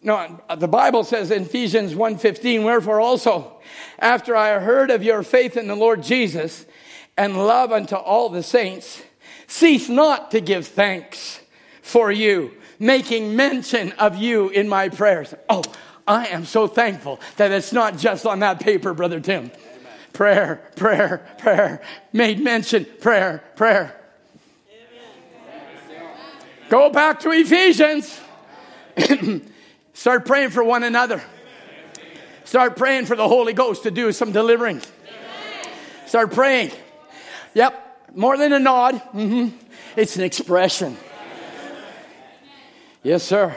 no, 0.03 0.41
the 0.57 0.69
Bible 0.69 1.03
says 1.03 1.31
in 1.31 1.43
Ephesians 1.43 1.95
1.15, 1.95 2.65
wherefore 2.65 3.01
also, 3.01 3.61
after 3.99 4.37
I 4.37 4.59
heard 4.61 4.91
of 4.91 5.03
your 5.03 5.23
faith 5.23 5.57
in 5.57 5.67
the 5.67 5.75
Lord 5.75 6.03
Jesus 6.03 6.67
and 7.17 7.37
love 7.37 7.73
unto 7.73 7.97
all 7.97 8.29
the 8.29 8.45
saints, 8.45 9.03
cease 9.49 9.89
not 9.89 10.31
to 10.31 10.41
give 10.41 10.69
thanks 10.69 11.41
for 11.83 12.13
you, 12.13 12.55
making 12.79 13.35
mention 13.35 13.91
of 13.93 14.17
you 14.17 14.51
in 14.51 14.69
my 14.69 14.89
prayers. 14.89 15.35
Oh, 15.49 15.65
I 16.07 16.27
am 16.27 16.45
so 16.45 16.69
thankful 16.69 17.19
that 17.37 17.51
it's 17.51 17.73
not 17.73 17.99
just 17.99 18.25
on 18.25 18.39
that 18.41 18.61
paper, 18.61 18.95
Brother 18.95 19.21
Tim. 19.21 19.51
Prayer, 20.13 20.63
prayer, 20.77 21.29
prayer, 21.39 21.83
made 22.13 22.41
mention, 22.41 22.87
prayer, 23.01 23.43
prayer. 23.57 23.95
Go 26.69 26.91
back 26.91 27.21
to 27.21 27.31
Ephesians. 27.31 28.21
Start 29.99 30.27
praying 30.27 30.51
for 30.51 30.63
one 30.63 30.85
another. 30.85 31.21
Start 32.45 32.77
praying 32.77 33.07
for 33.07 33.17
the 33.17 33.27
Holy 33.27 33.53
Ghost 33.53 33.83
to 33.83 33.91
do 33.91 34.13
some 34.13 34.31
delivering. 34.31 34.81
Start 36.07 36.33
praying. 36.33 36.71
Yep, 37.55 38.15
more 38.15 38.37
than 38.37 38.53
a 38.53 38.61
nod. 38.61 38.95
Mm-hmm. 38.95 39.57
It's 39.97 40.17
an 40.17 40.23
expression. 40.23 40.97
Yes, 43.03 43.25
sir. 43.25 43.57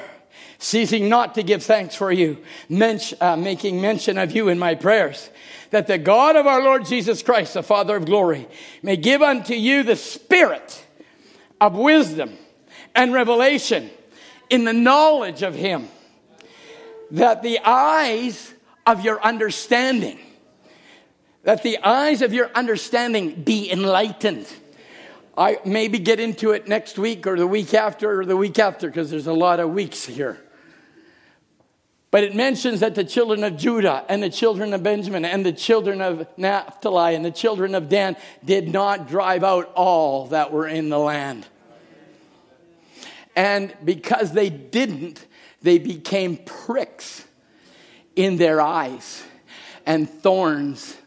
Ceasing 0.58 1.10
not 1.10 1.36
to 1.36 1.44
give 1.44 1.62
thanks 1.62 1.94
for 1.94 2.12
you, 2.12 2.40
uh, 2.72 3.36
making 3.38 3.80
mention 3.80 4.18
of 4.18 4.32
you 4.32 4.50
in 4.50 4.58
my 4.58 4.74
prayers, 4.74 5.30
that 5.70 5.86
the 5.86 6.00
God 6.00 6.36
of 6.36 6.48
our 6.48 6.64
Lord 6.64 6.86
Jesus 6.86 7.22
Christ, 7.22 7.54
the 7.54 7.62
Father 7.62 7.96
of 7.96 8.06
glory, 8.06 8.48
may 8.82 8.98
give 8.98 9.22
unto 9.22 9.54
you 9.54 9.84
the 9.84 9.96
spirit 9.96 10.84
of 11.62 11.76
wisdom 11.76 12.36
and 12.96 13.14
revelation 13.14 13.92
in 14.50 14.64
the 14.64 14.74
knowledge 14.74 15.44
of 15.44 15.54
him 15.54 15.88
that 17.12 17.44
the 17.44 17.60
eyes 17.64 18.54
of 18.86 19.04
your 19.04 19.22
understanding, 19.22 20.20
that 21.44 21.64
the 21.64 21.78
eyes 21.80 22.22
of 22.22 22.34
your 22.34 22.50
understanding 22.56 23.44
be 23.44 23.72
enlightened. 23.72 24.48
I 25.38 25.60
maybe 25.66 26.00
get 26.00 26.20
into 26.20 26.52
it 26.52 26.68
next 26.68 26.98
week 26.98 27.26
or 27.26 27.38
the 27.38 27.48
week 27.48 27.74
after 27.74 28.20
or 28.20 28.26
the 28.26 28.38
week 28.38 28.60
after 28.60 28.88
because 28.88 29.10
there's 29.10 29.28
a 29.28 29.34
lot 29.34 29.60
of 29.60 29.70
weeks 29.70 30.06
here. 30.06 30.40
But 32.12 32.26
it 32.26 32.36
mentions 32.36 32.82
that 32.82 32.96
the 32.96 33.06
children 33.06 33.44
of 33.46 33.56
Judah 33.56 34.04
and 34.10 34.22
the 34.22 34.30
children 34.30 34.74
of 34.74 34.84
Benjamin 34.84 35.24
and 35.24 35.46
the 35.46 35.54
children 35.54 36.02
of 36.02 36.28
Naphtali 36.38 37.16
and 37.16 37.24
the 37.24 37.32
children 37.32 37.74
of 37.74 37.88
Dan 37.88 38.18
did 38.44 38.68
not 38.68 39.08
drive 39.08 39.46
out 39.46 39.72
all 39.76 40.28
that 40.28 40.52
were 40.52 40.68
in 40.68 40.90
the 40.90 41.00
land. 41.00 41.48
And 43.34 43.74
because 43.86 44.34
they 44.34 44.50
didn't, 44.50 45.26
they 45.62 45.78
became 45.78 46.38
pricks 46.38 47.26
in 48.16 48.38
their 48.38 48.62
eyes 48.62 49.24
and 49.86 50.10
thorns 50.10 50.98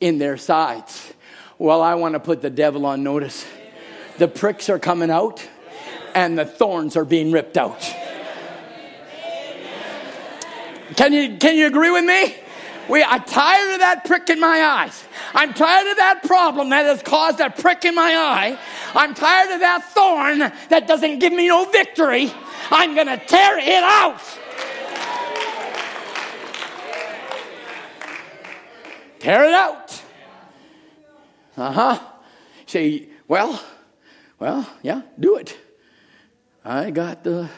in 0.00 0.18
their 0.18 0.36
sides. 0.36 1.12
Well, 1.58 1.82
I 1.82 1.94
want 1.94 2.14
to 2.14 2.20
put 2.20 2.40
the 2.40 2.50
devil 2.50 2.86
on 2.86 3.02
notice. 3.02 3.46
The 4.18 4.28
pricks 4.28 4.68
are 4.68 4.78
coming 4.78 5.10
out 5.10 5.46
and 6.14 6.38
the 6.38 6.44
thorns 6.44 6.96
are 6.96 7.04
being 7.04 7.32
ripped 7.32 7.56
out. 7.56 7.80
Can 10.96 11.12
you, 11.12 11.36
can 11.36 11.56
you 11.56 11.66
agree 11.66 11.90
with 11.90 12.04
me? 12.04 12.34
We, 12.88 13.04
I'm 13.04 13.22
tired 13.24 13.74
of 13.74 13.80
that 13.80 14.04
prick 14.06 14.30
in 14.30 14.40
my 14.40 14.62
eyes. 14.62 15.04
I'm 15.34 15.52
tired 15.52 15.88
of 15.88 15.96
that 15.98 16.22
problem 16.24 16.70
that 16.70 16.86
has 16.86 17.02
caused 17.02 17.38
that 17.38 17.58
prick 17.58 17.84
in 17.84 17.94
my 17.94 18.14
eye. 18.14 18.58
I'm 18.94 19.14
tired 19.14 19.50
of 19.50 19.60
that 19.60 19.84
thorn 19.92 20.38
that 20.70 20.88
doesn't 20.88 21.18
give 21.18 21.32
me 21.32 21.48
no 21.48 21.66
victory. 21.66 22.32
I'm 22.70 22.94
going 22.94 23.06
to 23.06 23.18
tear 23.18 23.58
it 23.58 23.82
out. 23.82 24.20
Tear 29.18 29.44
it 29.44 29.54
out. 29.54 30.02
Uh 31.56 31.72
huh. 31.72 32.00
Say, 32.66 33.08
well, 33.26 33.60
well, 34.38 34.66
yeah, 34.82 35.02
do 35.18 35.36
it. 35.36 35.58
I 36.64 36.90
got 36.90 37.24
the 37.24 37.50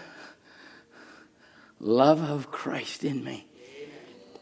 love 1.79 2.21
of 2.23 2.51
Christ 2.51 3.05
in 3.05 3.23
me 3.23 3.50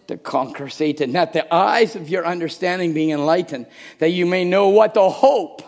to 0.08 0.16
conquer 0.16 0.68
Satan. 0.68 1.12
That 1.12 1.32
the 1.32 1.52
eyes 1.54 1.94
of 1.96 2.08
your 2.08 2.26
understanding 2.26 2.92
being 2.92 3.10
enlightened, 3.10 3.66
that 4.00 4.10
you 4.10 4.26
may 4.26 4.44
know 4.44 4.68
what 4.68 4.94
the 4.94 5.08
hope 5.08 5.62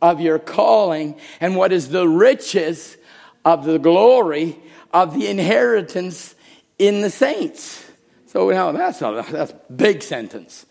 of 0.00 0.20
your 0.20 0.38
calling 0.38 1.16
and 1.40 1.56
what 1.56 1.72
is 1.72 1.90
the 1.90 2.08
riches 2.08 2.96
of 3.44 3.64
the 3.64 3.78
glory 3.78 4.56
of 4.92 5.14
the 5.14 5.28
inheritance 5.28 6.34
in 6.78 7.02
the 7.02 7.10
saints. 7.10 7.84
So 8.26 8.50
now 8.50 8.72
that's 8.72 9.02
a 9.02 9.24
that's 9.30 9.52
a 9.52 9.72
big 9.72 10.02
sentence, 10.02 10.66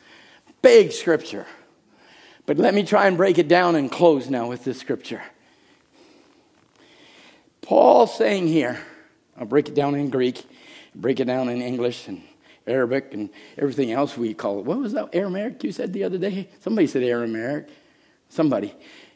big 0.61 0.91
scripture. 0.91 1.45
But 2.45 2.57
let 2.57 2.73
me 2.73 2.83
try 2.83 3.05
and 3.05 3.15
break 3.15 3.37
it 3.37 3.47
down 3.47 3.75
and 3.75 3.91
close 3.91 4.29
now 4.29 4.47
with 4.47 4.63
this 4.63 4.79
scripture. 4.79 5.21
Paul 7.61 8.07
saying 8.07 8.47
here, 8.47 8.79
I'll 9.37 9.45
break 9.45 9.67
it 9.67 9.75
down 9.75 9.93
in 9.93 10.09
Greek, 10.09 10.43
break 10.95 11.19
it 11.19 11.25
down 11.25 11.49
in 11.49 11.61
English 11.61 12.07
and 12.07 12.23
Arabic 12.69 13.13
and 13.13 13.29
everything 13.57 13.91
else 13.91 14.17
we 14.17 14.33
call 14.33 14.59
it. 14.59 14.65
What 14.65 14.79
was 14.79 14.93
that 14.93 15.09
Aramaic 15.13 15.63
you 15.63 15.71
said 15.71 15.93
the 15.93 16.03
other 16.03 16.17
day? 16.17 16.49
Somebody 16.59 16.87
said 16.87 17.03
Aramaic. 17.03 17.67
Somebody. 18.29 18.75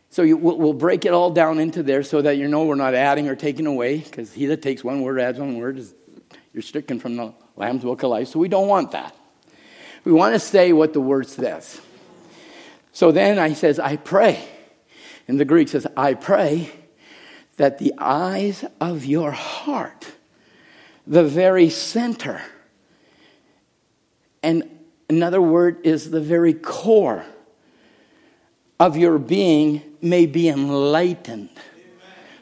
So 0.09 0.21
you, 0.23 0.37
we'll, 0.37 0.57
we'll, 0.57 0.73
break 0.73 1.05
it 1.05 1.13
all 1.13 1.31
down 1.31 1.59
into 1.59 1.81
there 1.81 2.03
so 2.03 2.21
that 2.21 2.37
you 2.37 2.47
know 2.47 2.65
we're 2.65 2.75
not 2.75 2.93
adding 2.93 3.29
or 3.29 3.35
taking 3.35 3.65
away, 3.65 3.97
because 3.99 4.31
he 4.33 4.45
that 4.47 4.61
takes 4.61 4.83
one 4.83 5.01
word 5.01 5.19
adds 5.19 5.39
one 5.39 5.57
word 5.57 5.77
is 5.79 5.93
you're 6.53 6.61
stricken 6.61 6.99
from 6.99 7.15
the 7.15 7.33
Lamb's 7.55 7.83
Book 7.83 8.03
of 8.03 8.11
Life. 8.11 8.27
So 8.27 8.39
we 8.39 8.47
don't 8.47 8.67
want 8.67 8.91
that. 8.91 9.15
We 10.03 10.11
want 10.11 10.35
to 10.35 10.39
say 10.39 10.71
what 10.73 10.93
the 10.93 11.01
word 11.01 11.27
says. 11.27 11.81
So 12.91 13.11
then 13.11 13.39
I 13.39 13.53
says, 13.53 13.79
I 13.79 13.95
pray. 13.95 14.47
And 15.27 15.39
the 15.39 15.45
Greek 15.45 15.69
says, 15.69 15.87
I 15.97 16.13
pray 16.13 16.71
that 17.57 17.79
the 17.79 17.93
eyes 17.97 18.65
of 18.79 19.05
your 19.05 19.31
heart, 19.31 20.11
the 21.07 21.23
very 21.23 21.69
center, 21.69 22.41
and 24.43 24.69
another 25.09 25.41
word 25.41 25.85
is 25.85 26.11
the 26.11 26.21
very 26.21 26.53
core 26.53 27.25
of 28.79 28.97
your 28.97 29.17
being 29.17 29.81
may 30.01 30.25
be 30.25 30.49
enlightened. 30.49 31.49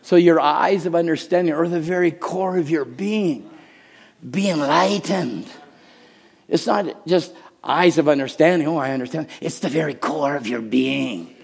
So 0.02 0.15
your 0.15 0.40
eyes 0.40 0.88
of 0.88 0.95
understanding 0.95 1.53
are 1.53 1.68
the 1.68 1.80
very 1.80 2.11
core 2.11 2.57
of 2.57 2.69
your 2.69 2.86
being. 2.86 3.49
Be 4.28 4.49
enlightened. 4.49 5.48
It's 6.48 6.65
not 6.65 7.06
just 7.07 7.34
eyes 7.64 7.98
of 7.98 8.10
understanding. 8.10 8.68
Oh, 8.68 8.78
I 8.78 8.91
understand. 8.91 9.28
It's 9.40 9.60
the 9.60 9.69
very 9.69 9.94
core 9.94 10.36
of 10.36 10.48
your 10.48 10.61
being. 10.61 11.36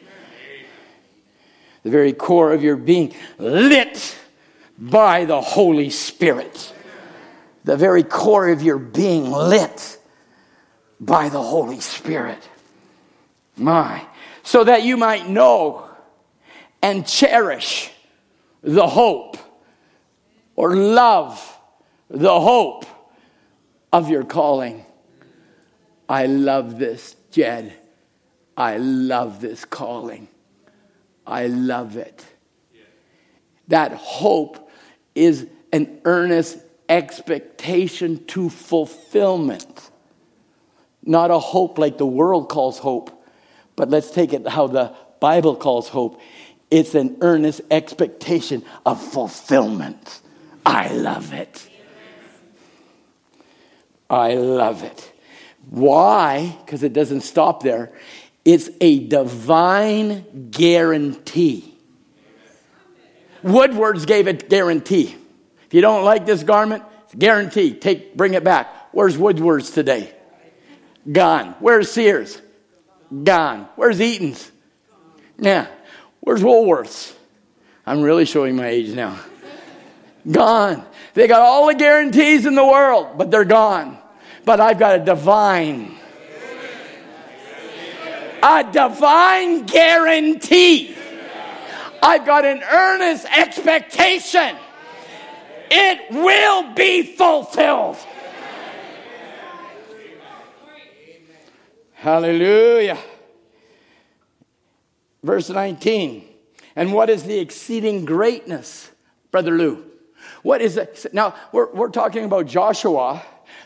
The 1.83 1.91
very 1.91 2.13
core 2.13 2.51
of 2.51 2.63
your 2.63 2.75
being, 2.75 3.13
lit 3.37 4.17
by 4.77 5.25
the 5.25 5.39
Holy 5.39 5.89
Spirit. 5.89 6.73
The 7.63 7.77
very 7.77 8.03
core 8.03 8.49
of 8.49 8.61
your 8.61 8.77
being, 8.77 9.31
lit 9.31 9.96
by 10.99 11.29
the 11.29 11.41
Holy 11.41 11.79
Spirit. 11.79 12.49
My 13.55 14.05
so 14.47 14.63
that 14.63 14.83
you 14.83 14.95
might 14.95 15.27
know 15.27 15.89
and 16.81 17.05
cherish 17.05 17.91
the 18.61 18.87
hope 18.87 19.37
or 20.55 20.73
love 20.73 21.59
the 22.09 22.39
hope 22.39 22.85
of 23.91 24.09
your 24.09 24.23
calling. 24.23 24.85
I 26.07 26.27
love 26.27 26.79
this, 26.79 27.17
Jed. 27.29 27.73
I 28.55 28.77
love 28.77 29.41
this 29.41 29.65
calling. 29.65 30.29
I 31.25 31.47
love 31.47 31.97
it. 31.97 32.25
That 33.67 33.91
hope 33.91 34.71
is 35.13 35.45
an 35.73 35.99
earnest 36.05 36.59
expectation 36.87 38.25
to 38.27 38.49
fulfillment, 38.49 39.91
not 41.07 41.31
a 41.31 41.39
hope 41.39 41.77
like 41.77 41.97
the 41.97 42.05
world 42.05 42.49
calls 42.49 42.77
hope 42.77 43.11
But 43.75 43.89
let's 43.89 44.11
take 44.11 44.33
it 44.33 44.47
how 44.47 44.67
the 44.67 44.93
Bible 45.19 45.55
calls 45.55 45.87
hope 45.89 46.19
it's 46.69 46.95
an 46.95 47.17
earnest 47.21 47.61
expectation 47.71 48.63
of 48.85 49.01
fulfillment. 49.01 50.21
I 50.65 50.89
love 50.89 51.33
it. 51.33 51.69
I 54.09 54.35
love 54.35 54.83
it. 54.83 55.13
Why? 55.69 56.57
Because 56.65 56.83
it 56.83 56.93
doesn't 56.93 57.21
stop 57.21 57.63
there. 57.63 57.91
It's 58.43 58.69
a 58.81 58.99
divine 59.07 60.49
guarantee. 60.51 61.73
Woodward's 63.43 64.05
gave 64.05 64.27
a 64.27 64.33
guarantee. 64.33 65.15
If 65.65 65.73
you 65.73 65.81
don't 65.81 66.03
like 66.03 66.25
this 66.25 66.43
garment, 66.43 66.83
guarantee. 67.17 67.73
Take, 67.73 68.15
bring 68.15 68.33
it 68.33 68.43
back. 68.43 68.93
Where's 68.93 69.17
Woodward's 69.17 69.71
today? 69.71 70.13
Gone. 71.11 71.55
Where's 71.59 71.91
Sears? 71.91 72.41
Gone. 73.23 73.67
Where's 73.75 74.01
Eaton's? 74.01 74.51
Yeah. 75.39 75.67
Where's 76.19 76.41
Woolworths? 76.41 77.13
I'm 77.85 78.01
really 78.01 78.25
showing 78.25 78.55
my 78.55 78.67
age 78.67 78.93
now. 78.93 79.17
Gone. 80.29 80.85
They 81.13 81.27
got 81.27 81.41
all 81.41 81.67
the 81.67 81.75
guarantees 81.75 82.45
in 82.45 82.55
the 82.55 82.65
world, 82.65 83.17
but 83.17 83.31
they're 83.31 83.45
gone. 83.45 83.97
But 84.43 84.59
I've 84.59 84.77
got 84.77 84.99
a 84.99 85.05
divine, 85.05 85.95
a 88.43 88.65
divine 88.71 89.65
guarantee. 89.65 90.95
I've 92.03 92.25
got 92.25 92.45
an 92.45 92.61
earnest 92.61 93.25
expectation. 93.25 94.55
It 95.71 96.11
will 96.11 96.73
be 96.73 97.03
fulfilled. 97.03 97.97
Hallelujah. 102.07 102.97
Verse 105.21 105.49
19. 105.49 106.25
And 106.73 106.93
what 106.93 107.09
is 107.09 107.23
the 107.23 107.37
exceeding 107.37 108.05
greatness, 108.05 108.89
Brother 109.29 109.51
Lou? 109.51 109.83
What 110.41 110.61
is 110.61 110.77
it? 110.77 111.07
Now, 111.11 111.35
we're, 111.51 111.69
we're 111.73 111.89
talking 111.89 112.23
about 112.23 112.45
Joshua 112.45 113.21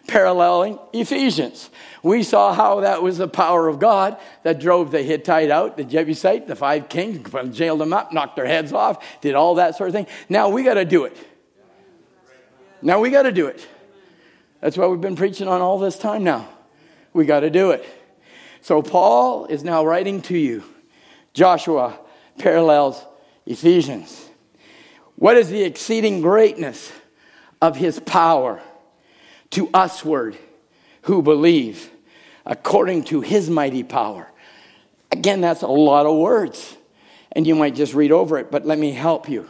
paralleling 0.08 0.80
Ephesians. 0.92 1.70
We 2.02 2.24
saw 2.24 2.52
how 2.52 2.80
that 2.80 3.04
was 3.04 3.20
the 3.20 3.28
power 3.28 3.68
of 3.68 3.78
God 3.78 4.18
that 4.42 4.60
drove 4.60 4.90
the 4.90 5.04
Hittite 5.04 5.52
out, 5.52 5.78
the 5.78 5.84
Jebusite, 5.84 6.48
the 6.48 6.56
five 6.56 6.90
kings, 6.90 7.30
jailed 7.56 7.80
them 7.80 7.94
up, 7.94 8.12
knocked 8.12 8.38
their 8.38 8.48
heads 8.48 8.74
off, 8.74 9.22
did 9.22 9.36
all 9.36 9.54
that 9.56 9.76
sort 9.76 9.90
of 9.90 9.94
thing. 9.94 10.08
Now 10.30 10.50
we 10.50 10.64
got 10.64 10.74
to 10.74 10.86
do 10.86 11.06
it. 11.06 11.16
Now 12.82 13.02
we 13.02 13.12
got 13.12 13.22
to 13.22 13.32
do 13.32 13.46
it. 13.46 13.68
That's 14.62 14.78
what 14.78 14.90
we've 14.90 15.00
been 15.00 15.16
preaching 15.16 15.48
on 15.48 15.62
all 15.62 15.78
this 15.78 16.00
time 16.00 16.24
now. 16.24 16.50
We 17.14 17.26
got 17.26 17.42
to 17.42 17.52
do 17.52 17.70
it. 17.70 17.86
So 18.62 18.82
Paul 18.82 19.46
is 19.46 19.64
now 19.64 19.84
writing 19.86 20.22
to 20.24 20.38
you. 20.38 20.64
Joshua 21.34 22.00
parallels 22.38 23.04
Ephesians. 23.46 24.30
What 25.16 25.38
is 25.38 25.50
the 25.50 25.64
exceeding 25.64 26.22
greatness 26.22 26.92
of 27.62 27.76
his 27.76 28.00
power 28.00 28.62
to 29.52 29.70
usward 29.74 30.38
who 31.04 31.22
believe 31.22 31.90
according 32.46 33.04
to 33.06 33.22
his 33.22 33.50
mighty 33.50 33.84
power? 33.84 34.28
Again, 35.12 35.42
that's 35.42 35.64
a 35.64 35.68
lot 35.68 36.06
of 36.06 36.18
words. 36.18 36.78
And 37.32 37.48
you 37.48 37.56
might 37.56 37.76
just 37.76 37.94
read 37.94 38.12
over 38.12 38.38
it, 38.38 38.52
but 38.52 38.66
let 38.66 38.78
me 38.78 38.92
help 38.92 39.28
you 39.30 39.50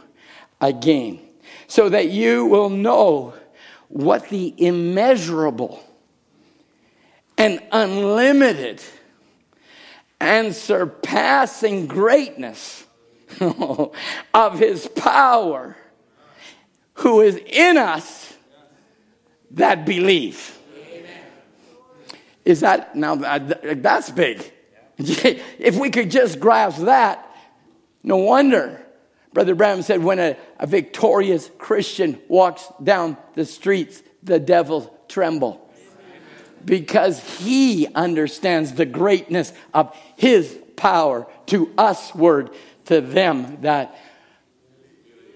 again. 0.60 1.20
So 1.66 1.88
that 1.88 2.08
you 2.08 2.46
will 2.46 2.70
know 2.70 3.34
what 3.88 4.28
the 4.30 4.54
immeasurable 4.56 5.82
and 7.36 7.60
unlimited 7.72 8.82
and 10.22 10.54
surpassing 10.54 11.88
greatness 11.88 12.86
of 13.40 14.58
his 14.58 14.86
power 14.86 15.76
who 16.94 17.20
is 17.22 17.36
in 17.44 17.76
us 17.76 18.32
that 19.50 19.84
believe. 19.84 20.56
Is 22.44 22.60
that 22.60 22.94
now 22.94 23.16
that's 23.16 24.10
big? 24.10 24.52
if 24.98 25.76
we 25.76 25.90
could 25.90 26.12
just 26.12 26.38
grasp 26.38 26.82
that, 26.82 27.28
no 28.04 28.18
wonder 28.18 28.80
Brother 29.32 29.56
Branham 29.56 29.82
said 29.82 30.04
when 30.04 30.20
a, 30.20 30.36
a 30.60 30.68
victorious 30.68 31.50
Christian 31.58 32.20
walks 32.28 32.68
down 32.80 33.16
the 33.34 33.44
streets, 33.44 34.04
the 34.22 34.38
devils 34.38 34.88
tremble 35.08 35.61
because 36.64 37.38
he 37.38 37.86
understands 37.94 38.74
the 38.74 38.86
greatness 38.86 39.52
of 39.74 39.96
his 40.16 40.58
power 40.76 41.26
to 41.46 41.72
usward 41.78 42.50
to 42.86 43.00
them 43.00 43.60
that 43.62 43.96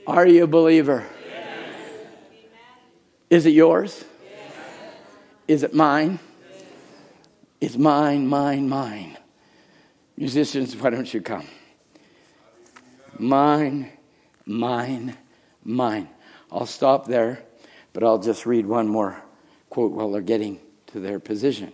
are 0.06 0.26
you 0.26 0.44
a 0.44 0.46
believer 0.46 1.04
yes. 1.24 1.70
is 3.30 3.46
it 3.46 3.50
yours 3.50 4.04
yes. 4.24 4.52
is 5.48 5.62
it 5.62 5.74
mine 5.74 6.18
yes. 6.52 6.64
it's 7.60 7.76
mine 7.76 8.26
mine 8.26 8.68
mine 8.68 9.16
musicians 10.16 10.76
why 10.76 10.90
don't 10.90 11.12
you 11.12 11.20
come 11.20 11.46
mine 13.18 13.90
mine 14.44 15.16
mine 15.64 16.08
i'll 16.50 16.66
stop 16.66 17.06
there 17.06 17.42
but 17.92 18.02
i'll 18.02 18.18
just 18.18 18.46
read 18.46 18.66
one 18.66 18.88
more 18.88 19.22
quote 19.70 19.92
while 19.92 20.10
they're 20.10 20.22
getting 20.22 20.60
to 20.96 21.00
their 21.00 21.20
position. 21.20 21.70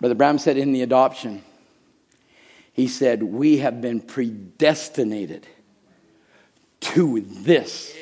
Brother 0.00 0.14
Branham 0.14 0.38
said 0.38 0.56
in 0.56 0.72
the 0.72 0.82
adoption, 0.82 1.42
he 2.72 2.86
said, 2.86 3.20
We 3.20 3.58
have 3.58 3.80
been 3.80 4.00
predestinated 4.00 5.44
to 6.80 7.20
this 7.20 7.92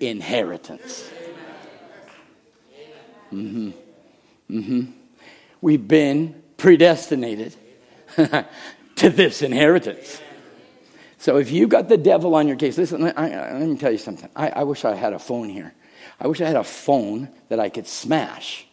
inheritance. 0.00 1.10
Mm-hmm. 3.30 3.70
Mm-hmm. 4.50 4.90
We've 5.60 5.86
been 5.86 6.42
predestinated 6.56 7.54
to 8.16 9.10
this 9.10 9.42
inheritance. 9.42 10.22
So 11.18 11.36
if 11.36 11.52
you've 11.52 11.68
got 11.68 11.90
the 11.90 11.98
devil 11.98 12.34
on 12.34 12.48
your 12.48 12.56
case, 12.56 12.78
listen, 12.78 13.04
I, 13.04 13.10
I, 13.10 13.52
let 13.58 13.68
me 13.68 13.76
tell 13.76 13.92
you 13.92 13.98
something. 13.98 14.30
I, 14.34 14.48
I 14.48 14.62
wish 14.62 14.86
I 14.86 14.94
had 14.94 15.12
a 15.12 15.18
phone 15.18 15.50
here. 15.50 15.74
I 16.20 16.26
wish 16.26 16.40
I 16.40 16.46
had 16.46 16.56
a 16.56 16.64
phone 16.64 17.28
that 17.48 17.58
I 17.58 17.70
could 17.70 17.86
smash. 17.86 18.66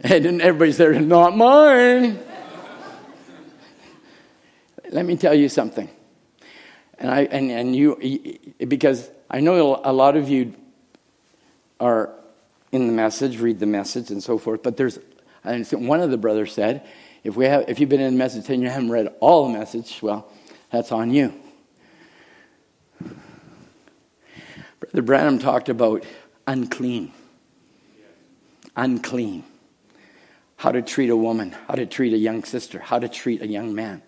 And 0.00 0.40
everybody's 0.40 0.76
there, 0.76 0.98
not 1.00 1.36
mine. 1.36 2.20
Let 4.90 5.04
me 5.04 5.16
tell 5.16 5.34
you 5.34 5.48
something. 5.48 5.88
And 6.98 7.10
I 7.10 7.22
and, 7.22 7.50
and 7.50 7.76
you 7.76 8.38
because 8.58 9.10
I 9.28 9.40
know 9.40 9.80
a 9.82 9.92
lot 9.92 10.16
of 10.16 10.28
you 10.28 10.54
are 11.80 12.10
in 12.70 12.86
the 12.86 12.92
message, 12.92 13.38
read 13.40 13.58
the 13.58 13.66
message 13.66 14.10
and 14.10 14.22
so 14.22 14.38
forth, 14.38 14.62
but 14.62 14.76
there's 14.76 14.98
one 15.72 16.00
of 16.00 16.10
the 16.10 16.16
brothers 16.16 16.52
said, 16.52 16.86
if 17.24 17.36
we 17.36 17.46
have 17.46 17.68
if 17.68 17.80
you've 17.80 17.88
been 17.88 18.00
in 18.00 18.14
the 18.14 18.18
message 18.18 18.48
and 18.48 18.62
you 18.62 18.68
haven't 18.68 18.90
read 18.90 19.12
all 19.20 19.48
the 19.48 19.58
message, 19.58 19.98
well, 20.00 20.30
that's 20.70 20.92
on 20.92 21.10
you. 21.10 21.34
Brother 24.90 25.02
Branham 25.02 25.38
talked 25.38 25.68
about 25.68 26.04
unclean. 26.46 27.12
Unclean. 28.74 29.44
How 30.56 30.72
to 30.72 30.80
treat 30.80 31.10
a 31.10 31.16
woman, 31.16 31.54
how 31.68 31.74
to 31.74 31.84
treat 31.84 32.14
a 32.14 32.16
young 32.16 32.42
sister, 32.42 32.78
how 32.78 32.98
to 32.98 33.08
treat 33.08 33.42
a 33.42 33.46
young 33.46 33.74
man. 33.74 34.02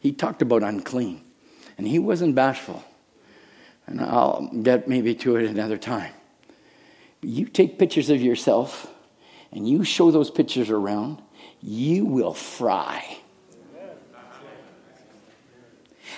He 0.00 0.12
talked 0.12 0.42
about 0.42 0.62
unclean. 0.62 1.24
And 1.78 1.88
he 1.88 1.98
wasn't 1.98 2.34
bashful. 2.34 2.84
And 3.86 4.02
I'll 4.02 4.48
get 4.62 4.86
maybe 4.86 5.14
to 5.16 5.36
it 5.36 5.48
another 5.48 5.78
time. 5.78 6.12
You 7.22 7.46
take 7.46 7.78
pictures 7.78 8.10
of 8.10 8.20
yourself 8.20 8.92
and 9.50 9.66
you 9.66 9.82
show 9.82 10.10
those 10.10 10.30
pictures 10.30 10.68
around, 10.68 11.22
you 11.62 12.04
will 12.04 12.34
fry. 12.34 13.16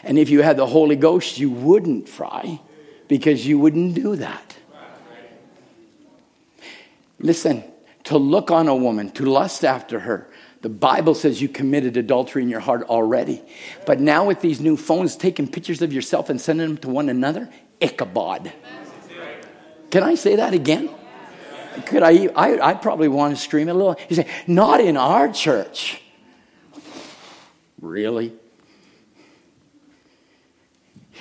And 0.03 0.19
if 0.19 0.31
you 0.31 0.43
had 0.43 0.57
the 0.57 0.67
Holy 0.67 0.97
Ghost, 0.97 1.39
you 1.39 1.49
wouldn't 1.49 2.09
fry 2.09 2.61
because 3.11 3.45
you 3.45 3.59
wouldn't 3.59 3.95
do 3.95 4.15
that. 4.15 4.57
Listen, 7.19 7.65
to 8.05 8.17
look 8.17 8.53
on 8.53 8.69
a 8.69 8.77
woman, 8.77 9.11
to 9.11 9.25
lust 9.25 9.65
after 9.65 9.99
her, 9.99 10.31
the 10.61 10.69
Bible 10.69 11.17
says 11.17 11.43
you 11.43 11.49
committed 11.49 11.97
adultery 11.97 12.45
in 12.45 12.49
your 12.49 12.61
heart 12.61 12.85
already. 12.85 13.43
But 13.85 13.99
now 13.99 14.27
with 14.27 14.41
these 14.41 14.61
new 14.61 14.77
phones, 14.77 15.17
taking 15.17 15.49
pictures 15.49 15.83
of 15.83 15.93
yourself 15.93 16.31
and 16.31 16.41
sending 16.41 16.69
them 16.69 16.77
to 16.79 16.89
one 16.89 17.09
another, 17.09 17.51
Ichabod. 17.81 18.53
Can 19.91 20.05
I 20.05 20.15
say 20.15 20.37
that 20.37 20.55
again? 20.55 20.89
Could 21.87 22.05
I, 22.05 22.29
I, 22.37 22.71
I 22.71 22.75
probably 22.75 23.09
want 23.09 23.35
to 23.35 23.43
scream 23.43 23.69
a 23.69 23.75
little. 23.75 23.97
You 24.09 24.17
say, 24.17 24.29
not 24.47 24.81
in 24.81 24.97
our 24.97 25.33
church. 25.33 26.01
Really? 27.81 28.35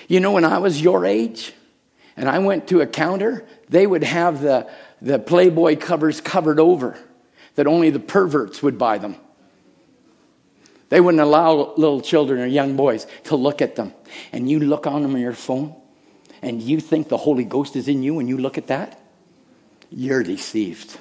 You 0.07 0.19
know, 0.19 0.33
when 0.33 0.45
I 0.45 0.59
was 0.59 0.79
your 0.79 1.03
age, 1.03 1.53
and 2.19 2.27
I 2.27 2.39
went 2.39 2.67
to 2.67 2.81
a 2.81 2.85
counter, 2.85 3.45
they 3.69 3.87
would 3.87 4.03
have 4.03 4.41
the, 4.41 4.69
the 5.01 5.17
Playboy 5.17 5.77
covers 5.77 6.19
covered 6.19 6.59
over, 6.59 6.99
that 7.55 7.65
only 7.65 7.91
the 7.91 7.99
perverts 7.99 8.61
would 8.61 8.77
buy 8.77 8.97
them. 8.97 9.15
They 10.89 10.99
wouldn't 10.99 11.21
allow 11.21 11.73
little 11.77 12.01
children 12.01 12.41
or 12.41 12.45
young 12.45 12.75
boys 12.75 13.07
to 13.25 13.37
look 13.37 13.61
at 13.61 13.77
them. 13.77 13.93
And 14.33 14.49
you 14.49 14.59
look 14.59 14.85
on 14.85 15.01
them 15.01 15.15
on 15.15 15.21
your 15.21 15.31
phone, 15.31 15.73
and 16.41 16.61
you 16.61 16.81
think 16.81 17.07
the 17.07 17.15
Holy 17.15 17.45
Ghost 17.45 17.77
is 17.77 17.87
in 17.87 18.03
you, 18.03 18.19
and 18.19 18.27
you 18.27 18.37
look 18.37 18.57
at 18.57 18.67
that, 18.67 18.99
you're 19.89 20.23
deceived. 20.23 20.97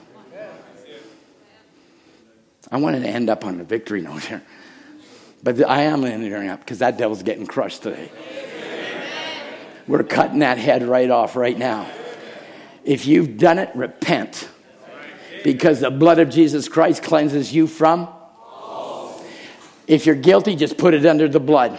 I 2.71 2.77
wanted 2.77 3.01
to 3.01 3.09
end 3.09 3.29
up 3.29 3.45
on 3.45 3.61
a 3.61 3.65
victory 3.65 4.03
note 4.03 4.23
here. 4.23 4.43
But 5.43 5.69
I 5.69 5.83
am 5.83 6.05
ending 6.05 6.49
up 6.49 6.61
because 6.61 6.79
that 6.79 6.97
devil's 6.97 7.25
getting 7.25 7.47
crushed 7.47 7.83
today. 7.83 8.13
We're 9.89 10.05
cutting 10.05 10.41
that 10.41 10.59
head 10.59 10.83
right 10.83 11.11
off 11.11 11.35
right 11.35 11.57
now. 11.57 11.91
If 12.85 13.07
you've 13.07 13.39
done 13.39 13.59
it, 13.59 13.75
repent. 13.75 14.49
Because 15.43 15.81
the 15.81 15.91
blood 15.91 16.19
of 16.19 16.29
Jesus 16.29 16.69
Christ 16.69 17.03
cleanses 17.03 17.53
you 17.53 17.67
from. 17.67 18.09
If 19.87 20.05
you're 20.05 20.15
guilty, 20.15 20.55
just 20.55 20.77
put 20.77 20.93
it 20.93 21.07
under 21.07 21.27
the 21.27 21.41
blood. 21.41 21.79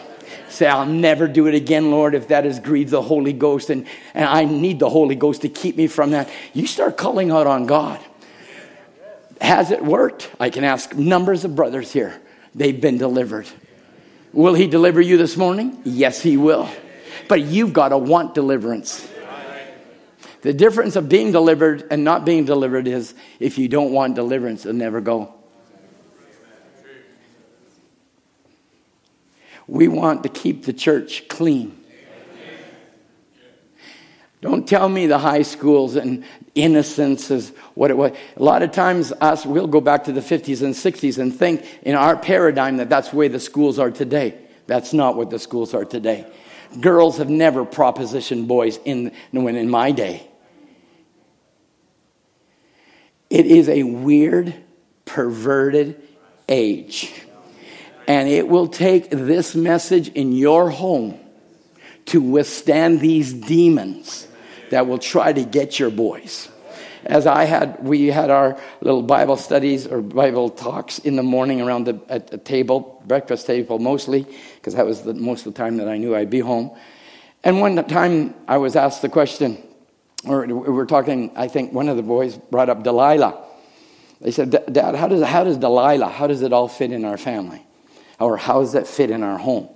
Say, 0.50 0.66
I'll 0.66 0.88
never 0.88 1.28
do 1.28 1.46
it 1.46 1.54
again, 1.54 1.92
Lord, 1.92 2.16
if 2.16 2.30
that 2.30 2.46
has 2.46 2.60
grieved 2.60 2.90
the 2.90 3.04
Holy 3.04 3.34
Ghost. 3.34 3.70
And, 3.70 3.86
and 4.16 4.26
I 4.26 4.46
need 4.46 4.80
the 4.80 4.90
Holy 4.90 5.14
Ghost 5.14 5.44
to 5.44 5.50
keep 5.50 5.78
me 5.78 5.86
from 5.86 6.12
that. 6.12 6.28
You 6.54 6.66
start 6.66 6.98
calling 6.98 7.30
out 7.30 7.46
on 7.46 7.68
God. 7.68 8.00
Has 9.40 9.70
it 9.70 9.86
worked? 9.86 10.32
I 10.40 10.50
can 10.50 10.64
ask 10.64 10.96
numbers 10.96 11.46
of 11.46 11.56
brothers 11.56 11.92
here. 11.92 12.20
They've 12.56 12.82
been 12.82 12.98
delivered. 12.98 13.48
Will 14.34 14.56
He 14.56 14.66
deliver 14.66 15.00
you 15.00 15.18
this 15.18 15.38
morning? 15.38 15.80
Yes, 15.86 16.22
He 16.22 16.36
will. 16.36 16.68
But 17.30 17.44
you've 17.44 17.72
got 17.72 17.90
to 17.90 17.98
want 17.98 18.34
deliverance. 18.34 19.08
The 20.42 20.52
difference 20.52 20.96
of 20.96 21.08
being 21.08 21.32
delivered 21.32 21.88
and 21.92 22.04
not 22.04 22.26
being 22.26 22.44
delivered 22.44 22.88
is 22.88 23.14
if 23.40 23.58
you 23.58 23.68
don't 23.68 23.92
want 23.92 24.16
deliverance, 24.16 24.66
it'll 24.66 24.78
never 24.78 25.00
go. 25.00 25.34
We 29.68 29.88
want 29.88 30.24
to 30.24 30.30
keep 30.30 30.66
the 30.66 30.74
church 30.74 31.28
clean. 31.28 31.78
Don't 34.42 34.68
tell 34.68 34.88
me 34.88 35.06
the 35.06 35.20
high 35.20 35.42
schools 35.42 35.98
and 35.98 36.24
innocence 36.56 37.30
is 37.30 37.52
what 37.76 37.92
it 37.92 37.98
was. 37.98 38.14
A 38.38 38.42
lot 38.42 38.64
of 38.64 38.72
times, 38.72 39.12
us, 39.22 39.46
we'll 39.46 39.68
go 39.68 39.82
back 39.82 40.06
to 40.06 40.14
the 40.14 40.22
50s 40.22 40.64
and 40.64 40.74
60s 40.74 41.20
and 41.20 41.36
think 41.36 41.64
in 41.84 41.94
our 41.94 42.16
paradigm 42.16 42.78
that 42.78 42.90
that's 42.90 43.10
the 43.10 43.18
way 43.18 43.28
the 43.28 43.40
schools 43.40 43.78
are 43.78 43.92
today. 43.92 44.40
That's 44.66 44.94
not 44.94 45.18
what 45.18 45.30
the 45.30 45.40
schools 45.40 45.74
are 45.74 45.84
today. 45.84 46.26
Girls 46.80 47.18
have 47.18 47.30
never 47.30 47.66
propositioned 47.66 48.48
boys 48.48 48.80
in, 48.86 49.12
when 49.32 49.56
in 49.56 49.70
my 49.70 49.92
day. 49.92 50.28
It 53.30 53.46
is 53.46 53.70
a 53.70 53.84
weird, 53.84 54.54
perverted 55.06 56.02
age. 56.48 57.14
And 58.08 58.28
it 58.28 58.48
will 58.48 58.68
take 58.68 59.10
this 59.10 59.56
message 59.56 60.10
in 60.10 60.32
your 60.32 60.70
home 60.70 61.20
to 62.06 62.22
withstand 62.22 63.00
these 63.00 63.34
demons 63.34 64.28
that 64.72 64.88
will 64.88 64.98
try 64.98 65.32
to 65.32 65.44
get 65.44 65.80
your 65.80 65.92
boys. 65.92 66.50
As 67.06 67.26
I 67.26 67.46
had, 67.46 67.84
we 67.84 68.08
had 68.08 68.30
our 68.30 68.60
little 68.82 69.02
Bible 69.02 69.38
studies 69.38 69.88
or 69.88 70.02
Bible 70.02 70.50
talks 70.50 71.00
in 71.00 71.16
the 71.16 71.24
morning 71.24 71.62
around 71.62 71.86
the 71.86 72.02
at 72.10 72.34
a 72.34 72.38
table, 72.38 73.02
breakfast 73.06 73.48
table 73.48 73.80
mostly, 73.80 74.28
because 74.56 74.76
that 74.76 74.86
was 74.86 75.04
the, 75.04 75.14
most 75.14 75.46
of 75.46 75.54
the 75.54 75.58
time 75.58 75.78
that 75.78 75.88
I 75.88 75.98
knew 75.98 76.16
I'd 76.16 76.30
be 76.30 76.40
home. 76.40 76.76
And 77.44 77.62
one 77.62 77.76
time 77.88 78.36
I 78.48 78.58
was 78.58 78.76
asked 78.76 79.02
the 79.02 79.10
question, 79.10 79.58
or 80.26 80.46
we 80.46 80.54
were 80.54 80.86
talking, 80.86 81.32
I 81.36 81.48
think 81.48 81.72
one 81.72 81.88
of 81.88 81.96
the 81.96 82.04
boys 82.04 82.38
brought 82.38 82.70
up 82.70 82.84
Delilah. 82.84 83.46
They 84.20 84.32
said, 84.32 84.52
Dad, 84.72 84.96
how 84.96 85.08
does, 85.08 85.24
how 85.24 85.46
does 85.46 85.58
Delilah, 85.58 86.10
how 86.10 86.28
does 86.28 86.42
it 86.42 86.52
all 86.52 86.68
fit 86.68 86.92
in 86.92 87.06
our 87.06 87.18
family? 87.18 87.66
Or 88.20 88.36
how 88.36 88.60
does 88.60 88.74
that 88.74 88.86
fit 88.86 89.10
in 89.10 89.24
our 89.24 89.38
home? 89.38 89.70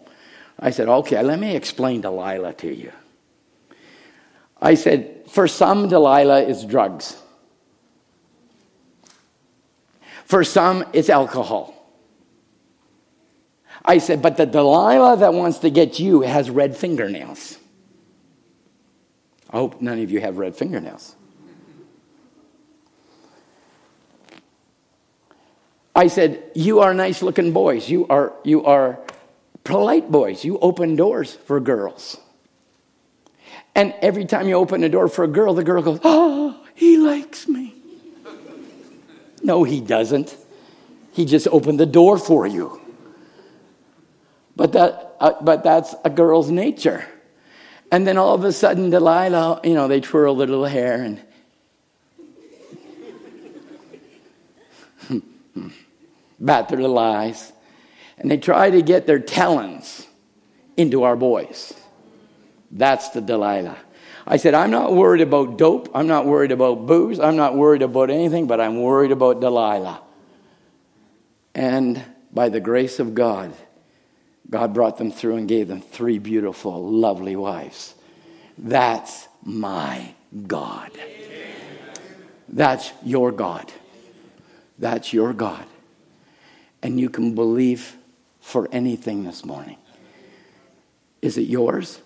I 0.60 0.72
said, 0.72 0.90
okay, 0.90 1.22
let 1.24 1.40
me 1.40 1.56
explain 1.56 2.02
Delilah 2.02 2.54
to 2.56 2.74
you. 2.74 2.92
I 4.62 4.76
said, 4.76 5.13
for 5.34 5.48
some, 5.48 5.88
Delilah 5.88 6.44
is 6.44 6.64
drugs. 6.64 7.18
For 10.26 10.44
some, 10.44 10.86
it's 10.94 11.10
alcohol. 11.10 11.74
I 13.84 13.98
said, 13.98 14.22
but 14.22 14.38
the 14.38 14.46
Delilah 14.46 15.18
that 15.18 15.34
wants 15.34 15.58
to 15.60 15.72
get 15.72 16.00
you 16.00 16.22
has 16.22 16.52
red 16.52 16.78
fingernails. 16.78 17.58
I 19.50 19.58
hope 19.58 19.82
none 19.82 20.00
of 20.00 20.12
you 20.12 20.22
have 20.22 20.38
red 20.38 20.56
fingernails. 20.56 21.16
I 25.96 26.10
said, 26.10 26.44
You 26.54 26.82
are 26.82 26.94
nice 26.94 27.24
looking 27.24 27.54
boys. 27.54 27.90
You 27.90 28.06
are, 28.08 28.34
you 28.44 28.66
are 28.66 29.00
polite 29.64 30.12
boys. 30.12 30.46
You 30.46 30.60
open 30.60 30.96
doors 30.96 31.34
for 31.34 31.60
girls. 31.60 32.20
And 33.76 33.94
every 34.02 34.26
time 34.26 34.48
you 34.48 34.56
open 34.56 34.84
a 34.84 34.90
door 34.90 35.08
for 35.08 35.24
a 35.24 35.28
girl, 35.28 35.54
the 35.54 35.64
girl 35.64 35.82
goes, 35.82 36.00
Oh, 36.04 36.64
he 36.76 36.98
likes 36.98 37.48
me. 37.48 37.74
no, 39.42 39.64
he 39.64 39.82
doesn't. 39.82 40.36
He 41.12 41.26
just 41.26 41.48
opened 41.48 41.80
the 41.80 41.86
door 41.86 42.18
for 42.18 42.46
you. 42.48 42.80
But, 44.56 44.74
that, 44.74 45.16
uh, 45.20 45.34
but 45.42 45.64
that's 45.64 45.96
a 46.06 46.10
girl's 46.10 46.52
nature. 46.52 47.06
And 47.92 48.08
then 48.08 48.18
all 48.18 48.36
of 48.36 48.44
a 48.44 48.52
sudden, 48.52 48.90
Delilah, 48.90 49.62
you 49.64 49.74
know, 49.74 49.88
they 49.88 50.00
twirl 50.00 50.36
their 50.36 50.48
little 50.48 50.66
hair 50.66 51.02
and. 51.04 51.22
bat 56.40 56.70
their 56.70 56.80
little 56.80 57.00
eyes. 57.00 57.52
And 58.18 58.30
they 58.30 58.38
try 58.38 58.70
to 58.70 58.82
get 58.82 59.08
their 59.08 59.20
talons 59.20 60.08
into 60.78 61.04
our 61.04 61.16
boys. 61.16 61.74
That's 62.74 63.10
the 63.10 63.22
Delilah. 63.22 63.78
I 64.26 64.38
said, 64.38 64.56
I'm 64.56 64.72
not 64.72 64.94
worried 64.94 65.22
about 65.22 65.58
dope. 65.58 65.90
I'm 65.94 66.08
not 66.08 66.26
worried 66.26 66.52
about 66.52 66.88
booze. 66.88 67.20
I'm 67.20 67.36
not 67.36 67.56
worried 67.56 67.84
about 67.84 68.10
anything, 68.10 68.48
but 68.48 68.60
I'm 68.60 68.82
worried 68.82 69.12
about 69.12 69.42
Delilah. 69.42 70.02
And 71.54 72.04
by 72.34 72.50
the 72.50 72.60
grace 72.60 73.00
of 73.00 73.14
God, 73.14 73.54
God 74.50 74.74
brought 74.74 74.98
them 74.98 75.12
through 75.12 75.36
and 75.36 75.48
gave 75.48 75.68
them 75.68 75.82
three 75.82 76.18
beautiful, 76.18 76.84
lovely 76.92 77.36
wives. 77.36 77.94
That's 78.58 79.28
my 79.44 80.16
God. 80.48 80.92
That's 82.50 82.92
your 83.04 83.32
God. 83.32 83.72
That's 84.80 85.14
your 85.14 85.34
God. 85.34 85.66
And 86.82 87.00
you 87.00 87.10
can 87.10 87.36
believe 87.36 87.96
for 88.42 88.68
anything 88.72 89.24
this 89.24 89.46
morning. 89.46 89.78
Is 91.22 91.38
it 91.38 91.44
yours? 91.44 92.02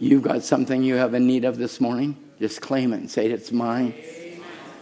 You've 0.00 0.22
got 0.22 0.44
something 0.44 0.84
you 0.84 0.94
have 0.94 1.14
a 1.14 1.20
need 1.20 1.44
of 1.44 1.58
this 1.58 1.80
morning? 1.80 2.16
Just 2.38 2.60
claim 2.60 2.92
it 2.92 3.00
and 3.00 3.10
say, 3.10 3.26
It's 3.26 3.50
mine. 3.50 3.94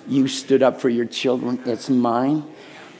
You 0.06 0.28
stood 0.28 0.62
up 0.62 0.80
for 0.80 0.90
your 0.90 1.06
children. 1.06 1.60
It's 1.64 1.88
mine. 1.88 2.44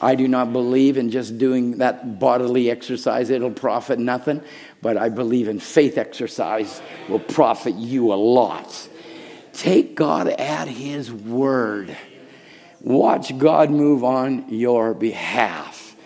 I 0.01 0.15
do 0.15 0.27
not 0.27 0.53
believe 0.53 0.97
in 0.97 1.11
just 1.11 1.39
doing 1.39 1.78
that 1.78 2.19
bodily 2.19 2.70
exercise, 2.70 3.31
it'll 3.31 3.51
profit 3.51 3.99
nothing. 3.99 4.43
But 4.81 4.97
I 4.97 5.09
believe 5.11 5.49
in 5.49 5.61
faith 5.61 5.99
exercise 5.99 6.81
will 7.09 7.19
profit 7.19 7.75
you 7.75 8.12
a 8.12 8.17
lot. 8.17 8.89
Take 9.53 9.95
God 9.95 10.28
at 10.28 10.69
His 10.69 11.12
word. 11.12 11.97
Watch 12.81 13.36
God 13.36 13.70
move 13.70 14.05
on 14.05 14.51
your 14.51 14.95
behalf. 14.95 15.97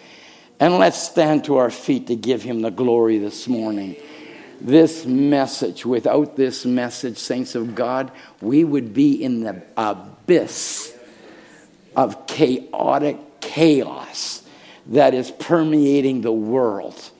And 0.58 0.78
let's 0.78 1.02
stand 1.02 1.44
to 1.44 1.56
our 1.56 1.70
feet 1.70 2.08
to 2.08 2.16
give 2.16 2.42
Him 2.42 2.62
the 2.62 2.70
glory 2.70 3.18
this 3.18 3.46
morning 3.46 3.96
this 4.60 5.06
message, 5.06 5.84
without 5.86 6.36
this 6.36 6.64
message, 6.64 7.16
saints 7.16 7.54
of 7.54 7.74
God, 7.74 8.12
we 8.40 8.64
would 8.64 8.92
be 8.92 9.22
in 9.22 9.42
the 9.42 9.62
abyss 9.76 10.96
of 11.96 12.26
chaotic 12.26 13.18
chaos 13.40 14.42
that 14.86 15.14
is 15.14 15.30
permeating 15.30 16.20
the 16.20 16.32
world. 16.32 17.10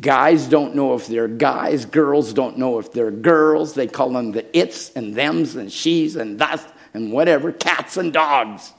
Guys 0.00 0.48
don't 0.48 0.74
know 0.74 0.94
if 0.94 1.06
they're 1.06 1.28
guys, 1.28 1.84
girls 1.86 2.32
don't 2.32 2.58
know 2.58 2.78
if 2.78 2.92
they're 2.92 3.12
girls. 3.12 3.74
They 3.74 3.86
call 3.86 4.10
them 4.10 4.32
the 4.32 4.56
its 4.56 4.90
and 4.90 5.14
thems 5.14 5.54
and 5.54 5.72
she's 5.72 6.16
and 6.16 6.38
that's 6.38 6.64
and 6.94 7.12
whatever, 7.12 7.52
cats 7.52 7.96
and 7.96 8.12
dogs. 8.12 8.72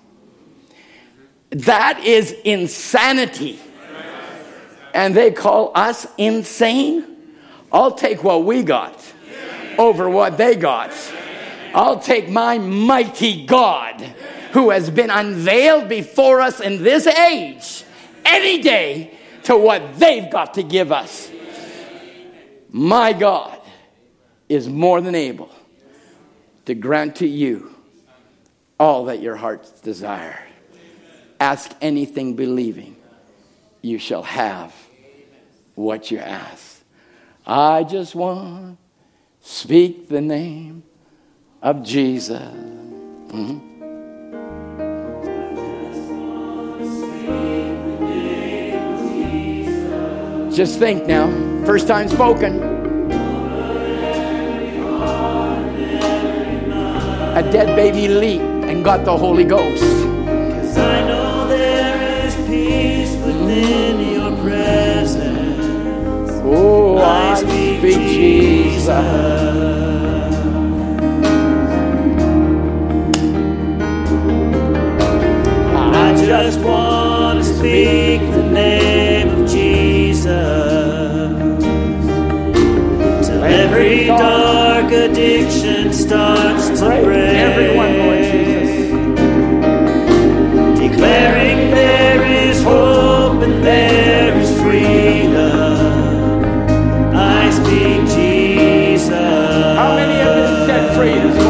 That 1.51 2.03
is 2.03 2.31
insanity. 2.43 3.59
And 4.93 5.13
they 5.13 5.31
call 5.31 5.71
us 5.75 6.07
insane. 6.17 7.14
I'll 7.75 7.91
take 7.91 8.23
what 8.23 8.45
we 8.45 8.63
got 8.63 8.97
over 9.77 10.09
what 10.09 10.37
they 10.37 10.55
got. 10.55 10.93
I'll 11.73 11.99
take 11.99 12.29
my 12.29 12.57
mighty 12.57 13.45
God 13.45 13.99
who 14.53 14.69
has 14.69 14.89
been 14.89 15.09
unveiled 15.09 15.89
before 15.89 16.39
us 16.39 16.61
in 16.61 16.81
this 16.81 17.05
age 17.05 17.83
any 18.23 18.61
day 18.61 19.17
to 19.43 19.57
what 19.57 19.99
they've 19.99 20.31
got 20.31 20.53
to 20.53 20.63
give 20.63 20.93
us. 20.93 21.29
My 22.69 23.11
God 23.11 23.59
is 24.47 24.69
more 24.69 25.01
than 25.01 25.13
able 25.13 25.53
to 26.67 26.75
grant 26.75 27.17
to 27.17 27.27
you 27.27 27.75
all 28.79 29.03
that 29.05 29.21
your 29.21 29.35
hearts 29.35 29.69
desire. 29.81 30.39
Ask 31.41 31.73
anything 31.81 32.37
believing, 32.37 32.95
you 33.81 33.97
shall 33.97 34.23
have 34.23 34.73
what 35.73 36.09
you 36.09 36.19
ask. 36.19 36.74
I 37.47 37.83
just 37.83 38.15
want 38.15 38.77
to 39.41 39.47
speak 39.47 40.09
the 40.09 40.21
name 40.21 40.81
of 41.61 41.83
Jesus. 41.83 42.41
Mm-hmm. 42.41 43.75
Just 50.51 50.79
think 50.79 51.05
now. 51.05 51.29
First 51.65 51.87
time 51.87 52.09
spoken. 52.09 52.63
A 57.35 57.43
dead 57.51 57.75
baby 57.75 58.07
leaped 58.07 58.43
and 58.43 58.83
got 58.83 59.05
the 59.05 59.15
Holy 59.15 59.43
Ghost. 59.43 59.94
Oh, 66.47 66.97
I 66.99 67.35
speak 67.35 67.81
Jesus. 67.81 68.89
I 75.73 76.15
just 76.25 76.59
want 76.59 77.39
to 77.39 77.45
speak 77.45 78.21
the 78.31 78.43
name 78.51 79.29
of 79.29 79.49
Jesus 79.49 80.25
till 83.27 83.43
every 83.43 84.05
dark 84.05 84.91
addiction 84.91 85.91
starts 85.91 86.79
to 86.79 87.01
break. 87.03 87.35
Everyone. 87.35 87.84
praise. 100.95 101.44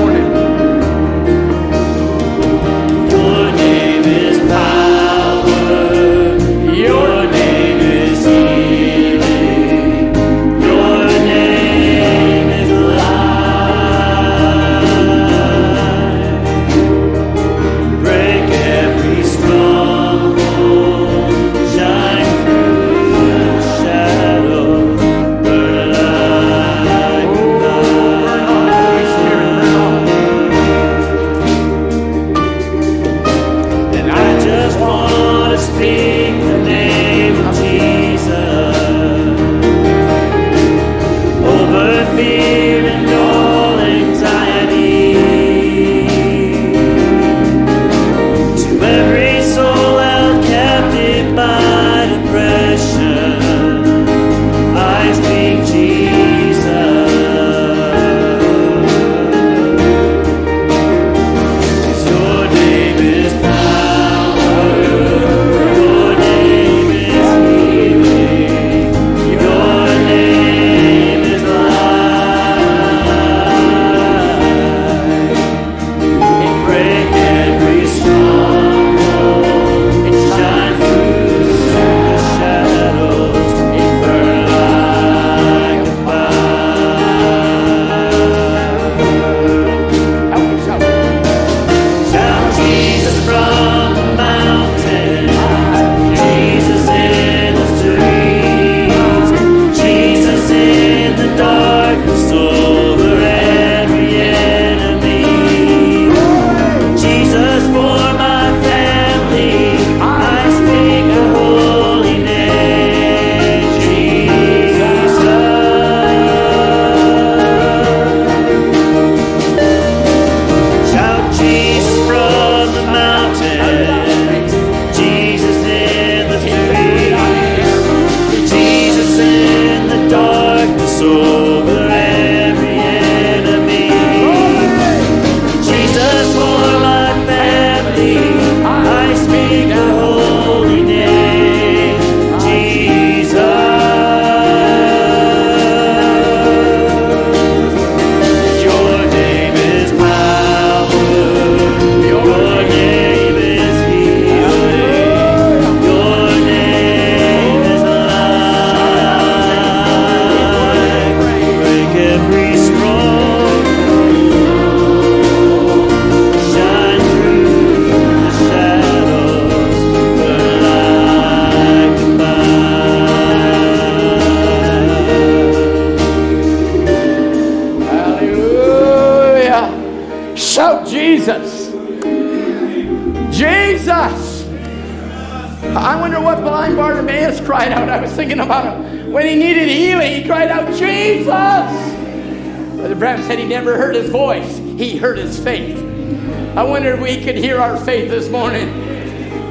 faith 197.85 198.09
this 198.09 198.29
morning. 198.29 198.67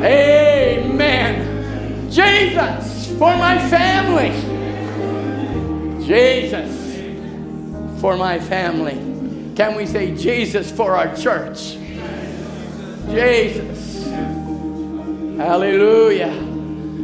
Amen. 0.02 2.10
Jesus 2.10 3.16
for 3.16 3.36
my 3.36 3.56
family. 3.70 4.32
Jesus 6.04 8.00
for 8.00 8.16
my 8.16 8.40
family. 8.40 8.96
Can 9.54 9.76
we 9.76 9.86
say 9.86 10.16
Jesus 10.16 10.72
for 10.72 10.96
our 10.96 11.14
church? 11.16 11.76
Jesus. 13.06 14.04
Hallelujah. 15.36 16.32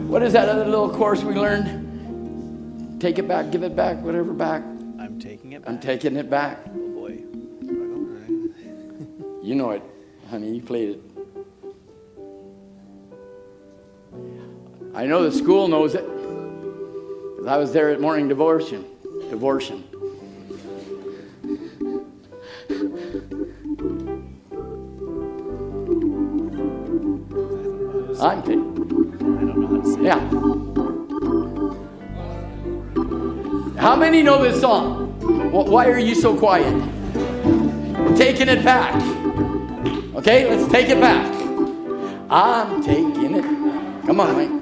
What 0.08 0.24
is 0.24 0.32
that 0.32 0.48
other 0.48 0.64
little 0.64 0.90
course 0.90 1.22
we 1.22 1.34
learned? 1.34 3.00
Take 3.00 3.20
it 3.20 3.28
back, 3.28 3.52
give 3.52 3.62
it 3.62 3.76
back, 3.76 4.02
whatever 4.02 4.32
back. 4.32 4.64
I'm 4.98 5.20
taking 5.20 5.52
it 5.52 5.62
back. 5.62 5.70
I'm 5.70 5.78
taking 5.78 6.16
it 6.16 6.28
back. 6.28 6.58
The 15.30 15.38
school 15.38 15.68
knows 15.68 15.94
it. 15.94 16.04
Because 16.06 17.46
I 17.46 17.56
was 17.56 17.72
there 17.72 17.90
at 17.90 18.00
morning 18.00 18.28
devotion. 18.28 18.84
Devotion. 19.30 19.84
I'm 28.20 28.42
kidding. 28.42 28.66
Yeah. 30.04 30.20
How 33.80 33.96
many 33.96 34.22
know 34.22 34.42
this 34.42 34.60
song? 34.60 35.18
Why 35.52 35.86
are 35.86 35.98
you 35.98 36.14
so 36.14 36.36
quiet? 36.36 36.74
taking 38.16 38.48
it 38.48 38.62
back. 38.62 38.94
Okay, 40.16 40.50
let's 40.50 40.70
take 40.70 40.88
it 40.88 41.00
back. 41.00 41.26
I'm 42.28 42.82
taking 42.82 43.36
it. 43.36 43.44
Come 44.06 44.20
on, 44.20 44.34
Mike. 44.36 44.59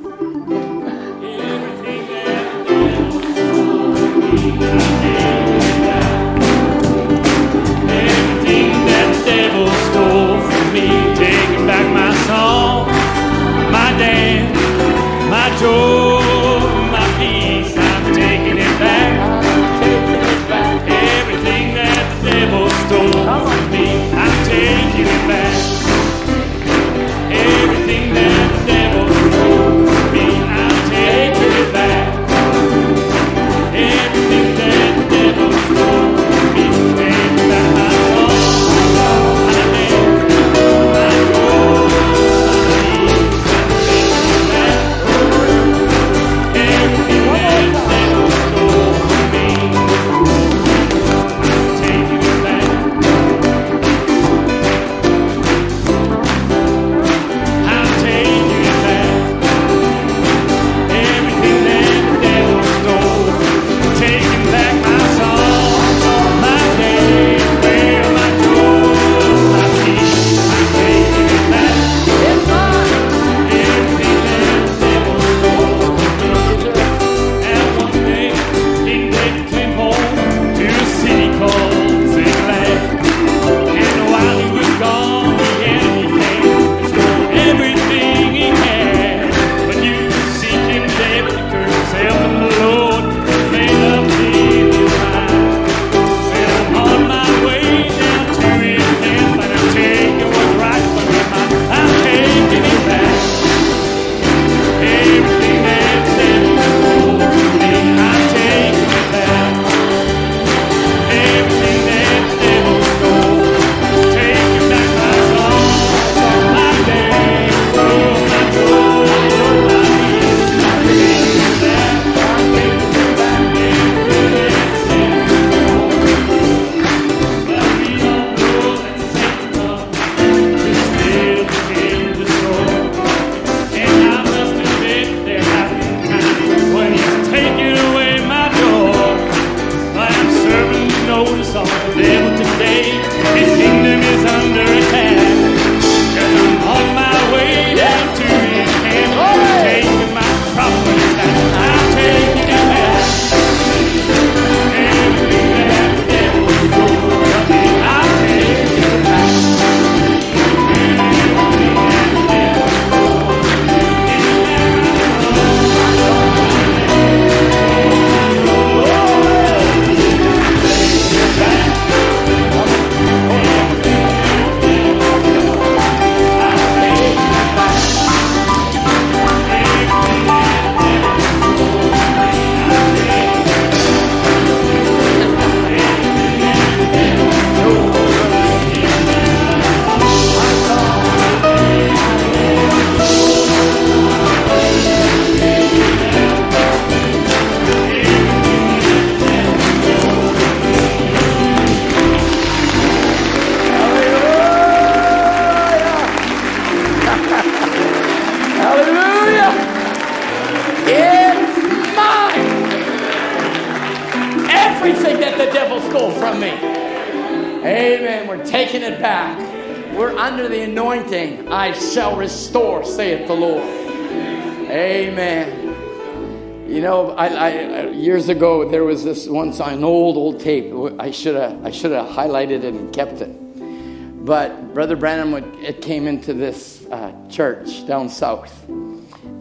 Ago 228.39 228.68
there 228.68 228.84
was 228.84 229.02
this 229.02 229.26
once 229.26 229.57
song, 229.57 229.73
an 229.73 229.83
old, 229.83 230.17
old 230.17 230.39
tape. 230.39 230.73
I 231.00 231.10
should 231.10 231.34
have, 231.34 231.67
I 231.67 231.73
should 231.73 231.91
have 231.91 232.07
highlighted 232.07 232.62
it 232.62 232.73
and 232.73 232.94
kept 232.94 233.20
it. 233.20 234.25
But 234.25 234.75
Brother 234.75 234.94
Branham, 234.94 235.33
would, 235.33 235.44
it 235.57 235.83
came 235.83 236.07
into 236.07 236.33
this 236.34 236.86
uh, 236.86 237.12
church 237.28 237.84
down 237.89 238.08
south, 238.08 238.68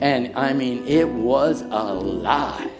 and 0.01 0.35
I 0.35 0.53
mean, 0.53 0.87
it 0.87 1.07
was 1.07 1.61
alive. 1.61 2.71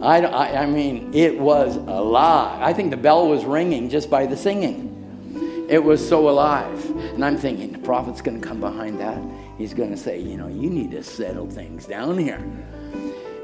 I, 0.00 0.22
I, 0.22 0.62
I 0.62 0.66
mean, 0.66 1.12
it 1.12 1.38
was 1.38 1.76
alive. 1.76 2.62
I 2.62 2.72
think 2.72 2.90
the 2.90 2.96
bell 2.96 3.28
was 3.28 3.44
ringing 3.44 3.90
just 3.90 4.08
by 4.08 4.24
the 4.24 4.36
singing. 4.36 5.66
It 5.68 5.84
was 5.84 6.06
so 6.06 6.30
alive. 6.30 6.82
And 7.14 7.22
I'm 7.22 7.36
thinking, 7.36 7.72
the 7.72 7.80
prophet's 7.80 8.22
going 8.22 8.40
to 8.40 8.46
come 8.46 8.60
behind 8.60 8.98
that. 9.00 9.20
He's 9.58 9.74
going 9.74 9.90
to 9.90 9.96
say, 9.96 10.20
you 10.20 10.38
know, 10.38 10.46
you 10.46 10.70
need 10.70 10.92
to 10.92 11.02
settle 11.02 11.50
things 11.50 11.84
down 11.84 12.16
here. 12.16 12.40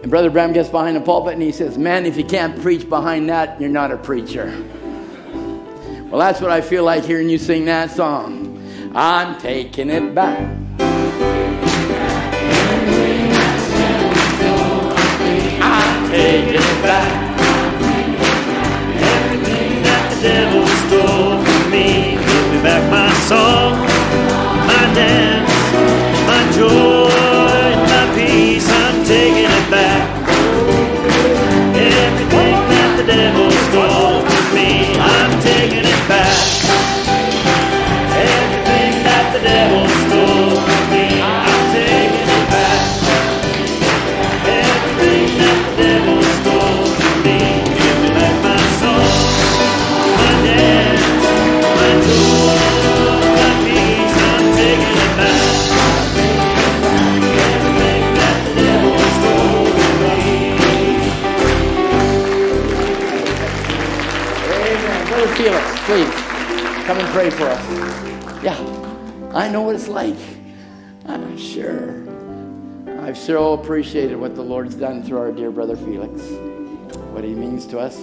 And 0.04 0.10
Brother 0.10 0.28
Branham 0.28 0.52
gets 0.52 0.68
behind 0.68 0.96
the 0.96 1.00
pulpit 1.00 1.32
and 1.32 1.40
he 1.40 1.50
says, 1.50 1.78
man, 1.78 2.04
if 2.04 2.18
you 2.18 2.26
can't 2.26 2.60
preach 2.60 2.86
behind 2.86 3.30
that, 3.30 3.58
you're 3.58 3.70
not 3.70 3.90
a 3.90 3.96
preacher. 3.96 4.54
Well, 6.10 6.18
that's 6.18 6.42
what 6.42 6.50
I 6.50 6.60
feel 6.60 6.84
like 6.84 7.04
hearing 7.04 7.30
you 7.30 7.38
sing 7.38 7.64
that 7.64 7.90
song. 7.90 8.62
I'm 8.94 9.40
taking 9.40 9.88
it 9.88 10.14
back. 10.14 10.53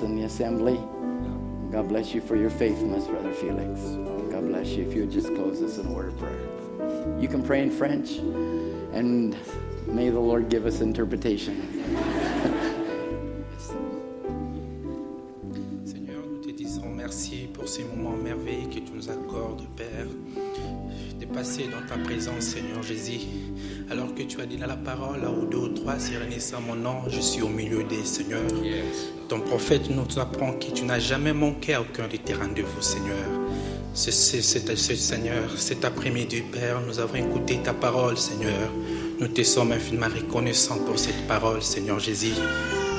Us 0.01 0.09
in 0.09 0.15
the 0.15 0.23
assembly. 0.23 0.79
God 1.71 1.87
bless 1.87 2.13
you 2.13 2.21
for 2.21 2.35
your 2.35 2.49
faithfulness, 2.49 3.05
brother 3.07 3.33
Felix. 3.33 3.79
God 4.31 4.47
bless 4.47 4.69
you. 4.69 4.83
If 4.83 4.93
you 4.93 5.01
would 5.01 5.11
just 5.11 5.27
close 5.27 5.61
us 5.61 5.77
in 5.77 5.87
a 5.87 5.91
word 5.91 6.09
of 6.09 6.17
prayer. 6.17 7.19
You 7.19 7.27
can 7.27 7.43
pray 7.43 7.61
in 7.61 7.71
French, 7.71 8.17
and 8.93 9.35
may 9.87 10.09
the 10.09 10.19
Lord 10.19 10.49
give 10.49 10.65
us 10.65 10.81
interpretation. 10.81 11.55
Seigneur, 15.85 16.23
nous 16.29 16.41
te 16.41 16.51
disons 16.51 16.89
merci 16.89 17.47
pour 17.53 17.67
ces 17.67 17.83
moments 17.83 18.17
merveilleux 18.17 18.67
que 18.69 18.79
tu 18.79 18.91
nous 18.93 19.09
accordes, 19.09 19.63
Père. 19.75 20.07
De 21.19 21.25
passer 21.25 21.65
dans 21.65 21.87
ta 21.87 22.01
présence, 22.01 22.41
Seigneur 22.41 22.81
Jésus. 22.83 23.27
Alors 23.89 24.13
que 24.15 24.23
tu 24.23 24.41
as 24.41 24.45
dit 24.45 24.57
dans 24.57 24.67
la 24.67 24.77
parole, 24.77 25.21
là 25.21 25.31
où 25.31 25.45
deux 25.45 25.57
ou 25.57 25.69
trois 25.69 25.99
se 25.99 26.17
réunissent 26.17 26.53
en 26.53 26.61
mon 26.61 26.75
nom, 26.75 27.03
je 27.07 27.19
suis 27.19 27.41
au 27.41 27.49
milieu 27.49 27.83
des 27.83 28.03
Seigneurs. 28.03 28.41
Ton 29.31 29.39
prophète 29.39 29.89
nous 29.89 30.19
apprend 30.19 30.51
que 30.51 30.71
tu 30.71 30.83
n'as 30.83 30.99
jamais 30.99 31.31
manqué 31.31 31.73
à 31.73 31.79
aucun 31.79 32.05
de 32.05 32.17
tes 32.17 32.33
rendez-vous, 32.33 32.81
Seigneur. 32.81 33.15
C'est, 33.93 34.11
Seigneur, 34.11 35.49
cet 35.55 35.85
après-midi, 35.85 36.41
Père, 36.41 36.81
nous 36.85 36.99
avons 36.99 37.15
écouté 37.15 37.57
ta 37.63 37.73
parole, 37.73 38.17
Seigneur. 38.17 38.69
Nous 39.21 39.29
te 39.29 39.41
sommes 39.43 39.71
infiniment 39.71 40.09
reconnaissants 40.13 40.79
pour 40.79 40.99
cette 40.99 41.25
parole, 41.29 41.61
Seigneur 41.61 41.97
Jésus. 41.97 42.33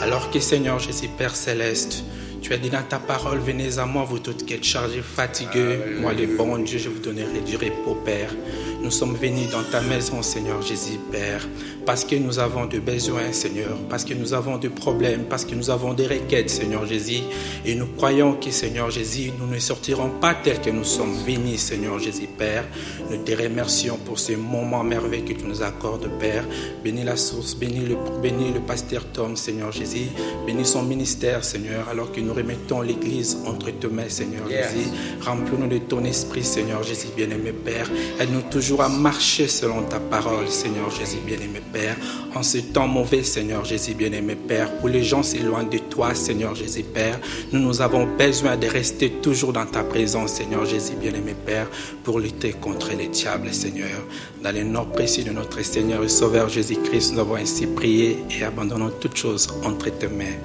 Alors 0.01 0.31
que, 0.31 0.41
Seigneur 0.41 0.79
Jésus, 0.79 1.11
Père 1.19 1.37
céleste, 1.37 2.03
tu 2.41 2.55
as 2.55 2.57
dit 2.57 2.71
dans 2.71 2.83
ta 2.83 2.99
parole, 2.99 3.39
venez 3.39 3.79
à 3.79 3.85
moi, 3.85 4.05
vous 4.09 4.19
toutes 4.19 4.47
qui 4.47 4.55
êtes 4.55 4.65
chargés, 4.65 5.03
fatigués. 5.03 5.81
Moi, 6.01 6.15
le 6.15 6.35
bon 6.35 6.57
Dieu, 6.57 6.79
je 6.79 6.89
vous 6.89 7.01
donnerai 7.01 7.43
du 7.43 7.57
repos, 7.57 7.95
Père. 8.07 8.35
Nous 8.83 8.91
sommes 8.91 9.15
venus 9.15 9.49
dans 9.51 9.63
ta 9.63 9.81
maison, 9.81 10.23
Seigneur 10.23 10.61
Jésus, 10.61 10.99
Père, 11.13 11.47
parce 11.87 12.05
que 12.05 12.17
nous 12.17 12.41
avons 12.41 12.67
des 12.67 12.81
besoins, 12.81 13.33
Seigneur, 13.33 13.79
parce 13.89 14.05
que 14.05 14.13
nous 14.13 14.35
avons 14.35 14.59
des 14.59 14.71
problèmes, 14.71 15.25
parce 15.31 15.45
que 15.45 15.55
nous 15.55 15.71
avons 15.71 15.95
des 15.95 16.09
requêtes, 16.09 16.51
Seigneur 16.51 16.85
Jésus. 16.85 17.21
Et 17.65 17.77
nous 17.77 17.87
croyons 17.87 18.35
que, 18.35 18.51
Seigneur 18.51 18.91
Jésus, 18.91 19.31
nous 19.39 19.47
ne 19.47 19.61
sortirons 19.61 20.11
pas 20.21 20.35
tels 20.35 20.61
que 20.61 20.71
nous 20.71 20.83
sommes 20.83 21.15
venus, 21.25 21.61
Seigneur 21.61 22.01
Jésus, 22.01 22.27
Père. 22.27 22.65
Nous 23.09 23.19
te 23.19 23.31
remercions 23.41 23.99
pour 24.05 24.19
ces 24.19 24.35
moments 24.35 24.83
merveilleux 24.83 25.27
que 25.27 25.33
tu 25.35 25.47
nous 25.47 25.63
accordes, 25.63 26.11
Père. 26.19 26.45
Bénis 26.83 27.05
la 27.05 27.17
source, 27.17 27.55
bénis 27.55 27.87
le, 27.87 27.97
bénis 28.21 28.53
le 28.53 28.61
pasteur 28.61 29.05
Tom, 29.13 29.37
Seigneur 29.37 29.71
Jésus. 29.71 30.09
Bénis 30.45 30.67
son 30.67 30.83
ministère, 30.83 31.45
Seigneur, 31.45 31.89
alors 31.89 32.11
que 32.11 32.21
nous 32.21 32.35
remettons 32.35 32.81
l'Église 32.81 33.39
entre 33.47 33.71
tes 33.71 33.87
mains, 33.87 34.09
Seigneur 34.09 34.49
Jésus. 34.49 34.89
Remplis-nous 35.21 35.69
de 35.69 35.79
ton 35.79 36.05
esprit, 36.05 36.43
Seigneur 36.43 36.83
Jésus, 36.83 37.09
bien-aimé 37.17 37.53
Père. 37.53 37.89
Aide-nous 38.19 38.43
toujours 38.51 38.72
à 38.81 38.89
marcher 38.89 39.49
selon 39.49 39.83
ta 39.83 40.01
parole, 40.01 40.49
Seigneur 40.49 40.91
Jésus, 40.91 41.19
bien-aimé 41.25 41.61
Père. 41.73 41.97
En 42.35 42.43
ce 42.43 42.59
temps 42.59 42.87
mauvais, 42.87 43.23
Seigneur 43.23 43.65
Jésus, 43.65 43.95
bien-aimé 43.95 44.37
Père, 44.37 44.71
où 44.83 44.87
les 44.87 45.03
gens 45.03 45.23
s'éloignent 45.23 45.69
de 45.69 45.79
toi, 45.79 46.15
Seigneur 46.15 46.55
Jésus, 46.55 46.83
Père, 46.83 47.19
nous, 47.53 47.61
nous 47.61 47.83
avons 47.83 48.07
besoin 48.17 48.57
de 48.57 48.67
rester 48.67 49.11
toujours 49.11 49.53
dans 49.53 49.67
ta 49.67 49.83
présence, 49.83 50.33
Seigneur 50.33 50.65
Jésus, 50.65 50.95
bien-aimé 50.95 51.35
Père, 51.45 51.69
pour 52.05 52.21
lutter 52.21 52.53
contre 52.53 52.91
les 52.97 53.09
diables, 53.09 53.53
Seigneur. 53.53 54.07
Dans 54.43 54.55
le 54.55 54.63
nom 54.63 54.85
précieux 54.87 55.25
de 55.25 55.31
notre 55.31 55.63
Seigneur 55.63 56.03
et 56.03 56.09
Sauveur 56.09 56.49
Jésus-Christ, 56.49 57.13
nous 57.15 57.21
avons 57.21 57.37
ainsi 57.37 57.67
prié 57.67 58.19
et 58.31 58.45
abandonnons 58.45 58.93
toutes 59.01 59.17
choses 59.17 59.49
entre 59.65 59.91
tes 59.91 60.09
mains. 60.09 60.39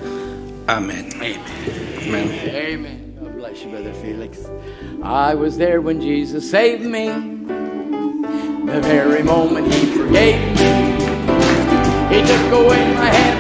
Amen. 0.68 1.06
Amen. 1.16 2.30
Amen. 2.46 3.14
God 3.22 3.38
bless 3.38 3.64
you, 3.64 3.70
Brother 3.70 3.94
Felix. 3.94 4.40
I 5.02 5.34
was 5.34 5.58
there 5.58 5.82
when 5.82 6.02
Jesus 6.02 6.50
saved 6.50 6.84
me. 6.84 7.38
The 8.68 8.82
very 8.82 9.24
moment 9.24 9.74
He 9.74 9.86
forgave 9.86 10.42
me, 10.60 10.72
He 12.14 12.22
took 12.28 12.52
away 12.52 12.94
my 12.96 13.06
heavy 13.06 13.37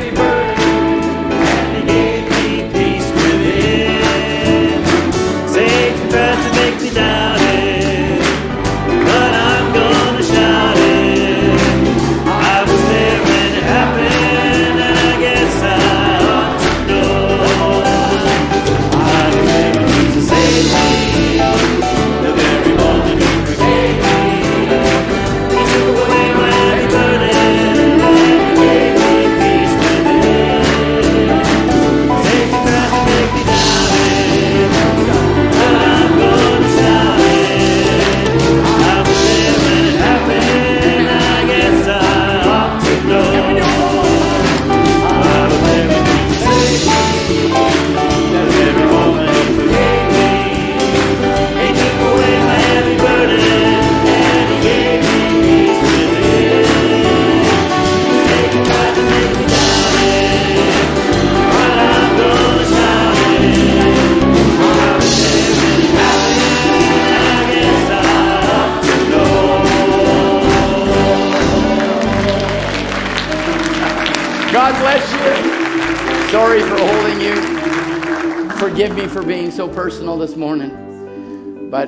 Sorry 76.58 76.70
for 76.72 76.88
holding 76.88 77.22
you. 77.22 78.50
Forgive 78.54 78.96
me 78.96 79.06
for 79.06 79.22
being 79.22 79.52
so 79.52 79.70
personal 79.70 80.18
this 80.18 80.36
morning. 80.36 81.70
But 81.70 81.88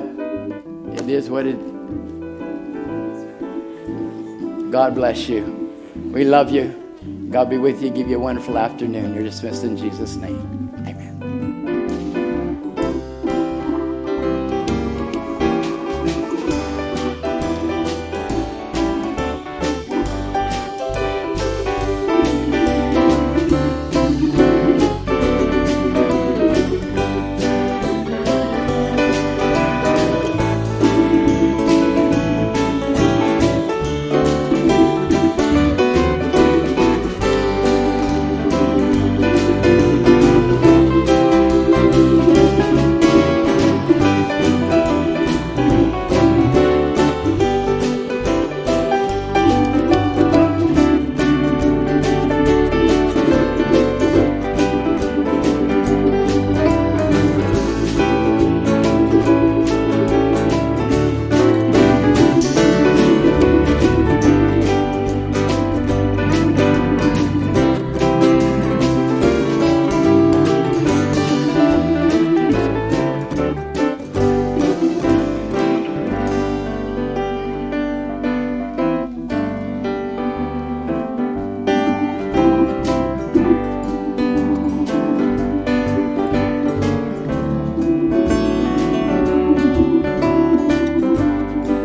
it 0.94 1.10
is 1.10 1.28
what 1.28 1.44
it 1.46 1.58
God 4.70 4.94
bless 4.94 5.28
you. 5.28 5.74
We 6.12 6.24
love 6.24 6.52
you. 6.52 7.28
God 7.32 7.50
be 7.50 7.58
with 7.58 7.82
you. 7.82 7.90
Give 7.90 8.08
you 8.08 8.18
a 8.18 8.20
wonderful 8.20 8.56
afternoon. 8.56 9.12
You're 9.12 9.24
dismissed 9.24 9.64
in 9.64 9.76
Jesus' 9.76 10.14
name. 10.14 10.59